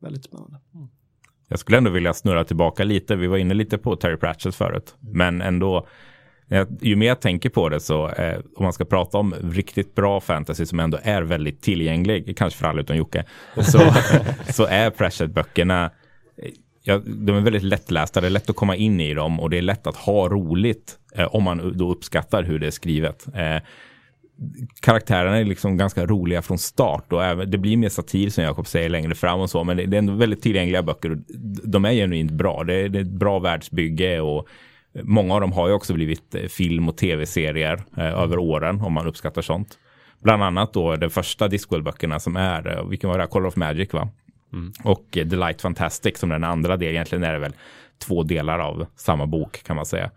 Väldigt 0.00 0.24
spännande. 0.24 0.58
Jag 1.48 1.58
skulle 1.58 1.78
ändå 1.78 1.90
vilja 1.90 2.14
snurra 2.14 2.44
tillbaka 2.44 2.84
lite. 2.84 3.16
Vi 3.16 3.26
var 3.26 3.36
inne 3.36 3.54
lite 3.54 3.78
på 3.78 3.96
Terry 3.96 4.16
Pratchett 4.16 4.54
förut, 4.54 4.96
men 5.00 5.42
ändå. 5.42 5.88
Eh, 6.48 6.66
Ju 6.80 6.96
mer 6.96 7.06
jag 7.06 7.20
tänker 7.20 7.50
på 7.50 7.68
det 7.68 7.80
så, 7.80 8.08
eh, 8.08 8.38
om 8.56 8.62
man 8.62 8.72
ska 8.72 8.84
prata 8.84 9.18
om 9.18 9.34
riktigt 9.42 9.94
bra 9.94 10.20
fantasy 10.20 10.66
som 10.66 10.80
ändå 10.80 10.98
är 11.02 11.22
väldigt 11.22 11.62
tillgänglig, 11.62 12.36
kanske 12.36 12.58
för 12.58 12.66
alla 12.66 12.80
utom 12.80 12.96
Jocke, 12.96 13.24
så, 13.56 13.80
så 14.52 14.66
är 14.66 14.90
Pratchett-böckerna, 14.90 15.84
eh, 16.42 16.50
ja, 16.82 16.98
de 17.06 17.36
är 17.36 17.40
väldigt 17.40 17.62
lättlästa, 17.62 18.20
det 18.20 18.26
är 18.26 18.30
lätt 18.30 18.50
att 18.50 18.56
komma 18.56 18.76
in 18.76 19.00
i 19.00 19.14
dem 19.14 19.40
och 19.40 19.50
det 19.50 19.58
är 19.58 19.62
lätt 19.62 19.86
att 19.86 19.96
ha 19.96 20.28
roligt 20.28 20.98
eh, 21.14 21.34
om 21.34 21.42
man 21.42 21.78
då 21.78 21.90
uppskattar 21.90 22.42
hur 22.42 22.58
det 22.58 22.66
är 22.66 22.70
skrivet. 22.70 23.26
Eh, 23.34 23.62
karaktärerna 24.80 25.38
är 25.38 25.44
liksom 25.44 25.76
ganska 25.76 26.06
roliga 26.06 26.42
från 26.42 26.58
start 26.58 27.12
och 27.12 27.24
även, 27.24 27.50
det 27.50 27.58
blir 27.58 27.76
mer 27.76 27.88
satir 27.88 28.30
som 28.30 28.44
Jakob 28.44 28.66
säger 28.66 28.88
längre 28.88 29.14
fram 29.14 29.40
och 29.40 29.50
så, 29.50 29.64
men 29.64 29.76
det, 29.76 29.86
det 29.86 29.96
är 29.96 29.98
ändå 29.98 30.12
väldigt 30.12 30.42
tillgängliga 30.42 30.82
böcker 30.82 31.10
och 31.10 31.18
de 31.64 31.84
är 31.84 31.92
genuint 31.92 32.30
bra. 32.30 32.64
Det 32.64 32.74
är, 32.74 32.88
det 32.88 32.98
är 32.98 33.02
ett 33.02 33.08
bra 33.08 33.38
världsbygge 33.38 34.20
och 34.20 34.48
många 35.02 35.34
av 35.34 35.40
dem 35.40 35.52
har 35.52 35.68
ju 35.68 35.74
också 35.74 35.94
blivit 35.94 36.34
eh, 36.34 36.42
film 36.42 36.88
och 36.88 36.96
tv-serier 36.96 37.84
eh, 37.96 38.18
över 38.18 38.38
åren 38.38 38.80
om 38.80 38.92
man 38.92 39.06
uppskattar 39.06 39.42
sånt. 39.42 39.78
Bland 40.22 40.42
annat 40.42 40.72
då 40.72 40.96
de 40.96 41.10
första 41.10 41.48
Discworld-böckerna 41.48 42.18
som 42.18 42.36
är, 42.36 42.76
eh, 42.76 42.88
vilken 42.88 43.10
var 43.10 43.18
det, 43.18 43.26
Call 43.26 43.46
of 43.46 43.56
Magic 43.56 43.92
va? 43.92 44.08
Och 44.84 45.16
eh, 45.16 45.28
The 45.28 45.36
Light 45.36 45.62
Fantastic 45.62 46.18
som 46.18 46.28
den 46.28 46.44
andra 46.44 46.76
delen, 46.76 46.94
egentligen 46.94 47.24
är 47.24 47.32
det 47.32 47.38
väl 47.38 47.54
två 47.98 48.22
delar 48.22 48.58
av 48.58 48.86
samma 48.96 49.26
bok 49.26 49.62
kan 49.62 49.76
man 49.76 49.86
säga. 49.86 50.10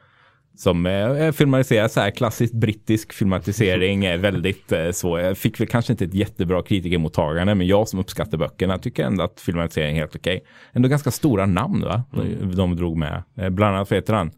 Som 0.58 0.86
eh, 0.86 0.92
är 0.94 1.32
filmatiserad 1.32 1.92
så 1.92 2.00
här 2.00 2.12
klassiskt 2.12 2.54
brittisk 2.54 3.14
filmatisering 3.14 4.06
är 4.06 4.18
väldigt 4.18 4.72
eh, 4.72 4.92
svår. 4.92 5.20
Jag 5.20 5.38
fick 5.38 5.60
väl 5.60 5.68
kanske 5.68 5.94
inte 5.94 6.06
ett 6.06 6.14
jättebra 6.14 6.64
kritikermottagande 6.64 7.56
men 7.56 7.68
jag 7.68 7.88
som 7.88 8.00
uppskattar 8.00 8.38
böckerna 8.38 8.78
tycker 8.78 9.04
ändå 9.04 9.24
att 9.24 9.40
filmatiseringen 9.40 9.96
är 9.96 10.00
helt 10.00 10.16
okej. 10.16 10.44
Ändå 10.74 10.90
ganska 10.90 11.12
stora 11.12 11.46
namn 11.46 11.82
va? 11.82 12.04
De 12.56 12.76
drog 12.76 12.98
med. 12.98 13.24
Eh, 13.38 13.50
bland 13.50 13.76
annat 13.76 13.90
vad 13.90 13.98
heter 13.98 14.14
han? 14.14 14.32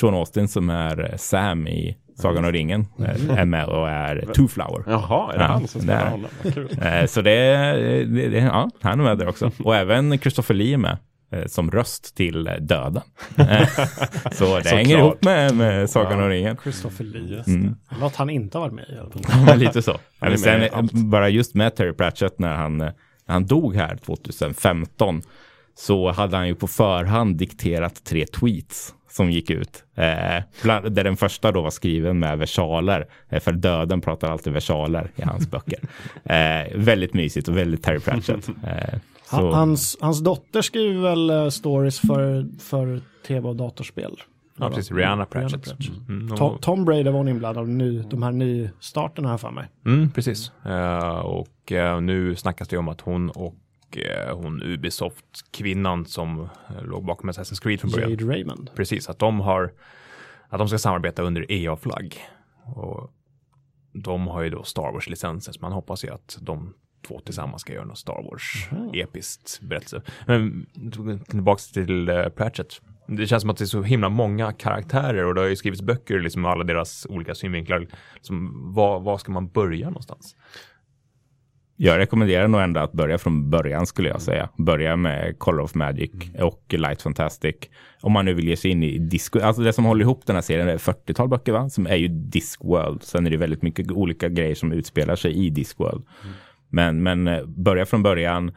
Sean 0.00 0.14
Austin 0.14 0.48
som 0.48 0.70
är 0.70 1.10
eh, 1.10 1.16
Sam 1.16 1.68
i 1.68 1.96
Sagan 2.16 2.44
om 2.44 2.52
ringen 2.52 2.86
eh, 2.98 3.38
är 3.38 3.44
med 3.44 3.66
och 3.66 3.88
är 3.90 4.26
Two 4.34 4.46
Flower. 4.48 4.82
Jaha, 4.86 5.32
är 5.32 5.38
det 5.38 5.44
Ja, 5.44 5.50
han 5.50 5.68
som 5.68 5.80
spelar 5.80 6.10
honom? 6.10 6.30
Kul. 6.54 6.78
Eh, 6.82 7.06
Så 7.06 7.22
det, 7.22 7.30
är- 7.32 8.04
det, 8.04 8.28
det, 8.28 8.38
ja, 8.38 8.70
han 8.80 9.00
är 9.00 9.04
med 9.04 9.18
där 9.18 9.28
också. 9.28 9.50
Och 9.64 9.76
även 9.76 10.18
Christopher 10.18 10.54
Lee 10.54 10.74
är 10.74 10.78
med 10.78 10.96
som 11.46 11.70
röst 11.70 12.16
till 12.16 12.44
döden. 12.60 13.02
Så 14.32 14.58
det 14.60 14.68
hänger 14.68 14.98
ihop 14.98 15.24
med, 15.24 15.54
med 15.56 15.90
Sagan 15.90 16.22
om 16.22 16.28
ringen. 16.28 16.56
Christopher 16.62 17.04
Lee. 17.04 17.42
Mm. 17.46 17.74
Något 18.00 18.16
han 18.16 18.30
inte 18.30 18.58
har 18.58 18.68
varit 18.70 18.74
med 18.74 19.54
i. 19.54 19.58
Lite 19.58 19.82
så. 19.82 19.98
Men 20.20 20.38
sen 20.38 20.68
bara 20.92 21.28
just 21.28 21.54
med 21.54 21.76
Terry 21.76 21.92
Pratchett 21.92 22.38
när 22.38 22.54
han, 22.54 22.78
när 22.78 22.92
han 23.26 23.46
dog 23.46 23.76
här 23.76 23.96
2015 23.96 25.22
så 25.74 26.10
hade 26.12 26.36
han 26.36 26.48
ju 26.48 26.54
på 26.54 26.66
förhand 26.66 27.36
dikterat 27.36 28.04
tre 28.04 28.26
tweets 28.26 28.94
som 29.12 29.30
gick 29.30 29.50
ut. 29.50 29.84
Eh, 29.94 30.42
bland, 30.62 30.92
där 30.92 31.04
den 31.04 31.16
första 31.16 31.52
då 31.52 31.62
var 31.62 31.70
skriven 31.70 32.18
med 32.18 32.38
versaler. 32.38 33.06
Eh, 33.28 33.40
för 33.40 33.52
döden 33.52 34.00
pratar 34.00 34.30
alltid 34.30 34.52
versaler 34.52 35.10
i 35.16 35.22
hans 35.22 35.50
böcker. 35.50 35.78
Eh, 36.24 36.66
väldigt 36.78 37.14
mysigt 37.14 37.48
och 37.48 37.56
väldigt 37.56 37.82
Terry 37.82 38.00
Pratchett. 38.00 38.48
Eh, 38.66 38.98
så, 39.30 39.36
Han, 39.36 39.54
hans, 39.54 39.96
hans 40.00 40.20
dotter 40.20 40.62
skriver 40.62 41.02
väl 41.02 41.30
eh, 41.30 41.48
stories 41.48 42.00
för, 42.00 42.46
för 42.60 43.00
tv 43.26 43.48
och 43.48 43.56
datorspel. 43.56 44.16
Ja, 44.58 44.68
precis. 44.70 44.92
Rihanna 44.92 45.24
Pratchett. 45.24 45.68
Mm, 46.08 46.32
och- 46.32 46.38
Tom, 46.38 46.58
Tom 46.58 46.84
Brady 46.84 47.02
var 47.04 47.12
hon 47.12 47.28
inblandad 47.28 47.68
nu, 47.68 48.04
de 48.10 48.22
här 48.22 48.32
nystarterna 48.32 49.28
här 49.28 49.36
för 49.36 49.50
mig. 49.50 49.68
Mm, 49.86 50.10
precis. 50.10 50.52
Eh, 50.66 51.18
och 51.18 51.72
eh, 51.72 52.00
nu 52.00 52.36
snackas 52.36 52.68
det 52.68 52.76
om 52.76 52.88
att 52.88 53.00
hon 53.00 53.30
och 53.30 53.54
hon 54.32 54.62
Ubisoft-kvinnan 54.62 56.04
som 56.04 56.40
eh, 56.40 56.84
låg 56.84 57.04
bakom 57.04 57.30
Assassin's 57.30 57.62
Creed 57.62 57.80
från 57.80 57.90
början. 57.90 58.10
Jade 58.10 58.24
Raymond. 58.24 58.70
Precis, 58.76 59.08
att 59.08 59.18
de 59.18 59.40
har 59.40 59.72
att 60.48 60.58
de 60.58 60.68
ska 60.68 60.78
samarbeta 60.78 61.22
under 61.22 61.52
EA-flagg. 61.52 62.16
Och 62.64 63.10
de 63.92 64.26
har 64.26 64.42
ju 64.42 64.50
då 64.50 64.62
Star 64.62 64.92
Wars-licenser, 64.92 65.52
så 65.52 65.60
man 65.60 65.72
hoppas 65.72 66.04
ju 66.04 66.10
att 66.10 66.38
de 66.40 66.74
två 67.08 67.20
tillsammans 67.20 67.62
ska 67.62 67.72
göra 67.72 67.84
något 67.84 67.98
Star 67.98 68.22
Wars-episkt 68.22 69.60
berättelse. 69.60 70.02
Men 70.26 70.66
tillbaka 71.28 71.60
till 71.72 72.08
eh, 72.08 72.28
Pratchett. 72.28 72.80
Det 73.06 73.26
känns 73.26 73.40
som 73.40 73.50
att 73.50 73.56
det 73.56 73.64
är 73.64 73.66
så 73.66 73.82
himla 73.82 74.08
många 74.08 74.52
karaktärer 74.52 75.24
och 75.24 75.34
det 75.34 75.40
har 75.40 75.48
ju 75.48 75.56
skrivits 75.56 75.82
böcker 75.82 76.20
liksom 76.20 76.42
med 76.42 76.50
alla 76.50 76.64
deras 76.64 77.06
olika 77.10 77.34
synvinklar. 77.34 77.86
Som, 78.20 78.52
var, 78.74 79.00
var 79.00 79.18
ska 79.18 79.32
man 79.32 79.48
börja 79.48 79.86
någonstans? 79.86 80.36
Jag 81.76 81.98
rekommenderar 81.98 82.48
nog 82.48 82.60
ändå 82.60 82.80
att 82.80 82.92
börja 82.92 83.18
från 83.18 83.50
början 83.50 83.86
skulle 83.86 84.08
jag 84.08 84.22
säga. 84.22 84.48
Börja 84.56 84.96
med 84.96 85.38
Call 85.38 85.60
of 85.60 85.74
Magic 85.74 86.10
och 86.40 86.64
Light 86.68 87.02
Fantastic. 87.02 87.56
Om 88.00 88.12
man 88.12 88.24
nu 88.24 88.34
vill 88.34 88.48
ge 88.48 88.56
sig 88.56 88.70
in 88.70 88.82
i 88.82 88.98
Disco. 88.98 89.40
Alltså 89.40 89.62
det 89.62 89.72
som 89.72 89.84
håller 89.84 90.04
ihop 90.04 90.26
den 90.26 90.36
här 90.36 90.42
serien 90.42 90.68
är 90.68 90.78
40-tal 90.78 91.28
böcker 91.28 91.52
va? 91.52 91.68
Som 91.68 91.86
är 91.86 91.96
ju 91.96 92.08
Discworld. 92.08 93.02
Sen 93.02 93.26
är 93.26 93.30
det 93.30 93.36
väldigt 93.36 93.62
mycket 93.62 93.90
olika 93.90 94.28
grejer 94.28 94.54
som 94.54 94.72
utspelar 94.72 95.16
sig 95.16 95.46
i 95.46 95.50
Discworld. 95.50 96.04
Men, 96.68 97.02
men 97.02 97.28
eh, 97.28 97.44
börja 97.46 97.86
från 97.86 98.02
början 98.02 98.52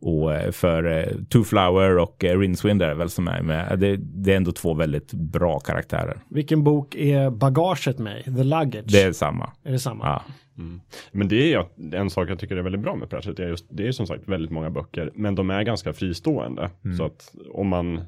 Och 0.00 0.34
eh, 0.34 0.50
för 0.50 0.84
eh, 0.84 1.24
Two 1.28 1.42
Flower 1.42 1.98
och 1.98 2.24
eh, 2.24 2.38
Rincewind 2.38 2.82
är 2.82 2.88
det 2.88 2.94
väl 2.94 3.10
som 3.10 3.28
är 3.28 3.42
med. 3.42 3.78
Det, 3.78 3.96
det, 3.96 4.32
är 4.32 4.36
ändå 4.36 4.52
två 4.52 4.74
väldigt 4.74 5.12
bra 5.12 5.58
karaktärer. 5.58 6.18
Vilken 6.28 6.64
bok 6.64 6.94
är 6.94 7.30
bagaget 7.30 7.98
med? 7.98 8.24
The 8.24 8.44
Luggage? 8.44 8.92
Det 8.92 9.02
är 9.02 9.12
samma. 9.12 9.52
Är 9.64 9.72
det 9.72 9.78
samma? 9.78 10.04
Ja. 10.04 10.22
Mm. 10.58 10.80
Men 11.12 11.28
det 11.28 11.54
är 11.54 11.66
en 11.92 12.10
sak 12.10 12.30
jag 12.30 12.38
tycker 12.38 12.56
är 12.56 12.62
väldigt 12.62 12.80
bra 12.80 12.96
med 12.96 13.10
Pratchett. 13.10 13.36
Det 13.36 13.44
är, 13.44 13.48
just, 13.48 13.66
det 13.68 13.88
är 13.88 13.92
som 13.92 14.06
sagt 14.06 14.28
väldigt 14.28 14.50
många 14.50 14.70
böcker, 14.70 15.10
men 15.14 15.34
de 15.34 15.50
är 15.50 15.62
ganska 15.62 15.92
fristående. 15.92 16.70
Mm. 16.84 16.96
Så 16.96 17.04
att 17.04 17.34
om 17.52 17.68
man 17.68 18.00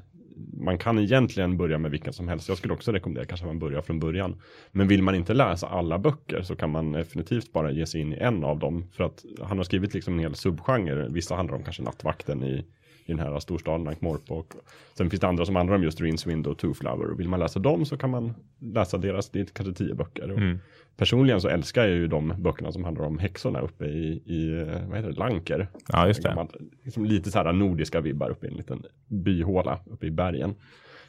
man 0.53 0.77
kan 0.77 0.99
egentligen 0.99 1.57
börja 1.57 1.77
med 1.77 1.91
vilken 1.91 2.13
som 2.13 2.27
helst. 2.27 2.49
Jag 2.49 2.57
skulle 2.57 2.73
också 2.73 2.91
rekommendera 2.91 3.25
kanske 3.25 3.45
att 3.45 3.49
man 3.49 3.59
börjar 3.59 3.81
från 3.81 3.99
början. 3.99 4.35
Men 4.71 4.87
vill 4.87 5.03
man 5.03 5.15
inte 5.15 5.33
läsa 5.33 5.67
alla 5.67 5.99
böcker 5.99 6.41
så 6.41 6.55
kan 6.55 6.69
man 6.69 6.91
definitivt 6.91 7.53
bara 7.53 7.71
ge 7.71 7.85
sig 7.85 8.01
in 8.01 8.13
i 8.13 8.17
en 8.17 8.43
av 8.43 8.59
dem. 8.59 8.87
För 8.91 9.03
att 9.03 9.25
han 9.41 9.57
har 9.57 9.63
skrivit 9.63 9.93
liksom 9.93 10.13
en 10.13 10.19
hel 10.19 10.35
subgenre. 10.35 11.09
Vissa 11.09 11.35
handlar 11.35 11.55
om 11.55 11.63
kanske 11.63 11.83
nattvakten 11.83 12.43
i, 12.43 12.65
i 13.05 13.11
den 13.11 13.19
här 13.19 13.39
storstaden 13.39 13.87
Ankh-Morpork. 13.87 14.55
Och 14.55 14.63
sen 14.97 15.09
finns 15.09 15.21
det 15.21 15.27
andra 15.27 15.45
som 15.45 15.55
handlar 15.55 15.75
om 15.75 15.83
just 15.83 16.01
Rinswind 16.01 16.47
och 16.47 16.57
Two 16.57 16.73
Flower. 16.73 17.11
Och 17.11 17.19
vill 17.19 17.29
man 17.29 17.39
läsa 17.39 17.59
dem 17.59 17.85
så 17.85 17.97
kan 17.97 18.09
man 18.09 18.33
läsa 18.59 18.97
deras, 18.97 19.29
det 19.29 19.39
är 19.39 19.45
kanske 19.45 19.73
tio 19.73 19.95
böcker. 19.95 20.29
Mm. 20.29 20.59
Personligen 20.99 21.41
så 21.41 21.47
älskar 21.47 21.81
jag 21.81 21.91
ju 21.91 22.07
de 22.07 22.33
böckerna 22.37 22.71
som 22.71 22.83
handlar 22.83 23.05
om 23.05 23.19
häxorna 23.19 23.59
uppe 23.59 23.85
i, 23.85 24.07
i 24.25 24.65
vad 24.87 24.97
heter 24.97 25.11
det, 25.11 25.19
Lanker. 25.19 25.67
Ja, 25.87 26.07
just 26.07 26.23
det. 26.23 26.29
Gammal, 26.29 26.47
liksom 26.83 27.05
lite 27.05 27.31
så 27.31 27.37
här 27.37 27.53
nordiska 27.53 28.01
vibbar 28.01 28.29
uppe 28.29 28.47
i 28.47 28.49
en 28.49 28.57
liten 28.57 28.83
byhåla 29.07 29.79
uppe 29.85 30.05
i 30.05 30.11
bergen. 30.11 30.55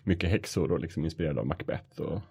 Mycket 0.03 0.31
häxor 0.31 0.73
och 0.73 0.81
liksom 0.81 1.05
inspirerade 1.05 1.41
av 1.41 1.47
Macbeth 1.47 2.01
och 2.01 2.23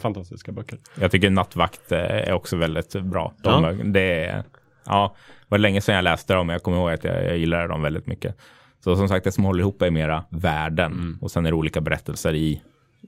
fantastiska 0.00 0.52
böcker. 0.52 0.78
Jag 1.00 1.10
tycker 1.10 1.30
Nattvakt 1.30 1.92
eh, 1.92 1.98
är 1.98 2.32
också 2.32 2.56
väldigt 2.56 3.02
bra. 3.02 3.34
De, 3.42 3.64
ja. 3.64 3.72
Det 3.72 4.24
är, 4.24 4.44
ja, 4.86 5.16
var 5.48 5.58
länge 5.58 5.80
sedan 5.80 5.94
jag 5.94 6.04
läste 6.04 6.34
dem, 6.34 6.46
men 6.46 6.54
jag 6.54 6.62
kommer 6.62 6.78
ihåg 6.78 6.90
att 6.90 7.04
jag, 7.04 7.24
jag 7.24 7.38
gillade 7.38 7.68
dem 7.68 7.82
väldigt 7.82 8.06
mycket. 8.06 8.36
Så 8.80 8.96
som 8.96 9.08
sagt, 9.08 9.24
det 9.24 9.32
som 9.32 9.44
håller 9.44 9.60
ihop 9.60 9.82
är 9.82 9.90
mera 9.90 10.24
världen 10.30 10.92
mm. 10.92 11.18
och 11.20 11.30
sen 11.30 11.46
är 11.46 11.50
det 11.50 11.56
olika 11.56 11.80
berättelser 11.80 12.34
i 12.34 12.62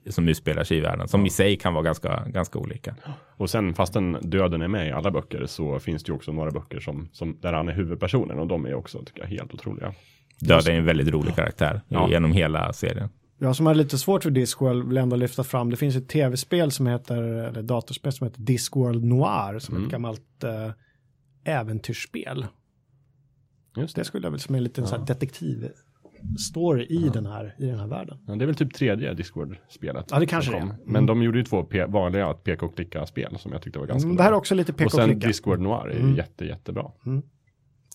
som 0.09 0.27
utspelar 0.27 0.63
sig 0.63 0.77
i 0.77 0.79
världen, 0.79 1.07
som 1.07 1.25
i 1.25 1.29
sig 1.29 1.55
kan 1.55 1.73
vara 1.73 1.83
ganska, 1.83 2.23
ganska 2.27 2.59
olika. 2.59 2.95
Och 3.37 3.49
sen 3.49 3.73
fastän 3.73 4.17
döden 4.21 4.61
är 4.61 4.67
med 4.67 4.87
i 4.87 4.91
alla 4.91 5.11
böcker 5.11 5.45
så 5.45 5.79
finns 5.79 6.03
det 6.03 6.09
ju 6.09 6.15
också 6.15 6.31
några 6.31 6.51
böcker 6.51 6.79
som, 6.79 7.09
som 7.11 7.37
där 7.41 7.53
han 7.53 7.69
är 7.69 7.73
huvudpersonen 7.73 8.39
och 8.39 8.47
de 8.47 8.65
är 8.65 8.73
också 8.73 9.03
tycker 9.05 9.21
jag, 9.21 9.27
helt 9.27 9.53
otroliga. 9.53 9.93
Döden 10.39 10.73
är 10.73 10.77
en 10.79 10.85
väldigt 10.85 11.07
rolig 11.07 11.35
karaktär 11.35 11.81
ja. 11.87 12.09
genom 12.09 12.31
hela 12.31 12.73
serien. 12.73 13.09
Jag 13.37 13.55
som 13.55 13.65
har 13.65 13.75
lite 13.75 13.97
svårt 13.97 14.23
för 14.23 14.31
Discworld 14.31 14.87
vill 14.87 14.97
ändå 14.97 15.15
lyfta 15.15 15.43
fram, 15.43 15.69
det 15.69 15.77
finns 15.77 15.95
ett 15.95 16.09
tv-spel 16.09 16.71
som 16.71 16.87
heter, 16.87 17.23
eller 17.23 17.61
datorspel 17.61 18.11
som 18.11 18.27
heter 18.27 18.41
Discworld 18.41 19.03
Noir, 19.03 19.59
som 19.59 19.75
mm. 19.75 19.85
ett 19.85 19.91
gammalt 19.91 20.43
äh, 20.43 20.71
äventyrsspel. 21.43 22.45
Just 23.77 23.95
det. 23.95 24.01
det 24.01 24.05
skulle 24.05 24.25
jag 24.25 24.31
väl 24.31 24.39
som 24.39 24.55
en 24.55 24.63
liten 24.63 24.85
ja. 24.91 24.97
detektiv 24.97 25.69
story 26.49 26.83
i, 26.83 27.05
ja. 27.05 27.11
den 27.11 27.25
här, 27.25 27.55
i 27.59 27.65
den 27.65 27.79
här 27.79 27.87
världen. 27.87 28.17
Ja, 28.27 28.35
det 28.35 28.43
är 28.43 28.45
väl 28.45 28.55
typ 28.55 28.73
tredje 28.73 29.13
Discord-spelet. 29.13 30.05
Ja, 30.11 30.19
det 30.19 30.25
kanske 30.25 30.51
det 30.51 30.57
är. 30.57 30.61
Mm. 30.61 30.75
Men 30.85 31.05
de 31.05 31.23
gjorde 31.23 31.37
ju 31.37 31.43
två 31.43 31.67
vanliga 31.87 32.33
peka 32.33 32.65
och 32.65 32.75
klicka-spel 32.75 33.37
som 33.39 33.51
jag 33.51 33.61
tyckte 33.61 33.79
var 33.79 33.85
ganska 33.85 34.05
mm, 34.05 34.15
bra. 34.15 34.23
Det 34.23 34.23
här 34.23 34.31
är 34.31 34.37
också 34.37 34.55
lite 34.55 34.73
peka 34.73 34.85
och 34.85 34.91
klicka. 34.91 35.03
Och 35.03 35.09
sen 35.09 35.19
Discord 35.19 35.59
Noir 35.59 35.87
är 35.89 35.99
mm. 35.99 36.15
jätte, 36.15 36.45
jättebra. 36.45 36.91
Mm. 37.05 37.21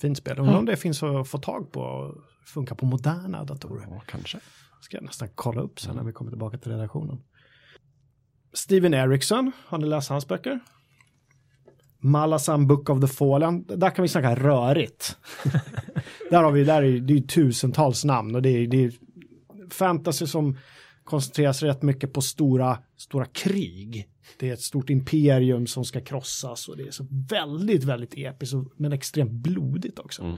Fint 0.01 0.19
spel. 0.19 0.39
Undrar 0.39 0.59
om 0.59 0.65
det 0.65 0.77
finns 0.77 1.03
att 1.03 1.29
få 1.29 1.39
tag 1.39 1.73
på 1.73 1.81
och 1.81 2.15
funkar 2.47 2.75
på 2.75 2.87
moderna 2.87 3.45
datorer. 3.45 3.87
Ja, 3.91 4.03
kanske. 4.07 4.39
Ska 4.81 4.97
jag 4.97 5.05
nästan 5.05 5.29
kolla 5.35 5.61
upp 5.61 5.81
sen 5.81 5.97
när 5.97 6.05
vi 6.05 6.13
kommer 6.13 6.31
tillbaka 6.31 6.59
till 6.59 6.73
redaktionen. 6.73 7.23
Steven 8.53 8.95
Erickson, 8.95 9.53
har 9.67 9.79
ni 9.79 9.87
läst 9.87 10.09
hans 10.09 10.29
böcker? 10.29 10.61
Malasan 12.07 12.67
Book 12.67 12.91
of 12.91 13.01
the 13.01 13.07
Fallen, 13.07 13.65
där 13.67 13.91
kan 13.91 14.03
vi 14.03 14.09
snacka 14.09 14.35
rörigt. 14.35 15.17
där 16.31 16.43
har 16.43 16.53
vi, 16.53 16.65
där 16.65 16.83
är 16.83 17.01
det 17.01 17.15
är 17.15 17.21
tusentals 17.21 18.05
namn 18.05 18.35
och 18.35 18.43
det 18.43 18.49
är, 18.49 18.67
det 18.67 18.85
är 18.85 18.93
fantasy 19.71 20.27
som 20.27 20.59
koncentreras 21.05 21.63
rätt 21.63 21.83
mycket 21.83 22.13
på 22.13 22.21
stora, 22.21 22.79
stora 22.97 23.25
krig. 23.25 24.09
Det 24.39 24.49
är 24.49 24.53
ett 24.53 24.61
stort 24.61 24.91
imperium 24.91 25.67
som 25.67 25.85
ska 25.85 26.01
krossas 26.01 26.69
och 26.69 26.77
det 26.77 26.87
är 26.87 26.91
så 26.91 27.07
väldigt, 27.31 27.85
väldigt 27.85 28.15
episkt 28.17 28.57
men 28.77 28.93
extremt 28.93 29.31
blodigt 29.31 29.99
också. 29.99 30.23
Mm. 30.23 30.37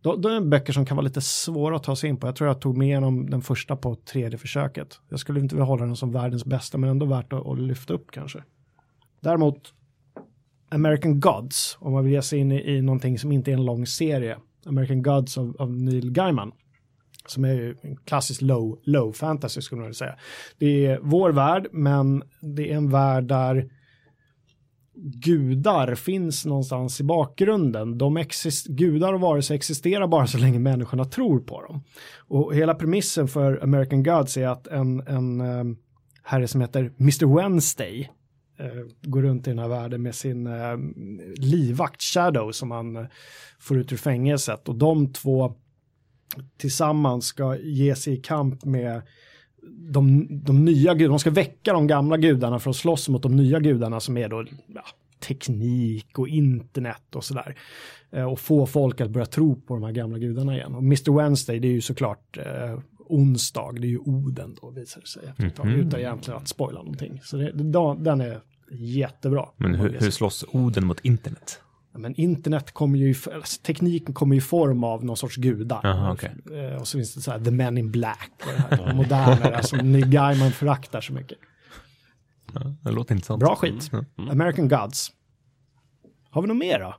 Då, 0.00 0.16
då 0.16 0.28
är 0.28 0.34
det 0.34 0.46
böcker 0.46 0.72
som 0.72 0.86
kan 0.86 0.96
vara 0.96 1.04
lite 1.04 1.20
svåra 1.20 1.76
att 1.76 1.82
ta 1.82 1.96
sig 1.96 2.10
in 2.10 2.16
på. 2.16 2.26
Jag 2.26 2.36
tror 2.36 2.48
jag 2.48 2.60
tog 2.60 2.76
med 2.76 2.88
igenom 2.88 3.30
den 3.30 3.42
första 3.42 3.76
på 3.76 3.94
tredje 3.94 4.38
försöket. 4.38 5.00
Jag 5.08 5.20
skulle 5.20 5.40
inte 5.40 5.54
vilja 5.54 5.64
hålla 5.64 5.86
den 5.86 5.96
som 5.96 6.12
världens 6.12 6.44
bästa 6.44 6.78
men 6.78 6.90
ändå 6.90 7.06
värt 7.06 7.32
att, 7.32 7.46
att 7.46 7.58
lyfta 7.58 7.94
upp 7.94 8.10
kanske. 8.10 8.44
Däremot 9.20 9.72
American 10.74 11.20
Gods, 11.20 11.76
om 11.80 11.92
man 11.92 12.04
vill 12.04 12.12
ge 12.12 12.22
sig 12.22 12.38
in 12.38 12.52
i, 12.52 12.76
i 12.76 12.82
någonting 12.82 13.18
som 13.18 13.32
inte 13.32 13.50
är 13.50 13.52
en 13.52 13.64
lång 13.64 13.86
serie. 13.86 14.36
American 14.66 15.02
Gods 15.02 15.38
av, 15.38 15.56
av 15.58 15.70
Neil 15.70 16.10
Gaiman. 16.10 16.52
Som 17.26 17.44
är 17.44 17.54
ju 17.54 17.76
en 17.82 17.96
klassisk 17.96 18.42
low, 18.42 18.80
low 18.84 19.12
fantasy 19.12 19.60
skulle 19.60 19.78
man 19.78 19.86
vilja 19.86 19.94
säga. 19.94 20.16
Det 20.58 20.86
är 20.86 20.98
vår 21.02 21.32
värld, 21.32 21.66
men 21.72 22.22
det 22.40 22.72
är 22.72 22.76
en 22.76 22.90
värld 22.90 23.24
där 23.24 23.70
gudar 24.96 25.94
finns 25.94 26.46
någonstans 26.46 27.00
i 27.00 27.04
bakgrunden. 27.04 27.98
De 27.98 28.16
exist 28.16 28.66
gudar 28.66 29.12
och 29.12 29.20
varelser 29.20 29.54
existerar 29.54 30.06
bara 30.06 30.26
så 30.26 30.38
länge 30.38 30.58
människorna 30.58 31.04
tror 31.04 31.40
på 31.40 31.62
dem. 31.62 31.84
Och 32.28 32.54
hela 32.54 32.74
premissen 32.74 33.28
för 33.28 33.62
American 33.62 34.02
Gods 34.02 34.36
är 34.36 34.48
att 34.48 34.66
en, 34.66 35.00
en 35.06 35.40
um, 35.40 35.76
herre 36.22 36.48
som 36.48 36.60
heter 36.60 36.92
Mr. 37.00 37.36
Wednesday 37.36 38.10
Eh, 38.56 38.84
går 39.02 39.22
runt 39.22 39.46
i 39.46 39.50
den 39.50 39.58
här 39.58 39.68
världen 39.68 40.02
med 40.02 40.14
sin 40.14 40.46
eh, 40.46 40.76
livvakt 41.36 42.02
Shadow 42.02 42.52
som 42.52 42.70
han 42.70 43.06
får 43.58 43.78
ut 43.78 43.92
ur 43.92 43.96
fängelset 43.96 44.68
och 44.68 44.74
de 44.74 45.12
två 45.12 45.54
tillsammans 46.56 47.26
ska 47.26 47.56
ge 47.56 47.94
sig 47.94 48.14
i 48.14 48.16
kamp 48.16 48.64
med 48.64 49.02
de, 49.90 50.26
de 50.30 50.64
nya 50.64 50.94
gudarna, 50.94 51.12
de 51.12 51.18
ska 51.18 51.30
väcka 51.30 51.72
de 51.72 51.86
gamla 51.86 52.16
gudarna 52.16 52.58
för 52.58 52.70
att 52.70 52.76
slåss 52.76 53.08
mot 53.08 53.22
de 53.22 53.36
nya 53.36 53.60
gudarna 53.60 54.00
som 54.00 54.16
är 54.16 54.28
då 54.28 54.44
ja, 54.66 54.84
teknik 55.20 56.18
och 56.18 56.28
internet 56.28 57.16
och 57.16 57.24
sådär. 57.24 57.56
Eh, 58.10 58.24
och 58.24 58.40
få 58.40 58.66
folk 58.66 59.00
att 59.00 59.10
börja 59.10 59.26
tro 59.26 59.60
på 59.60 59.74
de 59.74 59.82
här 59.82 59.92
gamla 59.92 60.18
gudarna 60.18 60.54
igen. 60.54 60.74
Och 60.74 60.82
Mr. 60.82 61.16
Wednesday, 61.16 61.58
det 61.58 61.68
är 61.68 61.72
ju 61.72 61.80
såklart 61.80 62.38
eh, 62.38 62.78
onsdag, 63.06 63.72
det 63.72 63.86
är 63.86 63.90
ju 63.90 63.98
Oden 63.98 64.56
då 64.62 64.70
visar 64.70 65.00
det 65.00 65.06
sig 65.06 65.22
efter 65.28 65.46
ett 65.46 65.54
tag, 65.54 65.66
mm. 65.66 65.80
utan 65.80 66.00
egentligen 66.00 66.40
att 66.40 66.48
spoila 66.48 66.78
någonting. 66.78 67.20
Så 67.22 67.36
det, 67.36 67.52
den 68.04 68.20
är 68.20 68.40
jättebra. 68.70 69.48
Men 69.56 69.74
hur, 69.74 69.98
hur 70.00 70.10
slåss 70.10 70.44
Oden 70.52 70.86
mot 70.86 71.00
internet? 71.00 71.60
Ja, 71.92 71.98
men 71.98 72.14
internet 72.14 72.72
kommer 72.72 72.98
ju, 72.98 73.14
alltså, 73.34 73.62
tekniken 73.62 74.14
kommer 74.14 74.34
ju 74.34 74.38
i 74.38 74.42
form 74.42 74.84
av 74.84 75.04
någon 75.04 75.16
sorts 75.16 75.36
gudar. 75.36 75.86
Aha, 75.86 76.12
okay. 76.12 76.30
Eh, 76.52 76.76
och 76.76 76.88
så 76.88 76.98
finns 76.98 77.14
det 77.14 77.20
så 77.20 77.30
här 77.30 77.44
The 77.44 77.50
Men 77.50 77.78
in 77.78 77.90
Black 77.90 78.32
och 78.38 78.76
det 78.76 78.84
här 78.84 78.94
modernare 78.94 79.62
som 79.62 79.92
Neil 79.92 80.08
Gaiman 80.08 80.50
föraktar 80.50 81.00
så 81.00 81.12
mycket. 81.12 81.38
Ja, 82.54 82.74
det 82.82 82.90
låter 82.90 83.14
intressant. 83.14 83.40
Bra 83.40 83.56
skit. 83.56 83.92
Mm. 83.92 84.04
Mm. 84.18 84.30
American 84.30 84.68
Gods. 84.68 85.12
Har 86.30 86.42
vi 86.42 86.48
något 86.48 86.56
mer 86.56 86.80
då? 86.80 86.94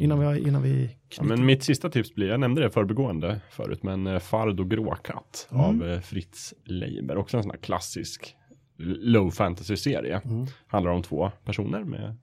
Innan 0.00 0.20
vi, 0.20 0.48
innan 0.48 0.62
vi 0.62 0.90
ja, 1.16 1.22
men 1.22 1.46
mitt 1.46 1.62
sista 1.62 1.90
tips 1.90 2.14
blir, 2.14 2.28
jag 2.28 2.40
nämnde 2.40 2.62
det 2.62 2.70
förbigående 2.70 3.40
förut, 3.50 3.82
men 3.82 4.06
eh, 4.06 4.18
Fard 4.18 4.60
och 4.60 4.70
Gråkatt 4.70 5.48
mm. 5.50 5.64
av 5.64 5.88
eh, 5.88 6.00
Fritz 6.00 6.54
Leiber. 6.64 7.16
Också 7.16 7.36
en 7.36 7.42
sån 7.42 7.50
här 7.50 7.58
klassisk 7.58 8.36
low 8.78 9.30
fantasy-serie. 9.30 10.20
Mm. 10.24 10.46
Handlar 10.66 10.92
om 10.92 11.02
två 11.02 11.30
personer 11.44 11.84
med 11.84 12.16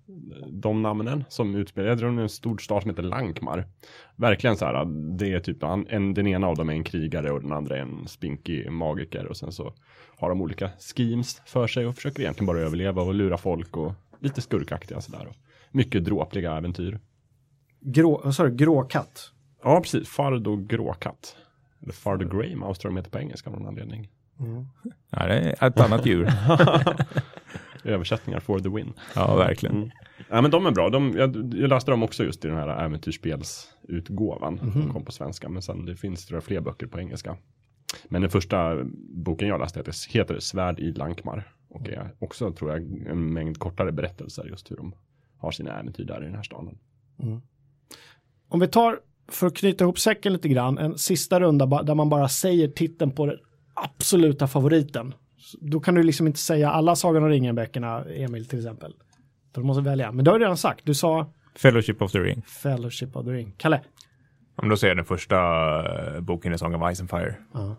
de 0.50 0.82
namnen 0.82 1.24
som 1.30 1.56
utspelar 1.56 2.20
i 2.20 2.22
en 2.22 2.30
stor 2.30 2.58
stad 2.58 2.82
som 2.82 2.90
heter 2.90 3.04
Lankmar. 3.04 3.66
Verkligen 4.16 4.58
så 4.58 4.66
här, 4.66 4.86
det 5.18 5.34
är 5.34 5.40
typ 5.40 5.64
en, 5.64 6.14
den 6.14 6.28
ena 6.28 6.48
av 6.48 6.56
dem 6.56 6.70
är 6.70 6.74
en 6.74 6.84
krigare 6.84 7.32
och 7.32 7.42
den 7.42 7.52
andra 7.52 7.78
är 7.78 7.82
en 7.82 8.08
spinkig 8.08 8.72
magiker 8.72 9.26
och 9.26 9.38
sen 9.38 9.52
så 9.52 9.74
har 10.18 10.30
de 10.30 10.42
olika 10.42 10.70
schemes 10.96 11.42
för 11.46 11.68
sig 11.68 11.86
och 11.86 11.96
försöker 11.96 12.22
egentligen 12.22 12.48
bara 12.48 12.60
överleva 12.60 13.02
och 13.02 13.14
lura 13.14 13.38
folk 13.38 13.78
och 13.78 13.94
lite 14.20 14.42
skurkaktiga 14.42 15.02
sådär. 15.02 15.28
Mycket 15.72 16.06
dråpliga 16.06 16.58
äventyr. 16.58 17.00
Grå, 17.86 18.22
vad 18.24 18.36
sa 18.36 18.44
du, 18.44 18.56
gråkatt? 18.56 19.32
Ja, 19.64 19.82
precis. 19.82 20.10
Fardo 20.10 20.56
gråkatt. 20.56 21.36
Eller 21.82 21.94
Fardo 21.94 22.38
Grey 22.38 22.56
Mouse 22.56 22.82
tror 22.82 22.92
jag 22.92 22.96
de 22.96 22.98
heter 22.98 23.12
på 23.12 23.20
engelska 23.20 23.50
av 23.50 23.60
någon 23.60 23.68
anledning. 23.68 24.10
Mm. 24.40 24.66
Ja, 25.10 25.28
det 25.28 25.34
är 25.34 25.68
ett 25.68 25.80
annat 25.80 26.06
djur. 26.06 26.34
Översättningar 27.84 28.40
for 28.40 28.60
the 28.60 28.70
win. 28.70 28.94
Ja, 29.16 29.36
verkligen. 29.36 29.76
Mm. 29.76 29.92
Ja, 30.30 30.42
men 30.42 30.52
de 30.52 30.66
är 30.66 30.72
bra. 30.72 30.90
De, 30.90 31.14
jag, 31.18 31.54
jag 31.54 31.70
läste 31.70 31.92
dem 31.92 32.04
också 32.04 32.24
just 32.24 32.46
i 32.46 32.48
den 32.48 32.58
här 32.58 32.86
äventyrsspelsutgåvan. 32.86 34.60
Mm. 34.60 34.72
som 34.72 34.94
kom 34.94 35.06
på 35.06 35.12
svenska. 35.12 35.50
Men 35.50 35.62
sen 35.62 35.86
det 35.86 35.96
finns 35.96 36.26
tror 36.26 36.38
jag, 36.38 36.44
fler 36.44 36.62
böcker 36.62 36.88
på 36.88 37.00
engelska. 37.00 37.38
Men 38.08 38.22
den 38.22 38.32
första 38.32 38.84
boken 39.10 39.48
jag 39.48 39.60
läste 39.60 39.80
heter, 39.80 40.14
heter 40.14 40.40
Svärd 40.40 40.80
i 40.80 40.92
Lankmar. 40.92 41.52
Och 41.70 41.90
är 41.90 42.12
också, 42.20 42.52
tror 42.52 42.72
jag, 42.72 42.82
en 43.08 43.34
mängd 43.34 43.60
kortare 43.60 43.92
berättelser 43.92 44.46
just 44.46 44.72
hur 44.72 44.76
de 44.76 44.96
har 45.38 45.52
sina 45.52 45.80
äventyr 45.80 46.06
där 46.06 46.22
i 46.22 46.26
den 46.26 46.36
här 46.36 46.44
staden. 46.44 46.78
Mm. 47.20 47.42
Om 48.54 48.60
vi 48.60 48.68
tar, 48.68 49.00
för 49.32 49.48
att 49.48 49.56
knyta 49.56 49.84
ihop 49.84 50.00
säcken 50.00 50.34
lite 50.34 50.48
grann, 50.50 50.78
en 50.78 50.98
sista 50.98 51.40
runda 51.40 51.84
där 51.84 51.96
man 51.96 52.10
bara 52.10 52.30
säger 52.30 52.68
titeln 52.68 53.12
på 53.12 53.26
den 53.26 53.38
absoluta 53.74 54.48
favoriten. 54.48 55.14
Då 55.62 55.80
kan 55.80 55.96
du 55.96 56.04
liksom 56.04 56.28
inte 56.28 56.40
säga 56.40 56.72
alla 56.72 56.96
Sagan 56.96 57.24
om 57.24 57.30
ringen-böckerna, 57.30 58.04
Emil 58.06 58.46
till 58.46 58.60
exempel. 58.60 58.94
Du 59.52 59.64
måste 59.64 59.82
välja. 59.84 60.12
Men 60.12 60.26
det 60.26 60.32
har 60.32 60.40
du 60.40 60.46
redan 60.46 60.58
sagt. 60.58 60.86
Du 60.86 60.94
sa... 60.94 61.28
Fellowship 61.56 62.02
of 62.02 62.12
the 62.12 62.20
Ring. 62.20 62.42
Fellowship 62.42 63.16
of 63.16 63.26
the 63.26 63.32
Ring. 63.32 63.54
Kalle? 63.58 63.82
Om 64.56 64.70
då 64.70 64.78
säger 64.78 64.90
jag 64.92 64.98
den 64.98 65.06
första 65.06 65.36
eh, 66.16 66.22
boken 66.22 66.54
i 66.54 66.58
Song 66.58 66.76
of 66.76 66.96
Ice 66.96 67.00
and 67.02 67.10
Fire. 67.10 67.36
Ja. 67.54 67.76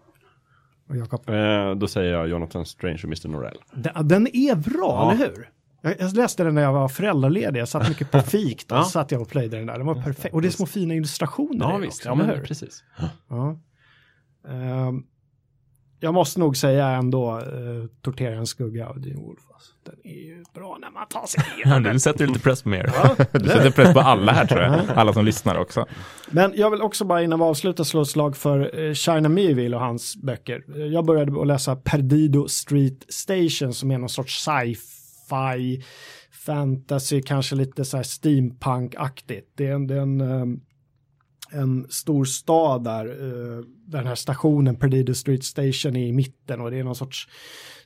Och 0.89 0.97
Jakob? 0.97 1.29
Eh, 1.29 1.75
då 1.75 1.87
säger 1.89 2.12
jag 2.12 2.29
Jonathan 2.29 2.66
Strange 2.66 2.99
och 2.99 3.05
Mr. 3.05 3.29
Norrell. 3.29 3.57
Den, 3.75 4.09
den 4.09 4.27
är 4.37 4.55
bra, 4.55 4.89
Ja. 4.89 5.12
eller 5.12 5.27
hur? 5.27 5.49
Jag, 5.85 5.95
jag 6.01 6.16
läste 6.16 6.45
den 6.45 6.55
när 6.55 6.62
jag 6.62 6.72
var 6.72 6.89
föräldraledig. 6.89 7.61
Jag 7.61 7.68
satt 7.68 7.89
mycket 7.89 8.11
på 8.11 8.20
fik. 8.30 8.68
Då 8.68 8.74
Ja. 8.74 8.85
satt 8.85 9.11
jag 9.12 9.20
och 9.20 9.28
plöjde 9.28 9.57
den 9.57 9.66
där. 9.66 9.78
Den 9.78 9.87
var 9.87 10.03
perfekt. 10.03 10.35
Och 10.35 10.43
det 10.43 10.49
är 10.49 10.51
små 10.51 10.66
fina 10.66 10.95
illustrationer. 10.95 11.68
i 11.68 11.72
den 11.80 11.89
också, 11.89 12.09
Ja, 12.09 12.14
men 12.14 12.26
hur? 12.28 12.41
precis. 12.41 12.85
Ja. 13.28 13.59
Ehm, 14.49 15.03
jag 16.01 16.14
måste 16.14 16.41
nog 16.41 16.57
säga 16.57 16.87
ändå 16.89 17.39
uh, 17.41 17.87
Tortera 18.03 18.35
en 18.37 18.47
skugga 18.47 18.89
av 18.89 19.01
Dean 19.01 19.16
Wolf. 19.22 19.41
Alltså. 19.55 19.72
Den 19.85 19.95
är 20.05 20.18
ju 20.26 20.45
bra 20.55 20.78
när 20.80 20.91
man 20.91 21.07
tar 21.09 21.26
sig 21.26 21.43
igenom. 21.57 21.82
Du 21.93 22.01
sätter 22.01 22.26
lite 22.26 22.41
press 22.41 22.62
på 22.62 22.68
mig. 22.68 22.82
Du 23.32 23.49
sätter 23.49 23.70
press 23.70 23.93
på 23.95 24.01
alla 24.01 24.32
här 24.32 24.47
tror 24.47 24.61
jag. 24.62 24.80
Alla 24.95 25.12
som 25.12 25.24
lyssnar 25.24 25.59
också. 25.59 25.87
Men 26.30 26.53
jag 26.57 26.70
vill 26.70 26.82
också 26.82 27.05
bara 27.05 27.22
innan 27.22 27.39
vi 27.39 27.45
avslutar 27.45 27.85
slå 27.85 28.03
ett 28.03 28.09
slag 28.09 28.37
för 28.37 28.80
eh, 28.80 28.93
China 28.95 29.28
Mieville 29.28 29.76
och 29.76 29.82
hans 29.82 30.16
böcker. 30.16 30.78
Jag 30.93 31.05
började 31.05 31.41
att 31.41 31.47
läsa 31.47 31.76
Perdido 31.76 32.49
Street 32.49 33.05
Station 33.09 33.74
som 33.74 33.91
är 33.91 33.99
någon 33.99 34.09
sorts 34.09 34.45
sci-fi, 35.25 35.85
fantasy, 36.31 37.22
kanske 37.22 37.55
lite 37.55 37.85
så 37.85 37.97
här 37.97 38.05
steampunk-aktigt. 38.05 39.53
Det 39.55 39.66
är 39.66 39.75
en, 39.75 39.87
det 39.87 39.95
är 39.95 40.01
en, 40.01 40.20
ehm, 40.20 40.61
en 41.53 41.87
stor 41.91 42.25
stad 42.25 42.85
där, 42.85 43.07
eh, 43.07 43.64
där 43.87 43.99
den 43.99 44.07
här 44.07 44.14
stationen 44.14 44.77
Perdido 44.77 45.14
Street 45.14 45.45
Station 45.45 45.97
är 45.97 46.07
i 46.07 46.12
mitten 46.12 46.61
och 46.61 46.70
det 46.70 46.79
är 46.79 46.85
någon 46.85 46.95
sorts 46.95 47.29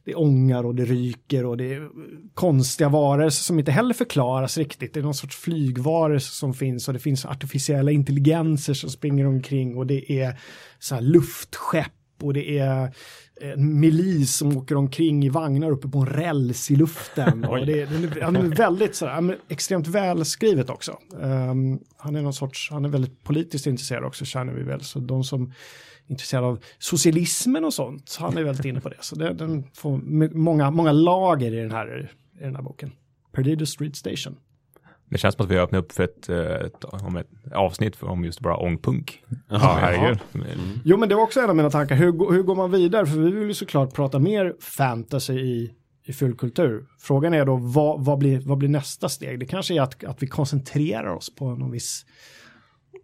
det 0.04 0.14
ångar 0.14 0.64
och 0.66 0.74
det 0.74 0.84
ryker 0.84 1.46
och 1.46 1.56
det 1.56 1.74
är 1.74 1.88
konstiga 2.34 2.88
varelser 2.88 3.42
som 3.42 3.58
inte 3.58 3.70
heller 3.70 3.94
förklaras 3.94 4.58
riktigt. 4.58 4.94
Det 4.94 5.00
är 5.00 5.04
någon 5.04 5.14
sorts 5.14 5.36
flygvarelser 5.36 6.32
som 6.32 6.54
finns 6.54 6.88
och 6.88 6.94
det 6.94 7.00
finns 7.00 7.26
artificiella 7.26 7.90
intelligenser 7.90 8.74
som 8.74 8.90
springer 8.90 9.26
omkring 9.26 9.76
och 9.76 9.86
det 9.86 10.12
är 10.12 10.40
så 10.78 10.94
här 10.94 11.02
luftskepp 11.02 11.92
och 12.22 12.34
det 12.34 12.58
är 12.58 12.94
en 13.40 13.80
milis 13.80 14.36
som 14.36 14.56
åker 14.56 14.76
omkring 14.76 15.24
i 15.24 15.28
vagnar 15.28 15.70
uppe 15.70 15.88
på 15.88 15.98
en 15.98 16.06
räls 16.06 16.70
i 16.70 16.76
luften. 16.76 17.44
och 17.48 17.66
det 17.66 17.84
det 17.84 18.22
han 18.22 18.36
är 18.36 18.42
väldigt 18.42 18.94
så 18.94 19.06
här, 19.06 19.12
han 19.12 19.30
är 19.30 19.38
extremt 19.48 19.86
välskrivet 19.86 20.70
också. 20.70 20.98
Ehm, 21.22 21.78
han 21.96 22.16
är 22.16 22.22
någon 22.22 22.32
sorts, 22.32 22.70
han 22.70 22.84
är 22.84 22.88
väldigt 22.88 23.24
politiskt 23.24 23.66
intresserad 23.66 24.04
också, 24.04 24.24
känner 24.24 24.52
vi 24.52 24.62
väl. 24.62 24.80
Så 24.80 24.98
de 24.98 25.24
som 25.24 25.42
är 25.42 26.10
intresserade 26.10 26.46
av 26.46 26.64
socialismen 26.78 27.64
och 27.64 27.74
sånt, 27.74 28.16
han 28.20 28.38
är 28.38 28.42
väldigt 28.42 28.64
inne 28.64 28.80
på 28.80 28.88
det. 28.88 28.98
Så 29.00 29.16
det, 29.16 29.32
den 29.32 29.64
får 29.74 29.98
många, 30.36 30.70
många 30.70 30.92
lager 30.92 31.54
i 31.54 31.60
den 31.60 31.70
här, 31.70 32.10
i 32.40 32.44
den 32.44 32.56
här 32.56 32.62
boken. 32.62 32.92
Perdido 33.32 33.66
Street 33.66 33.96
Station. 33.96 34.36
Det 35.10 35.18
känns 35.18 35.34
som 35.34 35.44
att 35.44 35.50
vi 35.50 35.56
har 35.56 35.62
öppnat 35.62 35.84
upp 35.84 35.92
för 35.92 36.04
ett, 36.04 36.28
eh, 36.28 36.66
ett, 36.66 36.84
om 36.84 37.16
ett 37.16 37.28
avsnitt 37.54 37.96
för, 37.96 38.06
om 38.06 38.24
just 38.24 38.40
bara 38.40 38.56
ångpunk. 38.56 39.24
Ja, 39.48 39.78
herregud. 39.80 40.18
Jo, 40.84 40.96
men 40.96 41.08
det 41.08 41.14
var 41.14 41.22
också 41.22 41.40
en 41.40 41.50
av 41.50 41.56
mina 41.56 41.70
tankar. 41.70 41.96
Hur, 41.96 42.32
hur 42.32 42.42
går 42.42 42.54
man 42.54 42.70
vidare? 42.70 43.06
För 43.06 43.18
vi 43.18 43.30
vill 43.30 43.48
ju 43.48 43.54
såklart 43.54 43.94
prata 43.94 44.18
mer 44.18 44.54
fantasy 44.60 45.38
i, 45.38 45.72
i 46.04 46.12
fullkultur. 46.12 46.86
Frågan 46.98 47.34
är 47.34 47.44
då, 47.44 47.56
vad, 47.56 48.04
vad, 48.04 48.18
blir, 48.18 48.40
vad 48.40 48.58
blir 48.58 48.68
nästa 48.68 49.08
steg? 49.08 49.40
Det 49.40 49.46
kanske 49.46 49.74
är 49.74 49.82
att, 49.82 50.04
att 50.04 50.22
vi 50.22 50.26
koncentrerar 50.26 51.14
oss 51.14 51.34
på 51.34 51.54
någon 51.54 51.70
viss 51.70 52.06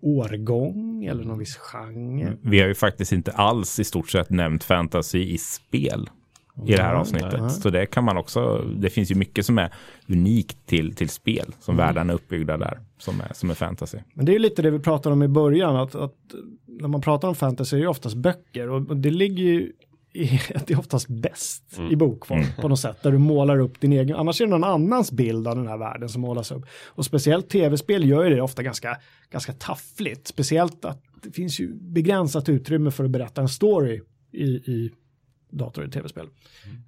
årgång 0.02 1.04
eller 1.04 1.24
någon 1.24 1.38
viss 1.38 1.56
genre. 1.56 2.36
Vi 2.42 2.60
har 2.60 2.68
ju 2.68 2.74
faktiskt 2.74 3.12
inte 3.12 3.32
alls 3.32 3.80
i 3.80 3.84
stort 3.84 4.10
sett 4.10 4.30
nämnt 4.30 4.64
fantasy 4.64 5.18
i 5.18 5.38
spel 5.38 6.10
i 6.66 6.72
det 6.72 6.82
här 6.82 6.94
avsnittet. 6.94 7.52
Så 7.52 7.70
det 7.70 7.86
kan 7.86 8.04
man 8.04 8.16
också, 8.16 8.64
det 8.76 8.90
finns 8.90 9.10
ju 9.10 9.14
mycket 9.14 9.46
som 9.46 9.58
är 9.58 9.72
unikt 10.08 10.66
till, 10.66 10.94
till 10.94 11.08
spel, 11.08 11.54
som 11.60 11.76
världarna 11.76 12.12
är 12.12 12.16
uppbyggda 12.16 12.56
där, 12.56 12.80
som 12.98 13.20
är, 13.20 13.32
som 13.32 13.50
är 13.50 13.54
fantasy. 13.54 13.98
Men 14.14 14.26
det 14.26 14.32
är 14.32 14.34
ju 14.34 14.38
lite 14.38 14.62
det 14.62 14.70
vi 14.70 14.78
pratade 14.78 15.12
om 15.12 15.22
i 15.22 15.28
början, 15.28 15.76
att, 15.76 15.94
att 15.94 16.14
när 16.66 16.88
man 16.88 17.00
pratar 17.00 17.28
om 17.28 17.34
fantasy 17.34 17.76
är 17.76 17.80
det 17.80 17.88
oftast 17.88 18.16
böcker 18.16 18.68
och 18.68 18.96
det 18.96 19.10
ligger 19.10 19.44
ju 19.44 19.72
i 20.12 20.40
att 20.54 20.66
det 20.66 20.74
är 20.74 20.78
oftast 20.78 21.08
bäst 21.08 21.80
i 21.90 21.96
bokform 21.96 22.44
på 22.60 22.68
något 22.68 22.80
sätt, 22.80 23.02
där 23.02 23.12
du 23.12 23.18
målar 23.18 23.58
upp 23.58 23.80
din 23.80 23.92
egen, 23.92 24.16
annars 24.16 24.40
är 24.40 24.44
det 24.44 24.50
någon 24.50 24.64
annans 24.64 25.12
bild 25.12 25.48
av 25.48 25.56
den 25.56 25.68
här 25.68 25.76
världen 25.76 26.08
som 26.08 26.20
målas 26.20 26.50
upp. 26.52 26.64
Och 26.86 27.04
speciellt 27.04 27.48
tv-spel 27.48 28.04
gör 28.04 28.24
ju 28.24 28.34
det 28.34 28.42
ofta 28.42 28.62
ganska, 28.62 28.96
ganska 29.30 29.52
taffligt, 29.52 30.26
speciellt 30.28 30.84
att 30.84 31.02
det 31.22 31.30
finns 31.30 31.60
ju 31.60 31.74
begränsat 31.74 32.48
utrymme 32.48 32.90
för 32.90 33.04
att 33.04 33.10
berätta 33.10 33.40
en 33.40 33.48
story 33.48 34.00
i, 34.32 34.44
i 34.44 34.90
dator 35.58 35.84
och 35.84 35.92
tv-spel. 35.92 36.26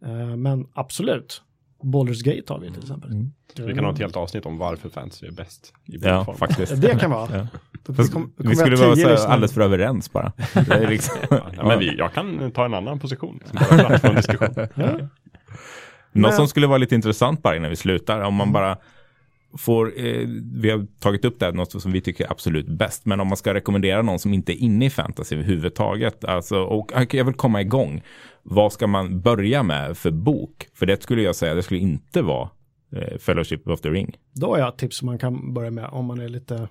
Eh, 0.05 0.37
men 0.37 0.67
absolut, 0.75 1.43
Baldur's 1.83 2.25
Gate 2.25 2.53
har 2.53 2.61
vi 2.61 2.71
till 2.73 2.83
exempel. 2.83 3.11
Vi 3.57 3.75
kan 3.75 3.85
ha 3.85 3.93
ett 3.93 3.99
helt 3.99 4.17
avsnitt 4.17 4.47
om 4.47 4.59
varför 4.59 4.89
fantasy 4.89 5.27
är 5.27 5.31
bäst 5.33 5.73
i 5.85 5.97
Ja, 6.03 6.17
bokform. 6.19 6.37
faktiskt. 6.37 6.83
Det 6.83 6.99
kan 7.01 7.11
vara. 7.11 7.49
Ja. 7.97 8.05
Kom- 8.13 8.33
då 8.37 8.49
vi 8.49 8.57
skulle 8.57 8.77
vara 8.77 9.17
så 9.17 9.27
alldeles 9.29 9.53
för 9.55 9.61
överens 9.61 10.13
bara. 10.13 10.33
Det 10.55 10.71
är 10.75 10.89
liksom, 10.89 11.17
Ja, 11.31 11.67
men 11.67 11.79
vi, 11.79 11.97
jag 11.99 12.13
kan 12.13 12.51
ta 12.53 12.65
en 12.65 12.75
annan 12.75 12.99
position. 12.99 13.41
Som 13.45 13.59
en 14.11 14.15
diskussion. 14.17 14.69
Något 16.13 16.35
som 16.35 16.49
skulle 16.49 16.67
vara 16.67 16.79
lite 16.79 16.95
intressant 16.95 17.43
bara 17.43 17.57
innan 17.57 17.71
vi 17.71 17.77
slutar, 17.77 18.21
om 18.21 18.35
man 18.35 18.53
bara 18.53 18.77
får, 19.59 19.93
eh, 19.97 20.29
vi 20.53 20.71
har 20.71 20.87
tagit 21.01 21.25
upp 21.25 21.39
det 21.39 21.47
här, 21.47 21.53
något 21.53 21.83
som 21.83 21.93
vi 21.93 22.01
tycker 22.01 22.25
är 22.25 22.31
absolut 22.31 22.69
bäst, 22.69 23.07
men 23.07 23.21
om 23.21 23.29
man 23.29 23.37
ska 23.37 23.55
rekommendera 23.55 24.03
någon 24.03 24.19
som 24.19 24.35
inte 24.35 24.53
är 24.53 24.57
inne 24.63 24.87
i 24.87 24.91
fantasy 24.91 25.35
överhuvudtaget, 25.35 26.25
alltså, 26.25 26.59
och 26.59 26.93
jag 27.11 27.25
vill 27.25 27.35
komma 27.35 27.61
igång, 27.61 28.03
vad 28.43 28.73
ska 28.73 28.87
man 28.87 29.21
börja 29.21 29.63
med 29.63 29.97
för 29.97 30.11
bok? 30.11 30.69
För 30.75 30.87
det 30.87 31.03
skulle 31.03 31.23
jag 31.23 31.37
säga, 31.37 31.55
det 31.55 31.63
skulle 31.63 31.81
inte 31.81 32.23
vara 32.23 32.51
eh, 32.93 33.19
Fellowship 33.19 33.69
of 33.69 33.81
the 33.81 33.91
Ring. 33.91 34.17
Då 34.33 34.47
har 34.47 34.59
jag 34.59 34.69
ett 34.69 34.79
tips 34.79 34.97
som 34.97 35.07
man 35.07 35.19
kan 35.19 35.55
börja 35.55 35.71
med 35.71 35.89
om 35.93 36.05
man 36.05 36.21
är 36.21 36.29
lite, 36.29 36.69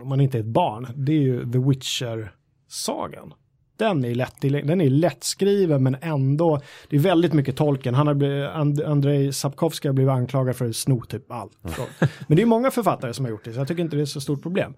om 0.00 0.08
man 0.08 0.20
inte 0.20 0.38
är 0.38 0.40
ett 0.40 0.46
barn. 0.46 0.86
Det 0.94 1.12
är 1.12 1.20
ju 1.20 1.52
The 1.52 1.58
Witcher-sagan. 1.58 3.32
Den 3.76 4.04
är 4.04 4.14
lätt, 4.14 4.40
den 4.40 4.80
är 4.80 4.90
lättskriven 4.90 5.82
men 5.82 5.96
ändå, 6.00 6.60
det 6.90 6.96
är 6.96 7.00
väldigt 7.00 7.32
mycket 7.32 7.56
tolken. 7.56 7.94
Han 7.94 8.06
har 8.06 8.14
blivit, 8.14 8.48
And, 8.48 8.82
Andrei 8.82 9.32
Sapkowski 9.32 9.88
har 9.88 9.92
blivit 9.92 10.12
anklagad 10.12 10.56
för 10.56 10.68
att 10.68 10.76
sno 10.76 11.02
typ 11.02 11.32
allt. 11.32 11.52
Men 12.26 12.36
det 12.36 12.42
är 12.42 12.46
många 12.46 12.70
författare 12.70 13.14
som 13.14 13.24
har 13.24 13.30
gjort 13.30 13.44
det, 13.44 13.52
så 13.52 13.60
jag 13.60 13.68
tycker 13.68 13.82
inte 13.82 13.96
det 13.96 14.02
är 14.02 14.06
så 14.06 14.20
stort 14.20 14.42
problem. 14.42 14.74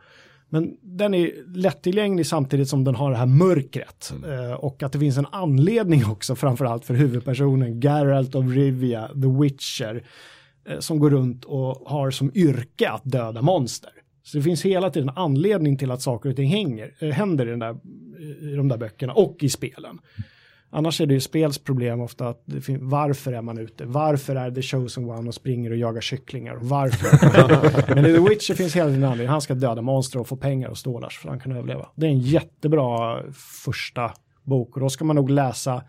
Men 0.51 0.76
den 0.82 1.14
är 1.14 1.57
lättillgänglig 1.57 2.26
samtidigt 2.26 2.68
som 2.68 2.84
den 2.84 2.94
har 2.94 3.11
det 3.11 3.16
här 3.16 3.26
mörkret. 3.26 4.12
Eh, 4.26 4.53
och 4.53 4.82
att 4.82 4.92
det 4.92 4.99
finns 4.99 5.18
en 5.18 5.26
anledning 5.26 6.07
också, 6.07 6.36
framförallt 6.36 6.84
för 6.84 6.94
huvudpersonen 6.94 7.80
Geralt 7.80 8.34
of 8.34 8.46
Rivia, 8.46 9.09
The 9.09 9.42
Witcher, 9.42 10.05
eh, 10.68 10.78
som 10.78 10.99
går 10.99 11.11
runt 11.11 11.44
och 11.44 11.90
har 11.90 12.11
som 12.11 12.30
yrke 12.34 12.90
att 12.90 13.05
döda 13.05 13.42
monster. 13.42 13.90
Så 14.29 14.39
det 14.39 14.43
finns 14.43 14.64
hela 14.64 14.91
tiden 14.91 15.11
anledning 15.16 15.79
till 15.79 15.91
att 15.91 16.03
saker 16.03 16.31
och 16.31 16.37
ting 16.37 16.49
hänger, 16.49 16.95
eh, 16.99 17.11
händer 17.11 17.47
i, 17.47 17.51
den 17.51 17.59
där, 17.59 17.76
i 18.41 18.55
de 18.57 18.68
där 18.68 18.79
böckerna 18.79 19.12
och 19.12 19.37
i 19.41 19.49
spelen. 19.49 19.99
Annars 20.70 21.01
är 21.01 21.07
det 21.07 21.14
ju 21.14 21.20
spels 21.20 21.59
problem 21.59 22.01
ofta 22.01 22.29
att 22.29 22.43
varför 22.81 23.33
är 23.33 23.43
man 23.43 23.59
ute? 23.59 23.85
Varför 23.87 24.37
är 24.37 24.51
The 24.51 24.62
Chosen 24.62 25.05
One 25.05 25.29
och 25.29 25.35
springer 25.35 25.70
och 25.70 25.76
jagar 25.76 26.01
kycklingar? 26.01 26.59
Varför? 26.61 27.95
Men 27.95 28.07
i 28.07 28.12
The 28.12 28.20
Witcher 28.20 28.55
finns 28.55 28.76
hela 28.76 28.89
tiden 28.89 29.05
anledning. 29.05 29.29
Han 29.29 29.41
ska 29.41 29.55
döda 29.55 29.83
monster 29.83 30.21
och 30.21 30.29
få 30.29 30.37
pengar 30.37 30.68
och 30.68 30.79
stålar 30.79 31.09
för 31.09 31.29
att 31.29 31.33
han 31.33 31.41
kan 31.41 31.53
överleva. 31.53 31.88
Det 31.95 32.07
är 32.07 32.11
en 32.11 32.18
jättebra 32.18 33.22
första 33.64 34.13
bok 34.42 34.76
och 34.76 34.80
då 34.80 34.88
ska 34.88 35.05
man 35.05 35.17
nog 35.17 35.30
läsa 35.30 35.84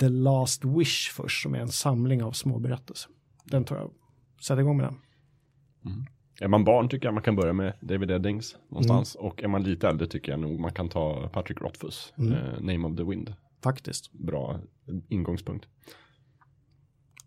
The 0.00 0.08
Last 0.08 0.64
Wish 0.64 1.12
först 1.12 1.42
som 1.42 1.54
är 1.54 1.58
en 1.58 1.68
samling 1.68 2.22
av 2.22 2.32
små 2.32 2.58
berättelser. 2.58 3.10
Den 3.44 3.64
tror 3.64 3.80
jag. 3.80 3.90
Sätt 4.40 4.58
igång 4.58 4.76
med 4.76 4.86
den. 4.86 4.96
Är 6.40 6.48
man 6.48 6.64
barn 6.64 6.88
tycker 6.88 7.06
jag 7.06 7.14
man 7.14 7.22
kan 7.22 7.36
börja 7.36 7.52
med 7.52 7.72
David 7.80 8.10
Eddings 8.10 8.56
någonstans. 8.68 9.14
Och 9.14 9.42
är 9.42 9.48
man 9.48 9.62
lite 9.62 9.88
äldre 9.88 10.06
tycker 10.06 10.32
jag 10.32 10.40
nog 10.40 10.60
man 10.60 10.72
kan 10.72 10.88
ta 10.88 11.28
Patrick 11.32 11.60
Rothfuss, 11.60 12.12
eh, 12.16 12.60
Name 12.60 12.88
of 12.88 12.96
the 12.96 13.04
Wind. 13.04 13.34
Faktiskt. 13.62 14.12
Bra 14.12 14.60
ingångspunkt. 15.08 15.66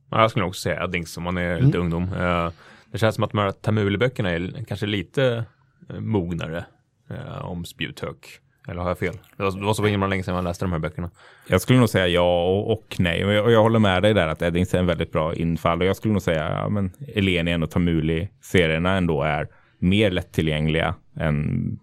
Ja, 0.10 0.22
jag 0.22 0.32
skulle 0.32 0.46
också 0.46 0.62
säga 0.62 0.84
Eddings 0.84 1.18
om 1.18 1.24
man 1.24 1.38
är 1.38 1.62
lite 1.62 1.78
ungdom. 1.78 2.04
Eh, 2.04 2.52
Det 2.92 2.98
känns 2.98 3.16
som 3.16 3.24
att 3.24 3.32
de 3.32 3.38
här 3.38 3.52
Tamuli-böckerna 3.52 4.30
är 4.30 4.64
kanske 4.68 4.86
lite 4.86 5.46
eh, 5.90 6.00
mognare 6.00 6.66
eh, 7.10 7.46
om 7.46 7.66
spjuthök. 7.66 8.40
Eller 8.68 8.81
har 8.81 8.89
jag 8.89 8.99
fel? 8.99 9.14
Det 9.38 9.44
var, 9.44 9.52
det 9.52 9.65
var 9.65 9.73
så 9.73 9.85
himla 9.85 10.07
länge 10.07 10.23
sedan 10.23 10.35
man 10.35 10.44
läste 10.44 10.65
de 10.65 10.72
här 10.72 10.80
böckerna. 10.80 11.10
Jag 11.48 11.61
skulle 11.61 11.80
nog 11.80 11.89
säga 11.89 12.07
ja 12.07 12.44
och, 12.44 12.72
och 12.72 12.95
nej. 12.99 13.26
Och 13.26 13.34
jag, 13.34 13.45
och 13.45 13.52
jag 13.52 13.61
håller 13.61 13.80
med 13.80 14.03
dig 14.03 14.14
där 14.14 14.27
att 14.27 14.41
Eddings 14.41 14.73
är 14.73 14.80
en 14.80 14.85
väldigt 14.85 15.11
bra 15.11 15.35
infall. 15.35 15.81
Och 15.81 15.88
jag 15.88 15.95
skulle 15.95 16.11
nog 16.14 16.22
säga 16.22 16.52
ja, 16.52 16.69
men 16.69 16.91
Elenien 17.15 17.64
och 17.64 17.72
Tamuli-serierna 17.72 18.98
ändå 18.98 19.23
är 19.23 19.48
mer 19.80 20.11
lättillgängliga 20.11 20.95
än, 21.15 21.80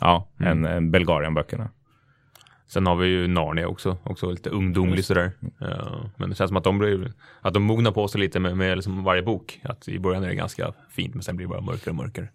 ja, 0.00 0.28
än, 0.40 0.64
än 0.64 0.90
Belgarien-böckerna. 0.90 1.68
Sen 2.66 2.86
har 2.86 2.96
vi 2.96 3.08
ju 3.08 3.28
Narnia 3.28 3.68
också, 3.68 3.96
också 4.02 4.30
lite 4.30 4.50
ungdomlig 4.50 5.04
sådär. 5.04 5.32
Eh, 5.60 6.04
Men 6.16 6.30
det 6.30 6.36
känns 6.36 6.48
som 6.48 6.56
att 6.56 6.64
de, 6.64 6.78
blir, 6.78 7.12
att 7.40 7.54
de 7.54 7.62
mognar 7.62 7.90
på 7.92 8.08
sig 8.08 8.20
lite 8.20 8.40
med, 8.40 8.56
med 8.56 8.76
liksom 8.76 9.04
varje 9.04 9.22
bok. 9.22 9.60
Att 9.64 9.88
i 9.88 9.98
början 9.98 10.24
är 10.24 10.28
det 10.28 10.34
ganska 10.34 10.72
fint 10.90 11.14
men 11.14 11.22
sen 11.22 11.36
blir 11.36 11.46
det 11.46 11.50
bara 11.50 11.60
mörkare 11.60 11.90
och 11.90 11.96
mörkare. 11.96 12.28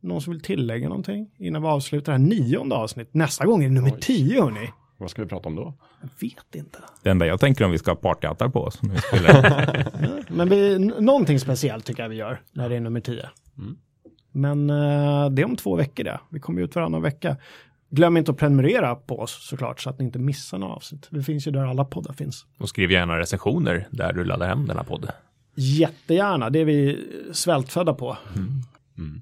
Någon 0.00 0.20
som 0.20 0.32
vill 0.32 0.42
tillägga 0.42 0.88
någonting 0.88 1.30
innan 1.38 1.62
vi 1.62 1.68
avslutar 1.68 2.12
det 2.12 2.18
här 2.18 2.24
nionde 2.24 2.74
avsnitt. 2.74 3.14
Nästa 3.14 3.46
gång 3.46 3.62
är 3.64 3.68
det 3.68 3.74
nummer 3.74 3.90
tio 3.90 4.42
hörni. 4.42 4.70
Vad 4.96 5.10
ska 5.10 5.22
vi 5.22 5.28
prata 5.28 5.48
om 5.48 5.56
då? 5.56 5.74
Jag 6.00 6.08
vet 6.20 6.54
inte. 6.54 6.78
Det 7.02 7.10
enda 7.10 7.26
jag 7.26 7.40
tänker 7.40 7.64
om 7.64 7.70
vi 7.70 7.78
ska 7.78 7.90
ha 7.90 7.96
partyhattar 7.96 8.48
på 8.48 8.62
oss. 8.62 8.82
när 8.82 8.94
vi 8.94 9.00
spelar. 9.00 10.24
Men 10.36 10.48
vi, 10.48 10.78
någonting 10.78 11.40
speciellt 11.40 11.84
tycker 11.84 12.02
jag 12.02 12.10
vi 12.10 12.16
gör 12.16 12.40
när 12.52 12.68
det 12.68 12.76
är 12.76 12.80
nummer 12.80 13.00
tio. 13.00 13.28
Men 14.32 14.70
eh, 14.70 15.30
det 15.30 15.42
är 15.42 15.44
om 15.44 15.56
två 15.56 15.76
veckor 15.76 16.04
det. 16.04 16.20
Vi 16.30 16.40
kommer 16.40 16.62
ut 16.62 16.74
varannan 16.74 17.02
vecka. 17.02 17.36
Glöm 17.90 18.16
inte 18.16 18.30
att 18.30 18.38
prenumerera 18.38 18.94
på 18.94 19.18
oss 19.18 19.48
såklart 19.48 19.80
så 19.80 19.90
att 19.90 19.98
ni 19.98 20.04
inte 20.04 20.18
missar 20.18 20.58
några 20.58 20.72
avsnitt. 20.72 21.06
Det 21.10 21.22
finns 21.22 21.46
ju 21.46 21.50
där 21.50 21.66
alla 21.66 21.84
poddar 21.84 22.12
finns. 22.12 22.46
Och 22.58 22.68
skriv 22.68 22.90
gärna 22.90 23.18
recensioner 23.18 23.88
där 23.90 24.12
du 24.12 24.24
laddar 24.24 24.48
hem 24.48 24.66
denna 24.66 24.84
podd. 24.84 25.10
Jättegärna, 25.54 26.50
det 26.50 26.58
är 26.58 26.64
vi 26.64 27.06
svältfödda 27.32 27.94
på. 27.94 28.16
Mm. 28.36 28.62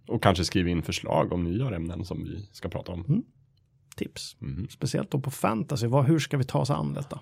Och 0.07 0.23
kanske 0.23 0.45
skriv 0.45 0.69
in 0.69 0.83
förslag 0.83 1.33
om 1.33 1.45
nya 1.45 1.77
ämnen 1.77 2.05
som 2.05 2.25
vi 2.25 2.49
ska 2.53 2.69
prata 2.69 2.93
om. 2.93 3.25
Tips. 3.97 4.37
Mm. 4.41 4.69
Speciellt 4.69 5.11
då 5.11 5.21
på 5.21 5.31
fantasy. 5.31 5.87
Vad, 5.87 6.05
hur 6.05 6.19
ska 6.19 6.37
vi 6.37 6.45
ta 6.45 6.59
oss 6.59 6.71
an 6.71 6.95
detta? 6.95 7.21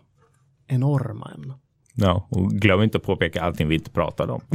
Enorma 0.67 1.31
ämnen. 1.35 1.59
Ja, 1.97 2.27
och 2.31 2.51
glöm 2.51 2.83
inte 2.83 2.99
att 2.99 3.05
påpeka 3.05 3.43
allting 3.43 3.69
vi 3.69 3.75
inte 3.75 3.91
pratade 3.91 4.33
om. 4.33 4.41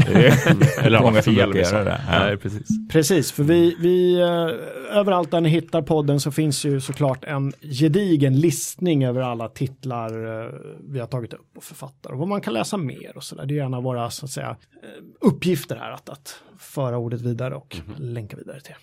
Eller 0.81 0.99
många 1.03 1.21
som 1.21 1.35
sa. 1.35 1.39
göra 1.39 1.83
det. 1.83 2.01
Ja. 2.07 2.19
Nej, 2.19 2.37
precis. 2.37 2.67
Precis, 2.91 3.31
för 3.31 3.43
vi, 3.43 3.75
vi 3.79 4.19
eh, 4.21 4.97
överallt 4.97 5.31
där 5.31 5.41
ni 5.41 5.49
hittar 5.49 5.81
podden 5.81 6.19
så 6.19 6.31
finns 6.31 6.65
ju 6.65 6.81
såklart 6.81 7.23
en 7.23 7.53
gedigen 7.61 8.39
listning 8.39 9.05
över 9.05 9.21
alla 9.21 9.49
titlar 9.49 10.43
eh, 10.43 10.53
vi 10.89 10.99
har 10.99 11.07
tagit 11.07 11.33
upp 11.33 11.57
och 11.57 11.63
författare 11.63 12.13
och 12.13 12.19
vad 12.19 12.27
man 12.27 12.41
kan 12.41 12.53
läsa 12.53 12.77
mer 12.77 13.17
och 13.17 13.23
sådär. 13.23 13.45
Det 13.45 13.59
är 13.59 13.75
av 13.75 13.83
våra 13.83 14.09
så 14.09 14.25
att 14.25 14.31
säga 14.31 14.49
eh, 14.49 15.27
uppgifter 15.27 15.75
här 15.75 15.91
att, 15.91 16.09
att 16.09 16.43
föra 16.57 16.97
ordet 16.97 17.21
vidare 17.21 17.55
och 17.55 17.77
länka 17.97 18.37
vidare 18.37 18.61
till. 18.61 18.75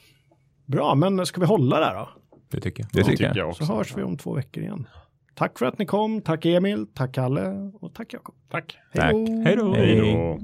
Bra, 0.67 0.95
men 0.95 1.27
ska 1.27 1.41
vi 1.41 1.47
hålla 1.47 1.81
där 1.81 1.95
då? 1.95 2.09
Det 2.51 2.61
tycker 2.61 2.83
jag. 2.83 2.91
Det 2.93 3.11
tycker 3.11 3.37
jag. 3.37 3.57
Så 3.57 3.65
hörs 3.65 3.97
vi 3.97 4.03
om 4.03 4.17
två 4.17 4.35
veckor 4.35 4.63
igen. 4.63 4.87
Tack 5.37 5.59
för 5.59 5.67
att 5.67 5.79
ni 5.79 5.87
kom, 5.87 6.21
tack 6.21 6.47
Emil, 6.47 6.87
tack 6.95 7.13
Kalle 7.13 7.71
och 7.81 7.95
tack 7.95 8.13
Jakob. 8.13 8.35
Tack. 8.51 8.79
Hej 8.93 9.57
då! 9.57 9.75
Hej. 9.75 10.39